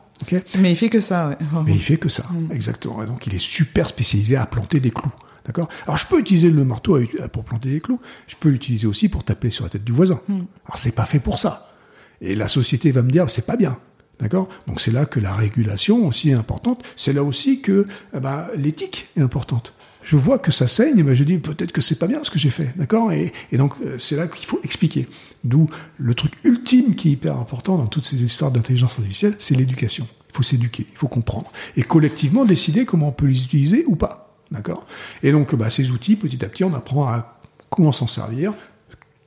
Mais 0.58 0.72
il 0.72 0.76
fait 0.76 0.88
que 0.88 1.00
ça, 1.00 1.28
ouais. 1.28 1.36
mais 1.64 1.74
il 1.74 1.80
fait 1.80 1.98
que 1.98 2.08
ça, 2.08 2.24
exactement. 2.50 3.02
Et 3.02 3.06
donc 3.06 3.26
il 3.26 3.34
est 3.34 3.40
super 3.40 3.86
spécialisé 3.86 4.36
à 4.36 4.46
planter 4.46 4.80
des 4.80 4.90
clous. 4.90 5.12
D'accord? 5.46 5.68
Alors 5.84 5.96
je 5.96 6.06
peux 6.06 6.18
utiliser 6.18 6.50
le 6.50 6.64
marteau 6.64 6.98
pour 7.32 7.44
planter 7.44 7.70
des 7.70 7.80
clous, 7.80 8.00
je 8.26 8.34
peux 8.34 8.48
l'utiliser 8.48 8.86
aussi 8.86 9.08
pour 9.08 9.24
taper 9.24 9.50
sur 9.50 9.64
la 9.64 9.70
tête 9.70 9.84
du 9.84 9.92
voisin. 9.92 10.20
Alors 10.28 10.76
c'est 10.76 10.94
pas 10.94 11.06
fait 11.06 11.20
pour 11.20 11.38
ça. 11.38 11.72
Et 12.20 12.34
la 12.34 12.48
société 12.48 12.90
va 12.90 13.02
me 13.02 13.10
dire, 13.10 13.28
c'est 13.30 13.46
pas 13.46 13.56
bien. 13.56 13.78
D'accord? 14.18 14.48
Donc 14.66 14.80
c'est 14.80 14.92
là 14.92 15.04
que 15.04 15.20
la 15.20 15.34
régulation 15.34 16.06
aussi 16.06 16.30
est 16.30 16.34
importante. 16.34 16.82
C'est 16.96 17.12
là 17.12 17.22
aussi 17.22 17.60
que 17.60 17.86
eh 18.14 18.20
ben, 18.20 18.46
l'éthique 18.56 19.08
est 19.16 19.20
importante. 19.20 19.74
Je 20.02 20.16
vois 20.16 20.38
que 20.38 20.52
ça 20.52 20.68
saigne, 20.68 21.02
ben 21.02 21.14
je 21.14 21.24
dis 21.24 21.38
peut-être 21.38 21.72
que 21.72 21.80
c'est 21.80 21.98
pas 21.98 22.06
bien 22.06 22.22
ce 22.22 22.30
que 22.30 22.38
j'ai 22.38 22.50
fait, 22.50 22.72
d'accord? 22.76 23.10
Et, 23.10 23.32
et, 23.50 23.56
donc 23.58 23.74
euh, 23.84 23.98
c'est 23.98 24.14
là 24.14 24.28
qu'il 24.28 24.46
faut 24.46 24.60
expliquer. 24.62 25.08
D'où 25.42 25.68
le 25.98 26.14
truc 26.14 26.32
ultime 26.44 26.94
qui 26.94 27.08
est 27.08 27.12
hyper 27.12 27.36
important 27.36 27.76
dans 27.76 27.88
toutes 27.88 28.06
ces 28.06 28.22
histoires 28.22 28.52
d'intelligence 28.52 28.98
artificielle, 28.98 29.34
c'est 29.40 29.56
l'éducation. 29.56 30.06
Il 30.30 30.36
faut 30.36 30.44
s'éduquer, 30.44 30.86
il 30.90 30.96
faut 30.96 31.08
comprendre 31.08 31.50
et 31.76 31.82
collectivement 31.82 32.44
décider 32.44 32.84
comment 32.84 33.08
on 33.08 33.12
peut 33.12 33.26
les 33.26 33.44
utiliser 33.44 33.84
ou 33.88 33.96
pas, 33.96 34.25
d'accord 34.50 34.86
Et 35.22 35.32
donc 35.32 35.54
bah, 35.54 35.70
ces 35.70 35.90
outils, 35.90 36.16
petit 36.16 36.44
à 36.44 36.48
petit, 36.48 36.64
on 36.64 36.74
apprend 36.74 37.08
à 37.08 37.40
comment 37.70 37.92
s'en 37.92 38.06
servir, 38.06 38.54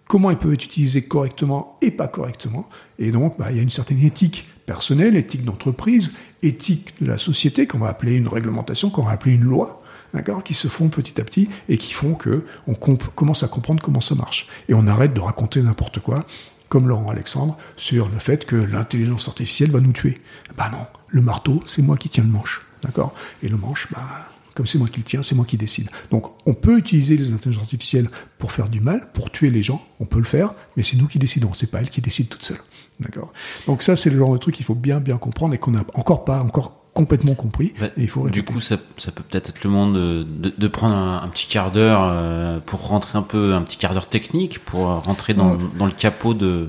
comment 0.09 0.31
ils 0.31 0.37
peuvent 0.37 0.53
être 0.53 0.65
utilisés 0.65 1.03
correctement 1.03 1.77
et 1.81 1.91
pas 1.91 2.07
correctement. 2.07 2.67
Et 2.97 3.11
donc, 3.11 3.37
bah, 3.37 3.51
il 3.51 3.57
y 3.57 3.59
a 3.59 3.63
une 3.63 3.69
certaine 3.69 4.03
éthique 4.03 4.47
personnelle, 4.65 5.15
éthique 5.15 5.45
d'entreprise, 5.45 6.13
éthique 6.41 6.95
de 6.99 7.07
la 7.07 7.17
société, 7.17 7.67
qu'on 7.67 7.77
va 7.77 7.89
appeler 7.89 8.15
une 8.15 8.27
réglementation, 8.27 8.89
qu'on 8.89 9.03
va 9.03 9.11
appeler 9.11 9.35
une 9.35 9.43
loi, 9.43 9.83
d'accord, 10.13 10.43
qui 10.43 10.55
se 10.55 10.67
font 10.67 10.89
petit 10.89 11.21
à 11.21 11.23
petit 11.23 11.47
et 11.69 11.77
qui 11.77 11.93
font 11.93 12.15
que 12.15 12.43
on 12.67 12.73
commence 12.73 13.43
à 13.43 13.47
comprendre 13.47 13.83
comment 13.83 14.01
ça 14.01 14.15
marche. 14.15 14.47
Et 14.67 14.73
on 14.73 14.87
arrête 14.87 15.13
de 15.13 15.19
raconter 15.19 15.61
n'importe 15.61 15.99
quoi, 15.99 16.25
comme 16.69 16.87
Laurent 16.87 17.09
Alexandre, 17.09 17.57
sur 17.77 18.09
le 18.09 18.17
fait 18.17 18.45
que 18.45 18.55
l'intelligence 18.55 19.27
artificielle 19.27 19.69
va 19.69 19.79
nous 19.79 19.91
tuer. 19.91 20.21
Bah 20.57 20.69
non, 20.71 20.87
le 21.09 21.21
marteau, 21.21 21.61
c'est 21.67 21.83
moi 21.83 21.97
qui 21.97 22.09
tiens 22.09 22.23
le 22.23 22.31
manche, 22.31 22.65
d'accord 22.81 23.13
Et 23.43 23.47
le 23.47 23.57
manche, 23.57 23.91
bah, 23.91 24.28
comme 24.59 24.67
c'est 24.67 24.77
moi 24.77 24.89
qui 24.89 24.99
le 24.99 25.05
tiens, 25.05 25.23
c'est 25.23 25.35
moi 25.35 25.45
qui 25.45 25.55
décide. 25.55 25.87
Donc 26.11 26.33
on 26.45 26.53
peut 26.53 26.77
utiliser 26.77 27.15
les 27.15 27.31
intelligences 27.31 27.63
artificielles 27.63 28.09
pour 28.39 28.51
faire 28.51 28.67
du 28.67 28.81
mal, 28.81 29.09
pour 29.13 29.31
tuer 29.31 29.51
les 29.51 29.61
gens, 29.61 29.81
on 30.01 30.05
peut 30.05 30.17
le 30.17 30.25
faire, 30.25 30.53
mais 30.75 30.83
c'est 30.83 30.97
nous 30.97 31.07
qui 31.07 31.17
décidons, 31.17 31.53
c'est 31.53 31.71
pas 31.71 31.79
elle 31.79 31.89
qui 31.89 32.01
décide 32.01 32.27
toute 32.27 32.43
seule. 32.43 32.59
D'accord? 32.99 33.31
Donc 33.67 33.83
ça, 33.83 33.95
c'est 33.95 34.09
le 34.09 34.17
genre 34.17 34.33
de 34.33 34.37
truc 34.37 34.55
qu'il 34.55 34.65
faut 34.65 34.75
bien 34.75 34.99
bien 34.99 35.15
comprendre 35.15 35.53
et 35.53 35.57
qu'on 35.57 35.71
n'a 35.71 35.85
encore 35.93 36.25
pas 36.25 36.41
encore 36.41 36.73
complètement 36.93 37.35
compris. 37.35 37.73
Bah, 37.79 37.87
il 37.95 38.09
faut 38.09 38.29
du 38.29 38.43
coup, 38.43 38.59
ça, 38.59 38.75
ça 38.97 39.13
peut 39.13 39.23
peut-être 39.23 39.47
être 39.47 39.63
le 39.63 39.69
moment 39.69 39.93
de, 39.93 40.23
de, 40.23 40.53
de 40.57 40.67
prendre 40.67 40.95
un, 40.95 41.21
un, 41.23 41.27
petit 41.29 41.47
quart 41.47 41.71
d'heure 41.71 42.01
euh, 42.03 42.59
pour 42.59 42.85
rentrer 42.85 43.17
un 43.17 43.21
peu, 43.21 43.53
un 43.53 43.61
petit 43.61 43.77
quart 43.77 43.93
d'heure 43.93 44.09
technique, 44.09 44.59
pour 44.59 44.87
rentrer 44.87 45.33
dans, 45.33 45.55
dans 45.77 45.85
le 45.85 45.93
capot 45.93 46.33
de, 46.33 46.67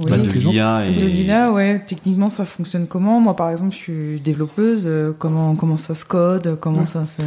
oui, 0.00 0.10
bah, 0.10 0.18
de 0.18 0.28
l'IA. 0.28 0.86
Et... 0.86 0.96
De 0.96 1.06
l'IA, 1.06 1.50
ouais. 1.52 1.82
Techniquement, 1.86 2.30
ça 2.30 2.44
fonctionne 2.44 2.86
comment? 2.86 3.20
Moi, 3.20 3.36
par 3.36 3.50
exemple, 3.50 3.72
je 3.72 3.76
suis 3.76 4.20
développeuse. 4.20 4.84
Euh, 4.86 5.12
comment, 5.18 5.56
comment 5.56 5.76
ça 5.76 5.94
se 5.94 6.04
code 6.04 6.58
Comment 6.60 6.80
ouais. 6.80 6.86
ça 6.86 7.06
se... 7.06 7.22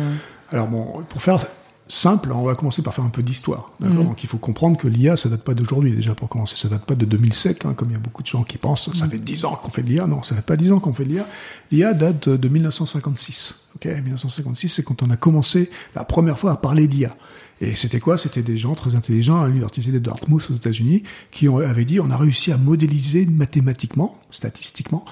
Alors 0.52 0.68
bon, 0.68 1.04
pour 1.10 1.22
faire 1.22 1.40
simple, 1.88 2.32
on 2.32 2.44
va 2.44 2.56
commencer 2.56 2.82
par 2.82 2.94
faire 2.94 3.04
un 3.04 3.10
peu 3.10 3.22
d'histoire. 3.22 3.72
Mmh. 3.80 3.96
Donc 3.96 4.24
il 4.24 4.30
faut 4.30 4.38
comprendre 4.38 4.78
que 4.78 4.88
l'IA, 4.88 5.16
ça 5.18 5.30
date 5.30 5.44
pas 5.44 5.54
d'aujourd'hui 5.54 5.92
déjà 5.92 6.16
pour 6.16 6.30
commencer. 6.30 6.56
Ça 6.56 6.70
date 6.70 6.86
pas 6.86 6.96
de 6.96 7.06
2007, 7.06 7.66
hein, 7.66 7.74
comme 7.76 7.90
il 7.90 7.94
y 7.94 7.96
a 7.96 8.00
beaucoup 8.00 8.24
de 8.24 8.28
gens 8.28 8.44
qui 8.44 8.58
pensent. 8.58 8.94
Ça 8.94 9.06
mmh. 9.06 9.10
fait 9.10 9.18
10 9.18 9.46
ans 9.46 9.60
qu'on 9.62 9.72
fait 9.72 9.84
de 9.84 9.90
l'IA. 9.90 10.08
Non, 10.08 10.24
ça 10.24 10.36
fait 10.36 10.42
pas 10.42 10.56
10 10.56 10.72
ans 10.72 10.80
qu'on 10.80 10.94
fait 10.94 11.06
de 11.06 11.10
l'IA. 11.10 11.26
L'IA 11.72 11.94
date 11.94 12.30
de 12.30 12.48
1956. 12.48 13.70
Ok, 13.76 13.86
1956, 13.86 14.70
c'est 14.70 14.84
quand 14.84 15.02
on 15.04 15.10
a 15.10 15.18
commencé 15.18 15.70
la 15.96 16.04
première 16.04 16.38
fois 16.38 16.52
à 16.52 16.56
parler 16.56 16.88
d'IA. 16.88 17.16
Et 17.64 17.76
c'était 17.76 18.02
quoi? 18.02 18.18
C'était 18.18 18.42
des 18.42 18.58
gens 18.58 18.76
très 18.76 18.96
intelligents 18.96 19.42
à 19.42 19.48
l'université 19.48 19.92
de 19.92 20.00
Dartmouth 20.00 20.50
aux 20.52 20.56
États-Unis 20.56 21.04
qui 21.32 21.48
ont, 21.48 21.60
avaient 21.60 21.86
dit 21.86 22.02
on 22.02 22.12
a 22.12 22.18
réussi 22.18 22.52
à 22.52 22.58
modéliser 22.58 23.26
mathématiquement, 23.26 24.20
statistiquement, 24.32 25.06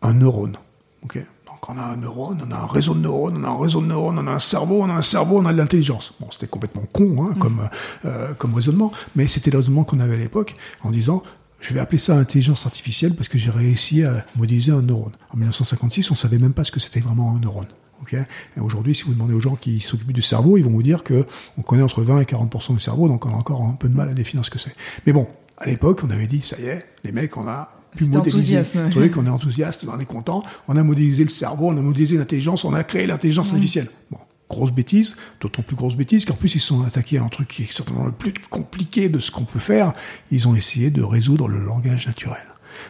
un 0.00 0.14
neurone. 0.14 0.56
Ok, 1.04 1.22
on 1.68 1.76
a 1.76 1.82
un 1.82 1.96
neurone, 1.96 2.42
on 2.48 2.50
a 2.50 2.56
un 2.56 2.66
réseau 2.66 2.94
de 2.94 3.00
neurones, 3.00 3.36
on 3.36 3.44
a 3.44 3.48
un 3.48 3.60
réseau 3.60 3.82
de 3.82 3.86
neurones, 3.86 4.18
on 4.18 4.26
a 4.26 4.32
un 4.32 4.38
cerveau, 4.38 4.80
on 4.80 4.88
a 4.88 4.94
un 4.94 5.02
cerveau, 5.02 5.38
on 5.38 5.44
a 5.44 5.52
de 5.52 5.58
l'intelligence. 5.58 6.14
Bon, 6.18 6.28
c'était 6.30 6.46
complètement 6.46 6.84
con 6.90 7.26
hein, 7.26 7.34
mmh. 7.34 7.38
comme, 7.38 7.68
euh, 8.06 8.32
comme 8.38 8.54
raisonnement, 8.54 8.90
mais 9.14 9.26
c'était 9.26 9.50
le 9.50 9.58
raisonnement 9.58 9.84
qu'on 9.84 10.00
avait 10.00 10.14
à 10.14 10.18
l'époque 10.18 10.56
en 10.82 10.90
disant 10.90 11.22
je 11.60 11.74
vais 11.74 11.80
appeler 11.80 11.98
ça 11.98 12.16
intelligence 12.16 12.64
artificielle 12.64 13.16
parce 13.16 13.28
que 13.28 13.36
j'ai 13.36 13.50
réussi 13.50 14.02
à 14.04 14.24
modéliser 14.36 14.72
un 14.72 14.80
neurone. 14.80 15.12
En 15.30 15.36
1956, 15.36 16.10
on 16.10 16.14
savait 16.14 16.38
même 16.38 16.54
pas 16.54 16.64
ce 16.64 16.72
que 16.72 16.80
c'était 16.80 17.00
vraiment 17.00 17.36
un 17.36 17.40
neurone. 17.40 17.66
Okay 18.02 18.22
Aujourd'hui, 18.60 18.94
si 18.94 19.04
vous 19.04 19.14
demandez 19.14 19.34
aux 19.34 19.40
gens 19.40 19.56
qui 19.56 19.80
s'occupent 19.80 20.12
du 20.12 20.22
cerveau, 20.22 20.56
ils 20.56 20.64
vont 20.64 20.70
vous 20.70 20.82
dire 20.82 21.02
que 21.02 21.26
on 21.58 21.62
connaît 21.62 21.82
entre 21.82 22.02
20 22.02 22.20
et 22.20 22.24
40% 22.24 22.74
du 22.74 22.80
cerveau, 22.80 23.08
donc 23.08 23.26
on 23.26 23.30
a 23.30 23.36
encore 23.36 23.62
un 23.62 23.72
peu 23.72 23.88
de 23.88 23.94
mal 23.94 24.08
à 24.08 24.14
définir 24.14 24.44
ce 24.44 24.50
que 24.50 24.58
c'est. 24.58 24.74
Mais 25.06 25.12
bon, 25.12 25.26
à 25.56 25.66
l'époque, 25.66 26.00
on 26.04 26.10
avait 26.10 26.26
dit, 26.26 26.40
ça 26.40 26.56
y 26.58 26.66
est, 26.66 26.86
les 27.04 27.12
mecs, 27.12 27.36
on 27.36 27.48
a 27.48 27.72
pu 27.96 28.04
modéliser. 28.04 28.62
Qu'on 29.10 29.26
est 29.26 29.30
enthousiaste, 29.30 29.84
on 29.88 29.98
est 29.98 30.04
content. 30.04 30.42
On 30.68 30.76
a 30.76 30.82
modélisé 30.82 31.24
le 31.24 31.30
cerveau, 31.30 31.68
on 31.68 31.76
a 31.76 31.82
modélisé 31.82 32.16
l'intelligence, 32.16 32.64
on 32.64 32.74
a 32.74 32.84
créé 32.84 33.06
l'intelligence 33.06 33.52
artificielle. 33.52 33.88
Bon, 34.10 34.18
grosse 34.48 34.72
bêtise, 34.72 35.16
d'autant 35.40 35.62
plus 35.62 35.76
grosse 35.76 35.96
bêtise 35.96 36.24
qu'en 36.24 36.34
plus 36.34 36.54
ils 36.54 36.60
sont 36.60 36.84
attaqués 36.84 37.18
à 37.18 37.22
un 37.22 37.28
truc 37.28 37.48
qui 37.48 37.64
est 37.64 37.72
certainement 37.72 38.06
le 38.06 38.12
plus 38.12 38.32
compliqué 38.50 39.08
de 39.08 39.18
ce 39.18 39.30
qu'on 39.30 39.44
peut 39.44 39.58
faire. 39.58 39.92
Ils 40.30 40.48
ont 40.48 40.54
essayé 40.54 40.90
de 40.90 41.02
résoudre 41.02 41.48
le 41.48 41.58
langage 41.58 42.06
naturel. 42.06 42.42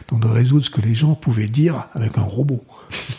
Donc 0.09 0.21
de 0.21 0.27
résoudre 0.27 0.63
ce 0.63 0.69
que 0.69 0.81
les 0.81 0.95
gens 0.95 1.15
pouvaient 1.15 1.47
dire 1.47 1.87
avec 1.93 2.17
un 2.17 2.23
robot. 2.23 2.63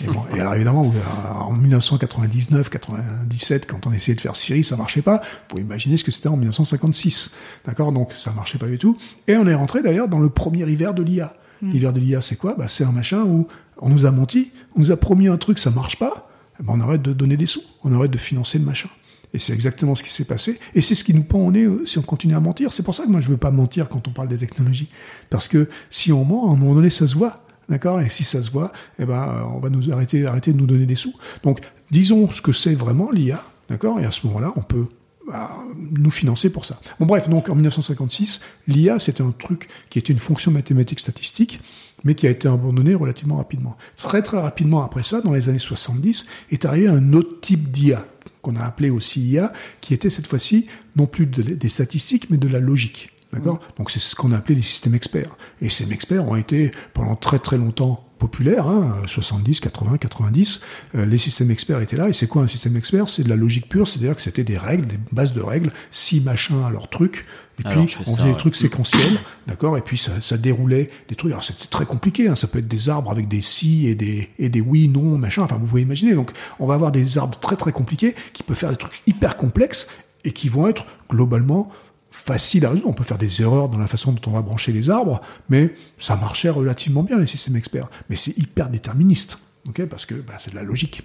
Et, 0.03 0.07
bon, 0.07 0.25
et 0.35 0.41
alors 0.41 0.55
évidemment, 0.55 0.93
en 1.35 1.55
1999-97, 1.55 3.66
quand 3.66 3.87
on 3.87 3.93
essayait 3.93 4.16
de 4.16 4.21
faire 4.21 4.37
Siri, 4.37 4.64
ça 4.64 4.77
marchait 4.77 5.03
pas. 5.03 5.18
Vous 5.18 5.49
pouvez 5.49 5.62
imaginer 5.62 5.97
ce 5.97 6.05
que 6.05 6.11
c'était 6.11 6.29
en 6.29 6.37
1956. 6.37 7.33
D'accord 7.66 7.93
Donc 7.93 8.12
ça 8.14 8.33
marchait 8.33 8.59
pas 8.59 8.66
du 8.66 8.79
tout. 8.79 8.97
Et 9.29 9.37
on 9.37 9.47
est 9.47 9.55
rentré 9.55 9.83
d'ailleurs 9.83 10.09
dans 10.09 10.18
le 10.18 10.31
premier 10.31 10.68
hiver 10.71 10.95
de 10.95 11.03
l'IA. 11.03 11.35
Mm. 11.62 11.71
L'hiver 11.71 11.93
de 11.93 12.01
l'IA, 12.01 12.21
c'est 12.21 12.37
quoi? 12.37 12.55
Bah, 12.57 12.68
C'est 12.68 12.85
un 12.85 12.93
machin 12.93 13.23
où 13.23 13.47
on 13.79 13.89
nous 13.89 14.07
a 14.07 14.11
menti, 14.11 14.53
on 14.77 14.81
nous 14.81 14.93
a 14.93 14.97
promis 14.97 15.29
un 15.29 15.37
truc, 15.37 15.59
ça 15.59 15.71
marche 15.71 15.99
pas, 15.99 16.29
bah, 16.61 16.73
on 16.77 16.81
arrête 16.81 17.03
de 17.03 17.12
donner 17.12 17.37
des 17.37 17.47
sous, 17.47 17.62
on 17.85 17.95
arrête 17.95 18.11
de 18.11 18.18
financer 18.18 18.59
le 18.59 18.64
machin. 18.64 18.89
Et 19.33 19.39
c'est 19.39 19.53
exactement 19.53 19.95
ce 19.95 20.03
qui 20.03 20.11
s'est 20.11 20.25
passé. 20.25 20.59
Et 20.75 20.81
c'est 20.81 20.95
ce 20.95 21.05
qui 21.05 21.14
nous 21.14 21.23
pend 21.23 21.39
au 21.39 21.53
nez 21.53 21.64
euh, 21.64 21.87
si 21.87 21.99
on 21.99 22.03
continue 22.03 22.35
à 22.35 22.41
mentir. 22.41 22.73
C'est 22.73 22.83
pour 22.83 22.95
ça 22.95 23.05
que 23.05 23.09
moi, 23.09 23.21
je 23.21 23.29
veux 23.29 23.37
pas 23.37 23.53
mentir 23.53 23.89
quand 23.89 24.09
on 24.09 24.11
parle 24.11 24.29
des 24.29 24.39
technologies. 24.39 24.89
Parce 25.31 25.47
que 25.47 25.68
si 25.89 26.12
on 26.12 26.25
ment, 26.25 26.51
à 26.51 26.53
un 26.53 26.57
moment 26.57 26.75
donné, 26.75 26.91
ça 26.91 27.07
se 27.07 27.14
voit. 27.14 27.45
D'accord? 27.71 28.01
Et 28.01 28.09
si 28.09 28.25
ça 28.25 28.43
se 28.43 28.51
voit, 28.51 28.73
eh 28.99 29.05
ben, 29.07 29.14
euh, 29.14 29.43
on 29.55 29.61
va 29.61 29.71
nous 29.71 29.93
arrêter, 29.93 30.27
arrêter 30.27 30.53
de 30.53 30.59
nous 30.59 30.66
donner 30.66 30.87
des 30.87 30.97
sous. 30.97 31.14
Donc, 31.45 31.61
disons 31.91 32.29
ce 32.31 32.43
que 32.43 32.53
c'est 32.53 32.75
vraiment 32.75 33.11
l'IA. 33.12 33.43
D'accord? 33.68 34.01
Et 34.01 34.05
à 34.05 34.11
ce 34.11 34.27
moment-là, 34.27 34.53
on 34.57 34.62
peut 34.62 34.87
bah, 35.29 35.57
nous 35.79 36.11
financer 36.11 36.51
pour 36.51 36.64
ça. 36.64 36.81
Bon 36.99 37.07
bref, 37.07 37.29
donc 37.29 37.49
en 37.49 37.55
1956, 37.55 38.41
l'IA 38.66 38.99
c'était 38.99 39.23
un 39.23 39.31
truc 39.31 39.68
qui 39.89 40.01
était 40.01 40.12
une 40.12 40.18
fonction 40.18 40.51
mathématique 40.51 40.99
statistique, 40.99 41.61
mais 42.03 42.16
qui 42.16 42.27
a 42.27 42.31
été 42.31 42.49
abandonné 42.49 42.95
relativement 42.97 43.37
rapidement. 43.37 43.77
Très 43.95 44.23
très 44.23 44.41
rapidement 44.41 44.83
après 44.83 45.05
ça, 45.05 45.21
dans 45.21 45.33
les 45.33 45.49
années 45.49 45.61
70, 45.61 46.27
est 46.51 46.64
arrivé 46.64 46.89
un 46.89 47.12
autre 47.12 47.41
type 47.41 47.71
d'IA 47.71 48.05
qu'on 48.43 48.57
a 48.57 48.64
appelé 48.64 48.91
aussi 48.91 49.21
IA, 49.21 49.53
qui 49.81 49.95
était 49.95 50.11
cette 50.11 50.27
fois-ci 50.27 50.66
non 50.97 51.07
plus 51.07 51.27
de, 51.27 51.43
des 51.43 51.68
statistiques, 51.68 52.31
mais 52.31 52.39
de 52.39 52.49
la 52.49 52.59
logique. 52.59 53.12
D'accord? 53.33 53.57
Mmh. 53.57 53.78
Donc 53.78 53.91
c'est 53.91 54.01
ce 54.01 54.16
qu'on 54.16 54.33
a 54.33 54.37
appelé 54.37 54.57
les 54.57 54.62
systèmes 54.62 54.95
experts. 54.95 55.37
Et 55.62 55.68
ces 55.68 55.93
experts 55.93 56.28
ont 56.28 56.37
été 56.37 56.72
pendant 56.95 57.16
très 57.16 57.39
très 57.39 57.59
longtemps 57.59 58.05
populaire, 58.20 58.68
hein, 58.68 58.93
70, 59.07 59.61
80, 59.61 59.97
90, 59.97 60.61
euh, 60.95 61.07
les 61.07 61.18
systèmes 61.18 61.51
experts 61.51 61.81
étaient 61.81 61.97
là. 61.97 62.09
Et 62.09 62.12
c'est 62.12 62.26
quoi 62.26 62.43
un 62.43 62.49
système 62.49 62.76
expert? 62.76 63.09
C'est 63.09 63.24
de 63.24 63.28
la 63.28 63.35
logique 63.35 63.68
pure, 63.68 63.89
c'est-à-dire 63.89 64.14
que 64.14 64.22
c'était 64.22 64.45
des 64.45 64.59
règles, 64.59 64.87
des 64.87 64.99
bases 65.11 65.33
de 65.33 65.41
règles, 65.41 65.72
si 65.91 66.20
machin 66.20 66.64
à 66.64 66.70
leur 66.70 66.89
truc, 66.89 67.24
et 67.59 67.66
alors, 67.66 67.85
puis 67.85 67.97
on 68.07 68.16
faisait 68.16 68.31
des 68.31 68.37
trucs 68.37 68.57
séquentiels, 68.57 69.18
d'accord, 69.47 69.76
et 69.76 69.81
puis 69.81 69.99
ça, 69.99 70.12
ça, 70.20 70.37
déroulait 70.37 70.91
des 71.09 71.14
trucs. 71.14 71.33
Alors 71.33 71.45
c'était 71.45 71.66
très 71.66 71.85
compliqué, 71.87 72.28
hein, 72.28 72.37
ça 72.37 72.47
peut 72.47 72.59
être 72.59 72.68
des 72.68 72.89
arbres 72.89 73.11
avec 73.11 73.26
des 73.26 73.41
si 73.41 73.87
et 73.87 73.95
des 73.95 74.31
et 74.39 74.49
des 74.49 74.61
oui, 74.61 74.89
non, 74.89 75.18
machin. 75.18 75.43
Enfin, 75.43 75.57
vous 75.57 75.66
pouvez 75.66 75.83
imaginer. 75.83 76.14
Donc, 76.14 76.31
on 76.59 76.66
va 76.66 76.74
avoir 76.74 76.93
des 76.93 77.18
arbres 77.18 77.39
très 77.39 77.57
très 77.57 77.72
compliqués 77.72 78.14
qui 78.33 78.43
peuvent 78.43 78.57
faire 78.57 78.70
des 78.70 78.76
trucs 78.76 79.03
hyper 79.07 79.37
complexes 79.37 79.89
et 80.24 80.33
qui 80.33 80.49
vont 80.49 80.68
être 80.68 80.85
globalement 81.09 81.70
facile 82.11 82.67
à 82.67 82.71
résoudre. 82.71 82.89
On 82.89 82.93
peut 82.93 83.05
faire 83.05 83.19
des 83.19 83.41
erreurs 83.41 83.69
dans 83.69 83.79
la 83.79 83.87
façon 83.87 84.13
dont 84.13 84.21
on 84.27 84.33
va 84.33 84.43
brancher 84.43 84.73
les 84.73 84.91
arbres, 84.91 85.21
mais 85.49 85.75
ça 85.99 86.17
marchait 86.17 86.51
relativement 86.51 87.03
bien 87.03 87.19
les 87.19 87.27
systèmes 87.27 87.57
experts. 87.57 87.89
Mais 88.09 88.17
c'est 88.17 88.37
hyper 88.37 88.69
déterministe, 88.69 89.39
Parce 89.89 90.07
que 90.07 90.15
bah, 90.15 90.35
c'est 90.39 90.51
de 90.51 90.57
la 90.57 90.63
logique. 90.63 91.03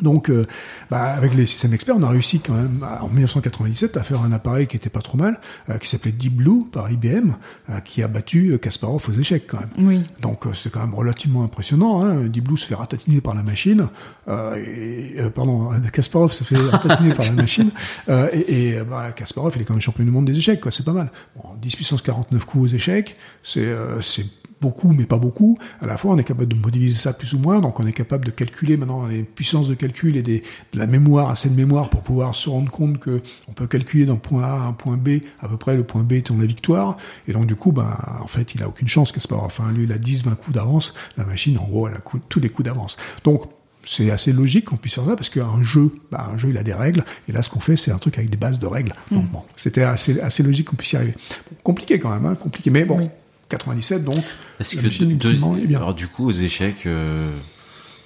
Donc, 0.00 0.30
euh, 0.30 0.46
bah, 0.90 1.02
avec 1.02 1.34
les 1.34 1.44
systèmes 1.44 1.74
experts, 1.74 1.96
on 1.98 2.02
a 2.02 2.08
réussi 2.08 2.40
quand 2.40 2.54
même 2.54 2.86
en 3.00 3.08
1997 3.08 3.96
à 3.98 4.02
faire 4.02 4.22
un 4.22 4.32
appareil 4.32 4.66
qui 4.66 4.76
était 4.76 4.88
pas 4.88 5.02
trop 5.02 5.18
mal, 5.18 5.38
euh, 5.68 5.76
qui 5.76 5.88
s'appelait 5.88 6.12
Deep 6.12 6.34
Blue 6.34 6.64
par 6.72 6.90
IBM, 6.90 7.32
euh, 7.68 7.80
qui 7.80 8.02
a 8.02 8.08
battu 8.08 8.58
Kasparov 8.58 9.04
aux 9.08 9.12
échecs 9.12 9.46
quand 9.46 9.60
même. 9.60 9.70
Oui. 9.78 10.04
Donc 10.20 10.44
c'est 10.54 10.72
quand 10.72 10.80
même 10.80 10.94
relativement 10.94 11.44
impressionnant. 11.44 12.02
Hein. 12.02 12.24
Deep 12.24 12.44
Blue 12.44 12.56
se 12.56 12.66
fait 12.66 12.74
ratatiner 12.74 13.20
par 13.20 13.34
la 13.34 13.42
machine, 13.42 13.88
et, 14.28 15.16
pardon, 15.34 15.70
Kasparov 15.92 16.32
se 16.32 16.44
fait 16.44 16.56
ratatiner 16.56 17.14
par 17.14 17.26
la 17.26 17.32
machine, 17.32 17.70
et, 18.32 18.68
et 18.68 18.82
bah, 18.82 19.12
Kasparov 19.12 19.52
il 19.56 19.62
est 19.62 19.64
quand 19.64 19.74
même 19.74 19.82
champion 19.82 20.04
du 20.04 20.10
monde 20.10 20.24
des 20.24 20.38
échecs, 20.38 20.60
quoi. 20.60 20.70
C'est 20.70 20.84
pas 20.84 20.92
mal. 20.92 21.10
Bon, 21.36 21.50
10 21.60 21.76
puissance 21.76 22.02
49 22.02 22.44
coups 22.46 22.64
aux 22.64 22.74
échecs, 22.74 23.16
c'est 23.42 23.72
c'est 24.00 24.26
beaucoup, 24.62 24.92
mais 24.92 25.04
pas 25.04 25.18
beaucoup. 25.18 25.58
À 25.80 25.86
la 25.86 25.96
fois, 25.98 26.12
on 26.12 26.18
est 26.18 26.24
capable 26.24 26.48
de 26.48 26.56
modéliser 26.56 26.98
ça 26.98 27.12
plus 27.12 27.34
ou 27.34 27.38
moins, 27.38 27.60
donc 27.60 27.80
on 27.80 27.86
est 27.86 27.92
capable 27.92 28.24
de 28.24 28.30
calculer 28.30 28.76
maintenant 28.76 29.06
les 29.06 29.22
puissances 29.22 29.68
de 29.68 29.74
calcul 29.74 30.16
et 30.16 30.22
des, 30.22 30.42
de 30.72 30.78
la 30.78 30.86
mémoire, 30.86 31.28
assez 31.28 31.50
de 31.50 31.54
mémoire 31.54 31.90
pour 31.90 32.02
pouvoir 32.02 32.34
se 32.34 32.48
rendre 32.48 32.70
compte 32.70 32.98
que 32.98 33.20
on 33.48 33.52
peut 33.52 33.66
calculer 33.66 34.06
d'un 34.06 34.16
point 34.16 34.44
A 34.44 34.52
à 34.52 34.60
un 34.60 34.72
point 34.72 34.96
B, 34.96 35.18
à 35.40 35.48
peu 35.48 35.56
près 35.56 35.76
le 35.76 35.82
point 35.84 36.02
B 36.02 36.12
étant 36.12 36.36
la 36.38 36.46
victoire. 36.46 36.96
Et 37.28 37.32
donc 37.32 37.46
du 37.46 37.56
coup, 37.56 37.72
ben, 37.72 37.96
en 38.20 38.26
fait, 38.26 38.54
il 38.54 38.62
a 38.62 38.68
aucune 38.68 38.88
chance, 38.88 39.12
pas 39.26 39.36
Enfin, 39.36 39.70
lui, 39.72 39.84
il 39.84 39.92
a 39.92 39.98
10, 39.98 40.24
20 40.24 40.34
coups 40.36 40.54
d'avance. 40.54 40.94
La 41.16 41.24
machine, 41.24 41.58
en 41.58 41.64
gros, 41.64 41.88
elle 41.88 41.94
a 41.94 41.98
coup, 41.98 42.18
tous 42.28 42.40
les 42.40 42.48
coups 42.48 42.66
d'avance. 42.66 42.96
Donc, 43.24 43.44
c'est 43.84 44.10
assez 44.10 44.32
logique 44.32 44.66
qu'on 44.66 44.76
puisse 44.76 44.94
faire 44.94 45.04
ça 45.04 45.16
parce 45.16 45.28
qu'un 45.28 45.62
jeu, 45.62 45.92
bah, 46.10 46.30
un 46.32 46.38
jeu, 46.38 46.50
il 46.50 46.58
a 46.58 46.62
des 46.62 46.74
règles. 46.74 47.04
Et 47.28 47.32
là, 47.32 47.42
ce 47.42 47.50
qu'on 47.50 47.60
fait, 47.60 47.76
c'est 47.76 47.90
un 47.90 47.98
truc 47.98 48.18
avec 48.18 48.30
des 48.30 48.36
bases 48.36 48.58
de 48.58 48.66
règles. 48.66 48.94
Donc, 49.10 49.24
mm. 49.24 49.32
bon, 49.32 49.42
c'était 49.56 49.82
assez, 49.82 50.20
assez 50.20 50.42
logique 50.42 50.68
qu'on 50.68 50.76
puisse 50.76 50.92
y 50.92 50.96
arriver. 50.96 51.14
Bon, 51.50 51.56
compliqué 51.64 51.98
quand 51.98 52.10
même, 52.10 52.26
hein, 52.26 52.36
compliqué. 52.36 52.70
Mais 52.70 52.84
bon, 52.84 52.98
oui 52.98 53.08
97 53.52 54.04
donc. 54.04 54.22
Est-ce 54.60 54.76
que 54.76 55.12
deux, 55.14 55.32
bien. 55.66 55.78
alors 55.78 55.94
du 55.94 56.08
coup 56.08 56.26
aux 56.26 56.32
échecs, 56.32 56.86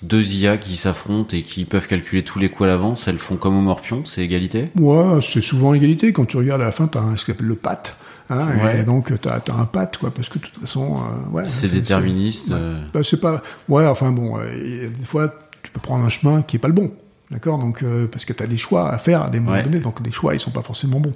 deux 0.03 0.22
IA 0.22 0.57
qui 0.57 0.76
s'affrontent 0.76 1.36
et 1.36 1.42
qui 1.42 1.64
peuvent 1.64 1.86
calculer 1.86 2.22
tous 2.22 2.38
les 2.38 2.49
coups 2.49 2.64
à 2.64 2.66
l'avance, 2.66 3.09
elles 3.09 3.18
font 3.18 3.36
comme 3.36 3.57
au 3.57 3.61
morpion, 3.61 4.05
c'est 4.05 4.22
égalité? 4.22 4.70
Ouais, 4.78 5.20
c'est 5.22 5.40
souvent 5.40 5.74
égalité. 5.74 6.12
Quand 6.12 6.26
tu 6.26 6.36
regardes 6.36 6.62
à 6.62 6.66
la 6.66 6.72
fin, 6.72 6.88
tu 6.88 6.99
as 6.99 7.03
ce 7.16 7.24
qu'on 7.24 7.32
appelle 7.32 7.47
le 7.47 7.55
pat. 7.55 7.97
Hein, 8.28 8.49
Et 8.78 8.82
donc, 8.82 9.12
tu 9.20 9.28
as, 9.28 9.42
un 9.55 9.64
pat, 9.66 9.97
quoi, 9.97 10.11
parce 10.12 10.28
que 10.28 10.38
de 10.38 10.44
toute 10.44 10.57
façon. 10.57 10.97
Euh, 10.97 11.30
ouais, 11.30 11.44
c'est 11.47 11.68
déterministe. 11.68 12.51
Euh. 12.51 12.82
Bah, 12.92 13.01
c'est 13.03 13.20
pas. 13.20 13.42
Ouais, 13.68 13.86
enfin 13.86 14.11
bon, 14.11 14.38
euh, 14.38 14.88
des 14.88 15.05
fois, 15.05 15.32
tu 15.62 15.70
peux 15.70 15.80
prendre 15.80 16.05
un 16.05 16.09
chemin 16.09 16.42
qui 16.42 16.57
est 16.57 16.59
pas 16.59 16.68
le 16.68 16.74
bon. 16.74 16.92
D'accord? 17.30 17.59
Donc, 17.59 17.84
parce 18.12 18.24
que 18.24 18.32
tu 18.32 18.42
as 18.42 18.47
des 18.47 18.57
choix 18.57 18.88
à 18.92 18.99
faire 18.99 19.22
à 19.22 19.30
des 19.30 19.40
moments 19.40 19.61
donnés, 19.61 19.80
donc 19.80 20.01
des 20.01 20.12
choix, 20.12 20.34
ils 20.34 20.40
sont 20.40 20.53
pas 20.53 20.62
forcément 20.62 21.01
bons. 21.01 21.14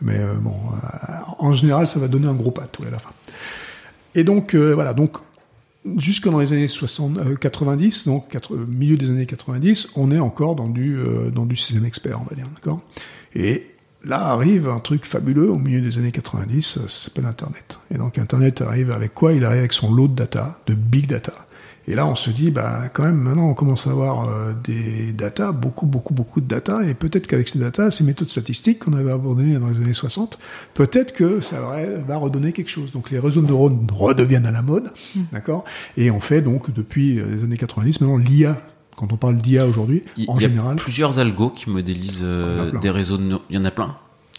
Mais 0.00 0.18
bon, 0.40 0.54
en 1.38 1.52
général, 1.52 1.86
ça 1.86 2.00
va 2.00 2.08
donner 2.08 2.28
un 2.28 2.32
gros 2.32 2.50
pat, 2.50 2.78
ouais, 2.78 2.86
à 2.88 2.90
la 2.90 2.98
fin. 2.98 3.10
Et 4.14 4.24
donc, 4.24 4.54
voilà, 4.54 4.94
donc 4.94 5.18
jusque 5.96 6.28
dans 6.28 6.38
les 6.38 6.52
années 6.52 6.68
60, 6.68 7.38
90, 7.38 8.06
euh, 8.06 8.10
donc 8.10 8.50
milieu 8.68 8.96
des 8.96 9.10
années 9.10 9.26
90, 9.26 9.90
on 9.96 10.10
est 10.10 10.18
encore 10.18 10.54
dans 10.54 10.68
du, 10.68 10.98
euh, 10.98 11.30
dans 11.30 11.46
du 11.46 11.56
système 11.56 11.84
expert, 11.84 12.20
on 12.20 12.24
va 12.24 12.36
dire, 12.36 12.46
d'accord? 12.54 12.80
Et 13.34 13.66
là 14.04 14.26
arrive 14.26 14.68
un 14.68 14.78
truc 14.78 15.04
fabuleux 15.04 15.50
au 15.50 15.58
milieu 15.58 15.80
des 15.80 15.98
années 15.98 16.12
90, 16.12 16.76
euh, 16.76 16.80
ça 16.82 16.88
s'appelle 16.88 17.26
Internet. 17.26 17.78
Et 17.92 17.98
donc 17.98 18.18
Internet 18.18 18.60
arrive 18.60 18.90
avec 18.90 19.14
quoi? 19.14 19.32
Il 19.32 19.44
arrive 19.44 19.60
avec 19.60 19.72
son 19.72 19.92
lot 19.92 20.08
de 20.08 20.14
data, 20.14 20.60
de 20.66 20.74
big 20.74 21.06
data. 21.06 21.34
Et 21.90 21.96
là, 21.96 22.06
on 22.06 22.14
se 22.14 22.30
dit, 22.30 22.52
bah, 22.52 22.84
quand 22.92 23.02
même, 23.02 23.16
maintenant, 23.16 23.48
on 23.48 23.54
commence 23.54 23.88
à 23.88 23.90
avoir 23.90 24.28
euh, 24.28 24.52
des 24.62 25.12
data, 25.12 25.50
beaucoup, 25.50 25.86
beaucoup, 25.86 26.14
beaucoup 26.14 26.40
de 26.40 26.46
data, 26.46 26.84
et 26.84 26.94
peut-être 26.94 27.26
qu'avec 27.26 27.48
ces 27.48 27.58
data, 27.58 27.90
ces 27.90 28.04
méthodes 28.04 28.28
statistiques 28.28 28.84
qu'on 28.84 28.92
avait 28.92 29.10
abordées 29.10 29.54
dans 29.54 29.68
les 29.68 29.78
années 29.78 29.92
60, 29.92 30.38
peut-être 30.74 31.12
que 31.12 31.40
ça 31.40 31.56
va, 32.06 32.16
redonner 32.16 32.52
quelque 32.52 32.68
chose. 32.68 32.92
Donc, 32.92 33.10
les 33.10 33.18
réseaux 33.18 33.42
de 33.42 33.48
neurones 33.48 33.88
redeviennent 33.92 34.46
à 34.46 34.52
la 34.52 34.62
mode, 34.62 34.92
mmh. 35.16 35.20
d'accord? 35.32 35.64
Et 35.96 36.12
on 36.12 36.20
fait 36.20 36.42
donc, 36.42 36.72
depuis 36.72 37.18
euh, 37.18 37.24
les 37.28 37.42
années 37.42 37.56
90, 37.56 38.02
maintenant, 38.02 38.18
l'IA 38.18 38.56
quand 38.96 39.12
on 39.12 39.16
parle 39.16 39.36
d'IA 39.36 39.66
aujourd'hui, 39.66 40.02
en 40.28 40.38
général. 40.38 40.74
Il 40.74 40.78
y 40.78 40.80
a 40.80 40.84
plusieurs 40.84 41.18
algos 41.18 41.48
qui 41.48 41.70
modélisent 41.70 42.20
euh, 42.22 42.70
des 42.80 42.90
réseaux 42.90 43.16
de 43.16 43.22
neurones. 43.22 43.46
Il 43.48 43.56
y 43.56 43.58
en 43.58 43.64
a 43.64 43.70
plein. 43.70 43.96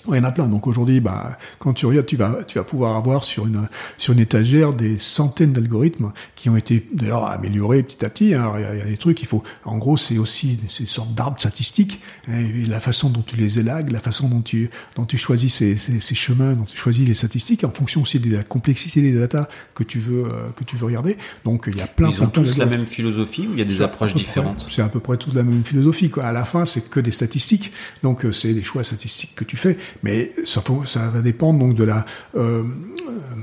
Il 0.10 0.16
y 0.16 0.20
en 0.20 0.24
a 0.24 0.32
plein. 0.32 0.48
Donc 0.48 0.68
aujourd'hui, 0.68 1.00
bah, 1.00 1.38
quand 1.60 1.74
tu 1.74 1.86
regardes, 1.86 2.06
tu 2.06 2.16
vas, 2.16 2.40
tu 2.48 2.58
vas 2.58 2.64
pouvoir 2.64 2.96
avoir 2.96 3.24
sur 3.24 3.48
une, 3.48 3.68
sur 3.98 4.14
une 4.14 4.20
étagère 4.20 4.74
des 4.74 4.98
centaines 4.98 5.54
d'algorithmes 5.54 6.12
qui 6.36 6.50
ont 6.50 6.58
été 6.58 6.88
d'ailleurs 6.94 7.26
améliorés 7.26 7.84
petit 7.84 8.04
à 8.06 8.10
petit. 8.10 8.34
Hein. 8.34 8.54
Il, 8.58 8.80
y 8.80 8.82
a, 8.82 8.86
des 8.86 8.98
trucs, 8.98 9.22
il 9.22 9.28
faut, 9.28 9.44
en 9.66 9.78
gros, 9.78 9.98
c'est 9.98 10.18
aussi 10.18 10.60
ces 10.68 10.86
sortes 10.86 11.14
d'arbres 11.14 11.40
statistiques. 11.40 12.02
Hein, 12.30 12.46
la 12.68 12.80
façon 12.80 13.10
dont 13.10 13.22
tu 13.22 13.36
les 13.36 13.60
élagues, 13.60 13.92
la 13.92 14.00
façon 14.00 14.28
dont 14.28 14.42
tu, 14.42 14.70
dont 14.96 15.06
tu 15.06 15.18
choisis 15.18 15.54
ces, 15.54 15.76
ces, 15.76 16.00
ces, 16.00 16.16
chemins, 16.16 16.54
dont 16.54 16.64
tu 16.64 16.78
choisis 16.78 17.08
les 17.08 17.14
statistiques, 17.14 17.64
en 17.64 17.72
fonction 17.72 18.02
aussi 18.02 18.20
de 18.20 18.36
la 18.36 18.44
complexité 18.44 19.02
des 19.02 19.14
datas 19.14 19.48
que 19.76 19.84
tu 19.84 20.00
veux, 20.00 20.26
euh, 20.26 20.50
que 20.56 20.64
tu 20.64 20.76
veux 20.76 20.86
regarder. 20.86 21.18
Donc 21.46 21.66
il 21.68 21.78
y 21.78 21.82
a 21.82 21.88
plein. 21.88 22.10
Ils 22.10 22.24
ont 22.24 22.28
tous 22.28 22.58
la 22.58 22.66
même 22.66 22.86
philosophie 22.86 23.48
ou 23.48 23.54
il 23.54 23.60
y 23.60 23.62
a 23.62 23.66
des 23.66 23.82
approches 23.82 24.14
différentes? 24.14 24.68
C'est 24.70 24.82
à 24.82 24.90
peu 24.90 25.00
près 25.00 25.18
toute 25.18 25.34
la 25.34 25.44
même 25.44 25.64
philosophie. 25.64 26.10
Quoi. 26.10 26.26
À 26.26 26.32
la 26.32 26.46
fin, 26.46 26.66
c'est 26.66 26.90
que 26.90 27.00
des 27.00 27.12
statistiques. 27.12 27.72
Donc 28.04 28.26
euh, 28.26 28.32
c'est 28.32 28.54
des 28.54 28.64
choix 28.64 28.84
statistiques 28.84 29.36
que 29.36 29.44
tu 29.44 29.58
fais. 29.58 29.78
Mais 30.04 30.32
ça, 30.44 30.64
ça 30.86 31.08
va 31.10 31.22
dépendre 31.22 31.60
donc 31.60 31.76
de 31.76 31.84
la 31.84 32.06
euh, 32.36 32.64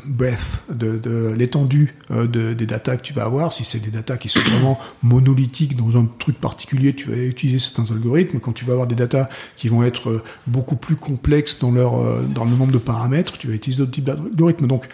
breadth, 0.04 0.62
de, 0.72 0.98
de 0.98 1.34
l'étendue 1.36 1.94
euh, 2.10 2.26
de, 2.26 2.52
des 2.52 2.66
datas 2.66 2.96
que 2.96 3.02
tu 3.02 3.12
vas 3.12 3.24
avoir. 3.24 3.52
Si 3.52 3.64
c'est 3.64 3.78
des 3.78 3.90
datas 3.90 4.16
qui 4.16 4.28
sont 4.28 4.40
vraiment 4.50 4.78
monolithiques 5.02 5.76
dans 5.76 5.98
un 5.98 6.08
truc 6.18 6.40
particulier, 6.40 6.94
tu 6.94 7.10
vas 7.10 7.16
utiliser 7.16 7.58
certains 7.58 7.92
algorithmes. 7.92 8.40
Quand 8.40 8.52
tu 8.52 8.64
vas 8.64 8.72
avoir 8.72 8.86
des 8.86 8.94
datas 8.94 9.28
qui 9.56 9.68
vont 9.68 9.82
être 9.84 10.10
euh, 10.10 10.22
beaucoup 10.46 10.76
plus 10.76 10.96
complexes 10.96 11.58
dans 11.60 11.70
leur 11.70 11.98
euh, 11.98 12.22
dans 12.22 12.44
le 12.44 12.52
nombre 12.52 12.72
de 12.72 12.78
paramètres, 12.78 13.38
tu 13.38 13.48
vas 13.48 13.54
utiliser 13.54 13.80
d'autres 13.82 13.92
types 13.92 14.04
d'algorithmes. 14.04 14.66
Donc 14.66 14.88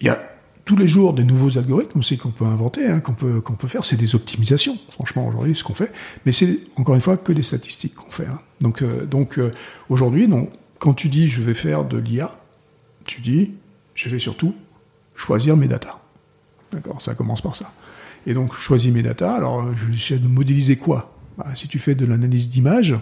il 0.00 0.06
y 0.06 0.10
a 0.10 0.20
tous 0.64 0.76
les 0.76 0.86
jours 0.86 1.12
des 1.14 1.24
nouveaux 1.24 1.58
algorithmes 1.58 1.98
aussi 1.98 2.18
qu'on 2.18 2.30
peut 2.30 2.44
inventer, 2.44 2.86
hein, 2.86 3.00
qu'on 3.00 3.14
peut, 3.14 3.40
peut 3.40 3.68
faire, 3.68 3.84
c'est 3.84 3.96
des 3.96 4.14
optimisations, 4.14 4.78
franchement, 4.90 5.26
aujourd'hui, 5.26 5.54
ce 5.54 5.64
qu'on 5.64 5.74
fait. 5.74 5.92
Mais 6.26 6.32
c'est, 6.32 6.58
encore 6.76 6.94
une 6.94 7.00
fois, 7.00 7.16
que 7.16 7.32
des 7.32 7.42
statistiques 7.42 7.94
qu'on 7.94 8.10
fait. 8.10 8.26
Hein. 8.26 8.40
Donc, 8.60 8.84
donc 9.06 9.40
aujourd'hui, 9.88 10.28
quand 10.78 10.94
tu 10.94 11.08
dis 11.08 11.28
je 11.28 11.42
vais 11.42 11.54
faire 11.54 11.84
de 11.84 11.98
l'IA, 11.98 12.38
tu 13.04 13.20
dis 13.20 13.52
je 13.94 14.08
vais 14.08 14.18
surtout 14.18 14.54
choisir 15.14 15.56
mes 15.56 15.68
datas. 15.68 15.98
D'accord 16.72 17.00
Ça 17.00 17.14
commence 17.14 17.42
par 17.42 17.54
ça. 17.54 17.72
Et 18.26 18.34
donc, 18.34 18.54
je 18.54 18.60
choisis 18.60 18.92
mes 18.92 19.02
datas. 19.02 19.34
Alors, 19.34 19.74
je 19.76 19.86
vais 19.86 19.94
essayer 19.94 20.20
de 20.20 20.28
modéliser 20.28 20.76
quoi? 20.76 21.12
Bah, 21.38 21.46
Si 21.54 21.68
tu 21.68 21.78
fais 21.78 21.94
de 21.94 22.06
l'analyse 22.06 22.48
d'image, 22.48 22.96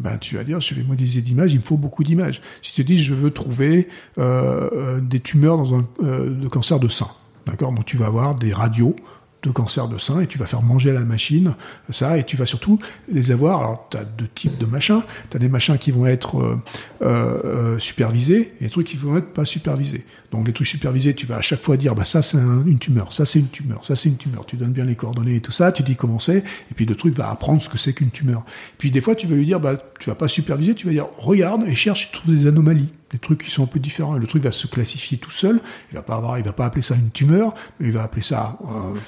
ben, 0.00 0.18
tu 0.18 0.36
vas 0.36 0.44
dire, 0.44 0.60
je 0.60 0.74
vais 0.74 0.82
modéliser 0.82 1.20
d'images, 1.20 1.52
il 1.52 1.58
me 1.58 1.64
faut 1.64 1.76
beaucoup 1.76 2.04
d'images. 2.04 2.40
Si 2.62 2.72
tu 2.72 2.84
dis, 2.84 2.98
je 2.98 3.14
veux 3.14 3.30
trouver 3.30 3.88
euh, 4.18 4.68
euh, 4.72 5.00
des 5.00 5.20
tumeurs 5.20 5.56
dans 5.56 5.74
un, 5.74 5.86
euh, 6.02 6.30
de 6.30 6.48
cancer 6.48 6.78
de 6.78 6.88
sein, 6.88 7.08
d'accord? 7.46 7.72
Donc, 7.72 7.84
tu 7.84 7.96
vas 7.96 8.06
avoir 8.06 8.34
des 8.34 8.52
radios 8.52 8.94
de 9.42 9.50
cancer 9.50 9.88
de 9.88 9.98
sein 9.98 10.20
et 10.20 10.26
tu 10.26 10.38
vas 10.38 10.46
faire 10.46 10.62
manger 10.62 10.90
à 10.90 10.94
la 10.94 11.04
machine 11.04 11.54
ça 11.90 12.18
et 12.18 12.24
tu 12.24 12.36
vas 12.36 12.46
surtout 12.46 12.78
les 13.10 13.30
avoir 13.30 13.60
alors 13.60 13.88
tu 13.90 13.96
as 13.96 14.04
deux 14.04 14.28
types 14.34 14.58
de 14.58 14.66
machins. 14.66 15.02
Tu 15.30 15.36
as 15.36 15.40
des 15.40 15.48
machins 15.48 15.78
qui 15.78 15.90
vont 15.90 16.06
être 16.06 16.38
euh, 16.40 16.60
euh, 17.02 17.40
euh, 17.44 17.78
supervisés 17.78 18.52
et 18.60 18.64
des 18.64 18.70
trucs 18.70 18.86
qui 18.86 18.96
vont 18.96 19.16
être 19.16 19.32
pas 19.32 19.44
supervisés. 19.44 20.04
Donc 20.32 20.46
les 20.46 20.52
trucs 20.52 20.66
supervisés 20.66 21.14
tu 21.14 21.26
vas 21.26 21.36
à 21.36 21.40
chaque 21.40 21.62
fois 21.62 21.76
dire 21.76 21.94
bah 21.94 22.04
ça 22.04 22.22
c'est 22.22 22.38
une 22.38 22.78
tumeur 22.78 23.12
ça 23.12 23.24
c'est 23.24 23.38
une 23.38 23.48
tumeur 23.48 23.84
ça 23.84 23.96
c'est 23.96 24.08
une 24.08 24.16
tumeur. 24.16 24.44
Tu 24.46 24.56
donnes 24.56 24.72
bien 24.72 24.84
les 24.84 24.96
coordonnées 24.96 25.36
et 25.36 25.40
tout 25.40 25.52
ça 25.52 25.72
tu 25.72 25.82
dis 25.82 25.96
comment 25.96 26.18
c'est 26.18 26.38
et 26.38 26.74
puis 26.74 26.84
le 26.84 26.94
truc 26.94 27.14
va 27.14 27.30
apprendre 27.30 27.62
ce 27.62 27.68
que 27.68 27.78
c'est 27.78 27.92
qu'une 27.92 28.10
tumeur. 28.10 28.44
Puis 28.78 28.90
des 28.90 29.00
fois 29.00 29.14
tu 29.14 29.26
vas 29.26 29.36
lui 29.36 29.46
dire 29.46 29.60
bah 29.60 29.76
tu 29.98 30.10
vas 30.10 30.16
pas 30.16 30.28
superviser 30.28 30.74
tu 30.74 30.86
vas 30.86 30.92
dire 30.92 31.06
regarde 31.16 31.64
et 31.66 31.74
cherche 31.74 32.10
tu 32.10 32.18
trouves 32.18 32.34
des 32.34 32.46
anomalies 32.46 32.88
des 33.10 33.18
trucs 33.18 33.44
qui 33.44 33.50
sont 33.50 33.64
un 33.64 33.66
peu 33.66 33.78
différents. 33.78 34.14
Le 34.14 34.26
truc 34.26 34.42
va 34.42 34.50
se 34.50 34.66
classifier 34.66 35.18
tout 35.18 35.30
seul. 35.30 35.60
Il 35.90 35.94
va 35.94 36.02
pas 36.02 36.16
avoir, 36.16 36.38
il 36.38 36.44
va 36.44 36.52
pas 36.52 36.66
appeler 36.66 36.82
ça 36.82 36.94
une 36.94 37.10
tumeur, 37.10 37.54
mais 37.80 37.88
il 37.88 37.92
va 37.92 38.02
appeler 38.02 38.22
ça 38.22 38.58
euh, 38.68 38.98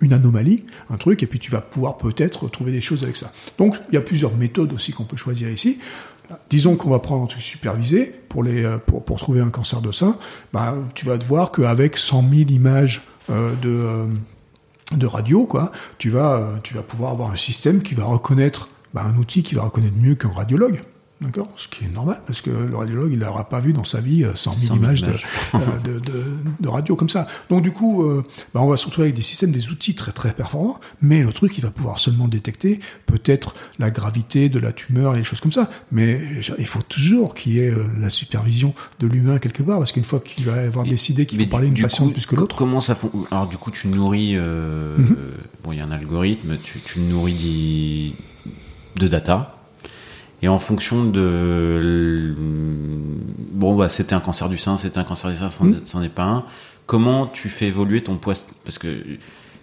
une 0.00 0.12
anomalie, 0.12 0.64
un 0.90 0.96
truc, 0.96 1.22
et 1.22 1.26
puis 1.26 1.38
tu 1.38 1.50
vas 1.50 1.60
pouvoir 1.60 1.96
peut-être 1.96 2.48
trouver 2.48 2.72
des 2.72 2.80
choses 2.80 3.02
avec 3.02 3.16
ça. 3.16 3.32
Donc 3.58 3.76
il 3.88 3.94
y 3.94 3.98
a 3.98 4.02
plusieurs 4.02 4.36
méthodes 4.36 4.72
aussi 4.72 4.92
qu'on 4.92 5.04
peut 5.04 5.16
choisir 5.16 5.48
ici. 5.48 5.78
Disons 6.48 6.76
qu'on 6.76 6.90
va 6.90 7.00
prendre 7.00 7.22
un 7.22 7.26
truc 7.26 7.42
supervisé 7.42 8.14
pour, 8.28 8.42
les, 8.42 8.64
euh, 8.64 8.78
pour, 8.78 9.18
trouver 9.18 9.40
un 9.40 9.50
cancer 9.50 9.80
de 9.80 9.92
sein. 9.92 10.18
Bah, 10.52 10.74
tu 10.94 11.04
vas 11.04 11.18
te 11.18 11.24
voir 11.24 11.52
qu'avec 11.52 11.98
100 11.98 12.24
000 12.30 12.50
images 12.50 13.02
euh, 13.30 13.54
de, 13.56 14.06
de 14.96 15.06
radio, 15.06 15.44
quoi, 15.44 15.70
tu 15.98 16.08
vas, 16.08 16.58
tu 16.62 16.74
vas 16.74 16.82
pouvoir 16.82 17.12
avoir 17.12 17.30
un 17.30 17.36
système 17.36 17.82
qui 17.82 17.94
va 17.94 18.04
reconnaître, 18.04 18.68
bah, 18.94 19.04
un 19.04 19.16
outil 19.18 19.42
qui 19.42 19.54
va 19.54 19.62
reconnaître 19.62 19.96
mieux 19.96 20.14
qu'un 20.14 20.30
radiologue. 20.30 20.80
D'accord 21.20 21.48
Ce 21.56 21.68
qui 21.68 21.84
est 21.84 21.88
normal, 21.88 22.20
parce 22.26 22.40
que 22.40 22.50
le 22.50 22.76
radiologue, 22.76 23.12
il 23.12 23.18
n'aura 23.20 23.48
pas 23.48 23.60
vu 23.60 23.72
dans 23.72 23.84
sa 23.84 24.00
vie 24.00 24.26
100 24.34 24.50
euh, 24.50 24.54
000 24.54 24.76
images, 24.76 25.04
euh, 25.04 25.58
De, 25.84 26.00
de, 26.00 26.24
de, 26.58 26.68
radio 26.68 26.96
comme 26.96 27.08
ça. 27.08 27.28
Donc 27.50 27.62
du 27.62 27.70
coup, 27.70 28.02
euh, 28.02 28.24
bah, 28.52 28.60
on 28.60 28.66
va 28.66 28.76
se 28.76 28.86
retrouver 28.86 29.06
avec 29.06 29.16
des 29.16 29.22
systèmes, 29.22 29.52
des 29.52 29.70
outils 29.70 29.94
très 29.94 30.10
très 30.10 30.32
performants, 30.32 30.80
mais 31.00 31.22
le 31.22 31.32
truc, 31.32 31.56
il 31.56 31.62
va 31.62 31.70
pouvoir 31.70 32.00
seulement 32.00 32.26
détecter 32.26 32.80
peut-être 33.06 33.54
la 33.78 33.90
gravité 33.90 34.48
de 34.48 34.58
la 34.58 34.72
tumeur 34.72 35.14
et 35.14 35.18
des 35.18 35.24
choses 35.24 35.40
comme 35.40 35.52
ça. 35.52 35.70
Mais 35.92 36.20
il 36.58 36.66
faut 36.66 36.82
toujours 36.82 37.34
qu'il 37.34 37.54
y 37.54 37.60
ait 37.60 37.72
la 38.00 38.10
supervision 38.10 38.74
de 38.98 39.06
l'humain 39.06 39.38
quelque 39.38 39.62
part, 39.62 39.78
parce 39.78 39.92
qu'une 39.92 40.04
fois 40.04 40.18
qu'il 40.18 40.44
va 40.44 40.54
avoir 40.54 40.84
décidé 40.84 41.26
qu'il 41.26 41.40
faut 41.40 41.46
parler 41.46 41.68
d'une 41.68 41.82
patiente 41.82 42.12
plus 42.12 42.26
que 42.26 42.34
l'autre... 42.34 42.56
Comment 42.56 42.80
ça 42.80 42.96
fonctionne 42.96 43.26
Alors 43.30 43.46
du 43.46 43.56
coup, 43.56 43.70
tu 43.70 43.86
nourris... 43.86 44.36
Mhm. 44.36 45.16
Bon, 45.62 45.72
il 45.72 45.78
y 45.78 45.80
a 45.80 45.84
un 45.84 45.92
algorithme, 45.92 46.58
tu, 46.62 46.80
tu 46.80 46.98
nourris 46.98 48.14
de 48.96 49.08
data 49.08 49.63
et 50.44 50.48
en 50.48 50.58
fonction 50.58 51.04
de 51.04 52.34
bon 52.36 53.74
bah 53.74 53.88
c'était 53.88 54.14
un 54.14 54.20
cancer 54.20 54.50
du 54.50 54.58
sein, 54.58 54.76
c'était 54.76 54.98
un 54.98 55.04
cancer 55.04 55.30
du 55.30 55.38
sein, 55.38 55.48
c'en 55.48 56.00
n'est 56.00 56.10
pas 56.10 56.24
un. 56.24 56.44
Comment 56.84 57.26
tu 57.26 57.48
fais 57.48 57.68
évoluer 57.68 58.02
ton 58.02 58.18
poids? 58.18 58.34
Parce 58.62 58.76
que 58.76 58.94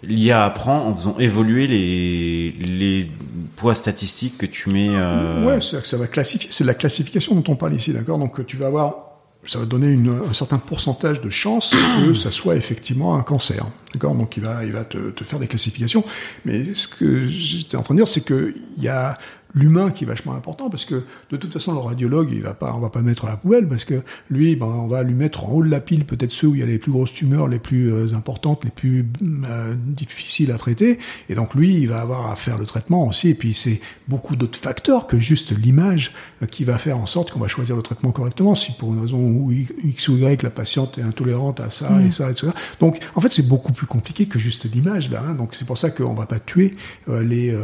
l'IA 0.02 0.44
apprend 0.44 0.88
en 0.88 0.96
faisant 0.96 1.20
évoluer 1.20 1.68
les, 1.68 2.52
les 2.54 3.12
poids 3.58 3.76
statistiques 3.76 4.40
que 4.40 4.48
tu 4.48 4.72
mets. 4.72 4.90
Euh... 4.90 5.46
Ouais, 5.46 5.62
ça 5.62 5.98
va 5.98 6.08
classifier. 6.08 6.50
C'est 6.52 6.64
la 6.64 6.74
classification 6.74 7.36
dont 7.36 7.52
on 7.52 7.56
parle 7.56 7.76
ici, 7.76 7.94
d'accord? 7.94 8.18
Donc 8.18 8.44
tu 8.48 8.58
vas 8.58 8.66
avoir 8.66 9.12
ça 9.46 9.58
va 9.60 9.66
donner 9.66 9.88
une, 9.88 10.22
un 10.30 10.34
certain 10.34 10.60
pourcentage 10.60 11.22
de 11.22 11.30
chance 11.30 11.76
que 12.06 12.14
ça 12.14 12.32
soit 12.32 12.56
effectivement 12.56 13.16
un 13.16 13.24
cancer. 13.24 13.66
D'accord? 13.94 14.16
Donc 14.16 14.38
il 14.38 14.44
va, 14.44 14.64
il 14.64 14.72
va 14.72 14.84
te, 14.84 15.10
te, 15.12 15.24
faire 15.24 15.40
des 15.40 15.48
classifications. 15.48 16.04
Mais 16.46 16.74
ce 16.74 16.88
que 16.88 17.28
j'étais 17.28 17.78
en 17.78 17.82
train 17.82 17.96
de 17.96 18.00
dire, 18.00 18.08
c'est 18.08 18.26
qu'il 18.26 18.56
y 18.78 18.88
a 18.88 19.18
l'humain 19.54 19.92
qui 19.92 20.04
est 20.04 20.08
vachement 20.08 20.34
important 20.34 20.70
parce 20.70 20.86
que 20.86 21.04
de 21.30 21.38
toute 21.38 21.54
façon 21.54 21.74
le 21.74 21.80
radiologue 21.80 22.30
il 22.32 22.42
va 22.42 22.54
pas 22.54 22.74
on 22.76 22.80
va 22.80 22.90
pas 22.90 23.02
mettre 23.02 23.26
à 23.26 23.30
la 23.30 23.38
poubelle 23.38 23.68
parce 23.68 23.86
que 23.86 24.02
lui 24.30 24.56
ben, 24.56 24.66
on 24.66 24.88
va 24.88 25.04
lui 25.04 25.14
mettre 25.14 25.46
en 25.46 25.54
haut 25.54 25.64
de 25.64 25.70
la 25.70 25.80
pile 25.80 26.06
peut-être 26.06 26.32
ceux 26.32 26.48
où 26.48 26.56
il 26.56 26.62
y 26.62 26.64
a 26.64 26.68
les 26.68 26.78
plus 26.78 26.92
grosses 26.92 27.14
tumeurs 27.14 27.48
les 27.48 27.60
plus 27.60 27.92
euh, 27.92 28.14
importantes 28.16 28.64
les 28.64 28.72
plus 28.72 29.08
euh, 29.46 29.76
difficiles 29.78 30.52
à 30.52 30.58
traiter. 30.58 31.00
Et 31.30 31.36
donc 31.36 31.56
lui 31.56 31.76
il 31.76 31.88
va 31.88 32.02
avoir 32.02 32.32
à 32.32 32.36
faire 32.36 32.58
le 32.58 32.66
traitement 32.66 33.08
aussi. 33.08 33.30
Et 33.30 33.36
puis 33.36 33.54
c'est 33.54 33.80
beaucoup 34.08 34.36
d'autres 34.36 34.60
facteurs 34.60 35.08
que 35.08 35.20
juste 35.20 35.58
l'image 35.58 36.14
qui 36.50 36.64
va 36.64 36.78
faire 36.78 36.98
en 36.98 37.06
sorte 37.06 37.32
qu'on 37.32 37.40
va 37.40 37.48
choisir 37.48 37.76
le 37.76 37.82
traitement 37.82 38.12
correctement 38.12 38.56
si 38.56 38.72
pour 38.74 38.94
une 38.94 39.02
raison 39.02 39.18
ou 39.18 39.52
x 39.52 40.08
ou 40.08 40.18
y 40.18 40.44
la 40.44 40.50
patiente 40.50 40.98
est 40.98 41.04
intolérante 41.04 41.60
à 41.60 41.70
ça 41.72 41.90
et 42.02 42.08
mmh. 42.08 42.12
ça 42.12 42.32
et 42.32 42.36
ça 42.36 42.54
donc 42.80 43.00
en 43.16 43.22
fait 43.22 43.30
c'est 43.30 43.48
beaucoup 43.48 43.74
plus 43.74 43.88
compliqué 43.88 44.26
que 44.26 44.40
juste 44.40 44.72
l'image 44.72 45.12
là 45.12 45.24
hein. 45.28 45.36
donc 45.36 45.56
c'est 45.56 45.66
pour 45.66 45.78
ça 45.78 45.90
qu'on 45.92 46.14
va 46.14 46.26
pas 46.26 46.40
tuer 46.40 46.76
les 47.08 47.56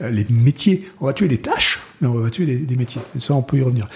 les 0.00 0.26
métiers 0.28 0.86
on 1.00 1.06
va 1.06 1.12
tuer 1.12 1.28
les 1.28 1.38
tâches, 1.38 1.80
mais 2.00 2.08
on 2.08 2.14
va 2.14 2.30
tuer 2.30 2.46
des, 2.46 2.76
métiers. 2.76 3.02
Et 3.14 3.20
ça, 3.20 3.34
on 3.34 3.42
peut 3.42 3.58
y 3.58 3.62
revenir. 3.62 3.88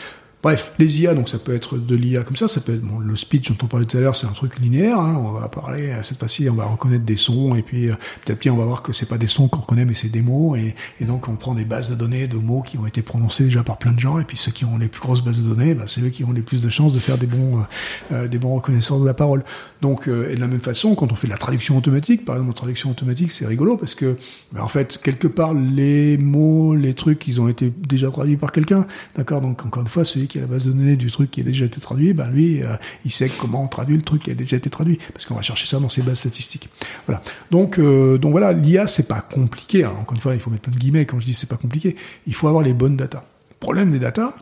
Bref, 0.43 0.73
les 0.79 1.03
IA, 1.03 1.15
donc 1.15 1.29
ça 1.29 1.39
peut 1.39 1.55
être 1.55 1.77
de 1.77 1.95
l'IA 1.95 2.23
comme 2.23 2.37
ça, 2.37 2.49
ça 2.49 2.63
peut 2.63 2.73
être 2.73 2.81
bon, 2.81 2.99
le 2.99 3.15
speech 3.15 3.51
dont 3.51 3.59
on 3.63 3.67
parlait 3.67 3.85
tout 3.85 3.99
à 3.99 4.01
l'heure, 4.01 4.17
c'est 4.17 4.27
un 4.27 4.33
truc 4.33 4.59
linéaire. 4.59 4.99
Hein, 4.99 5.23
on 5.23 5.33
va 5.33 5.49
parler 5.49 5.93
cette 6.03 6.19
fois-ci, 6.19 6.49
on 6.49 6.55
va 6.55 6.65
reconnaître 6.65 7.05
des 7.05 7.19
sons 7.19 7.55
et 7.55 7.63
puis 7.63 7.91
euh, 7.91 7.95
petit 8.25 8.49
à 8.49 8.53
on 8.55 8.57
va 8.57 8.65
voir 8.65 8.83
que 8.83 8.95
c'est 8.95 9.05
pas 9.05 9.19
des 9.19 9.27
sons 9.27 9.49
qu'on 9.49 9.61
reconnaît 9.61 9.85
mais 9.85 9.93
c'est 9.93 10.09
des 10.09 10.23
mots 10.23 10.57
et, 10.57 10.75
donc 11.05 11.29
on 11.29 11.35
prend 11.35 11.55
des 11.55 11.67
bases 11.67 11.91
de 11.91 11.95
données 11.95 12.27
de 12.27 12.37
mots 12.37 12.63
qui 12.63 12.79
ont 12.79 12.87
été 12.87 13.03
prononcés 13.03 13.45
déjà 13.45 13.63
par 13.63 13.77
plein 13.77 13.93
de 13.93 14.01
gens 14.01 14.19
et 14.19 14.25
puis 14.25 14.39
ceux 14.39 14.51
qui 14.51 14.65
ont 14.65 14.79
les 14.79 14.89
plus 14.89 15.03
grosses 15.03 15.23
bases 15.23 15.43
de 15.43 15.49
données, 15.49 15.75
bah, 15.75 15.85
c'est 15.87 16.01
eux 16.01 16.09
qui 16.09 16.25
ont 16.25 16.33
les 16.33 16.41
plus 16.41 16.63
de 16.63 16.71
chances 16.71 16.95
de 16.95 17.01
faire 17.01 17.19
des 17.19 17.27
bons 17.27 17.59
euh, 17.59 18.15
euh 18.15 18.29
des 18.29 18.39
bons 18.39 18.55
reconnaissances 18.55 19.03
de 19.03 19.07
la 19.07 19.15
parole. 19.15 19.45
Donc 19.83 20.09
euh, 20.09 20.31
et 20.31 20.37
de 20.37 20.41
la 20.41 20.47
même 20.47 20.61
façon, 20.61 20.95
quand 20.95 21.13
on 21.13 21.17
fait 21.17 21.27
de 21.27 21.33
la 21.33 21.39
traduction 21.39 21.77
automatique, 21.77 22.25
par 22.25 22.37
exemple, 22.37 22.53
la 22.53 22.57
traduction 22.57 22.91
automatique, 22.91 23.31
c'est 23.31 23.47
rigolo 23.47 23.77
parce 23.77 23.95
que 23.95 24.17
bah, 24.53 24.65
en 24.65 24.69
fait 24.69 24.99
quelque 25.03 25.29
part 25.29 25.53
les 25.53 26.17
mots, 26.17 26.75
les 26.75 26.95
trucs, 26.95 27.29
ils 27.29 27.43
ont 27.43 27.49
été 27.49 27.71
déjà 27.77 28.11
traduits 28.11 28.37
par 28.37 28.53
quelqu'un, 28.53 28.87
d'accord? 29.17 29.43
Donc 29.43 29.67
encore 29.67 29.83
une 29.83 29.89
fois, 29.89 30.05
celui 30.05 30.29
qui 30.31 30.39
a 30.39 30.43
la 30.43 30.47
base 30.47 30.65
de 30.65 30.73
données 30.73 30.97
du 30.97 31.11
truc 31.11 31.31
qui 31.31 31.41
a 31.41 31.45
déjà 31.45 31.67
été 31.67 31.81
traduit, 31.81 32.15
ben 32.15 32.31
lui, 32.31 32.63
euh, 32.63 32.77
il 33.05 33.11
sait 33.11 33.29
comment 33.29 33.63
on 33.63 33.69
traduit 33.69 33.97
le 33.97 34.03
truc 34.03 34.23
qui 34.23 34.31
a 34.31 34.35
déjà 34.35 34.57
été 34.57 34.71
traduit, 34.71 34.99
parce 35.13 35.27
qu'on 35.27 35.35
va 35.35 35.43
chercher 35.43 35.67
ça 35.67 35.79
dans 35.79 35.89
ses 35.89 36.03
bases 36.03 36.21
statistiques. 36.21 36.69
Voilà. 37.07 37.23
Donc, 37.51 37.79
euh, 37.79 38.19
voilà, 38.23 38.53
l'IA, 38.53 38.87
c'est 38.87 39.09
pas 39.09 39.21
compliqué. 39.21 39.85
Hein. 39.85 39.93
Encore 40.01 40.15
une 40.15 40.21
fois, 40.21 40.35
il 40.35 40.41
faut 40.41 40.51
mettre 40.51 40.63
plein 40.63 40.73
de 40.73 40.79
guillemets 40.79 41.05
quand 41.05 41.21
je 41.21 41.27
dis 41.27 41.35
c'est 41.35 41.49
pas 41.49 41.57
compliqué. 41.57 41.97
Il 42.27 42.35
faut 42.35 42.49
avoir 42.49 42.63
les 42.63 42.73
bonnes 42.73 42.97
datas. 42.97 43.25
Le 43.51 43.57
problème 43.59 43.93
des 43.93 43.99
datas, 43.99 44.35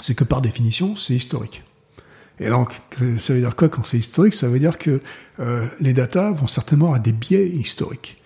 c'est 0.00 0.14
que 0.14 0.24
par 0.24 0.40
définition, 0.40 0.96
c'est 0.96 1.14
historique. 1.14 1.62
Et 2.40 2.48
donc, 2.48 2.80
ça 3.18 3.32
veut 3.32 3.40
dire 3.40 3.54
quoi 3.54 3.68
quand 3.68 3.84
c'est 3.86 3.98
historique? 3.98 4.34
Ça 4.34 4.48
veut 4.48 4.58
dire 4.58 4.78
que 4.78 5.00
euh, 5.38 5.66
les 5.80 5.92
datas 5.92 6.32
vont 6.32 6.48
certainement 6.48 6.86
avoir 6.86 7.00
des 7.00 7.12
biais 7.12 7.46
historiques. 7.46 8.20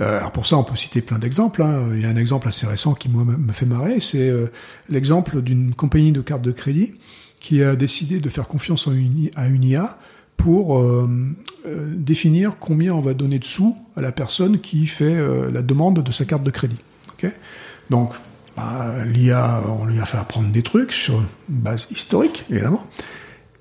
Euh, 0.00 0.18
alors 0.18 0.32
pour 0.32 0.46
ça, 0.46 0.56
on 0.56 0.64
peut 0.64 0.76
citer 0.76 1.00
plein 1.00 1.18
d'exemples. 1.18 1.62
Hein. 1.62 1.88
Il 1.94 2.02
y 2.02 2.06
a 2.06 2.08
un 2.08 2.16
exemple 2.16 2.48
assez 2.48 2.66
récent 2.66 2.94
qui 2.94 3.08
moi 3.08 3.24
me 3.24 3.52
fait 3.52 3.66
marrer, 3.66 4.00
c'est 4.00 4.28
euh, 4.28 4.50
l'exemple 4.88 5.42
d'une 5.42 5.74
compagnie 5.74 6.12
de 6.12 6.20
cartes 6.20 6.42
de 6.42 6.52
crédit 6.52 6.94
qui 7.40 7.62
a 7.62 7.76
décidé 7.76 8.20
de 8.20 8.28
faire 8.28 8.48
confiance 8.48 8.88
à 8.88 9.46
une 9.46 9.64
IA 9.64 9.98
pour 10.36 10.78
euh, 10.78 11.08
définir 11.66 12.58
combien 12.58 12.94
on 12.94 13.00
va 13.00 13.14
donner 13.14 13.38
de 13.38 13.44
sous 13.44 13.76
à 13.96 14.00
la 14.00 14.10
personne 14.10 14.60
qui 14.60 14.86
fait 14.86 15.16
la 15.52 15.62
demande 15.62 16.02
de 16.02 16.12
sa 16.12 16.24
carte 16.24 16.42
de 16.42 16.50
crédit. 16.50 16.78
Donc, 17.90 18.12
bah, 18.56 19.04
l'IA, 19.04 19.62
on 19.68 19.84
lui 19.84 20.00
a 20.00 20.04
fait 20.04 20.18
apprendre 20.18 20.50
des 20.50 20.62
trucs 20.62 20.92
sur 20.92 21.18
une 21.18 21.26
base 21.48 21.88
historique, 21.90 22.46
évidemment. 22.50 22.86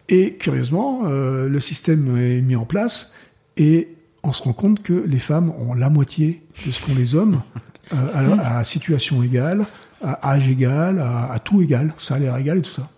Et 0.09 0.35
curieusement, 0.35 1.03
le 1.03 1.59
système 1.59 2.17
est 2.17 2.41
mis 2.41 2.55
en 2.55 2.65
place 2.65 3.13
et 3.57 3.94
on 4.25 4.31
se 4.31 4.43
rend 4.43 4.53
compte 4.53 4.81
que 4.81 4.93
les 5.07 5.19
femmes 5.19 5.51
ont 5.51 5.73
la 5.73 5.89
moitié 5.89 6.43
de 6.65 6.71
ce 6.71 6.83
qu'ont 6.83 6.95
les 6.95 7.15
hommes, 7.15 7.41
euh, 7.93 8.37
à, 8.43 8.63
situation 8.63 9.21
égale, 9.23 9.65
à 10.03 10.31
âge 10.31 10.49
égal, 10.49 10.99
à, 10.99 11.37
tout 11.39 11.61
égal, 11.61 11.93
salaire 11.97 12.35
égal 12.37 12.59
et 12.59 12.61
tout 12.61 12.71
ça. 12.71 12.89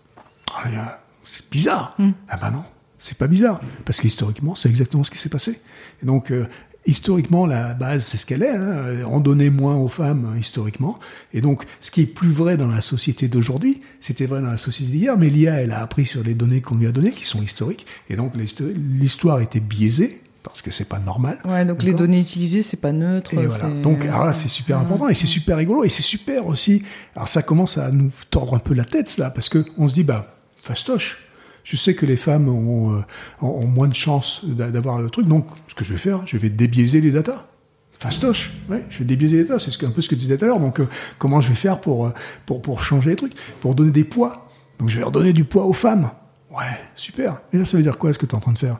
Ah, 0.56 1.00
c'est 1.24 1.48
bizarre. 1.50 1.94
Mm. 1.98 2.10
Ah 2.28 2.36
ben 2.38 2.50
non, 2.50 2.64
c'est 2.98 3.18
pas 3.18 3.26
bizarre, 3.26 3.60
parce 3.84 4.00
que 4.00 4.06
historiquement, 4.06 4.54
c'est 4.54 4.68
exactement 4.68 5.04
ce 5.04 5.10
qui 5.10 5.18
s'est 5.18 5.28
passé. 5.28 5.60
Et 6.02 6.06
donc, 6.06 6.30
euh, 6.30 6.46
historiquement, 6.86 7.44
la 7.44 7.74
base, 7.74 8.04
c'est 8.04 8.16
ce 8.16 8.24
qu'elle 8.24 8.42
est. 8.42 8.56
Hein. 8.56 9.04
On 9.10 9.20
donnait 9.20 9.50
moins 9.50 9.76
aux 9.76 9.88
femmes 9.88 10.34
historiquement. 10.38 10.98
Et 11.34 11.42
donc, 11.42 11.64
ce 11.80 11.90
qui 11.90 12.00
est 12.00 12.06
plus 12.06 12.30
vrai 12.30 12.56
dans 12.56 12.68
la 12.68 12.80
société 12.80 13.28
d'aujourd'hui, 13.28 13.82
c'était 14.00 14.24
vrai 14.24 14.40
dans 14.40 14.50
la 14.50 14.56
société 14.56 14.92
d'hier, 14.92 15.18
mais 15.18 15.28
l'IA, 15.28 15.60
elle 15.60 15.72
a 15.72 15.82
appris 15.82 16.06
sur 16.06 16.24
les 16.24 16.34
données 16.34 16.62
qu'on 16.62 16.76
lui 16.76 16.86
a 16.86 16.92
données, 16.92 17.10
qui 17.10 17.26
sont 17.26 17.42
historiques. 17.42 17.86
Et 18.08 18.16
donc, 18.16 18.32
l'histoire 18.36 19.40
était 19.40 19.60
biaisée 19.60 20.22
parce 20.42 20.62
que 20.62 20.70
c'est 20.70 20.88
pas 20.88 20.98
normal. 20.98 21.38
Ouais, 21.44 21.64
donc 21.64 21.82
les 21.82 21.94
données 21.94 22.20
utilisées, 22.20 22.62
c'est 22.62 22.80
pas 22.80 22.92
neutre. 22.92 23.34
Et 23.34 23.46
voilà. 23.46 23.68
Donc, 23.82 24.04
alors 24.04 24.26
là, 24.26 24.34
c'est 24.34 24.48
super 24.48 24.78
important 24.78 25.08
et 25.08 25.14
c'est 25.14 25.26
super 25.26 25.56
rigolo 25.56 25.84
et 25.84 25.88
c'est 25.88 26.02
super 26.02 26.46
aussi. 26.46 26.82
Alors, 27.16 27.28
ça 27.28 27.42
commence 27.42 27.78
à 27.78 27.90
nous 27.90 28.10
tordre 28.30 28.54
un 28.54 28.58
peu 28.58 28.74
la 28.74 28.84
tête, 28.84 29.16
là, 29.18 29.30
parce 29.30 29.48
que 29.48 29.64
on 29.76 29.88
se 29.88 29.94
dit, 29.94 30.04
bah, 30.04 30.36
fastoche. 30.62 31.18
Je 31.64 31.76
sais 31.76 31.94
que 31.94 32.06
les 32.06 32.16
femmes 32.16 32.48
ont, 32.48 32.94
euh, 32.94 33.02
ont 33.42 33.66
moins 33.66 33.88
de 33.88 33.94
chances 33.94 34.42
d'avoir 34.46 35.02
le 35.02 35.10
truc, 35.10 35.26
donc 35.26 35.46
ce 35.66 35.74
que 35.74 35.84
je 35.84 35.92
vais 35.92 35.98
faire, 35.98 36.26
je 36.26 36.38
vais 36.38 36.48
débiaiser 36.48 37.02
les 37.02 37.10
datas. 37.10 37.44
Fastoche, 37.92 38.52
ouais, 38.70 38.86
je 38.88 39.00
vais 39.00 39.04
débiaiser 39.04 39.38
les 39.38 39.42
datas, 39.42 39.58
c'est 39.58 39.84
un 39.84 39.90
peu 39.90 40.00
ce 40.00 40.08
que 40.08 40.14
tu 40.14 40.22
disais 40.22 40.38
tout 40.38 40.44
à 40.44 40.48
l'heure. 40.48 40.60
Donc, 40.60 40.80
euh, 40.80 40.88
comment 41.18 41.42
je 41.42 41.48
vais 41.50 41.54
faire 41.54 41.78
pour, 41.80 42.06
euh, 42.06 42.14
pour, 42.46 42.62
pour 42.62 42.82
changer 42.82 43.10
les 43.10 43.16
trucs 43.16 43.34
Pour 43.60 43.74
donner 43.74 43.90
des 43.90 44.04
poids. 44.04 44.48
Donc, 44.78 44.88
je 44.88 44.96
vais 44.96 45.04
redonner 45.04 45.34
du 45.34 45.44
poids 45.44 45.64
aux 45.64 45.74
femmes. 45.74 46.10
Ouais, 46.50 46.64
super. 46.94 47.42
Et 47.52 47.58
là, 47.58 47.64
ça 47.66 47.76
veut 47.76 47.82
dire 47.82 47.98
quoi 47.98 48.12
ce 48.12 48.18
que 48.18 48.24
tu 48.24 48.32
es 48.32 48.36
en 48.36 48.40
train 48.40 48.52
de 48.52 48.58
faire? 48.58 48.78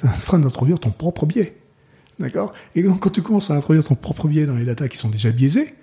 Ça 0.00 0.20
sera 0.20 0.38
d'introduire 0.38 0.78
ton 0.78 0.90
propre 0.90 1.26
biais. 1.26 1.56
D'accord? 2.18 2.52
Et 2.74 2.82
donc, 2.82 3.00
quand 3.00 3.10
tu 3.10 3.22
commences 3.22 3.50
à 3.50 3.54
introduire 3.54 3.84
ton 3.84 3.94
propre 3.94 4.26
biais 4.26 4.46
dans 4.46 4.56
les 4.56 4.64
datas 4.64 4.88
qui 4.88 4.96
sont 4.96 5.08
déjà 5.08 5.30
biaisés, 5.30 5.74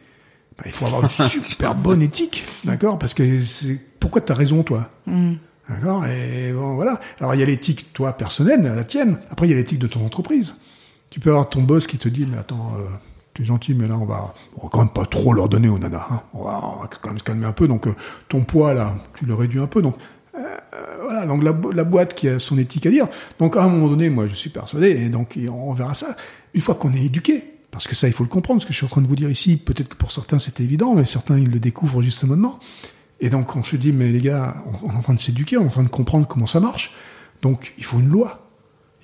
bah, 0.58 0.64
il 0.66 0.72
faut 0.72 0.86
avoir 0.86 1.04
une 1.04 1.10
super 1.30 1.76
bonne 1.76 2.02
éthique. 2.02 2.44
D'accord? 2.64 3.00
Parce 3.00 3.14
que 3.14 3.44
c'est 3.44 3.80
pourquoi 4.00 4.22
tu 4.22 4.32
as 4.32 4.36
raison, 4.36 4.64
toi? 4.64 4.90
Mm. 5.06 5.34
D'accord? 5.70 6.06
Et 6.06 6.52
bon, 6.52 6.76
voilà. 6.76 7.00
Alors, 7.20 7.34
il 7.36 7.40
y 7.40 7.44
a 7.44 7.46
l'éthique, 7.46 7.94
toi, 7.94 8.14
personnelle, 8.14 8.62
la 8.62 8.84
tienne. 8.84 9.20
Après, 9.30 9.48
il 9.48 9.52
y 9.52 9.54
a 9.54 9.58
l'éthique 9.58 9.80
de 9.80 9.88
ton 9.88 10.06
entreprise. 10.06 10.56
Tu 11.10 11.20
peux 11.20 11.30
avoir 11.30 11.50
ton 11.50 11.62
boss 11.62 11.88
qui 11.88 11.98
te 11.98 12.10
dit, 12.10 12.26
mais 12.26 12.38
attends, 12.38 12.74
euh, 12.78 12.84
tu 13.34 13.42
es 13.42 13.46
gentil, 13.46 13.74
mais 13.74 13.88
là, 13.88 13.98
on 13.98 14.06
va, 14.06 14.34
on 14.58 14.64
va 14.64 14.70
quand 14.70 14.80
même 14.80 14.90
pas 14.90 15.06
trop 15.06 15.34
leur 15.34 15.48
donner 15.48 15.70
aux 15.70 15.80
nanas. 15.80 16.08
Hein. 16.12 16.22
On, 16.34 16.44
va, 16.44 16.90
quand 17.02 17.10
même 17.10 17.20
se 17.20 17.24
calmer 17.24 17.46
un 17.46 17.54
peu. 17.54 17.68
Donc, 17.68 17.88
euh, 17.88 17.96
ton 18.28 18.42
poids, 18.44 18.74
là, 18.74 18.96
tu 19.16 19.26
le 19.26 19.34
réduis 19.34 19.60
un 19.60 19.68
peu. 19.68 19.82
Donc, 19.82 19.96
voilà, 21.04 21.26
donc 21.26 21.44
la, 21.44 21.84
boîte 21.84 22.14
qui 22.14 22.28
a 22.28 22.40
son 22.40 22.58
éthique 22.58 22.86
à 22.86 22.90
dire. 22.90 23.08
Donc 23.40 23.56
à 23.56 23.64
un 23.64 23.70
moment 23.70 23.88
donné, 23.88 24.10
moi 24.10 24.28
je 24.28 24.34
suis 24.34 24.50
persuadé, 24.50 24.90
et 24.90 25.10
donc 25.10 25.38
on 25.52 25.74
verra 25.74 25.96
ça, 25.96 26.16
une 26.54 26.62
fois 26.62 26.76
qu'on 26.76 26.94
est 26.94 27.04
éduqué, 27.04 27.44
parce 27.72 27.88
que 27.88 27.96
ça 27.96 28.08
il 28.08 28.14
faut 28.14 28.24
le 28.24 28.30
comprendre, 28.30 28.62
ce 28.62 28.68
que 28.68 28.74
je 28.74 28.78
suis 28.78 28.86
en 28.86 28.90
train 28.90 29.02
de 29.02 29.08
vous 29.08 29.16
dire 29.16 29.30
ici, 29.30 29.58
peut-être 29.58 29.90
que 29.90 29.96
pour 29.96 30.12
certains 30.12 30.40
c'est 30.40 30.60
évident, 30.60 30.96
mais 30.96 31.06
certains 31.06 31.38
ils 31.38 31.50
le 31.50 31.60
découvrent 31.60 32.02
juste 32.02 32.24
maintenant. 32.24 32.60
Et 33.22 33.30
donc 33.30 33.56
on 33.56 33.64
se 33.64 33.76
dit, 33.76 33.94
mais 33.94 34.12
les 34.12 34.20
gars, 34.20 34.56
on, 34.84 34.92
est 34.92 34.96
en 34.96 35.02
train 35.02 35.14
de 35.14 35.22
s'éduquer, 35.22 35.58
on 35.58 35.64
est 35.64 35.68
en 35.68 35.72
train 35.72 35.84
de 35.84 35.88
comprendre 35.88 36.28
comment 36.28 36.48
ça 36.48 36.60
marche, 36.60 36.94
donc 37.42 37.74
il 37.78 37.84
faut 37.86 38.00
une 38.00 38.10
loi. 38.10 38.45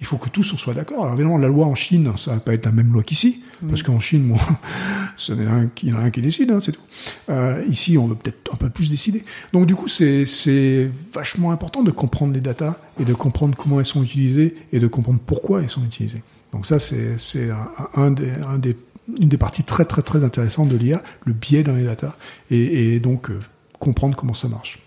Il 0.02 0.08
faut 0.08 0.18
que 0.18 0.30
tous 0.30 0.52
on 0.54 0.58
soit 0.58 0.74
d'accord. 0.74 1.04
Alors 1.04 1.14
évidemment, 1.14 1.38
la 1.38 1.48
loi 1.48 1.68
en 1.68 1.76
Chine, 1.76 2.12
ça 2.18 2.34
va 2.34 2.40
pas 2.40 2.54
être 2.54 2.66
la 2.66 2.72
même 2.72 2.92
loi 2.92 3.04
qu'ici, 3.04 3.44
parce 3.70 3.84
qu'en 3.84 4.00
Chine, 4.00 4.24
moi, 4.24 4.40
il 5.30 5.36
y 5.84 5.94
en 5.94 5.98
a 5.98 6.02
un 6.02 6.10
qui 6.10 6.22
décide, 6.22 6.50
hein, 6.52 6.60
c'est 6.60 6.72
tout. 6.72 6.82
Euh, 7.30 7.64
ici, 7.70 7.98
on 8.00 8.08
veut 8.08 8.16
peut-être 8.16 8.52
un 8.52 8.58
peu 8.58 8.70
plus 8.70 8.90
décider. 8.90 9.24
Donc 9.54 9.68
du 9.68 9.76
coup, 9.76 9.88
c'est 9.88 10.90
vachement 11.14 11.52
important 11.52 11.84
de 11.84 11.92
comprendre 11.92 12.34
les 12.34 12.42
datas 12.42 12.78
et 13.00 13.06
de 13.06 13.14
comprendre 13.14 13.56
comment 13.56 13.80
elles 13.80 13.86
sont 13.86 14.04
utilisées 14.04 14.56
et 14.74 14.80
de 14.80 14.88
comprendre 14.88 15.20
pourquoi 15.26 15.62
elles 15.62 15.70
sont 15.70 15.86
utilisées. 15.86 16.24
Donc 16.52 16.66
ça, 16.66 16.80
c'est 16.80 17.50
un, 17.96 18.12
des, 18.12 18.32
un 18.48 18.58
des, 18.58 18.76
une 19.20 19.30
des 19.30 19.38
parties 19.38 19.64
très 19.64 19.86
très 19.86 20.02
très 20.02 20.24
intéressantes 20.24 20.70
de 20.70 20.78
l'IA, 20.78 21.04
le 21.26 21.34
biais 21.34 21.64
dans 21.64 21.76
les 21.76 21.86
datas, 21.86 22.16
et, 22.50 23.00
donc 23.00 23.30
euh, 23.30 23.40
comprendre 23.80 24.16
comment 24.16 24.34
ça 24.34 24.48
marche. 24.48 24.80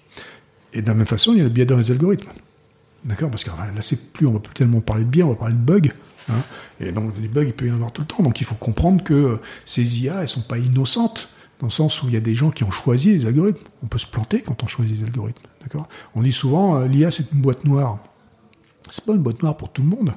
Et 0.72 0.82
de 0.82 0.88
la 0.88 0.94
même 0.94 1.06
façon, 1.06 1.32
il 1.32 1.38
y 1.38 1.40
a 1.40 1.44
le 1.44 1.50
biais 1.50 1.66
dans 1.66 1.76
les 1.76 1.90
algorithmes. 1.90 2.28
D'accord 3.04 3.30
Parce 3.30 3.44
que 3.44 3.50
là, 3.50 3.82
c'est 3.82 4.12
plus, 4.12 4.26
on 4.26 4.32
va 4.32 4.38
plus 4.38 4.54
tellement 4.54 4.80
parler 4.80 5.04
de 5.04 5.10
biais, 5.10 5.22
on 5.22 5.30
va 5.30 5.36
parler 5.36 5.54
de 5.54 5.60
bugs. 5.60 5.90
Hein. 6.30 6.40
et 6.80 6.90
donc, 6.90 7.20
des 7.20 7.28
bugs, 7.28 7.44
il 7.44 7.52
peut 7.52 7.66
y 7.66 7.70
en 7.70 7.74
avoir 7.74 7.92
tout 7.92 8.00
le 8.00 8.06
temps. 8.06 8.22
Donc, 8.22 8.40
il 8.40 8.44
faut 8.44 8.54
comprendre 8.54 9.04
que 9.04 9.12
euh, 9.12 9.40
ces 9.66 10.02
IA, 10.02 10.22
elles 10.22 10.28
sont 10.28 10.40
pas 10.40 10.58
innocentes, 10.58 11.28
dans 11.60 11.66
le 11.66 11.72
sens 11.72 12.02
où 12.02 12.08
il 12.08 12.14
y 12.14 12.16
a 12.16 12.20
des 12.20 12.34
gens 12.34 12.50
qui 12.50 12.64
ont 12.64 12.70
choisi 12.70 13.12
les 13.12 13.26
algorithmes. 13.26 13.66
On 13.82 13.86
peut 13.86 13.98
se 13.98 14.06
planter 14.06 14.40
quand 14.40 14.62
on 14.62 14.66
choisit 14.66 14.98
les 14.98 15.04
algorithmes. 15.04 15.46
D'accord? 15.62 15.86
On 16.14 16.22
dit 16.22 16.32
souvent, 16.32 16.80
euh, 16.80 16.88
l'IA, 16.88 17.10
c'est 17.10 17.30
une 17.32 17.40
boîte 17.40 17.64
noire. 17.64 17.98
C'est 18.90 19.04
pas 19.04 19.12
une 19.12 19.22
boîte 19.22 19.42
noire 19.42 19.56
pour 19.56 19.70
tout 19.70 19.82
le 19.82 19.88
monde. 19.88 20.14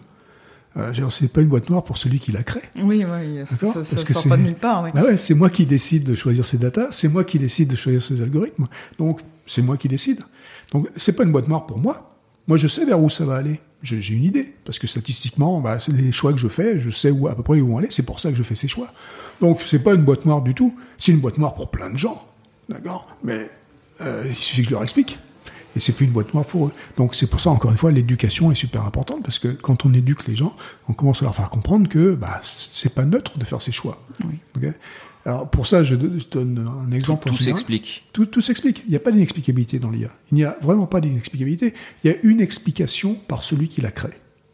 Euh, 0.77 0.93
c'est 1.09 1.31
pas 1.31 1.41
une 1.41 1.47
boîte 1.47 1.69
noire 1.69 1.83
pour 1.83 1.97
celui 1.97 2.19
qui 2.19 2.31
la 2.31 2.43
crée. 2.43 2.61
Oui, 2.77 3.03
oui, 3.03 3.45
ça, 3.45 3.73
Parce 3.73 4.03
que 4.03 4.13
sort 4.13 4.29
pas 4.29 4.37
de 4.37 4.43
nulle 4.43 4.55
part. 4.55 4.83
Bah 4.93 5.03
ouais, 5.03 5.17
c'est 5.17 5.33
moi 5.33 5.49
qui 5.49 5.65
décide 5.65 6.03
de 6.03 6.15
choisir 6.15 6.45
ces 6.45 6.57
datas, 6.57 6.91
c'est 6.91 7.07
moi 7.07 7.23
qui 7.23 7.39
décide 7.39 7.69
de 7.69 7.75
choisir 7.75 8.01
ces 8.01 8.21
algorithmes. 8.21 8.67
Donc, 8.99 9.21
c'est 9.47 9.61
moi 9.61 9.77
qui 9.77 9.87
décide. 9.87 10.21
Donc, 10.71 10.87
c'est 10.95 11.13
pas 11.13 11.23
une 11.23 11.31
boîte 11.31 11.47
noire 11.47 11.65
pour 11.65 11.79
moi. 11.79 12.16
Moi, 12.47 12.57
je 12.57 12.67
sais 12.67 12.85
vers 12.85 12.99
où 13.01 13.09
ça 13.09 13.25
va 13.25 13.35
aller. 13.35 13.59
J'ai 13.83 14.13
une 14.13 14.23
idée. 14.23 14.53
Parce 14.63 14.79
que 14.79 14.87
statistiquement, 14.87 15.59
bah, 15.59 15.77
les 15.89 16.11
choix 16.11 16.31
que 16.31 16.39
je 16.39 16.47
fais, 16.47 16.79
je 16.79 16.89
sais 16.89 17.11
où, 17.11 17.27
à 17.27 17.35
peu 17.35 17.43
près 17.43 17.59
où 17.59 17.77
aller. 17.77 17.89
C'est 17.91 18.05
pour 18.05 18.19
ça 18.19 18.31
que 18.31 18.37
je 18.37 18.43
fais 18.43 18.55
ces 18.55 18.67
choix. 18.67 18.87
Donc, 19.41 19.61
c'est 19.67 19.79
pas 19.79 19.93
une 19.93 20.03
boîte 20.03 20.25
noire 20.25 20.41
du 20.41 20.53
tout. 20.53 20.75
C'est 20.97 21.11
une 21.11 21.19
boîte 21.19 21.37
noire 21.37 21.53
pour 21.53 21.69
plein 21.69 21.89
de 21.89 21.97
gens. 21.97 22.23
D'accord? 22.69 23.07
Mais 23.23 23.49
euh, 24.01 24.25
il 24.27 24.35
suffit 24.35 24.61
que 24.61 24.69
je 24.69 24.73
leur 24.73 24.83
explique. 24.83 25.19
Et 25.75 25.79
c'est 25.79 25.91
plus 25.93 26.05
une 26.05 26.11
boîte 26.11 26.33
noire 26.33 26.45
pour 26.45 26.67
eux. 26.67 26.71
Donc, 26.95 27.13
c'est 27.13 27.27
pour 27.27 27.39
ça, 27.39 27.51
encore 27.51 27.69
une 27.69 27.77
fois, 27.77 27.91
l'éducation 27.91 28.51
est 28.51 28.55
super 28.55 28.83
importante. 28.83 29.21
Parce 29.23 29.37
que 29.37 29.49
quand 29.49 29.85
on 29.85 29.93
éduque 29.93 30.25
les 30.27 30.35
gens, 30.35 30.55
on 30.87 30.93
commence 30.93 31.21
à 31.21 31.25
leur 31.25 31.35
faire 31.35 31.49
comprendre 31.49 31.87
que 31.87 32.15
bah, 32.15 32.39
c'est 32.41 32.93
pas 32.93 33.05
neutre 33.05 33.37
de 33.37 33.45
faire 33.45 33.61
ces 33.61 33.71
choix. 33.71 34.01
Oui. 34.25 34.71
Alors 35.27 35.49
pour 35.49 35.67
ça, 35.67 35.83
je, 35.83 35.95
donne 35.95 36.65
un 36.87 36.89
exemple. 36.93 37.27
Tout, 37.27 37.35
s'explique. 37.35 38.07
Tout, 38.13 38.25
tout 38.25 38.39
s'explique. 38.39 38.83
Il 38.87 38.91
n'y 38.91 38.95
a 38.95 39.01
pas 39.01 39.11
d'inexplicabilité 39.11 39.77
dans 39.77 39.89
l'IA. 39.89 40.07
Il 40.31 40.35
n'y 40.35 40.45
a 40.45 40.57
vraiment 40.61 40.87
pas 40.87 41.01
d'inexplicabilité. 41.01 41.73
Il 42.03 42.09
y 42.09 42.13
a 42.13 42.17
une 42.23 42.39
explication 42.39 43.15
par 43.27 43.43
celui 43.43 43.67
qui 43.67 43.81
la 43.81 43.91
crée. 43.91 44.13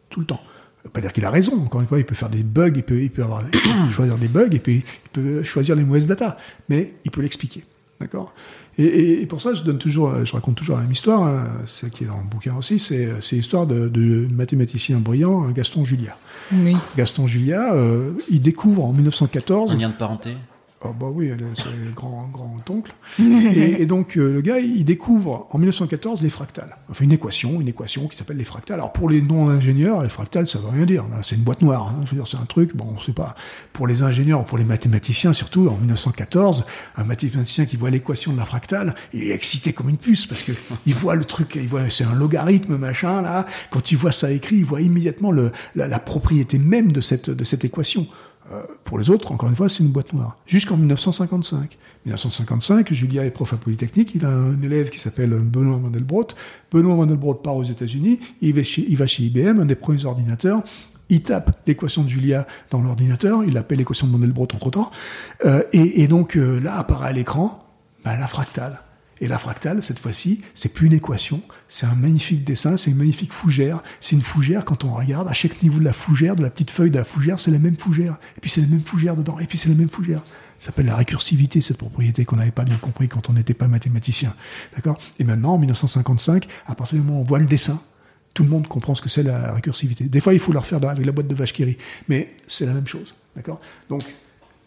Tout 0.10 0.20
le 0.22 0.26
temps. 0.26 0.42
Ça 0.78 0.82
veut 0.86 0.90
pas 0.90 1.02
dire 1.02 1.14
qu'il 1.14 1.26
a 1.26 1.30
raison. 1.30 1.64
Encore 1.64 1.82
une 1.82 1.86
fois, 1.86 2.00
il 2.00 2.06
peut 2.06 2.16
faire 2.16 2.32
des 2.32 2.42
bugs, 2.42 2.74
il 2.76 2.82
peut, 2.82 3.00
il 3.00 3.12
peut, 3.12 3.22
avoir, 3.22 3.44
choisir 3.92 4.18
des 4.18 4.28
bugs, 4.28 4.50
et 4.52 4.58
puis 4.58 4.78
il 4.78 5.10
peut 5.12 5.44
choisir 5.44 5.76
les 5.76 5.84
mauvaises 5.84 6.08
data. 6.08 6.38
Mais 6.70 6.96
il 7.06 7.12
peut 7.12 7.22
l'expliquer. 7.22 7.64
D'accord? 8.02 8.34
Et, 8.80 9.28
pour 9.28 9.40
ça, 9.42 9.54
je 9.54 9.64
donne 9.64 9.78
toujours, 9.78 10.26
je 10.26 10.34
raconte 10.34 10.56
toujours 10.56 10.78
la 10.78 10.82
même 10.82 10.92
histoire, 10.92 11.22
hein, 11.22 11.48
celle 11.68 11.92
qui 11.92 12.04
est 12.04 12.08
dans 12.08 12.18
le 12.18 12.28
bouquin 12.28 12.56
aussi, 12.56 12.80
c'est, 12.80 13.14
l'histoire 13.32 13.68
de, 13.68 13.88
de 13.88 14.28
mathématicien 14.34 14.98
brillant, 14.98 15.52
Gaston 15.52 15.86
Julia. 15.86 16.18
Oui. 16.52 16.76
Gaston 16.98 17.28
Julia, 17.28 17.76
euh, 17.76 18.14
il 18.30 18.42
découvre 18.42 18.84
en 18.84 18.92
1914. 18.92 19.72
Un 19.72 19.78
lien 19.78 19.90
de 19.90 19.94
parenté? 19.94 20.32
Ah 20.86 20.90
bah 21.00 21.08
oui, 21.10 21.32
c'est 21.56 21.96
grand 21.96 22.28
grand 22.28 22.60
oncle. 22.70 22.94
et, 23.20 23.82
et, 23.82 23.86
donc 23.86 24.18
euh, 24.18 24.34
le 24.34 24.42
gars, 24.42 24.60
il 24.60 24.84
découvre 24.84 25.48
en 25.52 25.58
1914 25.58 26.22
les 26.22 26.30
fractales. 26.30 26.76
Enfin 26.90 27.06
une 27.06 27.14
équation, 27.14 27.62
une 27.62 27.70
équation 27.70 28.08
qui 28.08 28.18
s'appelle 28.18 28.38
les 28.38 28.44
fractales. 28.44 28.80
Alors 28.80 28.92
pour 28.92 29.10
les 29.10 29.22
non-ingénieurs, 29.22 30.04
les 30.04 30.10
fractales, 30.10 30.46
ça 30.46 30.60
veut 30.60 30.68
rien 30.68 30.86
dire. 30.86 31.06
C'est 31.24 31.36
une 31.36 31.44
boîte 31.44 31.62
noire. 31.62 31.88
Hein. 31.88 32.04
C'est 32.26 32.38
un 32.38 32.46
truc. 32.46 32.76
Bon, 32.76 32.96
c'est 33.06 33.16
pas 33.16 33.36
pour 33.72 33.88
les 33.88 34.04
ingénieurs, 34.04 34.44
pour 34.44 34.58
les 34.58 34.66
mathématiciens 34.66 35.32
surtout. 35.32 35.70
En 35.70 35.78
1914, 35.78 36.66
un 36.98 37.04
mathématicien 37.06 37.66
qui 37.66 37.78
voit 37.78 37.90
l'équation 37.90 38.34
de 38.34 38.38
la 38.38 38.46
fractale, 38.46 38.94
il 39.14 39.24
est 39.24 39.32
excité 39.32 39.72
comme 39.72 39.90
une 39.90 39.98
puce 39.98 40.26
parce 40.26 40.44
que 40.44 40.52
il 40.86 40.96
voit 40.96 41.16
le 41.16 41.24
truc, 41.24 41.56
il 41.56 41.68
voit 41.68 41.90
c'est 41.90 42.04
un 42.04 42.16
logarithme 42.16 42.76
machin 42.76 43.22
là. 43.22 43.46
Quand 43.70 43.92
il 43.92 43.98
voit 43.98 44.12
ça 44.12 44.32
écrit, 44.32 44.58
il 44.58 44.66
voit 44.66 44.82
immédiatement 44.82 45.32
le, 45.32 45.52
la, 45.76 45.88
la 45.88 46.00
propriété 46.00 46.60
même 46.60 46.92
de 46.92 47.00
cette 47.00 47.30
de 47.30 47.44
cette 47.46 47.64
équation. 47.64 48.08
Euh, 48.54 48.64
pour 48.84 48.99
les 48.99 49.10
autres, 49.10 49.32
encore 49.32 49.49
une 49.49 49.56
fois, 49.56 49.70
c'est 49.70 49.84
une 49.84 49.91
boîte 49.91 50.14
noire. 50.14 50.38
Jusqu'en 50.45 50.78
1955. 50.78 51.78
1955, 52.06 52.93
Julia 52.93 53.26
est 53.26 53.32
prof 53.32 53.54
à 53.54 53.58
Polytechnique, 53.58 54.14
il 54.16 54.26
a 54.26 54.30
un 54.30 54.62
élève 54.62 54.89
qui 54.89 54.99
s'appelle 54.99 55.30
Benoît 55.30 55.78
Mandelbrot. 55.78 56.28
Benoît 56.72 56.95
Mandelbrot 56.95 57.36
part 57.36 57.56
aux 57.56 57.64
États-Unis, 57.64 58.20
il, 58.41 58.54
va 58.54 58.64
chez, 58.64 59.22
IBM, 59.22 59.60
un 59.62 59.66
des 59.66 59.76
premiers 59.76 60.06
ordinateurs, 60.06 60.64
il 61.10 61.24
tape 61.24 61.62
l'équation 61.66 62.04
de 62.04 62.10
Julia 62.10 62.45
dans 62.72 62.82
l'ordinateur, 62.82 63.43
il 63.43 63.58
appelle 63.58 63.78
l'équation 63.78 64.08
de 64.08 64.12
Mandelbrot 64.12 64.47
entre-temps, 64.54 64.91
euh, 65.45 65.64
et, 65.72 66.04
et, 66.04 66.08
donc 66.08 66.36
euh, 66.36 66.60
là 66.60 66.78
apparaît 66.78 67.10
à 67.10 67.14
l'écran 67.14 67.66
bah, 68.04 68.18
la 68.18 68.28
fractale. 68.28 68.82
Et 69.24 69.28
la 69.30 69.38
fractale, 69.38 69.82
cette 69.82 70.00
fois-ci, 70.00 70.42
c'est 70.54 70.68
plus 70.74 70.88
une 70.88 70.94
équation, 70.94 71.42
c'est 71.70 71.86
un 71.86 71.96
magnifique 71.96 72.44
dessin, 72.44 72.76
c'est 72.76 72.92
une 72.92 72.98
magnifique 72.98 73.32
fougère. 73.32 73.82
C'est 74.02 74.18
une 74.18 74.22
fougère, 74.22 74.66
quand 74.66 74.84
on 74.84 74.94
regarde, 74.94 75.30
à 75.30 75.34
chaque 75.34 75.64
niveau 75.64 75.80
de 75.80 75.86
la 75.86 75.94
fougère, 75.94 76.36
de 76.36 76.44
la 76.44 76.50
petite 76.50 76.72
feuille 76.72 76.92
de 76.92 76.98
la 76.98 77.06
fougère, 77.06 77.40
c'est 77.40 77.50
la 77.50 77.58
même 77.58 77.78
fougère. 77.78 78.18
Et 78.36 78.42
puis 78.42 78.50
c'est 78.50 78.60
la 78.60 78.68
même 78.68 78.82
fougère 78.82 79.16
dedans, 79.16 79.40
et 79.40 79.46
puis 79.46 79.58
c'est 79.58 79.70
la 79.70 79.76
même 79.76 79.88
fougère. 79.88 80.22
Ça 80.60 80.66
s'appelle 80.66 80.88
la 80.88 80.98
récursivité, 80.98 81.62
cette 81.62 81.78
propriété 81.78 82.26
qu'on 82.26 82.36
n'avait 82.36 82.52
pas 82.52 82.66
bien 82.66 82.76
compris 82.76 83.08
quand 83.08 83.30
on 83.30 83.34
n'était 83.34 83.54
pas 83.54 83.70
mathématicien. 83.70 84.36
D'accord? 84.76 84.98
Et 85.20 85.24
maintenant, 85.24 85.54
en 85.54 85.58
1955, 85.58 86.46
à 86.68 86.76
partir 86.76 87.00
du 87.00 87.06
moment 87.06 87.20
où 87.20 87.22
on 87.22 87.26
voit 87.26 87.40
le 87.40 87.46
dessin, 87.46 87.82
tout 88.34 88.44
le 88.44 88.50
monde 88.50 88.68
comprend 88.68 88.94
ce 88.94 89.02
que 89.02 89.08
c'est 89.08 89.24
la 89.24 89.54
récursivité. 89.54 90.04
Des 90.04 90.20
fois, 90.20 90.34
il 90.34 90.40
faut 90.40 90.52
le 90.52 90.60
refaire 90.60 90.84
avec 90.86 91.06
la 91.06 91.14
boîte 91.14 91.30
de 91.30 91.36
vache 91.36 91.54
qui 91.54 91.78
mais 92.10 92.36
c'est 92.46 92.66
la 92.66 92.74
même 92.74 92.88
chose. 92.88 93.16
D'accord? 93.38 93.62
Donc, 93.88 94.04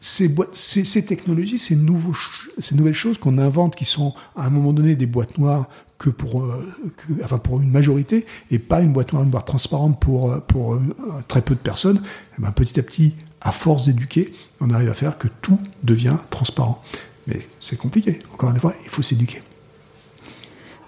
ces, 0.00 1.06
technologies, 1.06 1.58
ces, 1.58 1.76
nouvelles 1.76 2.92
choses 2.92 3.18
qu'on 3.18 3.38
invente, 3.38 3.76
qui 3.76 3.84
sont 3.84 4.14
à 4.36 4.46
un 4.46 4.50
moment 4.50 4.72
donné 4.72 4.94
des 4.94 5.06
boîtes 5.06 5.38
noires 5.38 5.68
que 5.98 6.10
pour, 6.10 6.42
euh, 6.42 6.74
enfin 7.24 7.38
pour 7.38 7.60
une 7.60 7.70
majorité, 7.70 8.26
et 8.50 8.58
pas 8.58 8.80
une 8.80 8.92
boîte 8.92 9.12
noire, 9.12 9.44
transparente 9.44 9.98
pour, 9.98 10.30
euh, 10.30 10.40
pour 10.40 10.74
euh, 10.74 10.80
très 11.26 11.40
peu 11.40 11.54
de 11.54 11.60
personnes, 11.60 12.02
et 12.38 12.42
ben 12.42 12.52
petit 12.52 12.78
à 12.78 12.82
petit, 12.82 13.14
à 13.40 13.50
force 13.50 13.86
d'éduquer, 13.86 14.32
on 14.60 14.70
arrive 14.70 14.90
à 14.90 14.94
faire 14.94 15.16
que 15.16 15.28
tout 15.40 15.58
devient 15.82 16.16
transparent. 16.30 16.82
Mais 17.26 17.48
c'est 17.60 17.76
compliqué. 17.76 18.18
Encore 18.34 18.50
une 18.50 18.58
fois, 18.58 18.74
il 18.84 18.90
faut 18.90 19.02
s'éduquer. 19.02 19.42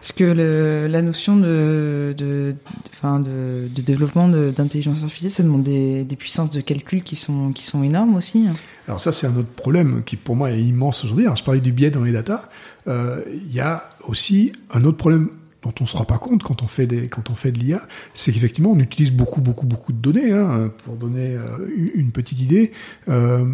Parce 0.00 0.12
que 0.12 0.24
la 0.24 1.02
notion 1.02 1.36
de, 1.36 2.14
de, 2.16 2.54
de, 3.02 3.82
développement 3.82 4.28
d'intelligence 4.28 5.02
artificielle, 5.02 5.32
ça 5.32 5.42
demande 5.42 5.64
des, 5.64 6.06
puissances 6.16 6.50
de 6.50 6.60
calcul 6.60 7.02
qui 7.02 7.16
sont, 7.16 7.52
énormes 7.82 8.14
aussi. 8.14 8.46
hein? 8.48 8.54
Alors 8.86 9.00
ça, 9.00 9.10
c'est 9.10 9.26
un 9.26 9.36
autre 9.36 9.48
problème 9.48 10.02
qui 10.06 10.16
pour 10.16 10.36
moi 10.36 10.52
est 10.52 10.62
immense 10.62 11.04
aujourd'hui. 11.04 11.26
Je 11.34 11.42
parlais 11.42 11.60
du 11.60 11.72
biais 11.72 11.90
dans 11.90 12.04
les 12.04 12.12
datas. 12.12 12.48
Euh, 12.86 13.22
Il 13.48 13.52
y 13.52 13.60
a 13.60 13.90
aussi 14.06 14.52
un 14.70 14.84
autre 14.84 14.96
problème 14.98 15.30
dont 15.62 15.74
on 15.80 15.84
ne 15.84 15.88
se 15.88 15.96
rend 15.96 16.04
pas 16.04 16.18
compte 16.18 16.44
quand 16.44 16.62
on 16.62 16.68
fait, 16.68 16.86
quand 17.08 17.30
on 17.30 17.34
fait 17.34 17.50
de 17.50 17.58
l'IA, 17.58 17.82
c'est 18.14 18.32
qu'effectivement, 18.32 18.70
on 18.70 18.78
utilise 18.78 19.12
beaucoup, 19.12 19.40
beaucoup, 19.40 19.66
beaucoup 19.66 19.92
de 19.92 19.98
données. 19.98 20.30
Hein, 20.30 20.70
pour 20.84 20.94
donner 20.94 21.34
euh, 21.34 21.90
une 21.94 22.12
petite 22.12 22.40
idée, 22.40 22.70
euh, 23.08 23.44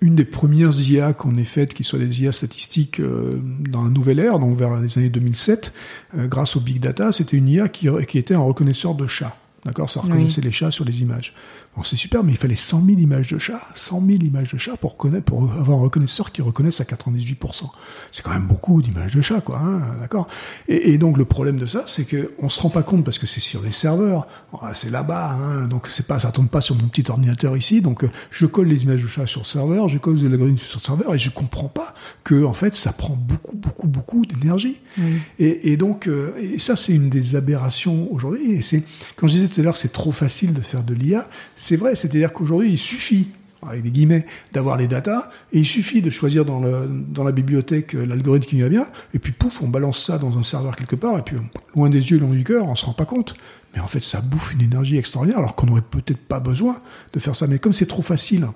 une 0.00 0.14
des 0.14 0.24
premières 0.24 0.78
IA 0.80 1.12
qu'on 1.12 1.34
ait 1.34 1.44
faites, 1.44 1.74
qui 1.74 1.84
soit 1.84 1.98
des 1.98 2.22
IA 2.22 2.32
statistiques 2.32 3.00
euh, 3.00 3.38
dans 3.68 3.84
la 3.84 3.90
nouvelle 3.90 4.18
ère, 4.18 4.38
donc 4.38 4.58
vers 4.58 4.80
les 4.80 4.98
années 4.98 5.10
2007, 5.10 5.72
euh, 6.16 6.26
grâce 6.26 6.56
au 6.56 6.60
big 6.60 6.80
data, 6.80 7.12
c'était 7.12 7.36
une 7.36 7.48
IA 7.48 7.68
qui, 7.68 7.88
qui 8.06 8.18
était 8.18 8.34
un 8.34 8.40
reconnaisseur 8.40 8.94
de 8.94 9.06
chats. 9.06 9.36
D'accord? 9.64 9.90
Ça 9.90 10.00
reconnaissait 10.00 10.40
oui. 10.40 10.46
les 10.46 10.50
chats 10.50 10.70
sur 10.70 10.84
les 10.86 11.02
images. 11.02 11.34
Bon, 11.76 11.84
c'est 11.84 11.94
super, 11.94 12.24
mais 12.24 12.32
il 12.32 12.36
fallait 12.36 12.56
100 12.56 12.84
000 12.84 12.98
images 12.98 13.32
de 13.32 13.38
chats, 13.38 13.62
100 13.76 14.04
000 14.04 14.18
images 14.22 14.52
de 14.52 14.58
chats 14.58 14.76
pour, 14.76 14.96
connaître, 14.96 15.26
pour 15.26 15.52
avoir 15.52 15.78
un 15.78 15.82
reconnaisseur 15.82 16.32
qui 16.32 16.42
reconnaisse 16.42 16.80
à 16.80 16.84
98%. 16.84 17.70
C'est 18.10 18.22
quand 18.22 18.32
même 18.32 18.48
beaucoup 18.48 18.82
d'images 18.82 19.14
de 19.14 19.20
chats, 19.20 19.40
quoi. 19.40 19.60
Hein, 19.60 19.80
d'accord? 20.00 20.26
Et, 20.66 20.90
et, 20.90 20.98
donc 20.98 21.16
le 21.16 21.24
problème 21.24 21.58
de 21.58 21.66
ça, 21.66 21.84
c'est 21.86 22.04
qu'on 22.04 22.48
se 22.48 22.60
rend 22.60 22.70
pas 22.70 22.82
compte 22.82 23.04
parce 23.04 23.20
que 23.20 23.26
c'est 23.28 23.38
sur 23.38 23.60
des 23.60 23.70
serveurs, 23.70 24.26
c'est 24.74 24.90
là-bas, 24.90 25.38
hein, 25.40 25.66
donc 25.68 25.86
c'est 25.88 26.06
pas, 26.06 26.18
ça 26.18 26.32
tombe 26.32 26.48
pas 26.48 26.60
sur 26.60 26.74
mon 26.74 26.88
petit 26.88 27.08
ordinateur 27.08 27.56
ici. 27.56 27.80
Donc 27.80 28.04
je 28.30 28.46
colle 28.46 28.66
les 28.66 28.82
images 28.82 29.02
de 29.02 29.08
chats 29.08 29.26
sur 29.26 29.42
le 29.42 29.46
serveur, 29.46 29.88
je 29.88 29.98
colle 29.98 30.16
les 30.16 30.26
algorithmes 30.26 30.58
sur 30.58 30.80
le 30.80 30.84
serveur 30.84 31.14
et 31.14 31.18
je 31.18 31.30
comprends 31.30 31.68
pas 31.68 31.94
que 32.24 32.44
en 32.44 32.52
fait 32.52 32.74
ça 32.74 32.92
prend 32.92 33.14
beaucoup, 33.14 33.54
beaucoup, 33.54 33.86
beaucoup 33.86 34.26
d'énergie. 34.26 34.80
Oui. 34.98 35.20
Et, 35.38 35.72
et, 35.72 35.76
donc 35.76 36.08
euh, 36.08 36.34
et 36.40 36.58
ça 36.58 36.74
c'est 36.74 36.92
une 36.92 37.10
des 37.10 37.36
aberrations 37.36 38.12
aujourd'hui. 38.12 38.52
Et 38.52 38.62
c'est 38.62 38.82
quand 39.14 39.28
je 39.28 39.34
disais 39.34 39.48
tout 39.48 39.60
à 39.60 39.62
l'heure 39.64 39.76
c'est 39.76 39.92
trop 39.92 40.12
facile 40.12 40.52
de 40.52 40.60
faire 40.60 40.82
de 40.82 40.94
l'IA 40.94 41.28
c'est 41.60 41.76
vrai, 41.76 41.94
c'est-à-dire 41.94 42.32
qu'aujourd'hui, 42.32 42.70
il 42.70 42.78
suffit, 42.78 43.28
avec 43.62 43.82
des 43.82 43.90
guillemets, 43.90 44.24
d'avoir 44.54 44.78
les 44.78 44.88
datas, 44.88 45.28
et 45.52 45.58
il 45.58 45.66
suffit 45.66 46.00
de 46.00 46.08
choisir 46.08 46.46
dans, 46.46 46.58
la 46.60 47.32
bibliothèque 47.32 47.92
l'algorithme 47.92 48.48
qui 48.48 48.62
va 48.62 48.70
bien, 48.70 48.86
et 49.12 49.18
puis 49.18 49.32
pouf, 49.32 49.60
on 49.60 49.68
balance 49.68 50.02
ça 50.02 50.16
dans 50.16 50.38
un 50.38 50.42
serveur 50.42 50.74
quelque 50.74 50.96
part, 50.96 51.18
et 51.18 51.22
puis 51.22 51.36
loin 51.76 51.90
des 51.90 52.10
yeux, 52.10 52.18
loin 52.18 52.34
du 52.34 52.44
cœur, 52.44 52.66
on 52.66 52.74
se 52.74 52.86
rend 52.86 52.94
pas 52.94 53.04
compte. 53.04 53.34
Mais 53.74 53.80
en 53.80 53.86
fait, 53.88 54.02
ça 54.02 54.22
bouffe 54.22 54.54
une 54.54 54.62
énergie 54.62 54.96
extraordinaire, 54.96 55.38
alors 55.38 55.54
qu'on 55.54 55.66
n'aurait 55.66 55.82
peut-être 55.82 56.18
pas 56.18 56.40
besoin 56.40 56.80
de 57.12 57.20
faire 57.20 57.36
ça. 57.36 57.46
Mais 57.46 57.58
comme 57.58 57.74
c'est 57.74 57.86
trop 57.86 58.02
facile, 58.02 58.48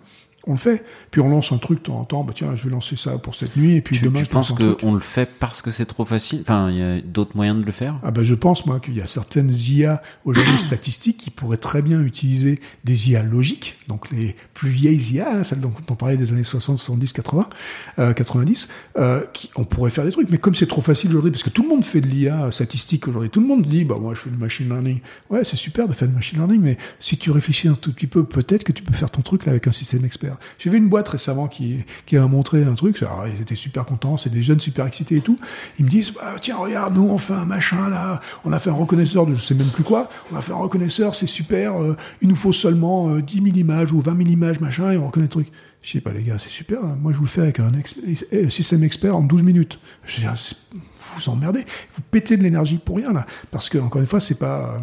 on 0.47 0.53
le 0.53 0.59
fait. 0.59 0.85
Puis 1.11 1.21
on 1.21 1.29
lance 1.29 1.53
un 1.53 1.59
truc 1.59 1.79
de 1.79 1.85
temps 1.85 1.99
en 1.99 2.05
temps, 2.05 2.25
bah 2.25 2.33
tiens, 2.35 2.55
je 2.55 2.65
vais 2.65 2.71
lancer 2.71 2.97
ça 2.97 3.19
pour 3.19 3.35
cette 3.35 3.57
nuit, 3.57 3.77
et 3.77 3.81
puis 3.81 3.99
tu, 3.99 4.05
demain 4.05 4.21
tu 4.21 4.27
je 4.27 4.31
penses 4.31 4.53
qu'on 4.53 4.95
le 4.95 5.01
fait 5.01 5.29
parce 5.39 5.63
que 5.63 5.71
c'est 5.71 5.87
trop 5.87 6.05
facile? 6.05 6.41
Enfin, 6.43 6.71
il 6.71 6.77
y 6.77 6.83
a 6.83 7.01
d'autres 7.01 7.37
moyens 7.37 7.59
de 7.61 7.65
le 7.65 7.73
faire? 7.73 7.99
Ah 8.03 8.11
ben 8.11 8.23
je 8.23 8.35
pense, 8.35 8.67
moi, 8.67 8.81
qu'il 8.81 8.95
y 8.95 9.01
a 9.01 9.07
certaines 9.07 9.51
IA 9.51 10.03
aujourd'hui 10.25 10.59
statistiques 10.59 11.17
qui 11.17 11.31
pourraient 11.31 11.57
très 11.57 11.83
bien 11.83 12.01
utiliser 12.01 12.61
des 12.85 13.11
IA 13.11 13.23
logiques, 13.23 13.79
donc 13.89 14.11
les 14.11 14.37
plus 14.53 14.71
vieilles 14.71 15.15
IA, 15.15 15.37
hein, 15.37 15.43
celles 15.43 15.61
dont 15.61 15.73
on 15.91 15.95
parlait 15.95 16.17
des 16.17 16.33
années 16.33 16.45
60, 16.45 16.79
70, 16.79 17.13
80, 17.13 17.49
euh, 17.99 18.13
90, 18.13 18.69
euh, 18.97 19.21
qui, 19.33 19.51
on 19.57 19.65
pourrait 19.65 19.91
faire 19.91 20.05
des 20.05 20.13
trucs. 20.13 20.31
Mais 20.31 20.39
comme 20.39 20.55
c'est 20.55 20.67
trop 20.67 20.81
facile 20.81 21.11
aujourd'hui, 21.11 21.31
parce 21.31 21.43
que 21.43 21.51
tout 21.51 21.63
le 21.63 21.69
monde 21.69 21.85
fait 21.85 22.01
de 22.01 22.07
l'IA 22.07 22.51
statistique 22.51 23.09
aujourd'hui, 23.09 23.31
tout 23.31 23.41
le 23.41 23.47
monde 23.47 23.63
dit, 23.63 23.85
bah 23.85 23.97
moi 24.01 24.15
je 24.15 24.21
fais 24.21 24.31
du 24.31 24.37
machine 24.37 24.69
learning. 24.69 25.01
Ouais, 25.31 25.45
c'est 25.45 25.57
super 25.57 25.89
de 25.89 25.93
faire 25.93 26.09
du 26.09 26.15
machine 26.15 26.39
learning, 26.39 26.61
mais 26.61 26.77
si 26.99 27.17
tu 27.17 27.31
réfléchis 27.31 27.69
un 27.69 27.75
tout 27.75 27.93
petit 27.93 28.07
peu, 28.07 28.25
peut-être 28.25 28.65
que 28.65 28.73
tu 28.73 28.83
peux 28.83 28.93
faire 28.93 29.11
ton 29.11 29.23
truc 29.23 29.47
là 29.47 29.53
avec 29.53 29.67
un 29.67 29.73
système 29.73 30.05
expert. 30.05 30.34
J'ai 30.59 30.71
vu 30.71 30.79
une 30.79 30.89
boîte 30.89 31.09
récemment 31.09 31.49
qui, 31.49 31.85
qui 32.07 32.17
a 32.17 32.27
montré 32.27 32.65
un 32.65 32.75
truc, 32.75 33.05
ils 33.35 33.41
étaient 33.41 33.55
super 33.55 33.85
contents, 33.85 34.17
c'est 34.17 34.31
des 34.31 34.43
jeunes 34.43 34.61
super 34.61 34.87
excités 34.87 35.17
et 35.17 35.21
tout. 35.21 35.39
Ils 35.79 35.85
me 35.85 35.91
disent, 35.91 36.13
bah, 36.13 36.35
tiens, 36.41 36.57
regarde, 36.57 36.95
nous 36.95 37.09
on 37.09 37.19
fait 37.19 37.35
un 37.35 37.45
machin 37.45 37.89
là, 37.89 38.21
on 38.45 38.53
a 38.53 38.59
fait 38.59 38.71
un 38.71 38.75
reconnaisseur 38.75 39.27
de 39.27 39.35
je 39.35 39.43
sais 39.43 39.55
même 39.55 39.71
plus 39.71 39.85
quoi, 39.85 40.09
on 40.33 40.37
a 40.37 40.41
fait 40.41 40.53
un 40.53 40.57
reconnaisseur, 40.57 41.15
c'est 41.15 41.27
super, 41.27 41.81
euh, 41.81 41.97
il 42.23 42.29
nous 42.29 42.37
faut 42.37 42.53
seulement 42.53 43.11
euh, 43.11 43.23
10 43.23 43.43
000 43.43 43.47
images 43.57 43.93
ou 43.93 44.01
20 44.01 44.17
000 44.17 44.31
images, 44.31 44.61
machin, 44.61 44.93
et 44.93 44.97
on 44.97 45.07
reconnaît 45.07 45.25
le 45.25 45.31
truc. 45.31 45.51
Je 45.83 45.91
sais 45.91 46.01
pas 46.01 46.13
les 46.13 46.23
gars, 46.23 46.37
c'est 46.39 46.49
super, 46.49 46.83
hein. 46.83 46.97
moi 47.01 47.13
je 47.13 47.19
vous 47.19 47.25
le 47.25 47.29
fais 47.29 47.43
avec 47.43 47.61
un 47.61 47.73
ex 47.75 47.97
système 48.49 48.83
expert 48.85 49.15
en 49.15 49.23
12 49.23 49.43
minutes. 49.43 49.79
Je 50.07 50.21
dis, 50.21 50.27
vous 50.73 50.81
vous 51.17 51.29
emmerdez, 51.29 51.65
vous 51.95 52.03
pétez 52.11 52.37
de 52.37 52.43
l'énergie 52.43 52.79
pour 52.79 52.97
rien 52.97 53.13
là, 53.13 53.27
parce 53.51 53.69
que 53.69 53.79
encore 53.79 54.01
une 54.01 54.07
fois, 54.07 54.21
c'est 54.21 54.39
pas 54.39 54.79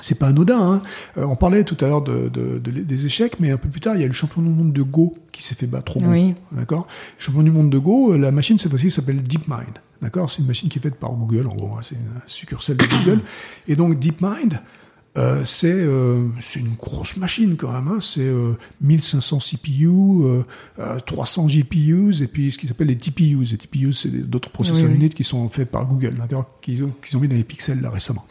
c'est 0.00 0.18
pas 0.18 0.28
anodin. 0.28 0.60
Hein. 0.60 0.82
Euh, 1.16 1.24
on 1.24 1.36
parlait 1.36 1.64
tout 1.64 1.76
à 1.84 1.88
l'heure 1.88 2.02
de, 2.02 2.28
de, 2.28 2.58
de, 2.58 2.70
des 2.70 3.06
échecs, 3.06 3.40
mais 3.40 3.50
un 3.50 3.56
peu 3.56 3.68
plus 3.68 3.80
tard, 3.80 3.94
il 3.96 4.00
y 4.00 4.04
a 4.04 4.06
le 4.06 4.12
champion 4.12 4.42
du 4.42 4.48
monde 4.48 4.72
de 4.72 4.82
Go 4.82 5.16
qui 5.32 5.42
s'est 5.42 5.54
fait 5.54 5.66
battre 5.66 5.92
trop 5.92 6.00
bon. 6.00 6.10
Oui. 6.10 6.34
D'accord? 6.52 6.86
Champion 7.18 7.42
du 7.42 7.50
monde 7.50 7.70
de 7.70 7.78
Go, 7.78 8.16
la 8.16 8.30
machine 8.30 8.58
cette 8.58 8.70
fois-ci 8.70 8.90
s'appelle 8.90 9.22
DeepMind. 9.22 9.78
D'accord? 10.02 10.30
C'est 10.30 10.40
une 10.40 10.46
machine 10.46 10.68
qui 10.68 10.78
est 10.78 10.82
faite 10.82 10.96
par 10.96 11.10
Google, 11.12 11.46
en 11.48 11.54
gros. 11.54 11.74
Hein. 11.76 11.80
C'est 11.82 11.94
une 11.94 12.20
succursale 12.26 12.76
de 12.76 12.86
Google. 12.86 13.20
Et 13.68 13.76
donc 13.76 13.98
DeepMind, 13.98 14.60
euh, 15.16 15.42
c'est 15.44 15.72
euh, 15.72 16.28
une 16.54 16.74
grosse 16.74 17.16
machine 17.16 17.56
quand 17.56 17.72
même. 17.72 17.88
Hein. 17.88 17.98
C'est 18.00 18.20
euh, 18.20 18.52
1500 18.82 19.38
CPU, 19.38 19.88
300 21.06 21.46
GPUs 21.46 22.22
et 22.22 22.26
puis 22.26 22.52
ce 22.52 22.58
qu'ils 22.58 22.70
appellent 22.70 22.88
les 22.88 22.98
TPUs. 22.98 23.44
Les 23.50 23.56
TPUs, 23.56 23.92
c'est 23.92 24.28
d'autres 24.28 24.50
processeurs 24.50 24.90
oui, 24.90 25.08
qui 25.08 25.24
sont 25.24 25.48
faits 25.48 25.70
par 25.70 25.86
Google, 25.86 26.14
d'accord, 26.14 26.60
qu'ils 26.60 26.84
ont, 26.84 26.92
qu 27.02 27.16
ont 27.16 27.20
mis 27.20 27.28
dans 27.28 27.36
les 27.36 27.44
pixels 27.44 27.80
là 27.80 27.90
récemment. 27.90 28.26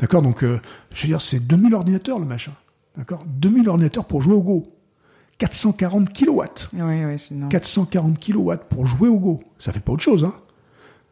D'accord. 0.00 0.22
Donc, 0.22 0.42
euh, 0.42 0.60
je 0.94 1.02
veux 1.02 1.08
dire, 1.08 1.20
c'est 1.20 1.46
2000 1.46 1.74
ordinateurs 1.74 2.18
le 2.18 2.26
machin. 2.26 2.52
D'accord. 2.96 3.24
2000 3.26 3.68
ordinateurs 3.68 4.04
pour 4.06 4.22
jouer 4.22 4.34
au 4.34 4.42
Go. 4.42 4.66
440 5.38 6.12
kilowatts. 6.12 6.68
Oui, 6.72 7.04
oui, 7.04 7.48
440 7.50 8.18
kilowatts 8.18 8.64
pour 8.68 8.86
jouer 8.86 9.08
au 9.08 9.18
Go. 9.18 9.40
Ça 9.58 9.72
fait 9.72 9.80
pas 9.80 9.92
autre 9.92 10.02
chose, 10.02 10.24
hein. 10.24 10.34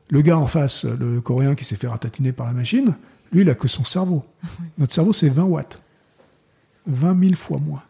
Le 0.09 0.23
gars 0.23 0.39
en 0.39 0.49
face, 0.49 0.85
le 0.85 1.21
coréen 1.21 1.55
qui 1.55 1.65
s'est 1.65 1.77
fait 1.77 1.87
ratatiner 1.87 2.33
par 2.33 2.47
la 2.47 2.53
machine, 2.53 2.97
lui, 3.33 3.43
il 3.43 3.51
a 3.51 3.55
que 3.55 3.69
son 3.69 3.85
cerveau. 3.85 4.25
Notre 4.79 4.93
cerveau, 4.93 5.13
c'est 5.13 5.29
20 5.29 5.43
watts. 5.45 5.81
20 6.87 7.21
000 7.23 7.35
fois 7.35 7.59
moins. 7.59 7.83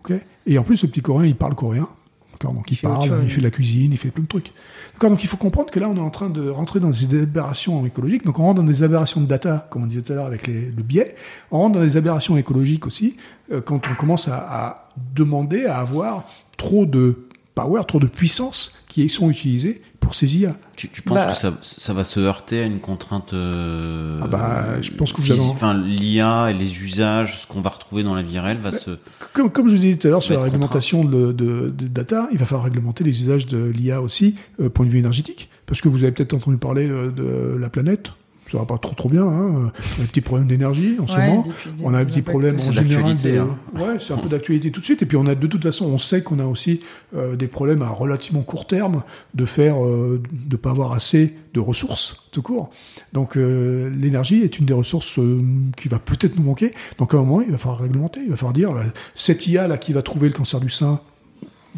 Okay 0.00 0.20
et 0.46 0.58
en 0.58 0.62
plus, 0.62 0.82
le 0.82 0.88
petit 0.88 1.02
coréen, 1.02 1.26
il 1.26 1.36
parle 1.36 1.54
coréen. 1.54 1.88
Donc 2.42 2.70
il, 2.70 2.74
il 2.74 2.80
parle, 2.80 3.20
il 3.22 3.30
fait 3.30 3.40
de 3.40 3.44
la 3.44 3.50
cuisine, 3.50 3.92
il 3.92 3.98
fait 3.98 4.10
plein 4.10 4.22
de 4.22 4.28
trucs. 4.28 4.52
Donc 5.00 5.22
il 5.22 5.26
faut 5.26 5.36
comprendre 5.36 5.70
que 5.70 5.78
là, 5.78 5.88
on 5.88 5.96
est 5.96 6.00
en 6.00 6.10
train 6.10 6.30
de 6.30 6.48
rentrer 6.48 6.80
dans 6.80 6.90
des 6.90 7.22
aberrations 7.22 7.84
écologiques. 7.84 8.24
Donc 8.24 8.38
on 8.38 8.44
rentre 8.44 8.62
dans 8.62 8.66
des 8.66 8.82
aberrations 8.82 9.20
de 9.20 9.26
data, 9.26 9.68
comme 9.70 9.82
on 9.82 9.86
disait 9.86 10.02
tout 10.02 10.12
à 10.12 10.16
l'heure 10.16 10.26
avec 10.26 10.46
les, 10.46 10.70
le 10.70 10.82
biais. 10.82 11.16
On 11.50 11.58
rentre 11.58 11.78
dans 11.78 11.84
des 11.84 11.98
aberrations 11.98 12.38
écologiques 12.38 12.86
aussi, 12.86 13.16
euh, 13.52 13.60
quand 13.60 13.82
on 13.90 13.94
commence 13.94 14.28
à, 14.28 14.38
à 14.38 14.88
demander 15.14 15.66
à 15.66 15.76
avoir 15.76 16.24
trop 16.56 16.86
de 16.86 17.28
power, 17.62 17.82
trop 17.86 17.98
de 18.00 18.06
puissance 18.06 18.74
qui 18.88 19.08
sont 19.08 19.30
utilisées 19.30 19.82
pour 20.00 20.14
ces 20.14 20.38
IA. 20.38 20.56
Tu, 20.76 20.88
tu 20.88 21.02
penses 21.02 21.18
Bah- 21.18 21.26
que 21.26 21.36
ça, 21.36 21.52
ça 21.62 21.92
va 21.92 22.04
se 22.04 22.18
heurter 22.20 22.60
à 22.60 22.64
une 22.64 22.80
contrainte 22.80 23.32
euh, 23.34 24.18
Ah 24.22 24.26
bah, 24.26 24.80
je 24.80 24.90
pense 24.92 25.12
que 25.12 25.18
vous 25.18 25.26
physique, 25.26 25.40
avez- 25.42 25.50
enfin 25.50 25.74
l'IA 25.74 26.50
et 26.50 26.54
les 26.54 26.82
usages, 26.82 27.42
ce 27.42 27.46
qu'on 27.46 27.60
va 27.60 27.70
retrouver 27.70 28.02
dans 28.02 28.14
la 28.14 28.22
vie 28.22 28.38
réelle 28.38 28.58
va 28.58 28.72
se 28.72 28.92
Comme, 29.32 29.50
comme 29.50 29.68
je 29.68 29.74
vous 29.76 29.86
ai 29.86 29.90
dit 29.92 29.98
tout 29.98 30.08
à 30.08 30.10
l'heure 30.10 30.22
sur 30.22 30.34
la 30.34 30.42
réglementation 30.42 31.04
de, 31.04 31.32
de, 31.32 31.68
de 31.76 31.86
data, 31.86 32.28
il 32.32 32.38
va 32.38 32.46
falloir 32.46 32.64
réglementer 32.64 33.04
les 33.04 33.22
usages 33.22 33.46
de 33.46 33.58
l'IA 33.62 34.00
aussi, 34.00 34.36
euh, 34.60 34.68
point 34.70 34.86
de 34.86 34.90
vue 34.90 34.98
énergétique. 34.98 35.48
Parce 35.66 35.80
que 35.80 35.88
vous 35.88 36.02
avez 36.02 36.12
peut-être 36.12 36.34
entendu 36.34 36.56
parler 36.56 36.88
euh, 36.88 37.10
de 37.10 37.56
la 37.58 37.68
planète. 37.68 38.10
Ça 38.50 38.58
va 38.58 38.64
pas 38.64 38.78
trop 38.78 38.94
trop 38.94 39.08
bien. 39.08 39.24
Hein. 39.26 39.70
On 39.96 39.98
a 39.98 40.02
des 40.02 40.06
petits 40.08 40.20
problèmes 40.20 40.48
d'énergie 40.48 40.96
en 41.00 41.06
ce 41.06 41.16
Ouais, 41.16 41.28
moment. 41.28 41.42
des- 41.42 41.48
des- 41.72 41.84
On 41.84 41.94
a 41.94 41.98
un 42.00 42.04
petit 42.04 42.22
problème 42.22 42.56
en 42.56 42.72
général. 42.72 43.14
de- 43.16 43.38
hein. 43.38 43.56
Ouais, 43.76 43.96
c'est 44.00 44.12
un 44.12 44.16
peu 44.16 44.28
d'actualité 44.28 44.70
tout 44.72 44.80
de 44.80 44.84
suite. 44.84 45.02
Et 45.02 45.06
puis 45.06 45.16
on 45.16 45.26
a 45.26 45.34
de 45.36 45.46
toute 45.46 45.62
façon, 45.62 45.86
on 45.86 45.98
sait 45.98 46.22
qu'on 46.22 46.38
a 46.40 46.44
aussi 46.44 46.80
euh, 47.14 47.36
des 47.36 47.46
problèmes 47.46 47.82
à 47.82 47.88
relativement 47.90 48.42
court 48.42 48.66
terme 48.66 49.02
de 49.34 49.44
faire, 49.44 49.84
euh, 49.84 50.20
de 50.32 50.56
pas 50.56 50.70
avoir 50.70 50.92
assez 50.92 51.36
de 51.54 51.60
ressources 51.60 52.24
tout 52.32 52.42
court. 52.42 52.70
Donc 53.12 53.36
euh, 53.36 53.88
l'énergie 53.90 54.42
est 54.42 54.58
une 54.58 54.66
des 54.66 54.74
ressources 54.74 55.18
euh, 55.18 55.40
qui 55.76 55.88
va 55.88 55.98
peut-être 56.00 56.36
nous 56.36 56.42
manquer. 56.44 56.72
Donc 56.98 57.14
à 57.14 57.18
un 57.18 57.20
moment, 57.20 57.40
il 57.42 57.52
va 57.52 57.58
falloir 57.58 57.78
réglementer. 57.80 58.20
Il 58.24 58.30
va 58.30 58.36
falloir 58.36 58.52
dire 58.52 58.72
bah, 58.72 58.82
cette 59.14 59.46
IA 59.46 59.68
là 59.68 59.78
qui 59.78 59.92
va 59.92 60.02
trouver 60.02 60.26
le 60.28 60.34
cancer 60.34 60.58
du 60.60 60.70
sein, 60.70 60.98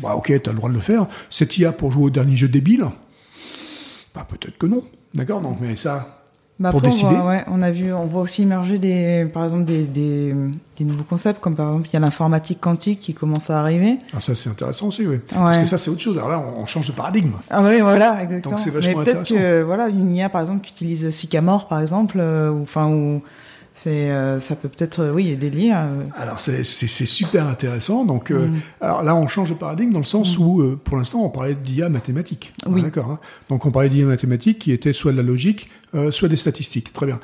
bah 0.00 0.14
ok, 0.16 0.32
t'as 0.42 0.52
le 0.52 0.56
droit 0.56 0.70
de 0.70 0.74
le 0.74 0.80
faire. 0.80 1.06
Cette 1.28 1.58
IA 1.58 1.72
pour 1.72 1.92
jouer 1.92 2.04
au 2.04 2.10
dernier 2.10 2.34
jeu 2.36 2.48
débile, 2.48 2.86
bah 4.14 4.26
peut-être 4.28 4.56
que 4.58 4.66
non. 4.66 4.82
D'accord, 5.14 5.40
donc 5.42 5.58
mais 5.60 5.76
ça. 5.76 6.21
Bah 6.60 6.70
pour 6.70 6.78
après, 6.78 6.90
on 6.90 6.92
décider. 6.92 7.14
voit, 7.16 7.26
ouais, 7.26 7.44
on 7.50 7.60
a 7.62 7.70
vu, 7.72 7.92
on 7.92 8.06
voit 8.06 8.22
aussi 8.22 8.42
émerger 8.42 8.78
des, 8.78 9.26
par 9.32 9.44
exemple, 9.44 9.64
des, 9.64 9.82
des, 9.84 10.32
des 10.76 10.84
nouveaux 10.84 11.02
concepts, 11.02 11.40
comme 11.40 11.56
par 11.56 11.68
exemple, 11.68 11.88
il 11.88 11.94
y 11.94 11.96
a 11.96 12.00
l'informatique 12.00 12.60
quantique 12.60 13.00
qui 13.00 13.14
commence 13.14 13.50
à 13.50 13.58
arriver. 13.58 13.98
Ah, 14.14 14.20
ça 14.20 14.34
c'est 14.34 14.48
intéressant 14.50 14.88
aussi, 14.88 15.04
oui. 15.06 15.18
Parce 15.34 15.58
que 15.58 15.66
ça 15.66 15.78
c'est 15.78 15.90
autre 15.90 16.02
chose. 16.02 16.18
Alors 16.18 16.30
là, 16.30 16.38
on, 16.38 16.60
on 16.60 16.66
change 16.66 16.86
de 16.86 16.92
paradigme. 16.92 17.32
Ah 17.50 17.62
oui, 17.64 17.80
voilà, 17.80 18.22
exactement. 18.22 18.54
Donc 18.56 18.60
c'est 18.64 18.70
Mais 18.70 18.80
vachement 18.80 19.02
peut-être 19.02 19.20
intéressant. 19.20 19.34
que, 19.34 19.62
voilà, 19.62 19.88
une 19.88 20.12
IA, 20.12 20.28
par 20.28 20.40
exemple, 20.42 20.60
qui 20.64 20.72
utilise 20.72 21.10
Sycamore, 21.10 21.66
par 21.66 21.80
exemple, 21.80 22.18
euh, 22.20 22.50
ou, 22.50 22.62
enfin, 22.62 22.86
ou, 22.86 23.22
c'est, 23.82 24.10
euh, 24.10 24.38
ça 24.40 24.54
peut 24.54 24.68
peut-être, 24.68 25.00
euh, 25.00 25.12
oui, 25.12 25.30
aider 25.30 25.50
l'IA. 25.50 25.84
euh. 25.86 26.04
Alors 26.16 26.38
c'est 26.40 26.62
super 26.64 27.46
intéressant. 27.48 28.04
Donc 28.04 28.30
euh, 28.30 28.46
Mm. 28.46 28.60
alors 28.80 29.02
là 29.02 29.14
on 29.16 29.26
change 29.26 29.48
de 29.50 29.54
paradigme 29.54 29.92
dans 29.92 29.98
le 29.98 30.04
sens 30.04 30.38
où 30.38 30.60
euh, 30.60 30.78
pour 30.82 30.96
l'instant 30.96 31.24
on 31.24 31.30
parlait 31.30 31.54
d'IA 31.54 31.88
mathématique. 31.88 32.52
Oui. 32.66 32.80
Ah, 32.80 32.84
D'accord. 32.84 33.10
hein. 33.10 33.18
Donc 33.48 33.66
on 33.66 33.70
parlait 33.70 33.88
d'IA 33.88 34.06
mathématique 34.06 34.58
qui 34.60 34.72
était 34.72 34.92
soit 34.92 35.12
de 35.12 35.16
la 35.16 35.22
logique, 35.22 35.68
soit 36.10 36.28
des 36.28 36.36
statistiques. 36.36 36.92
Très 36.92 37.06
bien. 37.06 37.18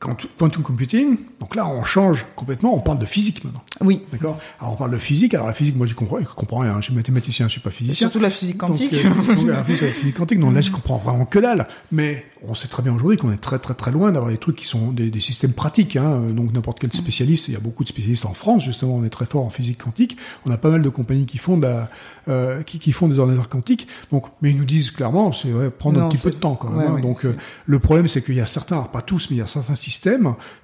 Quantum 0.00 0.62
computing, 0.62 1.16
donc 1.40 1.56
là 1.56 1.66
on 1.66 1.82
change 1.82 2.24
complètement. 2.36 2.72
On 2.74 2.80
parle 2.80 3.00
de 3.00 3.04
physique 3.04 3.42
maintenant. 3.44 3.62
Oui. 3.80 4.02
D'accord? 4.12 4.38
Alors 4.60 4.74
on 4.74 4.76
parle 4.76 4.92
de 4.92 4.98
physique. 4.98 5.34
Alors 5.34 5.48
la 5.48 5.52
physique, 5.52 5.74
moi 5.76 5.86
je 5.86 5.94
comprends, 5.94 6.18
je 6.20 6.24
comprends 6.24 6.58
rien. 6.58 6.76
Je 6.76 6.82
suis 6.86 6.94
mathématicien, 6.94 7.46
je 7.48 7.52
suis 7.52 7.60
pas 7.60 7.70
Et 7.70 7.72
physicien. 7.72 8.06
surtout 8.06 8.20
la 8.20 8.30
physique 8.30 8.58
quantique. 8.58 8.92
Donc, 8.92 9.28
euh, 9.28 9.34
donc, 9.34 9.48
la 9.48 9.64
physique, 9.64 10.14
quantique, 10.14 10.38
non, 10.38 10.52
là, 10.52 10.60
je 10.60 10.70
comprends 10.70 10.98
vraiment 10.98 11.24
que 11.24 11.40
dalle. 11.40 11.66
Mais 11.90 12.24
on 12.46 12.54
sait 12.54 12.68
très 12.68 12.84
bien 12.84 12.94
aujourd'hui 12.94 13.18
qu'on 13.18 13.32
est 13.32 13.38
très, 13.38 13.58
très, 13.58 13.74
très 13.74 13.90
loin 13.90 14.12
d'avoir 14.12 14.30
des 14.30 14.38
trucs 14.38 14.54
qui 14.54 14.66
sont 14.66 14.92
des, 14.92 15.10
des 15.10 15.20
systèmes 15.20 15.52
pratiques. 15.52 15.96
Hein. 15.96 16.20
Donc, 16.30 16.52
n'importe 16.52 16.78
quel 16.78 16.92
spécialiste, 16.92 17.48
il 17.48 17.54
y 17.54 17.56
a 17.56 17.60
beaucoup 17.60 17.82
de 17.82 17.88
spécialistes 17.88 18.24
en 18.26 18.34
France, 18.34 18.62
justement, 18.62 18.94
on 18.94 19.04
est 19.04 19.10
très 19.10 19.26
fort 19.26 19.44
en 19.44 19.50
physique 19.50 19.82
quantique. 19.82 20.16
On 20.46 20.52
a 20.52 20.58
pas 20.58 20.70
mal 20.70 20.82
de 20.82 20.88
compagnies 20.88 21.26
qui 21.26 21.38
font, 21.38 21.56
de 21.56 21.62
la, 21.66 21.90
euh, 22.28 22.62
qui, 22.62 22.78
qui 22.78 22.92
font 22.92 23.08
des 23.08 23.18
ordinateurs 23.18 23.48
quantiques. 23.48 23.88
Donc, 24.12 24.26
mais 24.42 24.50
ils 24.50 24.56
nous 24.56 24.64
disent 24.64 24.92
clairement, 24.92 25.32
c'est 25.32 25.52
ouais, 25.52 25.70
prendre 25.70 26.00
un 26.00 26.08
petit 26.08 26.18
peu 26.18 26.30
de 26.30 26.36
temps 26.36 26.54
quand 26.54 26.70
même. 26.70 26.78
ouais, 26.78 26.98
hein. 26.98 27.02
donc, 27.02 27.24
euh, 27.24 27.34
le 27.66 27.78
problème, 27.80 28.06
c'est 28.06 28.22
qu'il 28.22 28.36
y 28.36 28.40
a 28.40 28.46
certains, 28.46 28.76
alors 28.76 28.90
pas 28.90 29.02
tous, 29.02 29.28
mais 29.30 29.36
il 29.36 29.40
y 29.40 29.42
a 29.42 29.46
certains 29.48 29.74
systèmes 29.74 29.87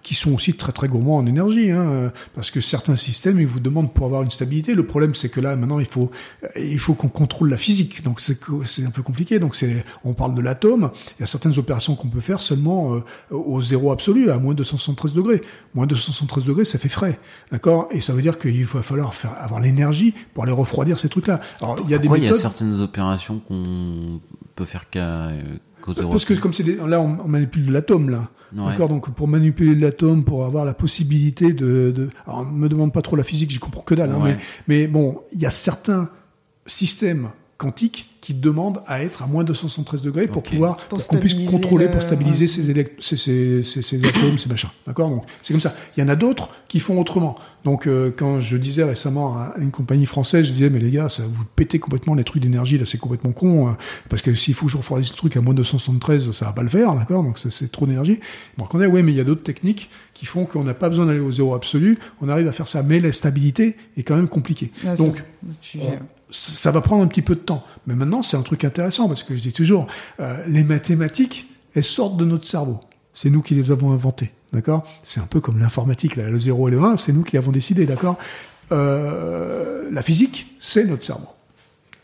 qui 0.02 0.14
sont 0.14 0.32
aussi 0.32 0.54
très, 0.54 0.72
très 0.72 0.88
gourmands 0.88 1.16
en 1.16 1.26
énergie. 1.26 1.70
Hein. 1.70 2.12
Parce 2.34 2.50
que 2.50 2.60
certains 2.60 2.96
systèmes, 2.96 3.40
ils 3.40 3.46
vous 3.46 3.60
demandent 3.60 3.92
pour 3.92 4.06
avoir 4.06 4.22
une 4.22 4.30
stabilité. 4.30 4.74
Le 4.74 4.86
problème, 4.86 5.14
c'est 5.14 5.28
que 5.28 5.40
là, 5.40 5.56
maintenant, 5.56 5.78
il 5.78 5.86
faut, 5.86 6.10
il 6.56 6.78
faut 6.78 6.94
qu'on 6.94 7.08
contrôle 7.08 7.48
la 7.48 7.56
physique. 7.56 8.02
Donc, 8.02 8.20
c'est 8.20 8.84
un 8.84 8.90
peu 8.90 9.02
compliqué. 9.02 9.38
Donc, 9.38 9.54
c'est, 9.54 9.84
on 10.04 10.14
parle 10.14 10.34
de 10.34 10.40
l'atome. 10.40 10.90
Il 11.18 11.20
y 11.20 11.24
a 11.24 11.26
certaines 11.26 11.58
opérations 11.58 11.94
qu'on 11.94 12.08
peut 12.08 12.20
faire 12.20 12.40
seulement 12.40 12.94
euh, 12.94 13.00
au 13.30 13.60
zéro 13.60 13.92
absolu, 13.92 14.30
à 14.30 14.38
moins 14.38 14.54
273 14.54 15.14
degrés. 15.14 15.42
Moins 15.74 15.86
273 15.86 16.44
degrés, 16.44 16.64
ça 16.64 16.78
fait 16.78 16.88
frais. 16.88 17.18
D'accord? 17.50 17.88
Et 17.90 18.00
ça 18.00 18.12
veut 18.12 18.22
dire 18.22 18.38
qu'il 18.38 18.64
va 18.64 18.82
falloir 18.82 19.14
faire, 19.14 19.34
avoir 19.38 19.60
l'énergie 19.60 20.14
pour 20.32 20.44
aller 20.44 20.52
refroidir 20.52 20.98
ces 20.98 21.08
trucs-là. 21.08 21.40
Alors, 21.60 21.78
il 21.84 21.90
y 21.90 21.94
a 21.94 21.98
des 21.98 22.08
Pourquoi 22.08 22.18
il 22.18 22.24
y 22.24 22.26
a 22.26 22.30
méthodes. 22.30 22.42
certaines 22.42 22.80
opérations 22.80 23.40
qu'on 23.40 24.20
peut 24.54 24.64
faire 24.64 24.88
qu'à 24.90 25.26
euh, 25.28 25.42
Parce 26.10 26.24
que 26.24 26.34
comme 26.34 26.52
c'est 26.52 26.64
là, 26.64 27.00
on, 27.00 27.18
on 27.24 27.28
manipule 27.28 27.66
de 27.66 27.72
l'atome 27.72 28.10
là. 28.10 28.28
Ouais. 28.56 28.66
D'accord, 28.70 28.88
donc 28.88 29.10
pour 29.14 29.26
manipuler 29.28 29.74
l'atome, 29.74 30.22
pour 30.24 30.44
avoir 30.44 30.64
la 30.64 30.74
possibilité 30.74 31.52
de, 31.52 31.92
de... 31.94 32.08
Alors, 32.26 32.44
me 32.44 32.68
demande 32.68 32.92
pas 32.92 33.02
trop 33.02 33.16
la 33.16 33.22
physique, 33.24 33.50
j'y 33.50 33.58
comprends 33.58 33.82
que 33.82 33.94
dalle. 33.94 34.10
hein, 34.12 34.20
Ouais. 34.22 34.36
mais, 34.68 34.82
mais 34.82 34.86
bon, 34.86 35.20
il 35.32 35.40
y 35.40 35.46
a 35.46 35.50
certains 35.50 36.08
systèmes 36.66 37.30
quantiques 37.58 38.10
qui 38.24 38.32
demandent 38.32 38.80
à 38.86 39.02
être 39.02 39.22
à 39.22 39.26
moins 39.26 39.44
273 39.44 40.00
degrés 40.00 40.26
pour 40.26 40.42
pouvoir, 40.42 40.78
Pour 40.88 41.06
qu'on 41.06 41.18
puisse 41.18 41.34
contrôler, 41.34 41.84
le- 41.84 41.90
pour 41.90 42.00
stabiliser 42.00 42.44
ouais. 42.44 42.46
ces, 42.46 42.70
élect- 42.70 42.94
ces, 42.98 43.18
ces, 43.18 43.62
ces, 43.62 43.82
ces 43.82 44.02
atomes, 44.06 44.38
ces 44.38 44.48
machins. 44.48 44.70
D'accord, 44.86 45.10
donc 45.10 45.24
c'est 45.42 45.52
comme 45.52 45.60
ça. 45.60 45.74
Il 45.94 46.00
y 46.00 46.02
en 46.02 46.08
a 46.08 46.16
d'autres 46.16 46.48
qui 46.66 46.80
font 46.80 46.98
autrement. 46.98 47.34
Donc 47.66 47.86
euh, 47.86 48.10
quand 48.16 48.40
je 48.40 48.56
disais 48.56 48.82
récemment 48.82 49.36
à 49.36 49.54
une 49.58 49.70
compagnie 49.70 50.06
française, 50.06 50.46
je 50.46 50.52
disais 50.52 50.70
mais 50.70 50.78
les 50.78 50.90
gars, 50.90 51.10
ça 51.10 51.22
vous 51.28 51.44
pétez 51.54 51.78
complètement 51.78 52.14
les 52.14 52.24
trucs 52.24 52.42
d'énergie 52.42 52.78
là, 52.78 52.86
c'est 52.86 52.96
complètement 52.98 53.32
con. 53.32 53.68
hein, 53.68 53.76
parce 54.08 54.22
que 54.22 54.32
s'il 54.32 54.54
faut 54.54 54.66
que 54.66 54.72
je 54.72 54.78
refroidisse 54.78 55.10
le 55.10 55.16
truc 55.16 55.36
à 55.36 55.42
moins 55.42 55.52
273, 55.52 56.30
ça 56.32 56.46
va 56.46 56.52
pas 56.52 56.62
le 56.62 56.68
faire, 56.70 56.94
d'accord? 56.94 57.22
Donc 57.22 57.38
c'est- 57.38 57.70
trop 57.70 57.86
d'énergie. 57.86 58.20
Bon, 58.56 58.66
on 58.72 58.78
dit 58.78 58.86
ouais, 58.86 59.02
mais 59.02 59.12
il 59.12 59.16
y 59.16 59.20
a 59.20 59.24
d'autres 59.24 59.42
techniques 59.42 59.90
qui 60.14 60.24
font 60.24 60.46
qu'on 60.46 60.64
n'a 60.64 60.72
pas 60.74 60.88
besoin 60.88 61.04
d'aller 61.06 61.20
au 61.20 61.30
zéro 61.30 61.54
absolu. 61.54 61.98
On 62.22 62.28
arrive 62.30 62.48
à 62.48 62.52
faire 62.52 62.68
ça, 62.68 62.82
mais 62.82 63.00
la 63.00 63.12
stabilité 63.12 63.76
est 63.98 64.02
quand 64.02 64.16
même 64.16 64.28
compliquée. 64.28 64.70
Là, 64.82 64.96
Donc 64.96 65.22
on- 65.78 65.98
ça 66.30 66.70
va 66.70 66.80
prendre 66.80 67.02
un 67.02 67.06
petit 67.06 67.22
peu 67.22 67.34
de 67.34 67.40
temps. 67.40 67.64
Mais 67.86 67.94
maintenant, 67.94 68.22
c'est 68.22 68.36
un 68.36 68.42
truc 68.42 68.64
intéressant 68.64 69.08
parce 69.08 69.22
que 69.22 69.36
je 69.36 69.42
dis 69.42 69.52
toujours, 69.52 69.86
euh, 70.20 70.44
les 70.46 70.64
mathématiques, 70.64 71.48
elles 71.74 71.84
sortent 71.84 72.16
de 72.16 72.24
notre 72.24 72.46
cerveau. 72.46 72.80
C'est 73.12 73.30
nous 73.30 73.42
qui 73.42 73.54
les 73.54 73.70
avons 73.70 73.92
inventées, 73.92 74.32
d'accord? 74.52 74.84
C'est 75.02 75.20
un 75.20 75.26
peu 75.26 75.40
comme 75.40 75.58
l'informatique, 75.58 76.16
le 76.16 76.38
0 76.38 76.68
et 76.68 76.70
le 76.72 76.82
1, 76.82 76.96
c'est 76.96 77.12
nous 77.12 77.22
qui 77.22 77.36
l'avons 77.36 77.52
décidé, 77.52 77.86
d'accord? 77.86 78.18
Euh, 78.72 79.88
La 79.92 80.02
physique, 80.02 80.56
c'est 80.58 80.84
notre 80.84 81.04
cerveau. 81.04 81.28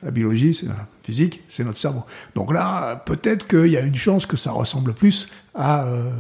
La 0.03 0.11
biologie, 0.11 0.55
c'est 0.55 0.67
la 0.67 0.87
physique, 1.03 1.43
c'est 1.49 1.65
notre 1.65 1.79
cerveau. 1.79 2.05
Donc 2.35 2.53
là, 2.53 2.97
peut-être 2.97 3.47
qu'il 3.47 3.67
y 3.67 3.77
a 3.77 3.81
une 3.81 3.97
chance 3.97 4.25
que 4.25 4.37
ça 4.37 4.53
ressemble 4.53 4.95
plus 4.95 5.29
à 5.55 5.85
euh, 5.85 6.11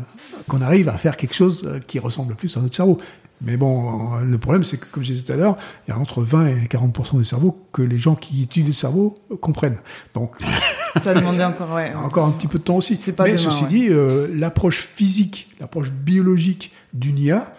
qu'on 0.48 0.60
arrive 0.60 0.88
à 0.88 0.98
faire 0.98 1.16
quelque 1.16 1.34
chose 1.34 1.80
qui 1.86 1.98
ressemble 1.98 2.34
plus 2.34 2.56
à 2.56 2.60
notre 2.60 2.74
cerveau. 2.74 2.98
Mais 3.42 3.56
bon, 3.56 4.18
le 4.18 4.38
problème, 4.38 4.64
c'est 4.64 4.76
que, 4.78 4.86
comme 4.86 5.02
je 5.02 5.12
disais 5.12 5.24
tout 5.24 5.32
à 5.32 5.36
l'heure, 5.36 5.56
il 5.86 5.90
y 5.90 5.94
a 5.94 5.98
entre 5.98 6.22
20 6.22 6.46
et 6.46 6.66
40 6.68 7.16
du 7.16 7.24
cerveau 7.24 7.58
que 7.72 7.82
les 7.82 7.98
gens 7.98 8.14
qui 8.14 8.42
étudient 8.42 8.68
le 8.68 8.74
cerveau 8.74 9.18
comprennent. 9.40 9.78
Donc, 10.14 10.36
Ça 11.02 11.14
demandait 11.14 11.44
encore, 11.44 11.72
ouais. 11.72 11.92
encore 11.94 12.26
un 12.26 12.32
petit 12.32 12.48
peu 12.48 12.58
de 12.58 12.64
temps 12.64 12.76
aussi. 12.76 12.96
Pas 13.12 13.24
Mais 13.24 13.36
demain, 13.36 13.50
ceci 13.50 13.62
ouais. 13.62 13.68
dit, 13.68 13.88
euh, 13.88 14.28
l'approche 14.34 14.80
physique, 14.80 15.48
l'approche 15.60 15.90
biologique 15.90 16.72
d'une 16.92 17.18
IA 17.18 17.54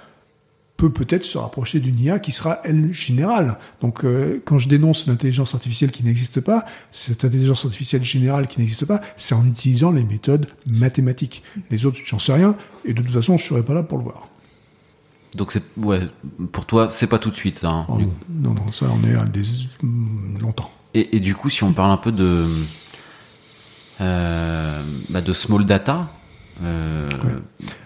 peut 0.78 0.90
peut-être 0.91 1.24
se 1.24 1.38
rapprocher 1.38 1.80
d'une 1.80 1.99
IA 1.99 2.20
qui 2.20 2.32
sera, 2.32 2.60
elle, 2.64 2.91
générale. 2.91 3.58
Donc, 3.82 4.03
euh, 4.03 4.41
quand 4.44 4.58
je 4.58 4.68
dénonce 4.68 5.06
l'intelligence 5.06 5.53
artificielle 5.53 5.91
qui 5.91 6.03
n'existe 6.03 6.41
pas, 6.41 6.66
cette 6.91 7.24
intelligence 7.24 7.66
artificielle 7.66 8.03
générale 8.03 8.48
qui 8.48 8.60
n'existe 8.60 8.86
pas, 8.86 8.99
c'est 9.16 9.36
en 9.36 9.45
utilisant 9.45 9.91
les 9.91 10.03
méthodes 10.03 10.48
mathématiques. 10.66 11.44
Les 11.70 11.86
autres, 11.86 11.99
j'en 12.03 12.18
sais 12.18 12.34
rien, 12.34 12.56
et 12.84 12.94
de 12.94 13.02
toute 13.02 13.14
façon, 13.14 13.38
je 13.38 13.45
serai 13.45 13.64
pas 13.64 13.76
là 13.76 13.84
pour 13.84 13.99
le 13.99 14.06
voir. 14.06 14.31
Donc 15.36 15.52
c'est 15.53 15.64
ouais, 15.78 16.02
pour 16.52 16.66
toi 16.66 16.90
c'est 16.90 17.08
pas 17.08 17.20
tout 17.20 17.30
de 17.30 17.36
suite 17.36 17.60
ça. 17.60 17.70
hein, 17.70 17.86
Oh, 17.90 17.99
non, 18.30 18.53
non, 18.53 18.72
ça, 18.72 18.86
on 18.91 19.08
est 19.08 19.16
à 19.16 19.24
des 19.26 19.44
mm, 19.82 20.40
longtemps. 20.40 20.70
Et, 20.94 21.16
et 21.16 21.20
du 21.20 21.36
coup 21.36 21.49
si 21.49 21.64
on 21.64 21.72
parle 21.72 21.91
un 21.91 21.98
peu 21.98 22.12
de 22.12 22.45
euh, 24.02 24.82
bah, 25.10 25.22
de 25.22 25.34
small 25.34 25.66
data, 25.66 26.08
euh, 26.64 27.10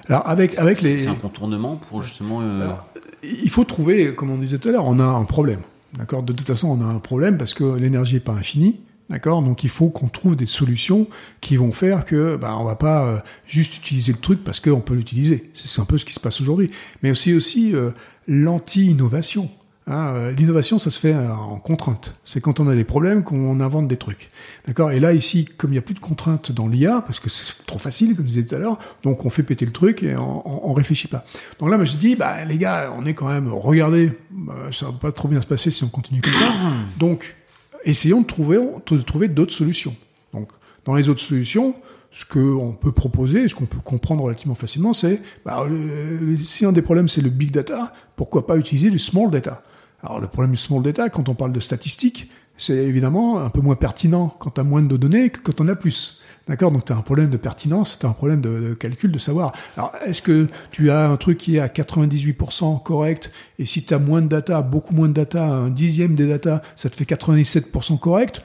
Alors, 0.07 0.27
avec, 0.27 0.57
avec 0.57 0.81
les, 0.81 0.97
c'est 0.97 1.07
un 1.07 1.15
contournement 1.15 1.75
pour 1.89 2.03
justement. 2.03 2.39
euh, 2.41 2.61
Alors, 2.63 2.85
il 3.23 3.49
faut 3.49 3.63
trouver, 3.63 4.13
comme 4.15 4.29
on 4.31 4.37
disait 4.37 4.57
tout 4.59 4.69
à 4.69 4.71
l'heure, 4.71 4.85
on 4.85 4.99
a 4.99 5.03
un 5.03 5.23
problème. 5.25 5.59
D'accord? 5.97 6.23
De 6.23 6.33
toute 6.33 6.47
façon, 6.47 6.67
on 6.69 6.81
a 6.83 6.87
un 6.89 6.99
problème 6.99 7.37
parce 7.37 7.53
que 7.53 7.63
l'énergie 7.63 8.15
n'est 8.15 8.19
pas 8.21 8.33
infinie. 8.33 8.79
D'accord? 9.09 9.43
Donc 9.43 9.63
il 9.63 9.69
faut 9.69 9.89
qu'on 9.89 10.07
trouve 10.07 10.35
des 10.35 10.47
solutions 10.47 11.07
qui 11.39 11.57
vont 11.57 11.71
faire 11.71 12.05
que 12.05 12.37
bah, 12.37 12.57
on 12.57 12.63
va 12.63 12.75
pas 12.75 13.05
euh, 13.05 13.19
juste 13.45 13.77
utiliser 13.77 14.11
le 14.11 14.17
truc 14.17 14.43
parce 14.43 14.59
qu'on 14.59 14.81
peut 14.81 14.95
l'utiliser. 14.95 15.51
C'est 15.53 15.79
un 15.79 15.85
peu 15.85 15.97
ce 15.97 16.05
qui 16.05 16.13
se 16.13 16.19
passe 16.19 16.41
aujourd'hui. 16.41 16.71
Mais 17.03 17.11
aussi 17.11 17.33
aussi 17.33 17.75
euh, 17.75 17.91
l'anti-innovation. 18.27 19.49
Hein, 19.87 20.13
euh, 20.15 20.31
L'innovation, 20.31 20.79
ça 20.79 20.89
se 20.89 20.99
fait 20.99 21.13
en 21.15 21.59
contrainte. 21.59 22.15
C'est 22.25 22.41
quand 22.41 22.59
on 22.59 22.67
a 22.67 22.73
des 22.73 22.83
problèmes 22.83 23.21
qu'on 23.21 23.59
invente 23.59 23.87
des 23.87 23.97
trucs. 23.97 24.31
D'accord? 24.65 24.89
Et 24.89 24.99
là, 24.99 25.13
ici, 25.13 25.45
comme 25.45 25.69
il 25.69 25.73
n'y 25.73 25.77
a 25.77 25.83
plus 25.83 25.93
de 25.93 25.99
contraintes 25.99 26.51
dans 26.51 26.67
l'IA, 26.67 27.03
parce 27.05 27.19
que 27.19 27.29
c'est 27.29 27.63
trop 27.67 27.77
facile, 27.77 28.15
comme 28.15 28.25
je 28.25 28.31
disais 28.31 28.45
tout 28.45 28.55
à 28.55 28.57
l'heure, 28.57 28.79
donc 29.03 29.23
on 29.25 29.29
fait 29.29 29.43
péter 29.43 29.63
le 29.67 29.71
truc 29.71 30.01
et 30.01 30.15
on, 30.15 30.41
on, 30.47 30.71
on 30.71 30.73
réfléchit 30.73 31.07
pas. 31.07 31.23
Donc 31.59 31.69
là, 31.69 31.77
moi, 31.77 31.85
je 31.85 31.97
dis, 31.97 32.15
bah, 32.15 32.43
les 32.45 32.57
gars, 32.57 32.91
on 32.97 33.05
est 33.05 33.13
quand 33.13 33.27
même, 33.27 33.47
regardez, 33.47 34.11
bah, 34.31 34.55
ça 34.71 34.87
va 34.87 34.93
pas 34.93 35.11
trop 35.11 35.27
bien 35.27 35.39
se 35.39 35.45
passer 35.45 35.69
si 35.69 35.83
on 35.83 35.89
continue 35.89 36.21
comme 36.21 36.33
ça. 36.33 36.51
Donc, 36.97 37.35
essayons 37.85 38.21
de 38.21 38.25
trouver, 38.27 39.27
d'autres 39.27 39.53
solutions. 39.53 39.95
Donc, 40.33 40.49
dans 40.83 40.95
les 40.95 41.07
autres 41.09 41.21
solutions, 41.21 41.75
ce 42.11 42.25
qu'on 42.25 42.73
peut 42.79 42.91
proposer, 42.91 43.47
ce 43.47 43.55
qu'on 43.55 43.65
peut 43.65 43.79
comprendre 43.83 44.23
relativement 44.23 44.55
facilement, 44.55 44.93
c'est 44.93 45.21
bah, 45.45 45.65
le- 45.69 46.37
si 46.45 46.65
un 46.65 46.71
des 46.71 46.81
problèmes 46.81 47.07
c'est 47.07 47.21
le 47.21 47.29
big 47.29 47.51
data, 47.51 47.93
pourquoi 48.15 48.45
pas 48.47 48.57
utiliser 48.57 48.89
le 48.89 48.97
small 48.97 49.29
data? 49.31 49.63
Alors 50.01 50.19
le 50.19 50.27
problème 50.27 50.51
du 50.51 50.57
small 50.57 50.81
data, 50.83 51.09
quand 51.09 51.29
on 51.29 51.33
parle 51.33 51.51
de 51.51 51.59
statistiques, 51.59 52.29
c'est 52.57 52.77
évidemment 52.77 53.39
un 53.39 53.49
peu 53.49 53.61
moins 53.61 53.75
pertinent 53.75 54.35
quand 54.39 54.51
tu 54.51 54.61
as 54.61 54.63
moins 54.63 54.81
de 54.81 54.97
données 54.97 55.29
que 55.29 55.39
quand 55.39 55.61
on 55.61 55.67
a 55.67 55.75
plus. 55.75 56.21
D'accord? 56.47 56.71
Donc 56.71 56.85
tu 56.85 56.93
as 56.93 56.95
un 56.95 57.01
problème 57.01 57.29
de 57.29 57.37
pertinence, 57.37 57.97
tu 57.99 58.05
as 58.05 58.09
un 58.09 58.13
problème 58.13 58.39
de, 58.39 58.75
calcul, 58.75 59.11
de 59.11 59.17
savoir. 59.17 59.51
Alors, 59.77 59.91
est-ce 60.05 60.21
que 60.21 60.47
tu 60.71 60.91
as 60.91 61.09
un 61.09 61.17
truc 61.17 61.39
qui 61.39 61.57
est 61.57 61.59
à 61.59 61.67
98% 61.67 62.83
correct, 62.83 63.31
et 63.57 63.65
si 63.65 63.83
tu 63.83 63.93
as 63.93 63.99
moins 63.99 64.21
de 64.21 64.27
data, 64.27 64.61
beaucoup 64.61 64.93
moins 64.93 65.07
de 65.07 65.13
data, 65.13 65.43
un 65.43 65.69
dixième 65.69 66.15
des 66.15 66.27
data, 66.27 66.61
ça 66.75 66.89
te 66.89 66.95
fait 66.95 67.05
97% 67.05 67.97
correct? 67.97 68.41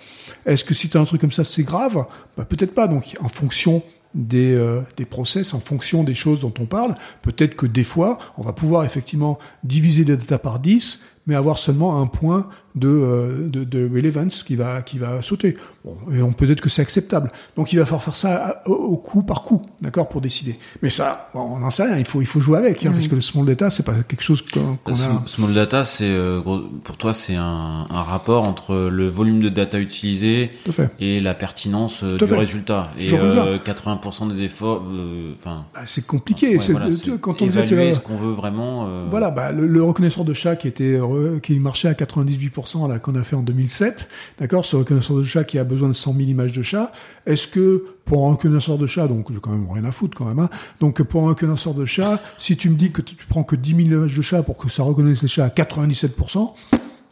Est-ce 0.47 0.65
que 0.65 0.73
si 0.73 0.89
tu 0.89 0.97
as 0.97 1.01
un 1.01 1.05
truc 1.05 1.21
comme 1.21 1.33
ça, 1.33 1.45
c'est 1.45 1.63
grave? 1.63 2.07
Bah, 2.37 2.47
Peut-être 2.47 2.75
pas. 2.75 2.89
Donc, 2.89 3.17
en 3.21 3.29
fonction 3.29 3.83
des, 4.15 4.55
euh, 4.55 4.81
des 4.97 5.05
process, 5.05 5.55
en 5.55 5.61
fonction 5.61 6.03
des 6.03 6.15
choses 6.15 6.41
dont 6.41 6.55
on 6.59 6.65
parle, 6.65 6.95
peut-être 7.23 7.55
que 7.55 7.67
des 7.67 7.85
fois, 7.85 8.19
on 8.39 8.43
va 8.43 8.53
pouvoir 8.53 8.85
effectivement 8.85 9.39
diviser 9.63 10.05
les 10.05 10.17
data 10.17 10.39
par 10.39 10.59
10, 10.59 11.05
mais 11.27 11.35
avoir 11.35 11.59
seulement 11.59 12.01
un 12.01 12.07
point 12.07 12.49
de, 12.75 12.89
euh, 12.89 13.49
de, 13.49 13.65
de, 13.65 13.89
relevance 13.93 14.43
qui 14.43 14.57
va, 14.57 14.83
qui 14.83 14.99
va 14.99 15.23
sauter. 15.23 15.57
Bon, 15.85 15.97
et 16.13 16.23
on 16.23 16.33
peut-être 16.33 16.61
que 16.61 16.69
c'est 16.69 16.83
acceptable. 16.83 17.31
Donc 17.57 17.73
il 17.73 17.79
va 17.79 17.85
falloir 17.85 18.03
faire 18.03 18.17
ça 18.17 18.63
au, 18.67 18.73
au 18.73 18.97
coup 18.97 19.23
par 19.23 19.43
coup, 19.43 19.63
d'accord, 19.81 20.09
pour 20.09 20.21
décider. 20.21 20.57
Mais 20.83 20.89
ça, 20.91 21.31
bon, 21.35 21.41
on 21.41 21.59
n'en 21.59 21.71
sait 21.71 21.85
rien. 21.85 21.97
Il 21.99 22.05
faut, 22.05 22.21
il 22.21 22.27
faut 22.27 22.41
jouer 22.41 22.59
avec, 22.59 22.85
hein, 22.87 22.93
parce 22.93 23.09
que 23.09 23.15
le 23.17 23.21
small 23.21 23.47
data, 23.47 23.71
c'est 23.71 23.83
pas 23.85 23.95
quelque 24.07 24.23
chose 24.23 24.43
qu'on 24.43 24.79
Sm- 24.93 25.25
a. 25.25 25.27
Small 25.27 25.53
data, 25.55 25.85
c'est 25.85 26.05
euh, 26.09 26.41
pour 26.85 26.97
toi, 26.97 27.13
c'est 27.13 27.35
un, 27.37 27.87
un 27.91 28.03
rapport 28.03 28.47
entre 28.47 28.75
le 28.91 29.09
volume 29.09 29.41
de 29.41 29.49
data 29.49 29.79
utilisé 29.81 30.53
et 31.01 31.21
la 31.21 31.35
pertinence 31.35 32.03
euh, 32.05 32.17
Tout 32.19 32.25
du 32.27 32.31
fait. 32.31 32.37
résultat. 32.39 32.91
Et 32.99 33.13
euh, 33.15 33.59
80% 33.59 34.33
des 34.35 34.43
efforts, 34.43 34.85
euh, 34.93 35.33
enfin, 35.39 35.65
Bah, 35.75 35.81
c'est 35.87 36.07
compliqué. 36.07 36.55
ouais, 36.55 36.61
c'est- 36.61 36.73
voilà, 36.73 36.87
quand 37.21 37.43
on 37.43 37.47
disait 37.47 37.93
ce 37.93 38.01
qu'on 38.01 38.17
veut 38.17 38.33
vraiment. 38.33 38.87
euh, 38.87 39.07
Voilà, 39.11 39.31
bah, 39.31 39.51
le, 39.53 39.67
le 39.67 39.83
reconnaisseur 39.83 40.25
de 40.25 40.33
chat 40.35 40.55
qui 40.57 40.69
était 40.69 40.99
qui 41.43 41.59
marchait 41.59 41.89
à 41.89 41.95
98% 41.95 42.60
là 42.89 42.99
qu'on 42.99 43.15
a 43.15 43.23
fait 43.23 43.37
en 43.37 43.43
2007, 43.43 44.09
d'accord, 44.39 44.65
ce 44.65 44.77
reconnaisseur 44.77 45.17
de 45.17 45.23
chat 45.23 45.45
qui 45.45 45.59
a 45.59 45.65
besoin 45.65 45.89
de 45.89 45.95
100 45.95 46.15
000 46.15 46.29
images 46.29 46.53
de 46.53 46.63
chat. 46.63 46.93
Est-ce 47.27 47.47
que 47.49 47.85
pour 48.05 48.27
un 48.29 48.33
reconnaisseur 48.33 48.79
de 48.79 48.87
chat, 48.87 49.07
donc 49.09 49.33
j'ai 49.33 49.39
quand 49.41 49.51
même 49.51 49.69
rien 49.71 49.85
à 49.85 49.93
foutre 49.93 50.17
quand 50.17 50.25
même, 50.25 50.39
hein, 50.39 50.51
donc 50.81 51.03
pour 51.03 51.25
un 51.25 51.29
reconnaisseur 51.29 51.75
de 51.75 51.85
chat, 51.85 52.21
si 52.39 52.57
tu 52.57 52.71
me 52.71 52.77
dis 52.77 52.91
que 52.91 53.03
tu 53.03 53.15
prends 53.29 53.45
que 53.45 53.57
10 53.57 53.71
000 53.77 53.81
images 53.89 54.17
de 54.17 54.23
chat 54.23 54.43
pour 54.43 54.57
que 54.57 54.69
ça 54.69 54.83
reconnaisse 54.83 55.23
les 55.23 55.29
chats 55.29 55.45
à 55.45 55.49
97%, 55.49 56.55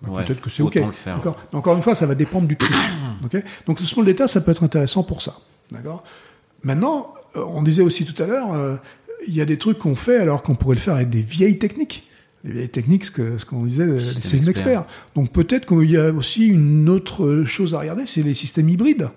bah, 0.01 0.11
Ouais, 0.11 0.25
peut-être 0.25 0.41
que 0.41 0.51
c'est 0.51 0.63
ok. 0.63 0.77
le. 0.77 0.83
D'accord. 1.07 1.37
Encore 1.53 1.77
une 1.77 1.83
fois, 1.83 1.95
ça 1.95 2.07
va 2.07 2.15
dépendre 2.15 2.47
du 2.47 2.57
truc. 2.57 2.73
ok 3.25 3.43
Donc 3.67 3.81
le 3.81 3.87
small 3.87 4.07
data, 4.07 4.29
ça 4.29 4.41
peut 4.41 4.53
être 4.53 4.63
intéressant 4.63 5.03
pour 5.03 5.23
ça. 5.23 5.35
D'accord. 5.73 6.05
Maintenant, 6.63 7.15
euh, 7.37 7.45
on 7.49 7.63
disait 7.63 7.83
aussi 7.83 8.05
tout 8.05 8.21
à 8.23 8.27
l'heure, 8.27 8.53
euh, 8.53 8.77
il 9.27 9.35
y 9.35 9.41
a 9.41 9.45
des 9.45 9.59
trucs 9.59 9.79
qu'on 9.79 9.97
fait 9.97 10.19
alors 10.19 10.43
qu'on 10.43 10.55
pourrait 10.55 10.77
le 10.77 10.81
faire 10.81 10.95
avec 10.95 11.11
des 11.11 11.21
vieilles 11.21 11.59
techniques. 11.59 12.08
Les 12.45 12.53
vieilles 12.53 12.69
techniques, 12.69 13.05
ce 13.05 13.11
que- 13.11 13.37
ce 13.39 13.45
qu'on 13.45 13.65
disait, 13.65 13.87
les 13.87 13.99
Système 13.99 14.23
systèmes 14.23 14.49
experts. 14.51 14.87
Donc 15.17 15.33
peut-être 15.33 15.67
qu'il 15.67 15.91
y 15.91 15.97
a 15.97 16.13
aussi 16.13 16.47
une 16.47 16.89
autre 16.89 17.43
chose 17.45 17.75
à 17.75 17.81
regarder, 17.81 18.07
c'est 18.07 18.23
les 18.23 18.35
systèmes 18.35 18.69
hybrides 18.69 19.09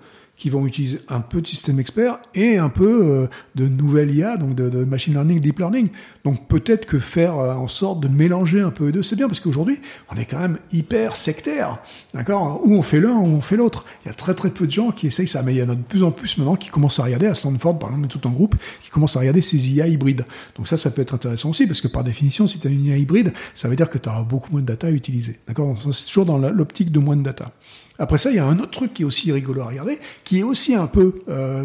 qui 0.42 0.50
vont 0.50 0.66
utiliser 0.66 0.98
un 1.08 1.20
peu 1.20 1.40
de 1.40 1.46
système 1.46 1.78
expert 1.78 2.18
et 2.34 2.58
un 2.58 2.68
peu 2.68 3.04
euh, 3.04 3.26
de 3.54 3.68
nouvelle 3.68 4.12
IA, 4.12 4.36
donc 4.36 4.56
de, 4.56 4.82
machine 4.82 5.12
learning, 5.12 5.38
deep 5.38 5.60
learning. 5.60 5.88
Donc 6.24 6.48
peut-être 6.48 6.84
que 6.84 6.98
faire 6.98 7.38
euh, 7.38 7.54
en 7.54 7.68
sorte 7.68 8.00
de 8.00 8.08
mélanger 8.08 8.60
un 8.60 8.72
peu 8.72 8.86
les 8.86 8.92
deux, 8.92 9.04
c'est 9.04 9.14
bien 9.14 9.28
parce 9.28 9.38
qu'aujourd'hui, 9.38 9.80
on 10.10 10.16
est 10.16 10.24
quand 10.24 10.40
même 10.40 10.58
hyper 10.72 11.14
sectaire, 11.16 11.78
d'accord? 12.12 12.60
Ou 12.64 12.74
on 12.74 12.82
fait 12.82 12.98
l'un 12.98 13.12
ou 13.12 13.24
on 13.24 13.40
fait 13.40 13.54
l'autre. 13.54 13.84
Il 14.04 14.08
y 14.08 14.10
a 14.10 14.14
très 14.14 14.34
très 14.34 14.50
peu 14.50 14.66
de 14.66 14.72
gens 14.72 14.90
qui 14.90 15.06
essayent 15.06 15.28
ça, 15.28 15.44
mais 15.44 15.54
il 15.54 15.58
y 15.58 15.62
en 15.62 15.68
a 15.68 15.76
de 15.76 15.82
plus 15.82 16.02
en 16.02 16.10
plus 16.10 16.36
maintenant 16.38 16.56
qui 16.56 16.70
commencent 16.70 16.98
à 16.98 17.04
regarder 17.04 17.26
à 17.26 17.36
Stanford, 17.36 17.78
par 17.78 17.90
exemple, 17.90 18.08
tout 18.08 18.26
en 18.26 18.30
groupe, 18.30 18.56
qui 18.82 18.90
commencent 18.90 19.16
à 19.16 19.20
regarder 19.20 19.42
ces 19.42 19.70
IA 19.70 19.86
hybrides. 19.86 20.24
Donc 20.56 20.66
ça, 20.66 20.76
ça 20.76 20.90
peut 20.90 21.02
être 21.02 21.14
intéressant 21.14 21.50
aussi 21.50 21.68
parce 21.68 21.80
que 21.80 21.86
par 21.86 22.02
définition, 22.02 22.48
si 22.48 22.58
tu 22.58 22.66
as 22.66 22.70
une 22.72 22.86
IA 22.86 22.96
hybride, 22.96 23.32
ça 23.54 23.68
veut 23.68 23.76
dire 23.76 23.88
que 23.88 23.98
tu 23.98 24.08
auras 24.08 24.24
beaucoup 24.24 24.50
moins 24.50 24.60
de 24.60 24.66
data 24.66 24.88
à 24.88 24.90
utiliser, 24.90 25.38
d'accord? 25.46 25.78
C'est 25.92 26.06
toujours 26.06 26.26
dans 26.26 26.38
l'optique 26.38 26.90
de 26.90 26.98
moins 26.98 27.16
de 27.16 27.22
data. 27.22 27.52
Après 27.98 28.18
ça, 28.18 28.30
il 28.30 28.36
y 28.36 28.38
a 28.38 28.46
un 28.46 28.58
autre 28.58 28.70
truc 28.70 28.94
qui 28.94 29.02
est 29.02 29.04
aussi 29.04 29.30
rigolo 29.32 29.62
à 29.62 29.66
regarder, 29.66 29.98
qui 30.24 30.40
est 30.40 30.42
aussi 30.42 30.74
un 30.74 30.86
peu 30.86 31.22
euh, 31.28 31.62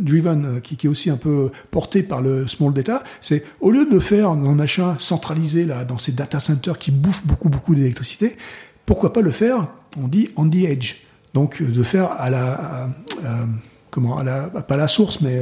driven, 0.00 0.56
euh, 0.56 0.60
qui, 0.60 0.74
est 0.82 0.88
aussi 0.88 1.10
un 1.10 1.16
peu 1.16 1.50
porté 1.70 2.02
par 2.02 2.22
le 2.22 2.46
small 2.46 2.72
data. 2.72 3.04
C'est 3.20 3.44
au 3.60 3.70
lieu 3.70 3.84
de 3.84 3.98
faire 3.98 4.30
un 4.30 4.58
achat 4.58 4.96
centralisé 4.98 5.64
là 5.64 5.84
dans 5.84 5.98
ces 5.98 6.12
data 6.12 6.40
centers 6.40 6.78
qui 6.78 6.90
bouffent 6.90 7.26
beaucoup 7.26 7.48
beaucoup 7.48 7.74
d'électricité, 7.74 8.36
pourquoi 8.86 9.12
pas 9.12 9.20
le 9.20 9.30
faire 9.30 9.66
On 10.02 10.08
dit 10.08 10.30
on 10.36 10.48
the 10.48 10.64
edge. 10.64 10.96
Donc 11.34 11.60
euh, 11.60 11.66
de 11.66 11.82
faire 11.82 12.12
à 12.12 12.30
la 12.30 12.88
comment 13.90 14.18
à 14.18 14.24
la 14.24 14.42
pas 14.48 14.74
à 14.74 14.78
la 14.78 14.88
source 14.88 15.20
mais 15.20 15.40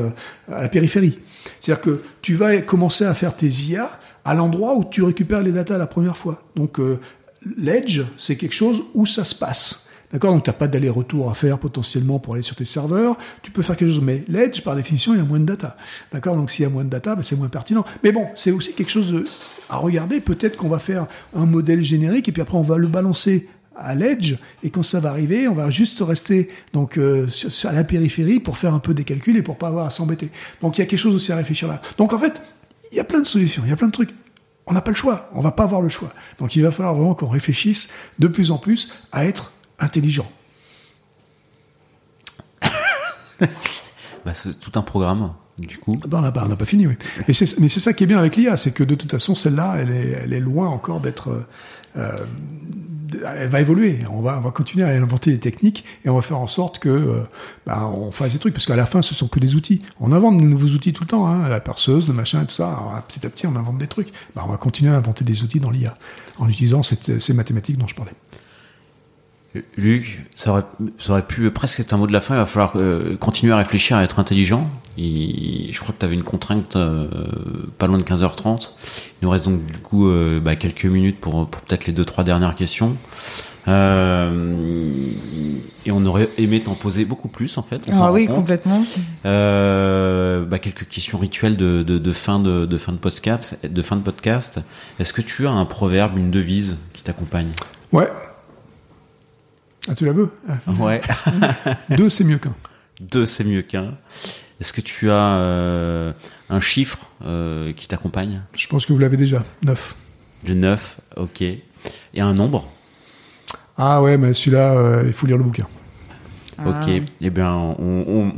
à 0.50 0.62
la 0.62 0.68
périphérie. 0.68 1.18
C'est-à-dire 1.60 1.82
que 1.82 2.02
tu 2.22 2.34
vas 2.34 2.60
commencer 2.60 3.04
à 3.04 3.14
faire 3.14 3.36
tes 3.36 3.48
IA 3.48 3.98
à 4.28 4.34
l'endroit 4.34 4.74
où 4.76 4.84
tu 4.84 5.02
récupères 5.02 5.40
les 5.40 5.52
data 5.52 5.78
la 5.78 5.86
première 5.86 6.16
fois. 6.16 6.42
Donc 6.54 6.78
euh, 6.80 7.00
l'edge, 7.56 8.02
c'est 8.18 8.36
quelque 8.36 8.54
chose 8.54 8.82
où 8.92 9.06
ça 9.06 9.24
se 9.24 9.34
passe. 9.34 9.87
D'accord 10.12 10.32
Donc, 10.32 10.44
tu 10.44 10.50
n'as 10.50 10.54
pas 10.54 10.68
d'aller-retour 10.68 11.30
à 11.30 11.34
faire 11.34 11.58
potentiellement 11.58 12.18
pour 12.18 12.34
aller 12.34 12.42
sur 12.42 12.56
tes 12.56 12.64
serveurs. 12.64 13.18
Tu 13.42 13.50
peux 13.50 13.62
faire 13.62 13.76
quelque 13.76 13.88
chose, 13.88 14.00
mais 14.00 14.24
l'Edge, 14.28 14.62
par 14.62 14.74
définition, 14.74 15.12
il 15.12 15.18
y 15.18 15.20
a 15.20 15.24
moins 15.24 15.40
de 15.40 15.44
data. 15.44 15.76
D'accord 16.12 16.36
Donc, 16.36 16.50
s'il 16.50 16.62
y 16.62 16.66
a 16.66 16.70
moins 16.70 16.84
de 16.84 16.88
data, 16.88 17.14
ben, 17.14 17.22
c'est 17.22 17.36
moins 17.36 17.48
pertinent. 17.48 17.84
Mais 18.02 18.12
bon, 18.12 18.26
c'est 18.34 18.50
aussi 18.50 18.72
quelque 18.72 18.90
chose 18.90 19.24
à 19.68 19.76
regarder. 19.76 20.20
Peut-être 20.20 20.56
qu'on 20.56 20.68
va 20.68 20.78
faire 20.78 21.06
un 21.36 21.44
modèle 21.44 21.82
générique 21.82 22.28
et 22.28 22.32
puis 22.32 22.40
après, 22.40 22.56
on 22.56 22.62
va 22.62 22.78
le 22.78 22.88
balancer 22.88 23.48
à 23.78 23.94
l'edge 23.94 24.34
et 24.62 24.70
quand 24.70 24.82
ça 24.82 25.00
va 25.00 25.10
arriver, 25.10 25.48
on 25.48 25.54
va 25.54 25.70
juste 25.70 26.00
rester 26.00 26.48
donc 26.72 26.98
euh, 26.98 27.26
à 27.64 27.72
la 27.72 27.84
périphérie 27.84 28.40
pour 28.40 28.58
faire 28.58 28.74
un 28.74 28.80
peu 28.80 28.92
des 28.92 29.04
calculs 29.04 29.36
et 29.36 29.42
pour 29.42 29.56
pas 29.56 29.68
avoir 29.68 29.86
à 29.86 29.90
s'embêter. 29.90 30.30
Donc 30.60 30.76
il 30.76 30.80
y 30.80 30.84
a 30.84 30.86
quelque 30.86 30.98
chose 30.98 31.14
aussi 31.14 31.32
à 31.32 31.36
réfléchir 31.36 31.68
là. 31.68 31.80
Donc 31.96 32.12
en 32.12 32.18
fait, 32.18 32.42
il 32.90 32.96
y 32.96 33.00
a 33.00 33.04
plein 33.04 33.20
de 33.20 33.26
solutions, 33.26 33.62
il 33.64 33.70
y 33.70 33.72
a 33.72 33.76
plein 33.76 33.86
de 33.86 33.92
trucs. 33.92 34.10
On 34.66 34.72
n'a 34.72 34.82
pas 34.82 34.90
le 34.90 34.96
choix, 34.96 35.30
on 35.32 35.40
va 35.40 35.52
pas 35.52 35.62
avoir 35.62 35.80
le 35.80 35.88
choix. 35.88 36.12
Donc 36.38 36.56
il 36.56 36.62
va 36.62 36.70
falloir 36.70 36.94
vraiment 36.94 37.14
qu'on 37.14 37.28
réfléchisse 37.28 37.90
de 38.18 38.26
plus 38.26 38.50
en 38.50 38.58
plus 38.58 38.92
à 39.12 39.24
être 39.24 39.52
intelligent. 39.78 40.30
Bah, 44.24 44.34
c'est 44.34 44.58
tout 44.58 44.72
un 44.78 44.82
programme, 44.82 45.32
du 45.58 45.78
coup. 45.78 45.96
Ben, 46.06 46.18
on 46.18 46.20
n'a 46.22 46.32
pas, 46.56 46.64
fini, 46.64 46.86
oui. 46.86 46.94
Mais 47.28 47.32
c'est, 47.32 47.46
ça 47.46 47.92
qui 47.92 48.04
est 48.04 48.06
bien 48.06 48.18
avec 48.18 48.36
l'IA, 48.36 48.56
c'est 48.56 48.72
que 48.72 48.82
de 48.84 48.94
toute 48.96 49.10
façon, 49.10 49.34
celle-là, 49.34 49.76
elle 49.78 49.90
est, 49.90 50.18
elle 50.24 50.32
est 50.32 50.40
loin 50.40 50.68
encore 50.68 51.00
d'être. 51.00 51.30
euh, 51.30 51.46
euh, 51.96 52.26
elle 53.38 53.48
va 53.48 53.60
évoluer. 53.60 54.00
On 54.10 54.20
va, 54.20 54.36
on 54.38 54.42
va 54.42 54.50
continuer 54.50 54.84
à 54.84 54.88
inventer 54.88 55.30
des 55.30 55.38
techniques 55.38 55.84
et 56.04 56.10
on 56.10 56.16
va 56.16 56.20
faire 56.20 56.38
en 56.38 56.46
sorte 56.46 56.78
que 56.78 56.88
euh, 56.90 57.22
ben, 57.66 57.84
on 57.84 58.10
fasse 58.10 58.32
des 58.34 58.38
trucs 58.38 58.52
parce 58.52 58.66
qu'à 58.66 58.76
la 58.76 58.84
fin, 58.86 59.00
ce 59.00 59.14
sont 59.14 59.28
que 59.28 59.40
des 59.40 59.54
outils. 59.54 59.80
On 60.00 60.12
invente 60.12 60.38
de 60.38 60.44
nouveaux 60.44 60.68
outils 60.74 60.92
tout 60.92 61.04
le 61.04 61.08
temps, 61.08 61.26
hein, 61.26 61.48
la 61.48 61.60
perceuse, 61.60 62.06
le 62.08 62.12
machin, 62.14 62.42
et 62.42 62.46
tout 62.46 62.54
ça. 62.56 62.66
Alors, 62.68 63.00
petit 63.08 63.24
à 63.24 63.30
petit, 63.30 63.46
on 63.46 63.56
invente 63.56 63.78
des 63.78 63.86
trucs. 63.88 64.12
Ben, 64.34 64.42
on 64.44 64.50
va 64.50 64.58
continuer 64.58 64.92
à 64.92 64.96
inventer 64.96 65.24
des 65.24 65.42
outils 65.42 65.60
dans 65.60 65.70
l'IA 65.70 65.96
en 66.38 66.48
utilisant 66.48 66.82
cette- 66.82 67.20
ces 67.20 67.32
mathématiques 67.32 67.78
dont 67.78 67.86
je 67.86 67.94
parlais. 67.94 68.12
Luc, 69.76 70.26
ça 70.34 70.50
aurait, 70.50 70.64
ça 70.98 71.12
aurait 71.12 71.26
pu 71.26 71.50
presque 71.50 71.80
être 71.80 71.92
un 71.92 71.96
mot 71.96 72.06
de 72.06 72.12
la 72.12 72.20
fin. 72.20 72.34
Il 72.34 72.38
va 72.38 72.46
falloir 72.46 72.72
euh, 72.76 73.16
continuer 73.16 73.52
à 73.52 73.56
réfléchir 73.56 73.96
à 73.96 74.04
être 74.04 74.18
intelligent. 74.18 74.70
Et 74.96 75.68
je 75.70 75.80
crois 75.80 75.94
que 75.94 76.00
tu 76.00 76.04
avais 76.06 76.14
une 76.14 76.24
contrainte 76.24 76.76
euh, 76.76 77.06
pas 77.78 77.86
loin 77.86 77.98
de 77.98 78.02
15h30. 78.02 78.72
Il 79.20 79.24
nous 79.24 79.30
reste 79.30 79.44
donc 79.44 79.64
du 79.64 79.78
coup 79.78 80.08
euh, 80.08 80.40
bah, 80.40 80.56
quelques 80.56 80.86
minutes 80.86 81.20
pour, 81.20 81.48
pour 81.48 81.62
peut-être 81.62 81.86
les 81.86 81.92
deux 81.92 82.04
trois 82.04 82.24
dernières 82.24 82.54
questions. 82.54 82.96
Euh, 83.68 84.30
et 85.84 85.90
on 85.92 86.04
aurait 86.06 86.28
aimé 86.38 86.60
t'en 86.60 86.74
poser 86.74 87.04
beaucoup 87.04 87.28
plus 87.28 87.58
en 87.58 87.62
fait. 87.62 87.82
on 87.88 88.02
Ah 88.02 88.12
oui, 88.12 88.26
complètement. 88.26 88.82
Euh, 89.26 90.44
bah, 90.44 90.58
quelques 90.58 90.88
questions 90.88 91.18
rituelles 91.18 91.56
de, 91.56 91.82
de, 91.82 91.98
de 91.98 92.12
fin 92.12 92.40
de, 92.40 92.66
de 92.66 92.78
fin 92.78 92.92
de 92.92 92.98
podcast. 92.98 93.58
De 93.68 93.82
fin 93.82 93.96
de 93.96 94.02
podcast. 94.02 94.60
Est-ce 94.98 95.12
que 95.12 95.22
tu 95.22 95.46
as 95.46 95.50
un 95.50 95.64
proverbe, 95.64 96.16
une 96.16 96.30
devise 96.30 96.76
qui 96.94 97.02
t'accompagne? 97.02 97.50
Ouais. 97.92 98.08
Ah, 99.90 99.94
tu 99.94 100.04
la 100.04 100.12
veux 100.12 100.30
Ah, 100.48 100.54
Ouais. 100.78 101.00
Deux, 101.96 102.10
c'est 102.10 102.24
mieux 102.24 102.38
qu'un. 102.38 102.54
Deux, 103.00 103.26
c'est 103.26 103.44
mieux 103.44 103.62
qu'un. 103.62 103.94
Est-ce 104.60 104.72
que 104.72 104.80
tu 104.80 105.10
as 105.10 105.14
euh, 105.36 106.12
un 106.50 106.60
chiffre 106.60 106.98
euh, 107.24 107.72
qui 107.72 107.86
t'accompagne? 107.88 108.42
Je 108.56 108.66
pense 108.66 108.86
que 108.86 108.92
vous 108.92 108.98
l'avez 108.98 109.16
déjà. 109.16 109.42
Neuf. 109.64 109.94
Le 110.46 110.54
9, 110.54 111.00
ok. 111.16 111.42
Et 111.42 111.60
un 112.20 112.34
nombre? 112.34 112.68
Ah 113.76 114.02
ouais, 114.02 114.16
mais 114.18 114.32
celui-là, 114.32 114.72
euh, 114.72 115.04
il 115.06 115.12
faut 115.12 115.26
lire 115.26 115.38
le 115.38 115.44
bouquin. 115.44 115.66
Ah. 116.58 116.64
Ok. 116.70 116.90
Eh 117.20 117.30
bien, 117.30 117.52
on, 117.54 118.04
on, 118.08 118.32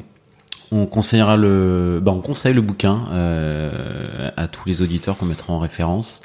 on 0.73 0.87
conseillera 0.87 1.37
le, 1.37 2.01
bah, 2.03 2.13
on 2.13 2.21
conseille 2.21 2.53
le 2.55 2.61
bouquin 2.61 3.05
euh, 3.11 4.31
à 4.37 4.47
tous 4.49 4.69
les 4.69 4.83
auditeurs 4.83 5.17
qu'on 5.17 5.27
mettra 5.27 5.53
en 5.55 5.59
référence. 5.59 6.21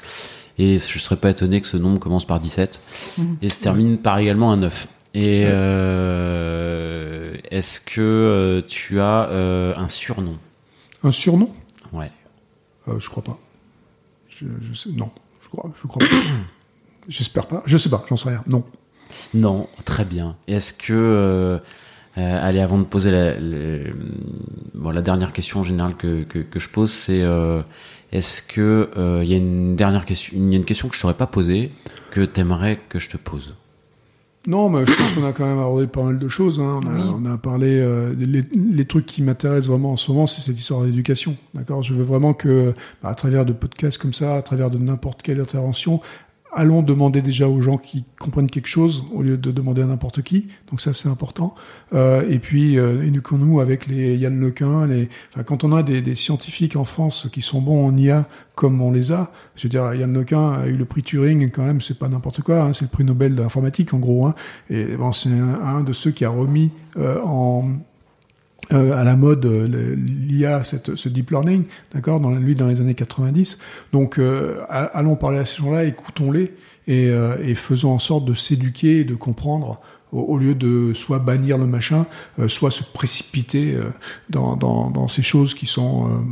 Et 0.58 0.78
je 0.78 0.98
serais 0.98 1.16
pas 1.16 1.30
étonné 1.30 1.60
que 1.62 1.66
ce 1.66 1.76
nombre 1.78 1.98
commence 1.98 2.26
par 2.26 2.38
17 2.40 2.80
Mhm. 3.18 3.36
et 3.42 3.48
se 3.48 3.62
termine 3.62 3.96
par 3.98 4.18
également 4.18 4.52
un 4.52 4.56
9. 4.58 4.88
Et 5.14 5.44
euh, 5.46 7.34
est-ce 7.50 7.80
que 7.80 8.00
euh, 8.00 8.62
tu 8.66 9.00
as 9.00 9.28
euh, 9.30 9.74
un 9.76 9.88
surnom? 9.88 10.38
Un 11.02 11.10
surnom? 11.10 11.50
Ouais. 11.92 12.10
Je 12.98 13.08
crois 13.08 13.24
pas. 13.24 13.38
Je, 14.28 14.46
je 14.60 14.72
sais, 14.74 14.90
non, 14.90 15.10
je 15.40 15.48
crois, 15.48 15.70
je 15.80 15.86
crois 15.86 16.06
pas. 16.06 16.16
J'espère 17.08 17.46
pas. 17.46 17.62
Je 17.66 17.76
sais 17.78 17.88
pas, 17.88 18.04
j'en 18.08 18.16
sais 18.16 18.28
rien. 18.28 18.42
Non. 18.46 18.64
Non, 19.34 19.68
très 19.84 20.04
bien. 20.04 20.36
Est-ce 20.48 20.72
que, 20.72 20.92
euh, 20.92 21.58
allez, 22.16 22.60
avant 22.60 22.78
de 22.78 22.84
poser 22.84 23.10
la, 23.10 23.34
bon, 24.74 24.90
la 24.90 25.02
dernière 25.02 25.32
question 25.32 25.60
en 25.60 25.64
général 25.64 25.94
que, 25.96 26.24
que, 26.24 26.40
que 26.40 26.58
je 26.58 26.68
pose, 26.68 26.92
c'est 26.92 27.22
euh, 27.22 27.62
est-ce 28.12 28.42
que 28.42 28.90
euh, 28.96 29.20
il 29.22 29.30
y 29.30 29.34
a 29.34 29.36
une 29.36 29.76
dernière 29.76 30.04
question, 30.04 30.32
il 30.36 30.50
y 30.50 30.54
a 30.54 30.58
une 30.58 30.64
question 30.64 30.88
que 30.88 30.96
je 30.96 31.00
t'aurais 31.00 31.14
pas 31.14 31.26
posée 31.26 31.70
que 32.10 32.20
t'aimerais 32.22 32.80
que 32.88 32.98
je 32.98 33.10
te 33.10 33.16
pose? 33.16 33.54
Non, 34.46 34.68
mais 34.68 34.86
je 34.86 34.94
pense 34.94 35.12
qu'on 35.12 35.24
a 35.26 35.32
quand 35.32 35.44
même 35.44 35.58
abordé 35.58 35.86
pas 35.88 36.02
mal 36.04 36.18
de 36.18 36.28
choses. 36.28 36.60
Hein. 36.60 36.80
On, 36.82 36.86
a, 36.86 36.92
Oui. 36.94 37.02
on 37.22 37.26
a 37.26 37.36
parlé 37.36 37.78
euh, 37.80 38.14
les, 38.16 38.42
les 38.54 38.84
trucs 38.84 39.04
qui 39.06 39.22
m'intéressent 39.22 39.68
vraiment 39.70 39.92
en 39.92 39.96
ce 39.96 40.10
moment, 40.12 40.26
c'est 40.26 40.40
cette 40.40 40.58
histoire 40.58 40.82
d'éducation. 40.84 41.36
D'accord, 41.54 41.82
je 41.82 41.94
veux 41.94 42.04
vraiment 42.04 42.32
que, 42.32 42.72
bah, 43.02 43.08
à 43.08 43.14
travers 43.14 43.44
de 43.44 43.52
podcasts 43.52 43.98
comme 43.98 44.12
ça, 44.12 44.36
à 44.36 44.42
travers 44.42 44.70
de 44.70 44.78
n'importe 44.78 45.22
quelle 45.22 45.40
intervention, 45.40 46.00
allons 46.56 46.82
demander 46.82 47.22
déjà 47.22 47.48
aux 47.48 47.60
gens 47.60 47.76
qui 47.76 48.04
comprennent 48.18 48.50
quelque 48.50 48.66
chose 48.66 49.04
au 49.12 49.22
lieu 49.22 49.36
de 49.36 49.52
demander 49.52 49.82
à 49.82 49.86
n'importe 49.86 50.22
qui. 50.22 50.48
Donc 50.70 50.80
ça, 50.80 50.92
c'est 50.92 51.08
important. 51.08 51.54
Euh, 51.92 52.28
et 52.28 52.38
puis, 52.38 52.78
euh, 52.78 53.04
éduquons-nous 53.04 53.60
avec 53.60 53.86
les 53.86 54.16
Yann 54.16 54.40
Lequin. 54.40 54.86
Les... 54.86 55.08
Quand 55.44 55.64
on 55.64 55.72
a 55.72 55.82
des, 55.82 56.14
scientifiques 56.14 56.74
en 56.74 56.84
France 56.84 57.28
qui 57.30 57.42
sont 57.42 57.60
bons 57.60 57.86
en 57.86 57.96
IA 57.96 58.26
comme 58.54 58.80
on 58.80 58.90
les 58.90 59.12
a, 59.12 59.30
je 59.54 59.64
veux 59.64 59.68
dire, 59.68 59.94
Yann 59.94 60.12
Lequin 60.12 60.52
a 60.54 60.66
eu 60.66 60.76
le 60.76 60.86
prix 60.86 61.02
Turing, 61.02 61.50
quand 61.50 61.62
même, 61.64 61.82
c'est 61.82 61.98
pas 61.98 62.08
n'importe 62.08 62.40
quoi. 62.40 62.62
Hein, 62.62 62.72
c'est 62.72 62.86
le 62.86 62.90
prix 62.90 63.04
Nobel 63.04 63.34
d'informatique, 63.34 63.92
en 63.92 63.98
gros. 63.98 64.26
Hein. 64.26 64.34
Et 64.70 64.96
bon, 64.96 65.12
c'est 65.12 65.28
un, 65.28 65.60
un 65.62 65.82
de 65.82 65.92
ceux 65.92 66.10
qui 66.10 66.24
a 66.24 66.30
remis 66.30 66.70
euh, 66.96 67.20
en 67.22 67.68
euh, 68.72 69.00
à 69.00 69.04
la 69.04 69.14
mode 69.16 69.46
euh, 69.46 69.94
l'IA, 69.96 70.62
ce 70.64 71.08
deep 71.08 71.30
learning, 71.30 71.64
d'accord, 71.94 72.20
dans 72.20 72.30
lui 72.30 72.54
dans 72.54 72.66
les 72.66 72.80
années 72.80 72.94
90. 72.94 73.58
Donc, 73.92 74.18
euh, 74.18 74.60
allons 74.68 75.16
parler 75.16 75.38
à 75.38 75.44
ces 75.44 75.58
gens-là, 75.58 75.84
écoutons-les 75.84 76.54
et, 76.88 77.08
euh, 77.08 77.36
et 77.44 77.54
faisons 77.54 77.92
en 77.92 77.98
sorte 77.98 78.24
de 78.24 78.34
s'éduquer 78.34 79.00
et 79.00 79.04
de 79.04 79.14
comprendre 79.14 79.80
au, 80.12 80.20
au 80.20 80.38
lieu 80.38 80.54
de 80.54 80.94
soit 80.94 81.18
bannir 81.20 81.58
le 81.58 81.66
machin, 81.66 82.06
soit 82.48 82.70
se 82.70 82.82
précipiter 82.82 83.76
dans, 84.30 84.56
dans, 84.56 84.90
dans 84.90 85.08
ces 85.08 85.22
choses 85.22 85.54
qui 85.54 85.66
sont 85.66 86.24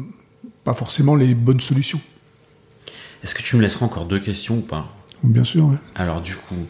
pas 0.65 0.75
forcément 0.75 1.15
les 1.15 1.35
bonnes 1.35 1.61
solutions. 1.61 2.01
Est-ce 3.23 3.35
que 3.35 3.43
tu 3.43 3.57
me 3.57 3.63
laisseras 3.63 3.87
encore 3.87 4.07
deux 4.07 4.21
questions 4.21 4.59
ou 4.59 4.61
pas? 4.61 4.93
Bien 5.23 5.45
sûr. 5.45 5.65
ouais. 5.67 5.77
Alors 5.95 6.21
du 6.21 6.37
coup, 6.37 6.55
moi 6.55 6.67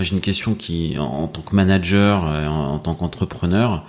j'ai 0.00 0.14
une 0.14 0.20
question 0.20 0.54
qui, 0.54 0.96
en, 0.98 1.04
en 1.04 1.26
tant 1.28 1.42
que 1.42 1.54
manager, 1.54 2.22
en, 2.24 2.74
en 2.74 2.78
tant 2.78 2.94
qu'entrepreneur, 2.94 3.84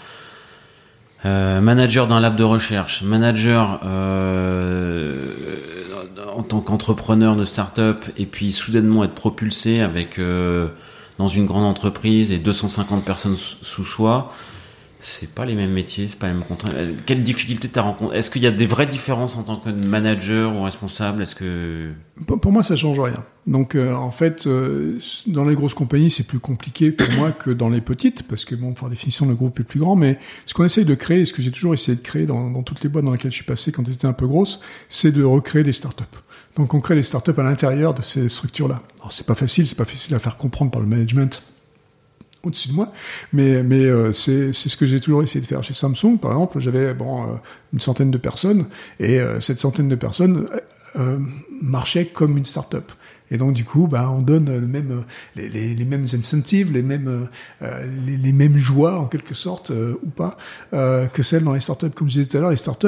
euh, 1.25 1.59
manager 1.59 2.07
d'un 2.07 2.19
lab 2.21 2.37
de 2.37 2.43
recherche, 2.43 3.01
manager 3.01 3.81
euh, 3.83 5.33
en 6.33 6.43
tant 6.43 6.61
qu'entrepreneur 6.61 7.35
de 7.35 7.43
start-up, 7.43 8.05
et 8.17 8.25
puis 8.25 8.53
soudainement 8.53 9.03
être 9.03 9.15
propulsé 9.15 9.81
avec 9.81 10.17
euh, 10.17 10.67
dans 11.17 11.27
une 11.27 11.45
grande 11.45 11.65
entreprise 11.65 12.31
et 12.31 12.37
250 12.37 13.03
personnes 13.03 13.35
sous 13.35 13.57
sous 13.63 13.85
soi, 13.85 14.31
c'est 15.01 15.30
pas 15.30 15.45
les 15.45 15.55
mêmes 15.55 15.71
métiers, 15.71 16.07
c'est 16.07 16.19
pas 16.19 16.27
les 16.27 16.34
mêmes 16.34 16.43
contraintes. 16.43 16.73
Euh, 16.76 16.93
Quelles 17.05 17.23
difficultés 17.23 17.69
t'as 17.69 17.81
rencontrées 17.81 18.17
Est-ce 18.17 18.30
qu'il 18.30 18.43
y 18.43 18.47
a 18.47 18.51
des 18.51 18.65
vraies 18.65 18.88
différences 18.88 19.38
en 19.38 19.43
tant 19.43 19.55
que 19.55 19.69
manager 19.69 20.53
ou 20.53 20.63
responsable? 20.63 21.21
Est-ce 21.21 21.35
que 21.35 21.91
Pour 22.26 22.51
moi, 22.51 22.63
ça 22.63 22.76
change 22.76 22.99
rien. 22.99 23.23
Donc, 23.47 23.76
euh, 23.76 23.93
en 23.93 24.11
fait, 24.11 24.45
euh, 24.45 24.99
dans 25.26 25.45
les 25.45 25.55
grosses 25.55 25.73
compagnies, 25.73 26.09
c'est 26.09 26.27
plus 26.27 26.39
compliqué 26.39 26.91
pour 26.91 27.09
moi 27.13 27.31
que 27.31 27.49
dans 27.49 27.69
les 27.69 27.80
petites, 27.80 28.23
parce 28.23 28.43
que, 28.43 28.55
bon, 28.55 28.73
par 28.73 28.89
définition, 28.89 29.26
le 29.26 29.35
groupe 29.35 29.59
est 29.61 29.63
plus 29.63 29.80
grand. 29.80 29.95
Mais 29.95 30.19
ce 30.45 30.53
qu'on 30.53 30.65
essaye 30.65 30.85
de 30.85 30.95
créer, 30.95 31.23
ce 31.26 31.31
que 31.31 31.41
j'ai 31.41 31.51
toujours 31.51 31.73
essayé 31.73 31.97
de 31.97 32.03
créer 32.03 32.26
dans, 32.26 32.49
dans 32.51 32.63
toutes 32.63 32.84
les 32.84 32.89
boîtes 32.89 33.05
dans 33.05 33.13
lesquelles 33.13 33.31
je 33.31 33.38
suis 33.38 33.45
passé 33.45 33.71
quand 33.71 33.88
elles 33.88 33.93
étaient 33.93 34.07
un 34.07 34.13
peu 34.13 34.27
grosses, 34.27 34.59
c'est 34.89 35.13
de 35.13 35.23
recréer 35.23 35.63
des 35.63 35.71
startups. 35.71 36.03
Donc, 36.57 36.73
on 36.73 36.81
crée 36.81 36.95
des 36.95 37.03
startups 37.03 37.38
à 37.38 37.43
l'intérieur 37.43 37.93
de 37.93 38.01
ces 38.01 38.27
structures-là. 38.27 38.81
Alors, 38.99 39.13
c'est 39.13 39.26
pas 39.26 39.35
facile, 39.35 39.65
c'est 39.65 39.77
pas 39.77 39.85
facile 39.85 40.13
à 40.13 40.19
faire 40.19 40.35
comprendre 40.35 40.71
par 40.71 40.81
le 40.81 40.88
management 40.88 41.41
au-dessus 42.43 42.69
de 42.69 42.73
moi, 42.73 42.91
mais 43.33 43.63
mais 43.63 43.85
euh, 43.85 44.11
c'est 44.11 44.53
ce 44.53 44.77
que 44.77 44.85
j'ai 44.85 44.99
toujours 44.99 45.23
essayé 45.23 45.41
de 45.41 45.47
faire 45.47 45.63
chez 45.63 45.73
Samsung 45.73 46.17
par 46.21 46.31
exemple. 46.31 46.59
J'avais 46.59 46.93
bon 46.93 47.23
euh, 47.23 47.35
une 47.73 47.79
centaine 47.79 48.11
de 48.11 48.17
personnes 48.17 48.65
et 48.99 49.19
euh, 49.19 49.41
cette 49.41 49.59
centaine 49.59 49.89
de 49.89 49.95
personnes 49.95 50.47
euh, 50.97 51.19
marchait 51.61 52.05
comme 52.05 52.37
une 52.37 52.45
start-up. 52.45 52.91
Et 53.31 53.37
donc 53.37 53.53
du 53.53 53.63
coup, 53.63 53.87
bah, 53.87 54.09
on 54.09 54.21
donne 54.21 54.45
le 54.45 54.65
même, 54.65 54.91
euh, 54.91 55.01
les, 55.35 55.49
les, 55.49 55.75
les 55.75 55.85
mêmes 55.85 56.05
incentives, 56.11 56.71
les 56.73 56.81
mêmes, 56.81 57.27
euh, 57.61 57.85
les, 58.05 58.31
mêmes 58.31 58.57
joies 58.57 58.99
en 58.99 59.05
quelque 59.05 59.35
sorte 59.35 59.71
euh, 59.71 59.99
ou 60.03 60.09
pas 60.09 60.37
euh, 60.73 61.05
que 61.07 61.21
celles 61.21 61.43
dans 61.43 61.53
les 61.53 61.59
startups. 61.59 61.91
Comme 61.91 62.09
je 62.09 62.19
disais 62.19 62.25
tout 62.25 62.37
à 62.37 62.41
l'heure, 62.41 62.49
les 62.49 62.55
startups, 62.55 62.87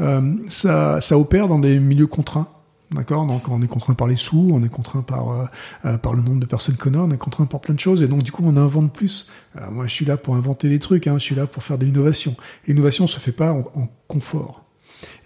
euh, 0.00 0.34
ça, 0.50 1.00
ça 1.00 1.18
opère 1.18 1.48
dans 1.48 1.58
des 1.58 1.78
milieux 1.78 2.06
contraints. 2.06 2.48
D'accord 2.92 3.26
Donc 3.26 3.48
on 3.48 3.60
est 3.60 3.66
contraint 3.66 3.92
par 3.92 4.08
les 4.08 4.16
sous, 4.16 4.48
on 4.50 4.62
est 4.64 4.70
contraint 4.70 5.02
par 5.02 5.30
euh, 5.30 5.44
euh, 5.84 5.98
par 5.98 6.14
le 6.14 6.22
nombre 6.22 6.40
de 6.40 6.46
personnes 6.46 6.76
qu'on 6.76 6.94
a, 6.94 6.98
on 6.98 7.10
est 7.10 7.18
contraint 7.18 7.44
par 7.44 7.60
plein 7.60 7.74
de 7.74 7.80
choses 7.80 8.02
et 8.02 8.08
donc 8.08 8.22
du 8.22 8.32
coup 8.32 8.42
on 8.46 8.56
invente 8.56 8.94
plus. 8.94 9.28
Euh, 9.56 9.70
moi 9.70 9.86
je 9.86 9.92
suis 9.92 10.06
là 10.06 10.16
pour 10.16 10.36
inventer 10.36 10.70
des 10.70 10.78
trucs, 10.78 11.06
hein, 11.06 11.18
je 11.18 11.24
suis 11.24 11.34
là 11.34 11.46
pour 11.46 11.62
faire 11.62 11.76
de 11.76 11.84
l'innovation. 11.84 12.34
L'innovation 12.66 13.06
se 13.06 13.20
fait 13.20 13.32
pas 13.32 13.52
en, 13.52 13.88
confort. 14.06 14.64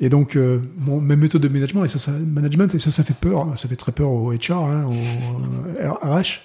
Et 0.00 0.08
donc 0.08 0.36
mon, 0.76 1.00
ma 1.00 1.14
méthode 1.14 1.40
de 1.40 1.48
management 1.48 1.84
et 1.84 1.88
ça, 1.88 1.98
ça 2.00 2.10
management 2.10 2.74
et 2.74 2.80
ça 2.80 2.90
ça 2.90 3.04
fait 3.04 3.14
peur, 3.14 3.46
ça 3.56 3.68
fait 3.68 3.76
très 3.76 3.92
peur 3.92 4.10
aux 4.10 4.32
HR, 4.32 4.64
hein, 4.64 4.86
aux 4.86 5.84
RH. 5.94 6.42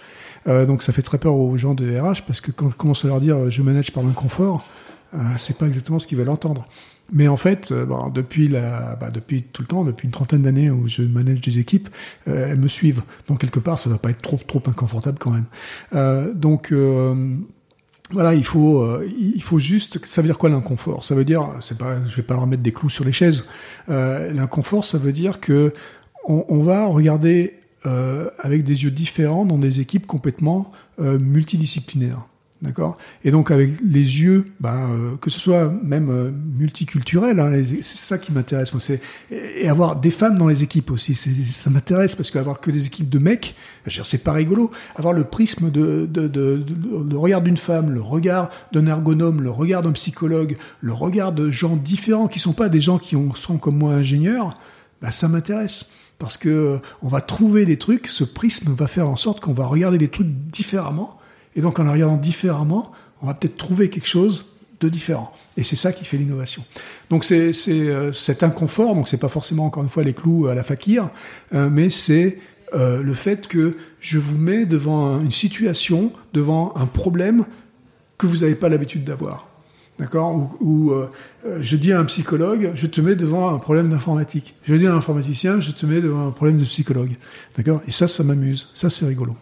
Donc 0.67 0.83
ça 0.83 0.93
fait 0.93 1.01
très 1.01 1.17
peur 1.17 1.35
aux 1.35 1.57
gens 1.57 1.73
de 1.73 1.99
RH 1.99 2.21
parce 2.27 2.41
que 2.41 2.51
quand 2.51 2.69
je 2.69 2.75
commence 2.75 3.03
à 3.03 3.07
leur 3.07 3.19
dire 3.19 3.49
je 3.49 3.61
manage 3.63 3.91
par 3.91 4.03
l'inconfort, 4.03 4.63
c'est 5.37 5.57
pas 5.57 5.67
exactement 5.67 5.99
ce 5.99 6.07
qu'ils 6.07 6.17
veulent 6.17 6.29
entendre. 6.29 6.65
Mais 7.11 7.27
en 7.27 7.37
fait, 7.37 7.71
euh, 7.71 7.85
bah, 7.85 8.11
depuis 9.09 9.43
tout 9.43 9.61
le 9.61 9.67
temps, 9.67 9.83
depuis 9.85 10.05
une 10.05 10.11
trentaine 10.11 10.41
d'années 10.41 10.69
où 10.69 10.87
je 10.87 11.01
manage 11.03 11.41
des 11.41 11.59
équipes, 11.59 11.89
euh, 12.27 12.49
elles 12.49 12.59
me 12.59 12.67
suivent. 12.67 13.01
Donc 13.27 13.39
quelque 13.39 13.59
part, 13.59 13.79
ça 13.79 13.89
ne 13.89 13.95
va 13.95 13.99
pas 13.99 14.09
être 14.09 14.21
trop 14.21 14.61
inconfortable 14.65 15.17
quand 15.19 15.31
même. 15.31 15.45
Euh, 15.95 16.33
donc 16.33 16.71
euh, 16.71 17.37
voilà, 18.11 18.33
il 18.33 18.43
faut 18.43 18.81
euh, 18.81 19.07
juste. 19.57 20.05
Ça 20.05 20.21
veut 20.21 20.27
dire 20.27 20.37
quoi 20.37 20.49
l'inconfort? 20.49 21.03
Ça 21.03 21.15
veut 21.15 21.25
dire, 21.25 21.47
c'est 21.61 21.77
pas, 21.77 22.05
je 22.05 22.15
vais 22.15 22.23
pas 22.23 22.35
leur 22.35 22.47
mettre 22.47 22.63
des 22.63 22.73
clous 22.73 22.89
sur 22.89 23.05
les 23.05 23.13
chaises. 23.13 23.47
Euh, 23.89 24.33
l'inconfort, 24.33 24.83
ça 24.83 24.97
veut 24.97 25.13
dire 25.13 25.39
que 25.39 25.73
on, 26.27 26.45
on 26.49 26.59
va 26.59 26.85
regarder 26.87 27.53
euh, 27.85 28.29
avec 28.39 28.63
des 28.63 28.83
yeux 28.83 28.91
différents 28.91 29.45
dans 29.45 29.57
des 29.57 29.79
équipes 29.79 30.07
complètement 30.07 30.71
euh, 30.99 31.17
multidisciplinaires. 31.17 32.25
D'accord? 32.59 32.97
Et 33.23 33.29
donc 33.29 33.51
avec 33.51 33.69
les 33.85 34.21
yeux, 34.21 34.47
bah, 34.59 34.89
euh, 34.89 35.15
que 35.17 35.29
ce 35.29 35.39
soit 35.39 35.71
même 35.83 36.09
euh, 36.09 36.31
multiculturel, 36.57 37.39
hein, 37.39 37.51
c'est 37.63 37.97
ça 37.97 38.17
qui 38.17 38.31
m'intéresse. 38.31 38.73
Moi, 38.73 38.81
et 39.31 39.69
avoir 39.69 39.95
des 39.95 40.09
femmes 40.09 40.39
dans 40.39 40.47
les 40.47 40.63
équipes 40.63 40.89
aussi, 40.89 41.13
ça 41.13 41.69
m'intéresse 41.69 42.15
parce 42.15 42.31
qu'avoir 42.31 42.59
que 42.59 42.71
des 42.71 42.87
équipes 42.87 43.09
de 43.09 43.19
mecs, 43.19 43.55
c'est 43.87 44.23
pas 44.23 44.31
rigolo. 44.31 44.71
Avoir 44.95 45.13
le 45.13 45.23
prisme 45.23 45.69
de, 45.69 47.15
regard 47.15 47.43
d'une 47.43 47.57
femme, 47.57 47.91
le 47.91 48.01
regard 48.01 48.49
d'un 48.71 48.87
ergonome, 48.87 49.43
le 49.43 49.51
regard 49.51 49.83
d'un 49.83 49.91
psychologue, 49.91 50.57
le 50.81 50.93
regard 50.93 51.33
de 51.33 51.51
gens 51.51 51.75
différents 51.75 52.27
qui 52.27 52.39
sont 52.39 52.53
pas 52.53 52.69
des 52.69 52.81
gens 52.81 52.97
qui 52.97 53.15
ont, 53.15 53.35
sont 53.35 53.57
comme 53.57 53.77
moi 53.77 53.93
ingénieurs, 53.93 54.55
bah, 54.99 55.11
ça 55.11 55.27
m'intéresse 55.27 55.91
parce 56.19 56.37
que 56.37 56.49
euh, 56.49 56.77
on 57.01 57.07
va 57.07 57.21
trouver 57.21 57.65
des 57.65 57.77
trucs. 57.77 58.07
Ce 58.07 58.23
prisme 58.23 58.73
va 58.73 58.87
faire 58.87 59.07
en 59.07 59.15
sorte 59.15 59.39
qu'on 59.39 59.53
va 59.53 59.67
regarder 59.67 59.97
les 59.97 60.07
trucs 60.07 60.27
différemment. 60.27 61.16
Et 61.57 61.61
donc, 61.61 61.79
en 61.79 61.83
les 61.83 61.89
regardant 61.91 62.15
différemment, 62.17 62.91
on 63.21 63.27
va 63.27 63.33
peut-être 63.33 63.57
trouver 63.57 63.89
quelque 63.89 64.07
chose 64.07 64.45
de 64.79 64.87
différent. 64.89 65.33
Et 65.57 65.63
c'est 65.63 65.75
ça 65.75 65.91
qui 65.91 66.05
fait 66.05 66.17
l'innovation. 66.17 66.63
Donc, 67.09 67.23
c'est 67.25 67.51
euh, 67.69 68.13
cet 68.13 68.43
inconfort. 68.43 68.93
Donc, 68.95 69.07
c'est 69.07 69.17
pas 69.17 69.27
forcément 69.27 69.65
encore 69.65 69.81
une 69.83 69.89
fois 69.89 70.03
les 70.03 70.13
clous 70.13 70.47
à 70.47 70.55
la 70.55 70.63
fakir, 70.63 71.09
euh, 71.53 71.67
mais 71.71 71.89
c'est 71.89 72.37
euh, 72.75 73.01
le 73.01 73.13
fait 73.13 73.47
que 73.47 73.75
je 73.99 74.19
vous 74.19 74.37
mets 74.37 74.65
devant 74.65 75.07
un- 75.07 75.21
une 75.21 75.31
situation, 75.31 76.11
devant 76.33 76.73
un 76.75 76.85
problème 76.85 77.45
que 78.19 78.27
vous 78.27 78.37
n'avez 78.37 78.55
pas 78.55 78.69
l'habitude 78.69 79.03
d'avoir. 79.03 79.47
D'accord? 79.97 80.35
Ou, 80.35 80.49
ou, 80.59 80.91
euh, 80.91 81.09
euh, 81.47 81.57
je 81.61 81.75
dis 81.75 81.91
à 81.91 81.99
un 81.99 82.05
psychologue, 82.05 82.69
je 82.75 82.85
te 82.85 83.01
mets 83.01 83.15
devant 83.15 83.51
un 83.55 83.57
problème 83.57 83.89
d'informatique. 83.89 84.53
Je 84.63 84.75
dis 84.75 84.85
à 84.85 84.93
un 84.93 84.97
informaticien, 84.97 85.59
je 85.59 85.71
te 85.71 85.87
mets 85.87 86.01
devant 86.01 86.27
un 86.27 86.31
problème 86.31 86.57
de 86.59 86.65
psychologue. 86.65 87.15
D'accord? 87.55 87.81
Et 87.87 87.91
ça, 87.91 88.07
ça 88.07 88.23
m'amuse. 88.23 88.69
Ça, 88.73 88.91
c'est 88.91 89.07
rigolo. 89.07 89.35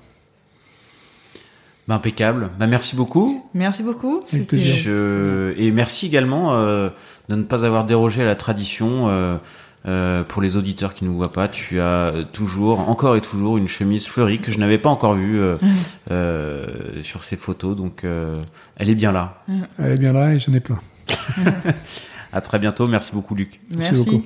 Bah, 1.87 1.95
impeccable. 1.95 2.51
Bah 2.59 2.67
merci 2.67 2.95
beaucoup. 2.95 3.47
Merci 3.53 3.83
beaucoup. 3.83 4.23
Je... 4.31 5.53
Et 5.57 5.71
merci 5.71 6.07
également 6.07 6.53
euh, 6.53 6.89
de 7.29 7.35
ne 7.35 7.43
pas 7.43 7.65
avoir 7.65 7.85
dérogé 7.85 8.21
à 8.21 8.25
la 8.25 8.35
tradition. 8.35 9.07
euh, 9.09 9.37
euh, 9.87 10.23
pour 10.23 10.41
les 10.41 10.57
auditeurs 10.57 10.95
qui 10.95 11.03
ne 11.03 11.09
nous 11.11 11.15
voient 11.17 11.31
pas, 11.31 11.47
tu 11.47 11.79
as 11.79 12.11
toujours, 12.33 12.79
encore 12.89 13.15
et 13.17 13.21
toujours, 13.21 13.57
une 13.57 13.67
chemise 13.67 14.07
fleurie 14.07 14.39
que 14.39 14.51
je 14.51 14.57
n'avais 14.57 14.79
pas 14.79 14.89
encore 14.89 15.13
vue 15.13 15.39
euh, 15.39 15.57
euh, 16.11 16.65
sur 17.03 17.23
ces 17.23 17.35
photos. 17.35 17.75
Donc, 17.75 18.03
euh, 18.03 18.33
elle 18.77 18.89
est 18.89 18.95
bien 18.95 19.11
là. 19.11 19.43
Elle 19.77 19.91
est 19.91 19.99
bien 19.99 20.13
là 20.13 20.33
et 20.33 20.39
j'en 20.39 20.53
ai 20.53 20.59
plein. 20.59 20.79
À 22.33 22.41
très 22.41 22.59
bientôt. 22.59 22.85
Merci 22.87 23.13
beaucoup, 23.13 23.33
Luc. 23.35 23.61
Merci 23.69 23.93
Merci. 23.93 24.11
beaucoup. 24.11 24.25